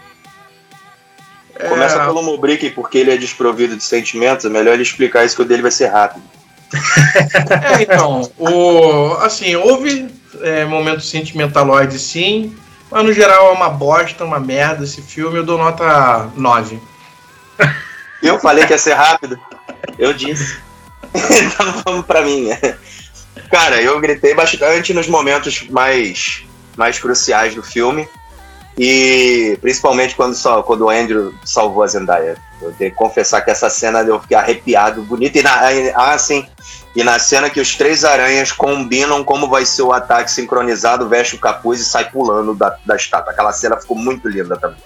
É... 1.59 1.69
Começa 1.69 1.99
pelo 2.05 2.23
Mubrick, 2.23 2.71
porque 2.71 2.99
ele 2.99 3.13
é 3.13 3.17
desprovido 3.17 3.77
de 3.77 3.83
sentimentos, 3.83 4.45
é 4.45 4.49
melhor 4.49 4.75
ele 4.75 4.83
explicar 4.83 5.25
isso 5.25 5.37
que 5.37 5.43
o 5.43 5.45
dele 5.45 5.63
vai 5.63 5.71
ser 5.71 5.87
rápido. 5.87 6.23
é, 7.79 7.83
então, 7.83 8.29
o, 8.37 9.13
assim, 9.21 9.55
houve 9.57 10.09
é, 10.43 10.65
momentos 10.65 11.09
sentimentaloides 11.09 12.03
sim, 12.03 12.55
mas 12.91 13.05
no 13.05 13.13
geral 13.13 13.49
é 13.49 13.53
uma 13.53 13.69
bosta, 13.69 14.25
uma 14.25 14.41
merda 14.41 14.85
esse 14.85 15.01
filme, 15.01 15.39
eu 15.39 15.45
dou 15.45 15.57
nota 15.57 16.31
9. 16.37 16.81
Eu 18.23 18.39
falei 18.39 18.67
que 18.67 18.73
ia 18.73 18.79
ser 18.79 18.95
rápido. 18.95 19.39
Eu 19.99 20.13
disse. 20.13 20.59
então 21.43 21.83
vamos 21.85 22.07
pra 22.07 22.23
mim. 22.23 22.49
Cara, 23.51 23.81
eu 23.81 23.99
gritei 24.01 24.35
bastante 24.35 24.93
nos 24.93 25.09
momentos 25.09 25.69
mais, 25.69 26.45
mais 26.77 26.99
cruciais 26.99 27.55
do 27.55 27.63
filme. 27.63 28.09
E 28.79 29.57
principalmente 29.63 30.15
quando, 30.15 30.35
só, 30.35 30.63
quando 30.63 30.83
o 30.83 30.91
Andrew 30.91 31.35
salvou 31.45 31.83
a 31.83 31.87
Zendaya. 31.87 32.37
Eu 32.61 32.73
tenho 32.73 32.91
que 32.91 32.97
confessar 32.97 33.43
que 33.43 33.51
essa 33.51 33.71
cena 33.71 34.01
eu 34.01 34.21
fiquei 34.21 34.37
arrepiado, 34.37 35.03
bonito. 35.03 35.37
E 35.37 35.43
na, 35.43 35.61
ah, 35.95 36.19
sim. 36.19 36.47
E 36.95 37.03
na 37.03 37.19
cena 37.19 37.49
que 37.49 37.61
os 37.61 37.75
três 37.75 38.05
aranhas 38.05 38.53
combinam 38.53 39.25
como 39.25 39.49
vai 39.49 39.65
ser 39.65 39.83
o 39.83 39.93
ataque 39.93 40.31
sincronizado, 40.31 41.09
veste 41.09 41.37
o 41.37 41.39
capuz 41.39 41.81
e 41.81 41.85
sai 41.85 42.11
pulando 42.11 42.55
da, 42.55 42.77
da 42.85 42.97
estátua. 42.97 43.33
Aquela 43.33 43.53
cena 43.53 43.79
ficou 43.79 43.97
muito 43.97 44.29
linda 44.29 44.57
também. 44.57 44.79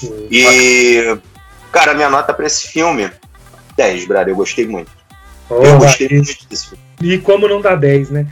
Sim. 0.00 0.28
E, 0.30 1.18
cara, 1.70 1.94
minha 1.94 2.10
nota 2.10 2.34
para 2.34 2.46
esse 2.46 2.68
filme, 2.68 3.10
10, 3.76 4.06
Brad, 4.06 4.28
eu 4.28 4.36
gostei 4.36 4.66
muito. 4.66 4.90
Oh, 5.52 5.64
eu 5.64 5.78
gostei 5.78 6.08
muito 6.08 6.48
desse 6.48 6.68
filme. 6.68 7.14
E 7.14 7.18
como 7.18 7.48
não 7.48 7.60
dá 7.60 7.74
10, 7.74 8.10
né? 8.10 8.26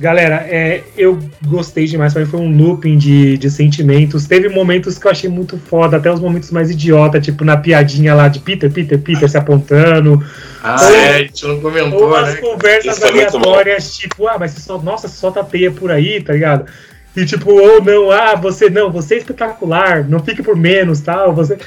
Galera, 0.00 0.46
é, 0.48 0.82
eu 0.96 1.18
gostei 1.44 1.84
demais, 1.84 2.14
foi 2.14 2.24
um 2.40 2.56
looping 2.56 2.96
de, 2.96 3.36
de 3.36 3.50
sentimentos. 3.50 4.26
Teve 4.26 4.48
momentos 4.48 4.96
que 4.96 5.06
eu 5.06 5.10
achei 5.10 5.28
muito 5.28 5.58
foda, 5.58 5.98
até 5.98 6.10
os 6.10 6.20
momentos 6.20 6.50
mais 6.50 6.70
idiota, 6.70 7.20
tipo 7.20 7.44
na 7.44 7.58
piadinha 7.58 8.14
lá 8.14 8.26
de 8.26 8.38
Peter, 8.38 8.72
Peter, 8.72 8.98
Peter 8.98 9.28
se 9.28 9.36
apontando. 9.36 10.24
Ah, 10.62 10.78
ou, 10.80 10.94
é, 10.94 11.08
a 11.16 11.18
gente 11.18 11.46
não 11.46 11.60
comentou, 11.60 12.02
ou 12.02 12.16
as 12.16 12.34
né? 12.34 12.40
conversas 12.40 13.02
aleatórias, 13.02 13.94
tipo, 13.94 14.26
ah, 14.26 14.38
mas 14.40 14.52
você 14.52 14.60
só, 14.60 14.80
nossa, 14.80 15.06
você 15.06 15.16
solta 15.16 15.44
teia 15.44 15.70
por 15.70 15.90
aí, 15.90 16.22
tá 16.22 16.32
ligado? 16.32 16.64
E 17.16 17.26
tipo, 17.26 17.50
ou 17.50 17.82
não, 17.82 18.10
ah, 18.10 18.36
você 18.36 18.70
não, 18.70 18.90
você 18.90 19.16
é 19.16 19.18
espetacular, 19.18 20.08
não 20.08 20.20
fique 20.20 20.42
por 20.42 20.56
menos, 20.56 21.00
tal, 21.00 21.34
você. 21.34 21.58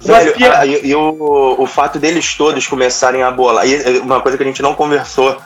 Velho, 0.00 0.34
pia... 0.34 0.66
e, 0.66 0.88
e 0.88 0.94
o, 0.94 1.56
o 1.58 1.66
fato 1.66 1.98
deles 1.98 2.34
todos 2.34 2.66
começarem 2.66 3.22
a 3.22 3.30
bolar. 3.30 3.66
E 3.66 3.98
uma 3.98 4.20
coisa 4.20 4.36
que 4.36 4.42
a 4.42 4.46
gente 4.46 4.62
não 4.62 4.74
conversou 4.74 5.40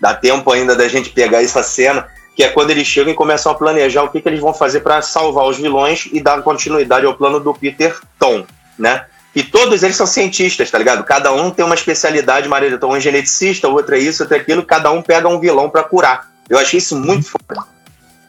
Dá 0.00 0.14
tempo 0.14 0.50
ainda 0.50 0.74
da 0.74 0.88
gente 0.88 1.10
pegar 1.10 1.42
essa 1.42 1.62
cena, 1.62 2.08
que 2.34 2.42
é 2.42 2.48
quando 2.48 2.70
eles 2.70 2.86
chegam 2.86 3.12
e 3.12 3.16
começam 3.16 3.52
a 3.52 3.54
planejar 3.54 4.02
o 4.02 4.08
que, 4.08 4.20
que 4.20 4.28
eles 4.28 4.40
vão 4.40 4.54
fazer 4.54 4.80
para 4.80 5.02
salvar 5.02 5.46
os 5.46 5.58
vilões 5.58 6.08
e 6.10 6.20
dar 6.20 6.40
continuidade 6.42 7.04
ao 7.04 7.14
plano 7.14 7.38
do 7.38 7.52
Peter 7.52 7.94
Tom, 8.18 8.46
né? 8.78 9.04
E 9.34 9.42
todos 9.44 9.82
eles 9.82 9.94
são 9.94 10.06
cientistas, 10.06 10.70
tá 10.70 10.78
ligado? 10.78 11.04
Cada 11.04 11.32
um 11.32 11.50
tem 11.50 11.64
uma 11.64 11.74
especialidade, 11.74 12.48
Maria. 12.48 12.70
Então, 12.70 12.88
um 12.88 12.96
é 12.96 13.00
geneticista, 13.00 13.68
o 13.68 13.74
outro 13.74 13.94
é 13.94 13.98
isso, 13.98 14.22
outro 14.22 14.36
é 14.36 14.40
aquilo, 14.40 14.64
cada 14.64 14.90
um 14.90 15.02
pega 15.02 15.28
um 15.28 15.38
vilão 15.38 15.68
para 15.68 15.84
curar. 15.84 16.30
Eu 16.48 16.58
achei 16.58 16.78
isso 16.78 16.96
muito 16.96 17.30
foda. 17.30 17.64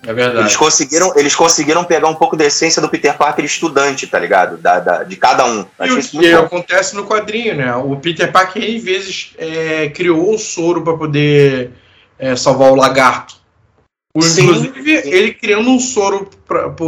É 0.03 0.13
verdade. 0.13 0.39
Eles 0.39 0.55
conseguiram, 0.55 1.13
eles 1.15 1.35
conseguiram 1.35 1.83
pegar 1.83 2.07
um 2.07 2.15
pouco 2.15 2.35
da 2.35 2.45
essência 2.45 2.81
do 2.81 2.89
Peter 2.89 3.15
Parker 3.15 3.45
estudante, 3.45 4.07
tá 4.07 4.17
ligado? 4.17 4.57
Da, 4.57 4.79
da 4.79 5.03
de 5.03 5.15
cada 5.15 5.45
um. 5.45 5.65
E 5.79 5.91
o 5.91 6.01
que 6.01 6.33
acontece 6.33 6.95
no 6.95 7.05
quadrinho, 7.05 7.55
né? 7.55 7.75
O 7.75 7.95
Peter 7.97 8.31
Parker, 8.31 8.63
às 8.63 8.83
vezes, 8.83 9.33
é, 9.37 9.89
criou 9.89 10.33
o 10.33 10.39
soro 10.39 10.81
para 10.81 10.97
poder 10.97 11.71
é, 12.17 12.35
salvar 12.35 12.71
o 12.71 12.75
lagarto. 12.75 13.35
Inclusive, 14.13 15.01
sim, 15.01 15.09
ele 15.09 15.33
criando 15.33 15.69
um 15.69 15.79
soro 15.79 16.29
pra, 16.45 16.69
pra, 16.69 16.85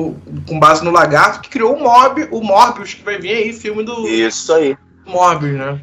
com 0.48 0.60
base 0.60 0.84
no 0.84 0.92
lagarto, 0.92 1.40
que 1.40 1.50
criou 1.50 1.76
o 1.76 1.82
Mob, 1.82 2.28
o 2.32 2.42
Morbius, 2.42 2.96
que 2.96 3.04
vai 3.04 3.18
vir 3.18 3.32
aí, 3.32 3.54
filme 3.54 3.84
do. 3.84 4.08
Isso 4.08 4.52
aí. 4.52 4.76
Morbius, 5.06 5.58
né? 5.58 5.80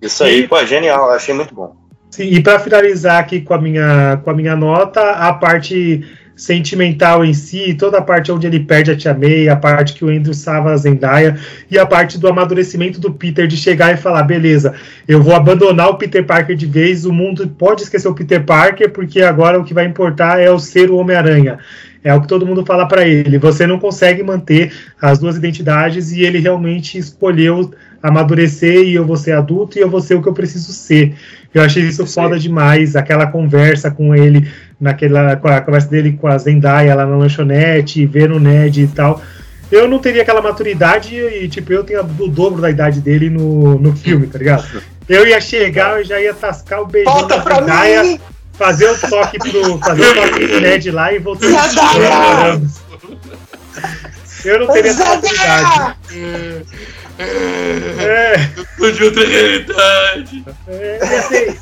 Isso 0.00 0.24
aí, 0.24 0.40
e... 0.40 0.48
pô, 0.48 0.64
genial, 0.64 1.10
achei 1.10 1.34
muito 1.34 1.54
bom. 1.54 1.76
Sim, 2.10 2.24
e 2.24 2.42
para 2.42 2.58
finalizar 2.58 3.20
aqui 3.20 3.40
com 3.40 3.54
a 3.54 3.58
minha, 3.58 4.20
com 4.24 4.30
a 4.30 4.34
minha 4.34 4.56
nota, 4.56 5.12
a 5.12 5.32
parte 5.32 6.04
sentimental 6.34 7.24
em 7.24 7.34
si, 7.34 7.74
toda 7.74 7.98
a 7.98 8.02
parte 8.02 8.32
onde 8.32 8.46
ele 8.46 8.60
perde 8.60 8.90
a 8.90 8.96
Tia 8.96 9.14
May, 9.14 9.48
a 9.48 9.56
parte 9.56 9.94
que 9.94 10.04
o 10.04 10.08
Andrew 10.08 10.34
salva 10.34 10.72
a 10.72 10.76
Zendaya 10.76 11.38
e 11.70 11.78
a 11.78 11.86
parte 11.86 12.18
do 12.18 12.28
amadurecimento 12.28 13.00
do 13.00 13.12
Peter 13.12 13.46
de 13.46 13.56
chegar 13.56 13.92
e 13.92 13.96
falar, 13.96 14.22
beleza, 14.22 14.74
eu 15.06 15.22
vou 15.22 15.34
abandonar 15.34 15.88
o 15.88 15.96
Peter 15.96 16.24
Parker 16.24 16.56
de 16.56 16.66
vez, 16.66 17.04
o 17.04 17.12
mundo 17.12 17.48
pode 17.48 17.82
esquecer 17.82 18.08
o 18.08 18.14
Peter 18.14 18.44
Parker 18.44 18.90
porque 18.90 19.22
agora 19.22 19.60
o 19.60 19.64
que 19.64 19.74
vai 19.74 19.84
importar 19.84 20.40
é 20.40 20.50
o 20.50 20.58
ser 20.58 20.90
o 20.90 20.96
Homem-Aranha. 20.96 21.58
É 22.04 22.12
o 22.12 22.20
que 22.20 22.26
todo 22.26 22.44
mundo 22.44 22.66
fala 22.66 22.88
para 22.88 23.06
ele. 23.06 23.38
Você 23.38 23.64
não 23.64 23.78
consegue 23.78 24.24
manter 24.24 24.72
as 25.00 25.20
duas 25.20 25.36
identidades 25.36 26.10
e 26.10 26.22
ele 26.22 26.40
realmente 26.40 26.98
escolheu 26.98 27.72
amadurecer 28.02 28.82
e 28.82 28.94
eu 28.94 29.06
vou 29.06 29.16
ser 29.16 29.32
adulto 29.32 29.78
e 29.78 29.80
eu 29.80 29.88
vou 29.88 30.00
ser 30.00 30.16
o 30.16 30.22
que 30.22 30.28
eu 30.28 30.32
preciso 30.32 30.72
ser. 30.72 31.14
Eu 31.54 31.62
achei 31.62 31.82
isso 31.82 32.06
foda 32.06 32.38
demais, 32.38 32.96
aquela 32.96 33.26
conversa 33.26 33.90
com 33.90 34.14
ele, 34.14 34.50
naquela 34.80 35.36
com 35.36 35.48
a 35.48 35.60
conversa 35.60 35.88
dele 35.88 36.18
com 36.20 36.26
a 36.26 36.36
Zendaya 36.38 36.94
lá 36.94 37.06
na 37.06 37.16
lanchonete, 37.16 38.04
vendo 38.06 38.36
o 38.36 38.40
Ned 38.40 38.82
e 38.82 38.88
tal. 38.88 39.22
Eu 39.70 39.88
não 39.88 39.98
teria 39.98 40.22
aquela 40.22 40.42
maturidade 40.42 41.14
e, 41.16 41.48
tipo, 41.48 41.72
eu 41.72 41.82
tenho 41.82 42.02
o 42.02 42.28
dobro 42.28 42.60
da 42.60 42.68
idade 42.68 43.00
dele 43.00 43.30
no, 43.30 43.78
no 43.78 43.96
filme, 43.96 44.26
tá 44.26 44.38
ligado? 44.38 44.82
Eu 45.08 45.26
ia 45.26 45.40
chegar, 45.40 45.98
eu 45.98 46.04
já 46.04 46.20
ia 46.20 46.34
tascar 46.34 46.82
o 46.82 46.86
beijão 46.86 47.12
Volta 47.12 47.38
da 47.38 47.54
Zendaya, 47.54 48.04
mim. 48.04 48.20
fazer 48.52 48.90
o 48.90 48.98
toque 48.98 49.38
pro, 49.38 49.78
fazer 49.78 50.02
o 50.02 50.14
toque 50.14 50.46
pro 50.46 50.60
Ned 50.60 50.90
lá 50.90 51.12
e 51.12 51.18
voltar. 51.18 51.48
Eu 54.44 54.58
não 54.60 54.66
teria 54.72 54.90
essa 54.90 55.04
maturidade. 55.04 55.96
É. 57.22 58.50
Eu 58.78 58.92
de 58.92 59.04
outra 59.04 59.26
realidade. 59.26 60.44
É, 60.66 60.98
ia, 61.02 61.22
ser, 61.22 61.58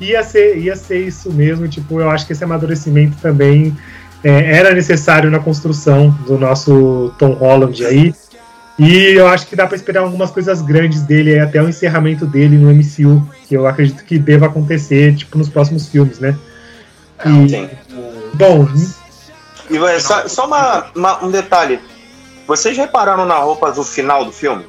ia, 0.00 0.22
ser, 0.22 0.58
ia 0.58 0.76
ser 0.76 1.06
isso 1.06 1.32
mesmo. 1.32 1.68
Tipo, 1.68 2.00
eu 2.00 2.10
acho 2.10 2.26
que 2.26 2.32
esse 2.32 2.44
amadurecimento 2.44 3.16
também 3.20 3.76
é, 4.22 4.56
era 4.56 4.74
necessário 4.74 5.30
na 5.30 5.38
construção 5.38 6.10
do 6.26 6.38
nosso 6.38 7.12
Tom 7.18 7.32
Holland 7.32 7.84
aí. 7.84 8.14
E 8.78 8.94
eu 9.16 9.26
acho 9.26 9.46
que 9.46 9.56
dá 9.56 9.66
para 9.66 9.74
esperar 9.74 10.02
algumas 10.02 10.30
coisas 10.30 10.62
grandes 10.62 11.02
dele 11.02 11.38
até 11.38 11.60
o 11.60 11.68
encerramento 11.68 12.24
dele 12.24 12.56
no 12.56 12.72
MCU, 12.72 13.28
que 13.48 13.56
eu 13.56 13.66
acredito 13.66 14.04
que 14.04 14.18
deva 14.18 14.46
acontecer, 14.46 15.16
tipo, 15.16 15.36
nos 15.36 15.48
próximos 15.48 15.88
filmes, 15.88 16.20
né? 16.20 16.38
E, 17.26 17.48
Sim. 17.48 17.70
Bom. 18.34 18.68
E 19.68 20.00
só, 20.00 20.28
só 20.28 20.46
uma, 20.46 20.86
uma, 20.94 21.24
um 21.24 21.30
detalhe. 21.30 21.80
Vocês 22.46 22.76
repararam 22.76 23.26
na 23.26 23.34
roupa 23.34 23.72
do 23.72 23.82
final 23.82 24.24
do 24.24 24.32
filme? 24.32 24.64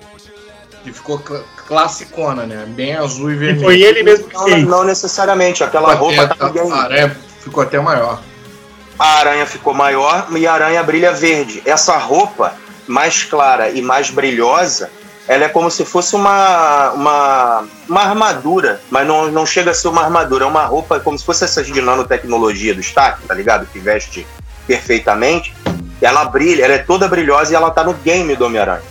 Que 0.90 0.94
ficou 0.94 1.20
cl 1.20 1.44
classicona, 1.68 2.48
né? 2.48 2.66
Bem 2.68 2.96
azul 2.96 3.32
e 3.32 3.36
vermelho. 3.36 3.62
E 3.62 3.64
foi 3.64 3.82
ele 3.82 4.02
mesmo 4.02 4.28
que 4.28 4.34
não, 4.34 4.44
fez. 4.46 4.64
Não 4.68 4.84
necessariamente, 4.84 5.64
aquela 5.64 5.92
ficou 5.92 6.08
roupa 6.08 6.28
tá 6.28 6.48
até, 6.48 6.60
tá 6.60 6.76
A 6.76 6.82
aranha 6.82 7.18
ficou 7.42 7.62
até 7.62 7.80
maior. 7.80 8.22
A 8.98 9.20
aranha 9.20 9.46
ficou 9.46 9.74
maior 9.74 10.28
e 10.36 10.48
a 10.48 10.54
aranha 10.54 10.82
brilha 10.82 11.14
verde. 11.14 11.62
Essa 11.64 11.96
roupa 11.98 12.56
mais 12.88 13.24
clara 13.24 13.70
e 13.70 13.84
mais 13.84 14.10
brilhosa, 14.10 14.90
ela 15.28 15.46
é 15.46 15.50
como 15.50 15.70
se 15.70 15.86
fosse 15.86 16.16
uma, 16.16 16.90
uma, 16.94 17.64
uma 17.88 18.02
armadura, 18.02 18.82
mas 18.90 19.08
não, 19.08 19.30
não 19.30 19.46
chega 19.46 19.70
a 19.70 19.74
ser 19.76 19.90
uma 19.90 20.02
armadura, 20.02 20.44
é 20.44 20.48
uma 20.48 20.66
roupa 20.66 21.00
como 21.00 21.20
se 21.20 21.24
fosse 21.24 21.44
essas 21.44 21.68
de 21.68 21.82
nanotecnologia 21.82 22.74
do 22.74 22.82
Stark, 22.82 23.22
tá 23.28 23.36
ligado? 23.36 23.68
Que 23.68 23.78
veste 23.78 24.26
perfeitamente. 24.66 25.54
Ela 26.02 26.26
brilha, 26.26 26.66
ela 26.66 26.74
é 26.74 26.80
toda 26.80 27.08
brilhosa 27.08 27.54
e 27.54 27.56
ela 27.56 27.70
tá 27.70 27.84
no 27.84 27.94
game 27.94 28.36
do 28.36 28.46
Homem-Aranha. 28.46 28.82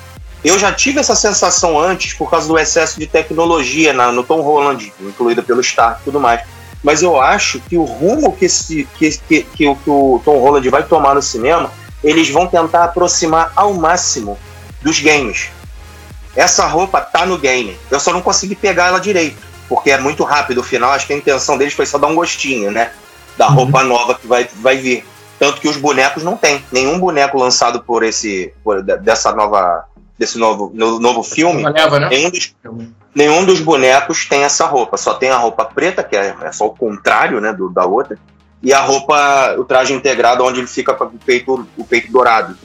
Eu 0.44 0.58
já 0.58 0.72
tive 0.72 1.00
essa 1.00 1.16
sensação 1.16 1.78
antes 1.78 2.12
por 2.12 2.30
causa 2.30 2.46
do 2.46 2.58
excesso 2.58 2.98
de 2.98 3.06
tecnologia 3.06 3.92
na, 3.92 4.12
no 4.12 4.22
Tom 4.22 4.40
Holland, 4.40 4.92
incluída 5.00 5.42
pelo 5.42 5.60
Stark 5.60 6.00
e 6.00 6.04
tudo 6.04 6.20
mais. 6.20 6.42
Mas 6.82 7.02
eu 7.02 7.20
acho 7.20 7.60
que 7.60 7.76
o 7.76 7.84
rumo 7.84 8.32
que, 8.32 8.44
esse, 8.44 8.88
que, 8.96 9.10
que, 9.28 9.42
que, 9.42 9.66
o, 9.66 9.74
que 9.74 9.90
o 9.90 10.20
Tom 10.24 10.38
Holland 10.38 10.68
vai 10.70 10.84
tomar 10.84 11.14
no 11.14 11.22
cinema, 11.22 11.72
eles 12.04 12.30
vão 12.30 12.46
tentar 12.46 12.84
aproximar 12.84 13.52
ao 13.56 13.74
máximo 13.74 14.38
dos 14.80 15.00
games. 15.00 15.48
Essa 16.36 16.66
roupa 16.66 17.00
tá 17.00 17.26
no 17.26 17.36
game. 17.36 17.76
Eu 17.90 17.98
só 17.98 18.12
não 18.12 18.22
consegui 18.22 18.54
pegar 18.54 18.86
ela 18.86 19.00
direito, 19.00 19.42
porque 19.68 19.90
é 19.90 19.98
muito 19.98 20.22
rápido 20.22 20.58
o 20.58 20.62
final. 20.62 20.92
Acho 20.92 21.06
que 21.08 21.12
a 21.12 21.16
intenção 21.16 21.58
deles 21.58 21.74
foi 21.74 21.84
só 21.84 21.98
dar 21.98 22.06
um 22.06 22.14
gostinho, 22.14 22.70
né? 22.70 22.92
Da 23.36 23.48
uhum. 23.48 23.54
roupa 23.54 23.82
nova 23.82 24.14
que 24.14 24.26
vai, 24.26 24.48
vai 24.60 24.76
vir. 24.76 25.04
Tanto 25.36 25.60
que 25.60 25.68
os 25.68 25.76
bonecos 25.76 26.22
não 26.22 26.36
tem. 26.36 26.64
Nenhum 26.70 26.98
boneco 26.98 27.38
lançado 27.38 27.82
por 27.82 28.04
esse. 28.04 28.52
Por, 28.62 28.82
dessa 28.82 29.32
nova 29.32 29.84
desse 30.18 30.36
novo, 30.36 30.70
no, 30.74 30.98
novo 30.98 31.22
filme, 31.22 31.62
leva, 31.62 32.00
né? 32.00 32.08
nenhum, 32.08 32.30
dos, 32.30 32.54
nenhum 33.14 33.44
dos 33.44 33.60
bonecos 33.60 34.26
tem 34.26 34.42
essa 34.42 34.66
roupa. 34.66 34.96
Só 34.96 35.14
tem 35.14 35.30
a 35.30 35.36
roupa 35.36 35.64
preta, 35.64 36.02
que 36.02 36.16
é, 36.16 36.34
é 36.42 36.52
só 36.52 36.66
o 36.66 36.70
contrário 36.70 37.40
né, 37.40 37.52
do, 37.52 37.68
da 37.68 37.86
outra, 37.86 38.18
e 38.62 38.72
a 38.72 38.80
roupa, 38.80 39.54
o 39.56 39.64
traje 39.64 39.92
integrado, 39.92 40.42
onde 40.42 40.58
ele 40.58 40.66
fica 40.66 40.92
com 40.92 41.04
o 41.04 41.10
peito, 41.24 41.66
o 41.76 41.84
peito 41.84 42.10
dourado. 42.10 42.56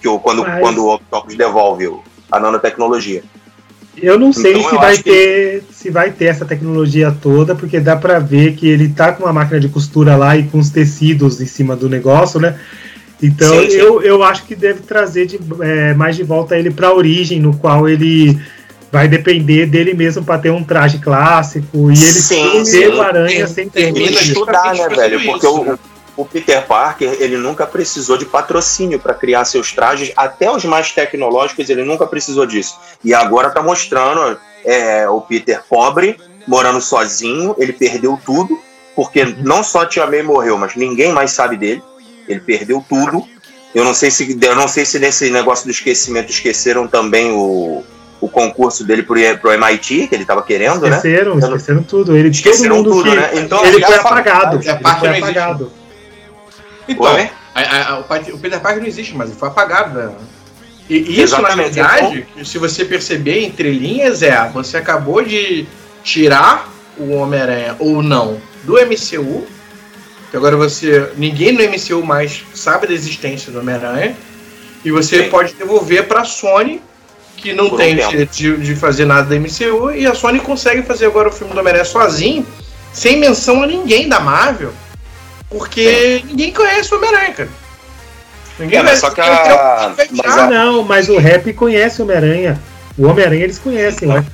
Que 0.00 0.08
o, 0.08 0.18
quando, 0.18 0.42
Mas... 0.42 0.60
quando 0.60 0.84
o 0.84 0.94
Octopus 0.94 1.34
devolve 1.34 1.90
a 2.30 2.38
nanotecnologia. 2.38 3.22
Eu 3.96 4.18
não 4.18 4.32
sei 4.32 4.52
então, 4.52 4.70
se 4.70 4.76
vai 4.76 4.96
ter 4.98 5.64
que... 5.64 5.74
se 5.74 5.90
vai 5.90 6.10
ter 6.10 6.24
essa 6.26 6.44
tecnologia 6.44 7.14
toda, 7.20 7.54
porque 7.54 7.78
dá 7.78 7.94
para 7.94 8.18
ver 8.18 8.54
que 8.54 8.66
ele 8.66 8.88
tá 8.88 9.12
com 9.12 9.24
uma 9.24 9.32
máquina 9.32 9.60
de 9.60 9.68
costura 9.68 10.16
lá 10.16 10.36
e 10.36 10.44
com 10.44 10.58
os 10.58 10.70
tecidos 10.70 11.40
em 11.40 11.46
cima 11.46 11.76
do 11.76 11.88
negócio, 11.88 12.40
né? 12.40 12.58
Então 13.22 13.60
sim, 13.60 13.70
sim. 13.70 13.76
Eu, 13.76 14.02
eu 14.02 14.22
acho 14.22 14.44
que 14.44 14.54
deve 14.54 14.80
trazer 14.80 15.26
de, 15.26 15.38
é, 15.60 15.94
mais 15.94 16.16
de 16.16 16.24
volta 16.24 16.58
ele 16.58 16.70
para 16.70 16.88
a 16.88 16.94
origem, 16.94 17.40
no 17.40 17.56
qual 17.56 17.88
ele 17.88 18.40
vai 18.90 19.08
depender 19.08 19.66
dele 19.66 19.94
mesmo 19.94 20.22
para 20.24 20.38
ter 20.38 20.50
um 20.50 20.62
traje 20.62 20.98
clássico 20.98 21.90
e 21.90 21.94
ele 21.94 22.12
sim, 22.12 22.62
ter 22.64 22.88
o 22.88 23.00
aranha 23.00 23.46
sem 23.46 23.68
termina 23.68 24.10
estudar, 24.10 24.74
né, 24.74 24.88
velho? 24.88 25.22
Porque 25.24 25.46
o, 25.46 25.78
o 26.16 26.24
Peter 26.26 26.66
Parker 26.66 27.16
ele 27.18 27.38
nunca 27.38 27.66
precisou 27.66 28.18
de 28.18 28.26
patrocínio 28.26 28.98
para 28.98 29.14
criar 29.14 29.44
seus 29.46 29.72
trajes, 29.72 30.12
até 30.14 30.50
os 30.50 30.64
mais 30.64 30.90
tecnológicos 30.90 31.70
ele 31.70 31.84
nunca 31.84 32.06
precisou 32.06 32.44
disso. 32.44 32.78
E 33.02 33.14
agora 33.14 33.50
tá 33.50 33.62
mostrando 33.62 34.36
é, 34.64 35.08
o 35.08 35.20
Peter 35.20 35.62
pobre 35.68 36.16
morando 36.46 36.80
sozinho, 36.80 37.54
ele 37.58 37.72
perdeu 37.72 38.18
tudo 38.24 38.60
porque 38.94 39.22
uhum. 39.22 39.36
não 39.38 39.62
só 39.62 39.86
Tia 39.86 40.06
May 40.06 40.22
morreu, 40.22 40.58
mas 40.58 40.76
ninguém 40.76 41.12
mais 41.12 41.30
sabe 41.30 41.56
dele 41.56 41.82
ele 42.28 42.40
perdeu 42.40 42.84
tudo 42.88 43.26
Eu 43.74 43.84
não 43.84 43.94
sei 43.94 44.10
se 44.10 44.38
eu 44.40 44.54
não 44.54 44.68
sei 44.68 44.84
se 44.84 44.98
nesse 44.98 45.30
negócio 45.30 45.64
do 45.64 45.70
esquecimento 45.70 46.30
esqueceram 46.30 46.86
também 46.86 47.30
o, 47.32 47.82
o 48.20 48.28
concurso 48.28 48.84
dele 48.84 49.02
pro, 49.02 49.16
pro 49.40 49.52
MIT, 49.52 50.08
que 50.08 50.14
ele 50.14 50.22
estava 50.22 50.42
querendo, 50.42 50.86
esqueceram, 50.86 51.34
né? 51.34 51.40
Esqueceram 51.40 51.82
tudo. 51.82 52.16
Ele, 52.16 52.28
esqueceram 52.28 52.84
tudo, 52.84 53.02
que, 53.02 53.16
né? 53.16 53.30
Então, 53.34 53.64
ele 53.64 53.84
foi 53.84 53.96
apagado. 53.96 54.60
A 54.68 54.76
parte 54.76 55.00
foi 55.00 55.18
apagado. 55.18 55.72
Então, 56.86 57.06
a, 57.54 57.92
a, 57.94 57.98
o 58.00 58.38
Peter 58.38 58.60
Parker 58.60 58.80
não 58.80 58.88
existe 58.88 59.14
mais, 59.16 59.30
ele 59.30 59.38
foi 59.38 59.48
apagado. 59.48 59.98
Né? 59.98 60.12
E 60.88 60.98
isso, 60.98 61.34
Exatamente. 61.34 61.78
na 61.78 61.88
verdade, 61.88 62.26
então, 62.32 62.44
se 62.44 62.58
você 62.58 62.84
perceber 62.84 63.44
entre 63.44 63.72
linhas, 63.72 64.22
é 64.22 64.48
você 64.52 64.76
acabou 64.76 65.22
de 65.22 65.66
tirar 66.04 66.70
o 66.98 67.12
Homem-Aranha 67.12 67.76
ou 67.78 68.02
não 68.02 68.40
do 68.64 68.74
MCU. 68.74 69.46
Que 70.32 70.36
agora 70.38 70.56
você. 70.56 71.12
Ninguém 71.18 71.52
no 71.52 71.62
MCU 71.62 72.02
mais 72.02 72.42
sabe 72.54 72.86
da 72.86 72.94
existência 72.94 73.52
do 73.52 73.60
Homem-Aranha. 73.60 74.16
E 74.82 74.90
você 74.90 75.24
Sim. 75.24 75.28
pode 75.28 75.52
devolver 75.52 76.08
para 76.08 76.22
a 76.22 76.24
Sony, 76.24 76.80
que 77.36 77.52
não 77.52 77.68
Por 77.68 77.76
tem 77.76 78.02
um 78.02 78.24
de, 78.24 78.56
de 78.56 78.74
fazer 78.74 79.04
nada 79.04 79.28
da 79.28 79.38
MCU, 79.38 79.90
e 79.90 80.06
a 80.06 80.14
Sony 80.14 80.40
consegue 80.40 80.82
fazer 80.84 81.04
agora 81.04 81.28
o 81.28 81.32
filme 81.32 81.52
do 81.52 81.60
Homem-Aranha 81.60 81.84
sozinho, 81.84 82.46
sem 82.94 83.18
menção 83.18 83.62
a 83.62 83.66
ninguém 83.66 84.08
da 84.08 84.20
Marvel, 84.20 84.72
porque 85.50 86.22
Sim. 86.22 86.28
ninguém 86.28 86.50
conhece 86.50 86.94
o 86.94 86.96
Homem-Aranha, 86.96 87.32
cara. 87.34 87.48
Ninguém 88.58 88.78
é, 88.78 88.82
mas 88.82 89.00
só 89.00 89.10
que 89.10 89.20
a... 89.20 89.94
mas 90.10 90.38
a... 90.38 90.46
Não, 90.48 90.82
mas 90.82 91.10
o 91.10 91.18
Rap 91.18 91.52
conhece 91.52 92.00
o 92.00 92.04
Homem-Aranha. 92.04 92.58
O 92.96 93.06
Homem-Aranha 93.06 93.44
eles 93.44 93.58
conhecem, 93.58 94.08
né? 94.08 94.24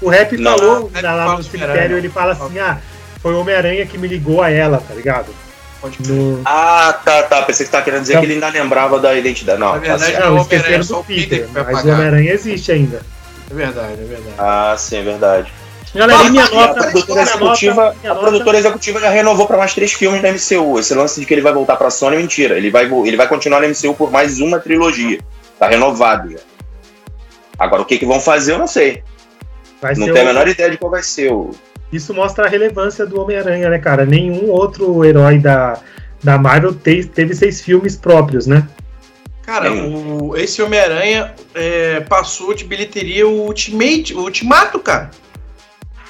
O 0.00 0.08
Rap 0.08 0.36
falou 0.42 0.90
não, 0.92 1.16
lá 1.16 1.36
no 1.36 1.42
cemitério, 1.44 1.96
ele 1.96 2.08
fala 2.08 2.32
assim, 2.32 2.58
ah, 2.58 2.78
foi 3.26 3.34
o 3.34 3.40
Homem-Aranha 3.40 3.84
que 3.84 3.98
me 3.98 4.06
ligou 4.06 4.40
a 4.40 4.52
ela, 4.52 4.78
tá 4.78 4.94
ligado? 4.94 5.34
No... 6.06 6.40
Ah, 6.44 6.96
tá, 7.04 7.24
tá. 7.24 7.42
Pensei 7.42 7.66
que 7.66 7.72
você 7.72 7.76
tá 7.76 7.82
querendo 7.82 8.02
dizer 8.02 8.12
então, 8.12 8.20
que 8.22 8.26
ele 8.26 8.34
ainda 8.34 8.48
lembrava 8.50 9.00
da 9.00 9.16
identidade. 9.16 9.58
Não, 9.58 9.72
Na 9.72 9.78
verdade, 9.78 10.12
tá 10.12 10.30
não, 10.30 10.36
esqueceram 10.42 10.84
do 10.84 11.02
Peter, 11.02 11.48
Peter 11.48 11.64
mas 11.64 11.84
o 11.84 11.88
Homem-Aranha 11.88 12.32
existe 12.32 12.70
ainda. 12.70 13.02
É 13.50 13.54
verdade, 13.54 13.94
é 13.94 14.04
verdade. 14.04 14.34
Ah, 14.38 14.76
sim, 14.78 14.98
é 14.98 15.02
verdade. 15.02 15.52
Galera, 15.92 16.30
minha 16.30 16.48
nota. 16.50 16.80
A 16.80 16.84
produtora, 16.84 17.22
executiva, 17.22 17.96
a 18.04 18.14
produtora 18.14 18.58
executiva 18.58 19.00
já 19.00 19.10
renovou 19.10 19.46
para 19.48 19.56
mais 19.56 19.74
três 19.74 19.92
filmes 19.92 20.22
da 20.22 20.30
MCU. 20.30 20.78
Esse 20.78 20.94
lance 20.94 21.18
de 21.18 21.26
que 21.26 21.34
ele 21.34 21.42
vai 21.42 21.52
voltar 21.52 21.74
para 21.74 21.90
Sony 21.90 22.14
é 22.14 22.18
mentira. 22.20 22.56
Ele 22.56 22.70
vai, 22.70 22.84
ele 22.84 23.16
vai 23.16 23.26
continuar 23.26 23.60
na 23.60 23.66
MCU 23.66 23.92
por 23.94 24.12
mais 24.12 24.38
uma 24.38 24.60
trilogia. 24.60 25.18
Tá 25.58 25.66
renovado 25.66 26.30
já. 26.30 26.38
Agora, 27.58 27.82
o 27.82 27.84
que, 27.84 27.98
que 27.98 28.06
vão 28.06 28.20
fazer, 28.20 28.52
eu 28.52 28.58
não 28.58 28.68
sei. 28.68 29.02
Vai 29.82 29.96
não 29.96 30.06
tenho 30.06 30.22
a 30.22 30.32
menor 30.32 30.46
ideia 30.46 30.70
de 30.70 30.78
qual 30.78 30.92
vai 30.92 31.02
ser 31.02 31.32
o. 31.32 31.50
Isso 31.92 32.12
mostra 32.12 32.46
a 32.46 32.48
relevância 32.48 33.06
do 33.06 33.20
Homem-Aranha, 33.20 33.70
né, 33.70 33.78
cara? 33.78 34.04
Nenhum 34.04 34.50
outro 34.50 35.04
herói 35.04 35.38
da, 35.38 35.80
da 36.22 36.36
Marvel 36.36 36.74
te, 36.74 37.04
teve 37.04 37.34
seis 37.34 37.60
filmes 37.60 37.96
próprios, 37.96 38.46
né? 38.46 38.66
Cara, 39.42 39.72
o, 39.72 40.36
esse 40.36 40.60
Homem-Aranha 40.60 41.32
é, 41.54 42.00
passou 42.00 42.52
de 42.52 42.64
bilheteria 42.64 43.28
o 43.28 43.46
Ultimate, 43.46 44.12
o 44.12 44.22
Ultimato, 44.22 44.80
cara. 44.80 45.10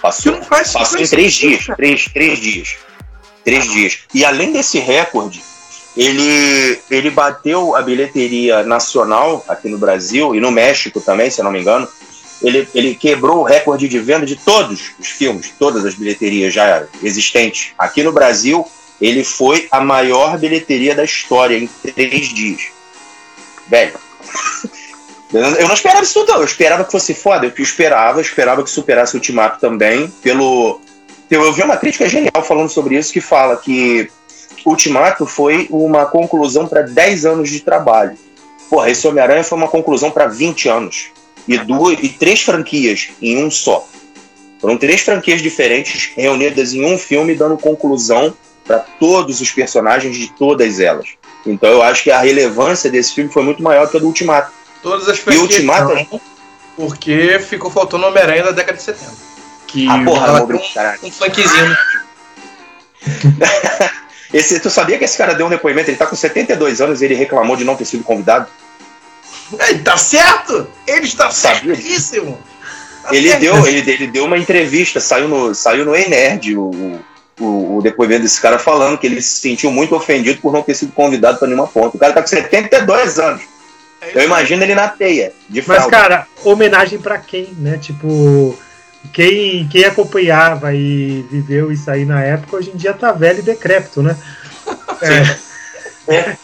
Passou, 0.01 0.43
faz, 0.43 0.73
passou 0.73 1.01
em 1.01 1.07
três 1.07 1.35
dias. 1.35 1.67
Três, 1.77 2.05
três 2.07 2.39
dias. 2.39 2.77
Três 3.45 3.71
dias. 3.71 3.99
E 4.15 4.25
além 4.25 4.53
desse 4.53 4.79
recorde, 4.79 5.43
ele, 5.97 6.79
ele 6.91 7.11
bateu 7.11 7.75
a 7.75 7.83
bilheteria 7.83 8.63
nacional 8.63 9.45
aqui 9.49 9.69
no 9.69 9.79
Brasil 9.79 10.35
e 10.35 10.41
no 10.41 10.51
México 10.51 11.01
também, 11.01 11.31
se 11.31 11.41
eu 11.41 11.45
não 11.45 11.53
me 11.53 11.61
engano. 11.61 11.87
Ele, 12.43 12.69
ele 12.75 12.95
quebrou 12.95 13.39
o 13.39 13.43
recorde 13.43 13.89
de 13.89 13.99
venda 13.99 14.27
de 14.27 14.37
todos 14.37 14.93
os 14.99 15.09
filmes, 15.09 15.53
todas 15.59 15.85
as 15.85 15.95
bilheterias 15.95 16.53
já 16.53 16.85
existentes. 17.03 17.73
Aqui 17.79 18.03
no 18.03 18.13
Brasil, 18.13 18.67
ele 19.01 19.25
foi 19.25 19.67
a 19.71 19.81
maior 19.81 20.39
bilheteria 20.39 20.95
da 20.95 21.05
história 21.05 21.57
em 21.57 21.67
três 21.67 22.29
dias. 22.29 22.67
Velho. 23.69 23.95
Eu 25.33 25.67
não 25.67 25.75
esperava 25.75 26.05
isso 26.05 26.25
tudo, 26.25 26.39
eu 26.39 26.45
esperava 26.45 26.85
que 26.85 26.93
fosse 26.93 27.13
foda. 27.13 27.47
Eu 27.47 27.63
esperava, 27.63 28.21
esperava 28.21 28.63
que 28.63 28.71
superasse 28.71 29.15
o 29.15 29.19
Ultimato 29.19 29.59
também. 29.59 30.09
Pelo. 30.23 30.81
Eu 31.29 31.53
vi 31.53 31.63
uma 31.63 31.77
crítica 31.77 32.09
genial 32.09 32.45
falando 32.45 32.69
sobre 32.69 32.97
isso 32.97 33.13
que 33.13 33.21
fala 33.21 33.57
que 33.57 34.09
Ultimato 34.65 35.27
foi 35.27 35.67
uma 35.69 36.07
conclusão 36.07 36.69
para 36.69 36.83
10 36.83 37.27
anos 37.27 37.51
de 37.51 37.61
trabalho. 37.61 38.17
Porra, 38.71 38.89
esse 38.91 39.07
Homem-Aranha 39.07 39.45
foi 39.45 39.59
uma 39.59 39.69
conclusão 39.69 40.11
para 40.11 40.27
20 40.27 40.69
anos. 40.69 41.11
E, 41.47 41.59
duas, 41.59 41.99
e 42.03 42.09
três 42.09 42.43
franquias 42.43 43.11
em 43.23 43.45
um 43.45 43.51
só. 43.51 43.87
Foram 44.61 44.77
três 44.77 45.03
franquias 45.03 45.43
diferentes 45.43 46.11
reunidas 46.17 46.73
em 46.73 46.85
um 46.85 46.99
filme, 46.99 47.35
dando 47.35 47.57
conclusão 47.57 48.35
para 48.65 48.81
todos 48.81 49.41
os 49.41 49.51
personagens 49.51 50.17
de 50.17 50.33
todas 50.33 50.81
elas. 50.81 51.11
Então 51.47 51.71
eu 51.71 51.83
acho 51.83 52.03
que 52.03 52.11
a 52.11 52.21
relevância 52.21 52.91
desse 52.91 53.15
filme 53.15 53.31
foi 53.31 53.43
muito 53.43 53.63
maior 53.63 53.89
que 53.89 53.97
a 53.97 54.01
do 54.01 54.07
Ultimato. 54.07 54.51
Todas 54.83 55.09
as 55.09 55.19
franquias. 55.19 55.41
E 55.41 55.55
Ultimato. 55.55 55.95
Não, 55.95 56.21
porque 56.77 57.39
ficou 57.39 57.71
faltando 57.71 58.07
Homem-Aranha 58.07 58.45
da 58.45 58.51
década 58.51 58.77
de 58.77 58.83
70. 58.83 59.13
Que 59.67 59.89
ah, 59.89 60.03
porra, 60.05 60.27
ela 60.29 60.47
tem 60.47 60.57
um, 60.57 61.07
um 61.07 61.11
funkzinho. 61.11 61.77
esse, 64.33 64.61
tu 64.61 64.71
sabia 64.71 64.99
que 64.99 65.05
esse 65.05 65.17
cara 65.17 65.35
deu 65.35 65.47
um 65.47 65.51
depoimento? 65.51 65.91
Ele 65.91 65.97
tá 65.97 66.07
com 66.07 66.17
72 66.17 66.81
anos 66.81 67.01
e 67.01 67.05
ele 67.05 67.15
reclamou 67.15 67.57
de 67.57 67.65
não 67.65 67.77
ter 67.77 67.85
sido 67.85 68.05
convidado? 68.05 68.49
Ele 69.69 69.79
tá 69.81 69.97
certo! 69.97 70.67
Ele 70.87 71.07
está 71.07 71.31
certíssimo! 71.31 72.39
Tá 73.03 73.15
ele, 73.15 73.33
deu, 73.37 73.67
ele, 73.67 73.91
ele 73.91 74.07
deu 74.09 74.25
uma 74.25 74.37
entrevista, 74.37 74.99
saiu 74.99 75.29
no, 75.29 75.55
saiu 75.55 75.85
no 75.85 75.97
E-Nerd 75.97 76.57
o, 76.57 77.01
o, 77.39 77.77
o, 77.77 77.83
depoimento 77.83 78.23
desse 78.23 78.41
cara 78.41 78.59
falando 78.59 78.99
que 78.99 79.07
ele 79.07 79.23
se 79.23 79.41
sentiu 79.41 79.71
muito 79.71 79.95
ofendido 79.95 80.41
por 80.41 80.53
não 80.53 80.63
ter 80.63 80.75
sido 80.75 80.93
convidado 80.93 81.39
para 81.39 81.47
nenhuma 81.47 81.69
ponta. 81.69 81.97
O 81.97 82.01
cara 82.01 82.13
tá 82.13 82.21
com 82.21 82.27
72 82.27 83.19
anos. 83.19 83.43
É 84.01 84.19
eu 84.19 84.25
imagino 84.25 84.63
ele 84.63 84.75
na 84.75 84.89
teia, 84.89 85.33
de 85.49 85.63
fralda. 85.63 85.85
Mas, 85.85 85.91
cara, 85.91 86.27
homenagem 86.45 86.99
para 86.99 87.19
quem, 87.19 87.49
né? 87.59 87.79
Tipo, 87.79 88.59
quem, 89.13 89.69
quem 89.69 89.85
acompanhava 89.85 90.75
e 90.75 91.25
viveu 91.31 91.71
isso 91.71 91.91
aí 91.91 92.05
na 92.05 92.23
época, 92.23 92.57
hoje 92.57 92.71
em 92.71 92.77
dia 92.77 92.93
tá 92.93 93.13
velho 93.13 93.39
e 93.39 93.43
decrépito, 93.43 94.03
né? 94.03 94.17
É. 96.09 96.15
é. 96.15 96.37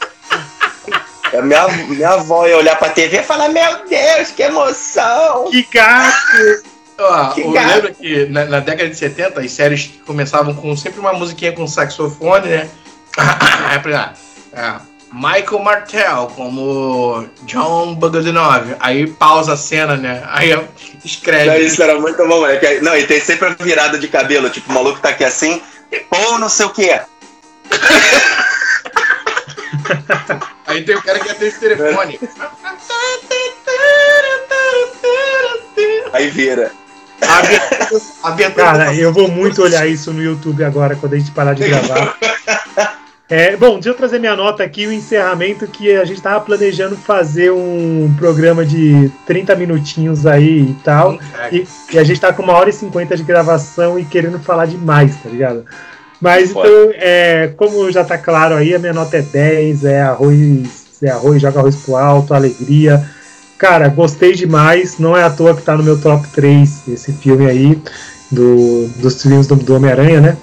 É. 1.37 1.43
Minha, 1.43 1.69
minha 1.69 2.11
avó 2.11 2.47
ia 2.47 2.57
olhar 2.57 2.79
pra 2.79 2.91
TV 2.91 3.19
e 3.19 3.23
falar: 3.23 3.49
Meu 3.49 3.87
Deus, 3.89 4.31
que 4.31 4.43
emoção! 4.43 5.51
Que 5.51 5.67
gato! 5.71 6.63
Ó, 6.99 7.29
que 7.29 7.41
eu 7.41 7.51
lembro 7.51 7.95
que 7.95 8.27
na, 8.27 8.45
na, 8.45 8.61
década 8.61 8.89
de 8.89 8.97
70 8.97 9.41
as 9.41 9.51
séries 9.51 9.91
começavam 10.07 10.55
com 10.55 10.77
sempre 10.77 11.01
uma 11.01 11.13
musiquinha 11.13 11.53
com 11.53 11.67
saxofone, 11.67 12.49
né? 12.49 12.69
é, 14.53 14.75
Michael 15.13 15.59
Martel 15.59 16.33
como 16.35 17.27
John 17.43 17.95
Bogdanov. 17.95 18.77
Aí 18.81 19.07
pausa 19.07 19.53
a 19.53 19.57
cena, 19.57 19.97
né? 19.97 20.23
Aí 20.27 20.59
escreve. 21.05 21.47
Não, 21.47 21.57
isso 21.57 21.83
era 21.83 22.01
muito 22.01 22.17
bom, 22.17 22.41
moleque. 22.41 22.81
Não, 22.81 22.97
e 22.97 23.07
tem 23.07 23.21
sempre 23.21 23.49
a 23.49 23.55
virada 23.63 23.99
de 23.99 24.09
cabelo, 24.09 24.49
tipo, 24.49 24.71
o 24.71 24.75
maluco 24.75 25.01
tá 25.01 25.11
aqui 25.11 25.25
assim, 25.25 25.61
ou 26.11 26.39
não 26.39 26.49
sei 26.49 26.67
o 26.67 26.71
quê. 26.71 27.01
Aí 30.67 30.85
tem 30.85 30.97
o 30.97 31.03
cara 31.03 31.19
que 31.21 31.31
atende 31.31 31.57
o 31.57 31.61
telefone. 31.61 32.21
Aí 36.13 36.29
vira. 36.29 36.73
Cara, 38.55 38.95
eu 38.95 39.13
vou 39.13 39.29
muito 39.29 39.63
olhar 39.63 39.87
isso 39.87 40.13
no 40.13 40.23
YouTube 40.23 40.65
agora, 40.65 40.97
quando 40.97 41.15
a 41.15 41.19
gente 41.19 41.31
parar 41.31 41.55
de 41.55 41.69
gravar. 41.69 42.17
É, 43.33 43.57
bom, 43.57 43.77
deixa 43.77 43.89
eu 43.89 43.95
trazer 43.95 44.19
minha 44.19 44.37
nota 44.37 44.63
aqui, 44.63 44.87
o 44.87 44.93
encerramento, 44.93 45.67
que 45.67 45.91
a 45.97 46.05
gente 46.05 46.19
estava 46.19 46.39
planejando 46.39 46.99
fazer 46.99 47.51
um 47.51 48.15
programa 48.19 48.63
de 48.63 49.11
30 49.25 49.57
minutinhos 49.57 50.27
aí 50.27 50.69
e 50.69 50.77
tal. 50.85 51.19
E, 51.51 51.67
e, 51.95 51.99
a 51.99 52.05
gente 52.05 52.21
tá 52.21 52.31
com 52.31 52.43
uma 52.43 52.53
hora 52.53 52.69
e 52.69 52.75
cinquenta 52.75 53.17
de 53.17 53.23
gravação 53.23 53.99
e 53.99 54.05
querendo 54.05 54.39
falar 54.39 54.67
demais, 54.67 55.17
tá 55.17 55.31
ligado? 55.31 55.65
Mas 56.23 56.51
então, 56.51 56.63
é, 56.95 57.51
como 57.57 57.91
já 57.91 58.05
tá 58.05 58.17
claro 58.17 58.55
aí, 58.55 58.73
a 58.73 58.79
minha 58.79 58.93
nota 58.93 59.17
é 59.17 59.23
10, 59.23 59.85
é 59.85 60.03
arroz, 60.03 60.69
é 61.03 61.11
arroz, 61.11 61.43
joga 61.43 61.59
arroz 61.59 61.75
pro 61.75 61.97
alto, 61.97 62.33
alegria. 62.33 63.05
Cara, 63.59 63.89
gostei 63.89 64.33
demais, 64.33 64.99
não 64.99 65.17
é 65.17 65.25
à 65.25 65.31
toa 65.31 65.57
que 65.57 65.63
tá 65.63 65.77
no 65.77 65.83
meu 65.83 66.01
top 66.01 66.29
3 66.29 66.83
esse 66.89 67.13
filme 67.13 67.47
aí, 67.47 67.77
do, 68.31 68.87
dos 68.99 69.21
filmes 69.21 69.49
do, 69.49 69.57
do 69.57 69.75
Homem-Aranha, 69.75 70.21
né? 70.21 70.37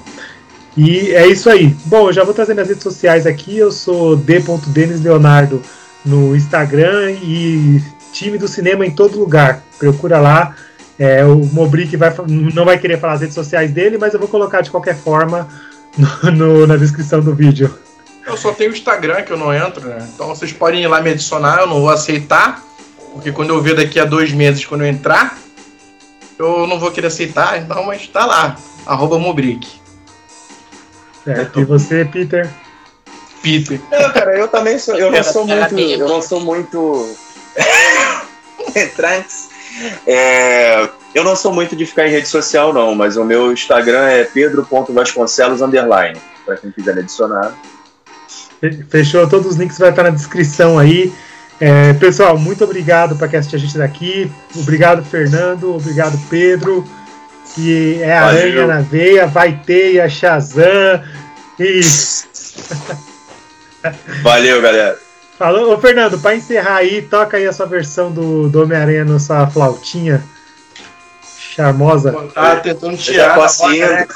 E 0.76 1.12
é 1.12 1.26
isso 1.26 1.50
aí. 1.50 1.74
Bom, 1.86 2.08
eu 2.10 2.14
já 2.14 2.26
vou 2.26 2.34
trazer 2.34 2.54
minhas 2.54 2.68
redes 2.68 2.84
sociais 2.84 3.26
aqui. 3.26 3.58
Eu 3.58 3.72
sou 3.72 4.18
d.denisleonardo 4.18 5.62
no 6.06 6.36
Instagram 6.36 7.12
e 7.24 7.82
time 8.12 8.38
do 8.38 8.50
cinema 8.50 8.86
em 8.86 8.92
todo 8.92 9.20
lugar. 9.20 9.64
Procura 9.78 10.20
lá. 10.20 10.56
É, 11.00 11.24
o 11.24 11.38
Mobrick 11.54 11.96
vai, 11.96 12.14
não 12.28 12.66
vai 12.66 12.78
querer 12.78 13.00
falar 13.00 13.14
as 13.14 13.22
redes 13.22 13.34
sociais 13.34 13.72
dele, 13.72 13.98
mas 13.98 14.14
eu 14.14 14.20
vou 14.20 14.28
colocar 14.28 14.60
de 14.60 14.70
qualquer 14.70 14.98
forma 14.98 15.48
no, 15.98 16.32
no, 16.32 16.68
na 16.68 16.76
descrição 16.76 17.22
do 17.22 17.34
vídeo. 17.34 17.74
Eu 18.28 18.36
só 18.36 18.52
tenho 18.52 18.72
o 18.72 18.74
Instagram 18.74 19.24
que 19.24 19.32
eu 19.32 19.38
não 19.38 19.54
entro, 19.54 19.88
né? 19.88 20.06
Então 20.14 20.28
vocês 20.28 20.52
podem 20.52 20.84
ir 20.84 20.88
lá 20.88 21.02
me 21.02 21.12
adicionar, 21.12 21.62
eu 21.62 21.68
não 21.68 21.80
vou 21.80 21.90
aceitar. 21.90 22.64
Porque 23.14 23.32
quando 23.32 23.50
eu 23.50 23.62
ver 23.62 23.76
daqui 23.76 24.00
a 24.00 24.06
dois 24.06 24.32
meses, 24.32 24.66
quando 24.66 24.82
eu 24.82 24.88
entrar, 24.88 25.38
eu 26.38 26.68
não 26.68 26.78
vou 26.78 26.92
querer 26.92 27.08
aceitar, 27.08 27.58
então, 27.58 27.84
mas 27.86 28.06
tá 28.08 28.26
lá, 28.26 28.56
arroba 28.86 29.18
Mobrick. 29.18 29.68
Certo. 31.24 31.60
E 31.62 31.66
você, 31.66 32.06
Peter? 32.06 32.50
Peter. 33.42 33.80
Não, 33.90 34.12
cara, 34.12 34.38
eu 34.38 34.48
também 34.48 34.78
sou. 34.78 34.96
Eu 34.96 35.12
não 35.12 35.24
sou 35.24 35.48
muito. 35.48 35.80
Eu 35.80 36.08
não 36.08 36.22
sou 36.22 36.40
muito. 36.42 37.16
Trunks. 38.96 39.50
É, 40.06 40.90
eu 41.14 41.24
não 41.24 41.36
sou 41.36 41.54
muito 41.54 41.76
de 41.76 41.86
ficar 41.86 42.08
em 42.08 42.12
rede 42.12 42.28
social, 42.28 42.74
não, 42.74 42.96
mas 42.96 43.18
o 43.18 43.24
meu 43.24 43.52
Instagram 43.52 44.06
é 44.08 44.24
pedro.vasconcelos 44.24 45.62
underline, 45.62 46.20
para 46.46 46.58
quem 46.58 46.72
quiser 46.72 46.96
me 46.96 47.02
adicionar. 47.02 47.54
Fechou, 48.90 49.28
todos 49.28 49.48
os 49.48 49.56
links 49.56 49.78
vão 49.78 49.90
estar 49.90 50.04
na 50.04 50.10
descrição 50.10 50.78
aí. 50.78 51.14
É, 51.60 51.94
pessoal, 51.94 52.38
muito 52.38 52.64
obrigado 52.64 53.16
para 53.16 53.28
quem 53.28 53.40
assistiu 53.40 53.58
a 53.58 53.62
gente 53.62 53.78
daqui. 53.78 54.32
Obrigado, 54.56 55.04
Fernando. 55.04 55.76
Obrigado, 55.76 56.18
Pedro. 56.30 56.86
Que 57.54 58.02
é 58.02 58.20
Valeu. 58.20 58.42
Aranha 58.42 58.68
na 58.68 58.82
Veia, 58.82 59.28
vai 59.28 59.60
ter 59.66 60.00
a 60.00 60.08
Shazam. 60.08 61.04
E... 61.60 61.82
Valeu, 64.22 64.62
galera. 64.62 65.09
Falou, 65.40 65.74
ô 65.74 65.80
Fernando, 65.80 66.20
para 66.20 66.36
encerrar 66.36 66.76
aí, 66.76 67.02
toca 67.02 67.38
aí 67.38 67.48
a 67.48 67.54
sua 67.54 67.66
versão 67.66 68.12
do, 68.12 68.50
do 68.50 68.62
Homem-Aranha 68.62 69.06
na 69.06 69.18
sua 69.20 69.48
flautinha 69.48 70.22
charmosa. 71.24 72.12
Tá 72.34 72.58
tentando 72.58 72.98
tirar 72.98 73.32
a 73.32 73.36
paciência. 73.36 74.08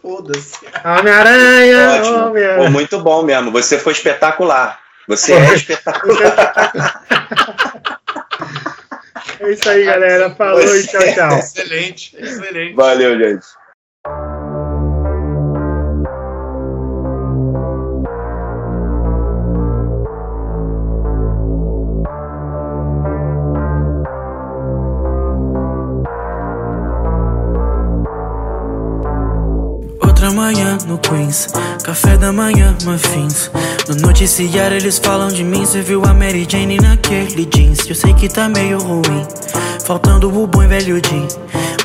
Foda-se. 0.00 0.60
Homem-Aranha! 0.84 2.04
Homem 2.56 2.70
muito 2.70 3.00
bom 3.00 3.24
mesmo. 3.24 3.50
Você 3.50 3.80
foi 3.80 3.94
espetacular. 3.94 4.78
Você 5.08 5.32
é 5.32 5.54
espetacular. 5.54 7.02
É 9.42 9.52
isso 9.52 9.68
aí, 9.68 9.84
galera. 9.84 10.30
Falou 10.30 10.62
e 10.62 10.86
tchau, 10.86 11.02
tchau. 11.14 11.38
Excelente, 11.38 12.16
excelente. 12.16 12.74
Valeu, 12.74 13.18
gente. 13.18 13.46
No 30.92 30.98
Queens, 30.98 31.48
café 31.82 32.18
da 32.18 32.32
manhã, 32.32 32.76
muffins. 32.84 33.50
No 33.88 33.94
noticiário 33.94 34.76
eles 34.76 34.98
falam 34.98 35.28
de 35.28 35.42
mim. 35.42 35.64
Você 35.64 35.80
viu 35.80 36.04
a 36.04 36.12
Mary 36.12 36.46
Jane 36.48 36.76
naquele 36.76 37.46
jeans? 37.46 37.88
Eu 37.88 37.94
sei 37.94 38.12
que 38.12 38.28
tá 38.28 38.48
meio 38.48 38.78
ruim, 38.78 39.26
faltando 39.86 40.28
o 40.28 40.46
bom 40.46 40.62
e 40.62 40.66
velho 40.66 41.00
jean. 41.04 41.26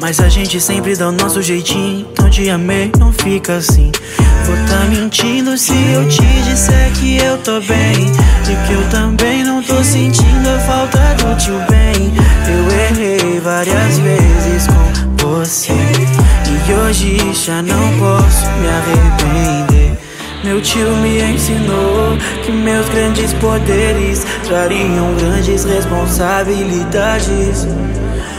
Mas 0.02 0.20
a 0.20 0.28
gente 0.28 0.60
sempre 0.60 0.96
dá 0.96 1.08
o 1.08 1.12
nosso 1.12 1.42
jeitinho. 1.42 2.06
Então 2.12 2.30
te 2.30 2.50
amei, 2.50 2.92
não 3.00 3.14
fica 3.14 3.56
assim. 3.56 3.92
Vou 4.46 4.56
tá 4.68 4.86
mentindo 4.90 5.58
se 5.58 5.74
eu 5.94 6.08
te 6.10 6.28
disser 6.44 6.92
que 7.00 7.18
eu 7.18 7.38
tô 7.38 7.62
bem. 7.62 8.12
E 8.44 8.68
que 8.68 8.74
eu 8.74 8.90
também 8.90 9.44
não 9.44 9.64
tô 9.64 9.82
sentindo 9.84 10.50
a 10.50 10.60
falta 10.60 11.00
do 11.16 11.36
tio 11.38 11.60
bem. 11.70 12.14
Eu 12.48 12.98
errei 13.00 13.40
várias 13.40 14.00
vezes 14.00 14.68
com 14.68 15.28
você. 15.28 15.97
E 16.70 16.74
hoje 16.74 17.18
já 17.34 17.62
não 17.62 17.98
posso 17.98 18.46
me 18.60 18.68
arrepender. 18.68 19.98
Meu 20.44 20.62
tio 20.62 20.94
me 20.98 21.22
ensinou 21.22 22.18
que 22.44 22.52
meus 22.52 22.90
grandes 22.90 23.32
poderes 23.36 24.26
trariam 24.44 25.16
grandes 25.16 25.64
responsabilidades. 25.64 27.66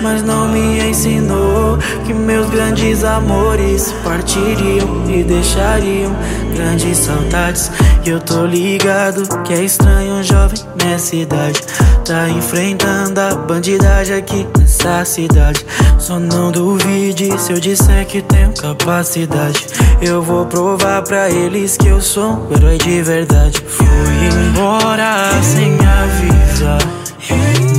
Mas 0.03 0.23
não 0.23 0.47
me 0.47 0.91
ensinou 0.91 1.79
que 2.05 2.13
meus 2.13 2.51
grandes 2.51 3.03
amores 3.03 3.95
partiriam 4.05 5.07
e 5.09 5.25
deixariam 5.25 6.15
grandes 6.59 6.99
saudades. 6.99 7.71
E 8.05 8.11
eu 8.11 8.21
tô 8.21 8.45
ligado 8.45 9.23
que 9.45 9.53
é 9.53 9.63
estranho 9.63 10.15
um 10.15 10.23
jovem 10.23 10.59
nessa 10.85 11.15
idade. 11.15 11.63
Tá 12.05 12.29
enfrentando 12.29 13.21
a 13.21 13.35
bandidagem 13.35 14.17
aqui 14.17 14.47
nessa 14.59 15.05
cidade. 15.05 15.65
Só 15.99 16.19
não 16.19 16.51
duvide 16.51 17.39
se 17.39 17.53
eu 17.53 17.61
disser 17.61 18.05
que 18.07 18.21
tenho 18.23 18.53
capacidade. 18.55 19.67
Eu 20.03 20.21
vou 20.21 20.47
provar 20.47 21.03
pra 21.03 21.31
eles 21.31 21.77
que 21.77 21.89
eu 21.89 22.01
sou 22.01 22.49
um 22.51 22.53
herói 22.53 22.79
de 22.79 23.03
verdade. 23.03 23.63
Fui 23.67 23.87
embora 24.49 25.31
sem 25.43 25.75
avisar 25.75 26.79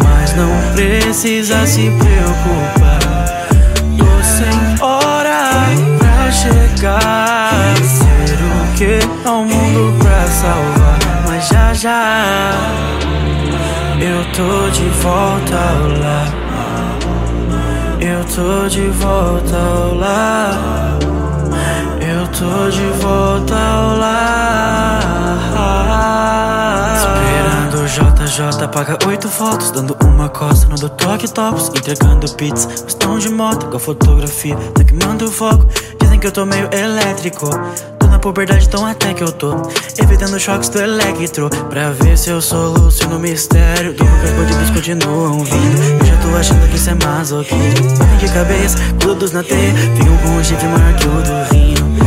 Mas 0.04 0.36
não 0.36 0.74
precisa 0.74 1.66
se 1.66 1.92
preocupar. 1.92 3.48
Tô 3.98 4.24
sem 4.24 4.84
hora 4.86 5.68
pra 6.00 6.32
chegar 6.32 7.50
que 8.80 8.98
ao 9.28 9.44
mundo 9.44 9.94
pra 10.00 10.26
salvar 10.28 10.98
Mas 11.28 11.48
já 11.50 11.74
já 11.74 12.54
eu 14.02 14.24
tô 14.32 14.70
de 14.70 14.88
volta 15.02 15.58
ao 15.58 15.90
lar. 16.00 16.32
Eu 18.00 18.24
tô 18.24 18.70
de 18.70 18.88
volta 18.92 19.58
ao 19.58 19.94
lar. 19.94 20.98
Eu 22.00 22.26
tô 22.28 22.70
de 22.70 22.86
volta 23.02 23.58
ao 23.58 23.98
lar. 23.98 25.02
Esperando 26.96 27.84
o 27.84 27.88
JJ 27.88 28.70
paga 28.70 28.98
oito 29.06 29.28
fotos, 29.28 29.72
dando 29.72 29.98
uma 30.06 30.30
costa 30.30 30.66
no 30.70 30.78
do 30.78 30.88
Toque 30.88 31.30
Tops, 31.30 31.68
entregando 31.68 32.32
pizza. 32.36 32.70
Estão 32.88 33.20
de 33.20 33.28
moto 33.28 33.66
com 33.66 33.76
a 33.76 33.80
fotografia, 33.82 34.56
tá 34.74 34.82
queimando 34.82 35.26
o 35.26 35.32
foco. 35.32 35.68
Dizem 36.00 36.18
que 36.22 36.28
eu 36.28 36.32
tô 36.32 36.46
meio 36.46 36.70
elétrico 36.74 37.50
puberdade, 38.20 38.66
então 38.66 38.86
até 38.86 39.14
que 39.14 39.24
eu 39.24 39.32
tô. 39.32 39.56
Evitando 39.98 40.40
choques 40.40 40.70
do 40.70 40.80
electro 40.80 41.50
Pra 41.70 41.92
ver 41.92 42.18
se 42.18 42.30
eu 42.30 42.42
soluciono 42.42 43.18
o 43.18 43.20
mistério. 43.20 43.94
Do 43.94 44.04
meu 44.04 44.36
bandidos 44.36 44.70
continuam 44.72 45.44
vindo. 45.44 46.02
Eu 46.02 46.06
já 46.06 46.18
tô 46.18 46.36
achando 46.38 46.70
que 46.70 46.76
isso 46.76 46.90
é 46.90 46.96
masoquismo. 46.96 47.98
Batem 47.98 48.18
de 48.18 48.34
cabeça, 48.34 48.78
todos 49.00 49.32
na 49.32 49.44
teia. 49.44 49.74
Com 50.24 50.30
um 50.30 50.44
chifre 50.44 50.68
maior 50.68 50.94
que 50.96 51.08
o 51.08 51.12
do 51.12 51.54
Rino 51.54 51.98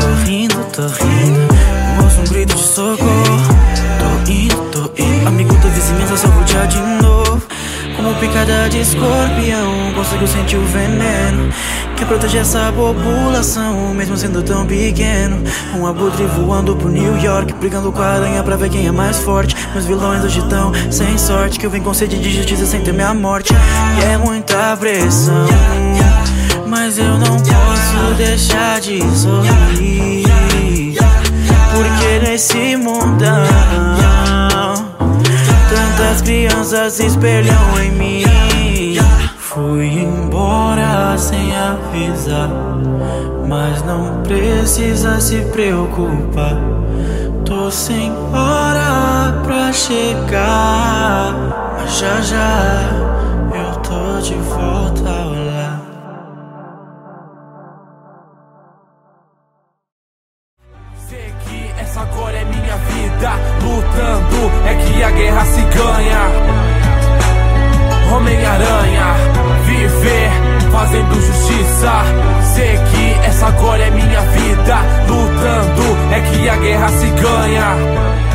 Tô 0.00 0.24
rindo, 0.24 0.56
tô 0.72 0.82
rindo. 0.82 2.02
Ouço 2.02 2.20
um 2.20 2.24
grito 2.24 2.54
de 2.54 2.62
socorro. 2.62 2.98
Tô 3.98 4.30
indo, 4.30 4.56
tô 4.70 5.02
indo. 5.02 5.28
Amigo 5.28 5.54
da 5.54 5.68
vizinhança, 5.68 6.16
só 6.16 6.28
vou 6.28 6.44
de 6.44 6.78
novo. 7.02 7.42
Como 7.96 8.14
picada 8.14 8.68
de 8.68 8.80
escorpião, 8.80 9.92
consigo 9.94 10.26
sentir 10.26 10.56
o 10.56 10.64
veneno 10.66 11.52
que 11.98 12.04
protege 12.04 12.38
essa 12.38 12.72
população, 12.72 13.92
mesmo 13.92 14.16
sendo 14.16 14.40
tão 14.42 14.64
pequeno. 14.64 15.42
Um 15.76 15.84
abutre 15.84 16.24
voando 16.26 16.76
pro 16.76 16.88
New 16.88 17.18
York, 17.18 17.52
brigando 17.54 17.90
com 17.90 18.00
a 18.00 18.06
aranha 18.06 18.42
pra 18.42 18.56
ver 18.56 18.70
quem 18.70 18.86
é 18.86 18.92
mais 18.92 19.18
forte. 19.18 19.56
Meus 19.72 19.84
vilões 19.84 20.22
hoje 20.22 20.40
tão 20.48 20.72
sem 20.92 21.18
sorte, 21.18 21.58
que 21.58 21.66
eu 21.66 21.70
venho 21.70 21.82
com 21.82 21.92
sede 21.92 22.18
de 22.18 22.30
justiça 22.30 22.64
sem 22.66 22.80
ter 22.82 22.92
minha 22.92 23.12
morte. 23.12 23.52
E 23.52 24.04
é 24.04 24.16
muita 24.16 24.76
pressão, 24.76 25.48
mas 26.68 26.98
eu 26.98 27.18
não 27.18 27.36
posso 27.36 28.14
deixar 28.16 28.80
de 28.80 29.00
sorrir. 29.16 30.24
Porque 31.74 32.30
nesse 32.30 32.76
mundão 32.76 33.46
Tantas 35.68 36.22
crianças 36.22 36.94
se 36.94 37.06
espelham 37.06 37.80
em 37.82 37.90
mim. 37.90 38.57
Fui 39.48 39.86
embora 39.86 41.16
sem 41.16 41.56
avisar, 41.56 42.50
mas 43.48 43.82
não 43.82 44.22
precisa 44.22 45.18
se 45.22 45.40
preocupar. 45.40 46.54
Tô 47.46 47.70
sem 47.70 48.12
hora 48.12 49.40
pra 49.42 49.72
chegar, 49.72 51.32
mas 51.78 51.98
já 51.98 52.20
já 52.20 52.90
eu 53.54 53.74
tô 53.80 54.20
de 54.20 54.34
volta 54.34 55.08
lá. 55.08 55.80
Sei 61.08 61.32
que 61.46 61.80
essa 61.80 62.02
agora 62.02 62.36
é 62.36 62.44
minha 62.44 62.76
vida, 62.76 63.30
lutando 63.62 64.68
é 64.68 64.74
que 64.74 65.02
a 65.02 65.10
guerra 65.10 65.44
se 65.46 65.62
ganha. 65.62 66.68
Homem-Aranha, 68.10 69.37
fazendo 70.70 71.14
justiça. 71.14 71.92
Sei 72.54 72.78
que 72.78 73.26
essa 73.26 73.46
agora 73.46 73.82
é 73.82 73.90
minha 73.90 74.20
vida. 74.20 74.76
Lutando 75.08 76.14
é 76.14 76.20
que 76.20 76.48
a 76.48 76.56
guerra 76.56 76.88
se 76.88 77.06
ganha. 77.06 78.27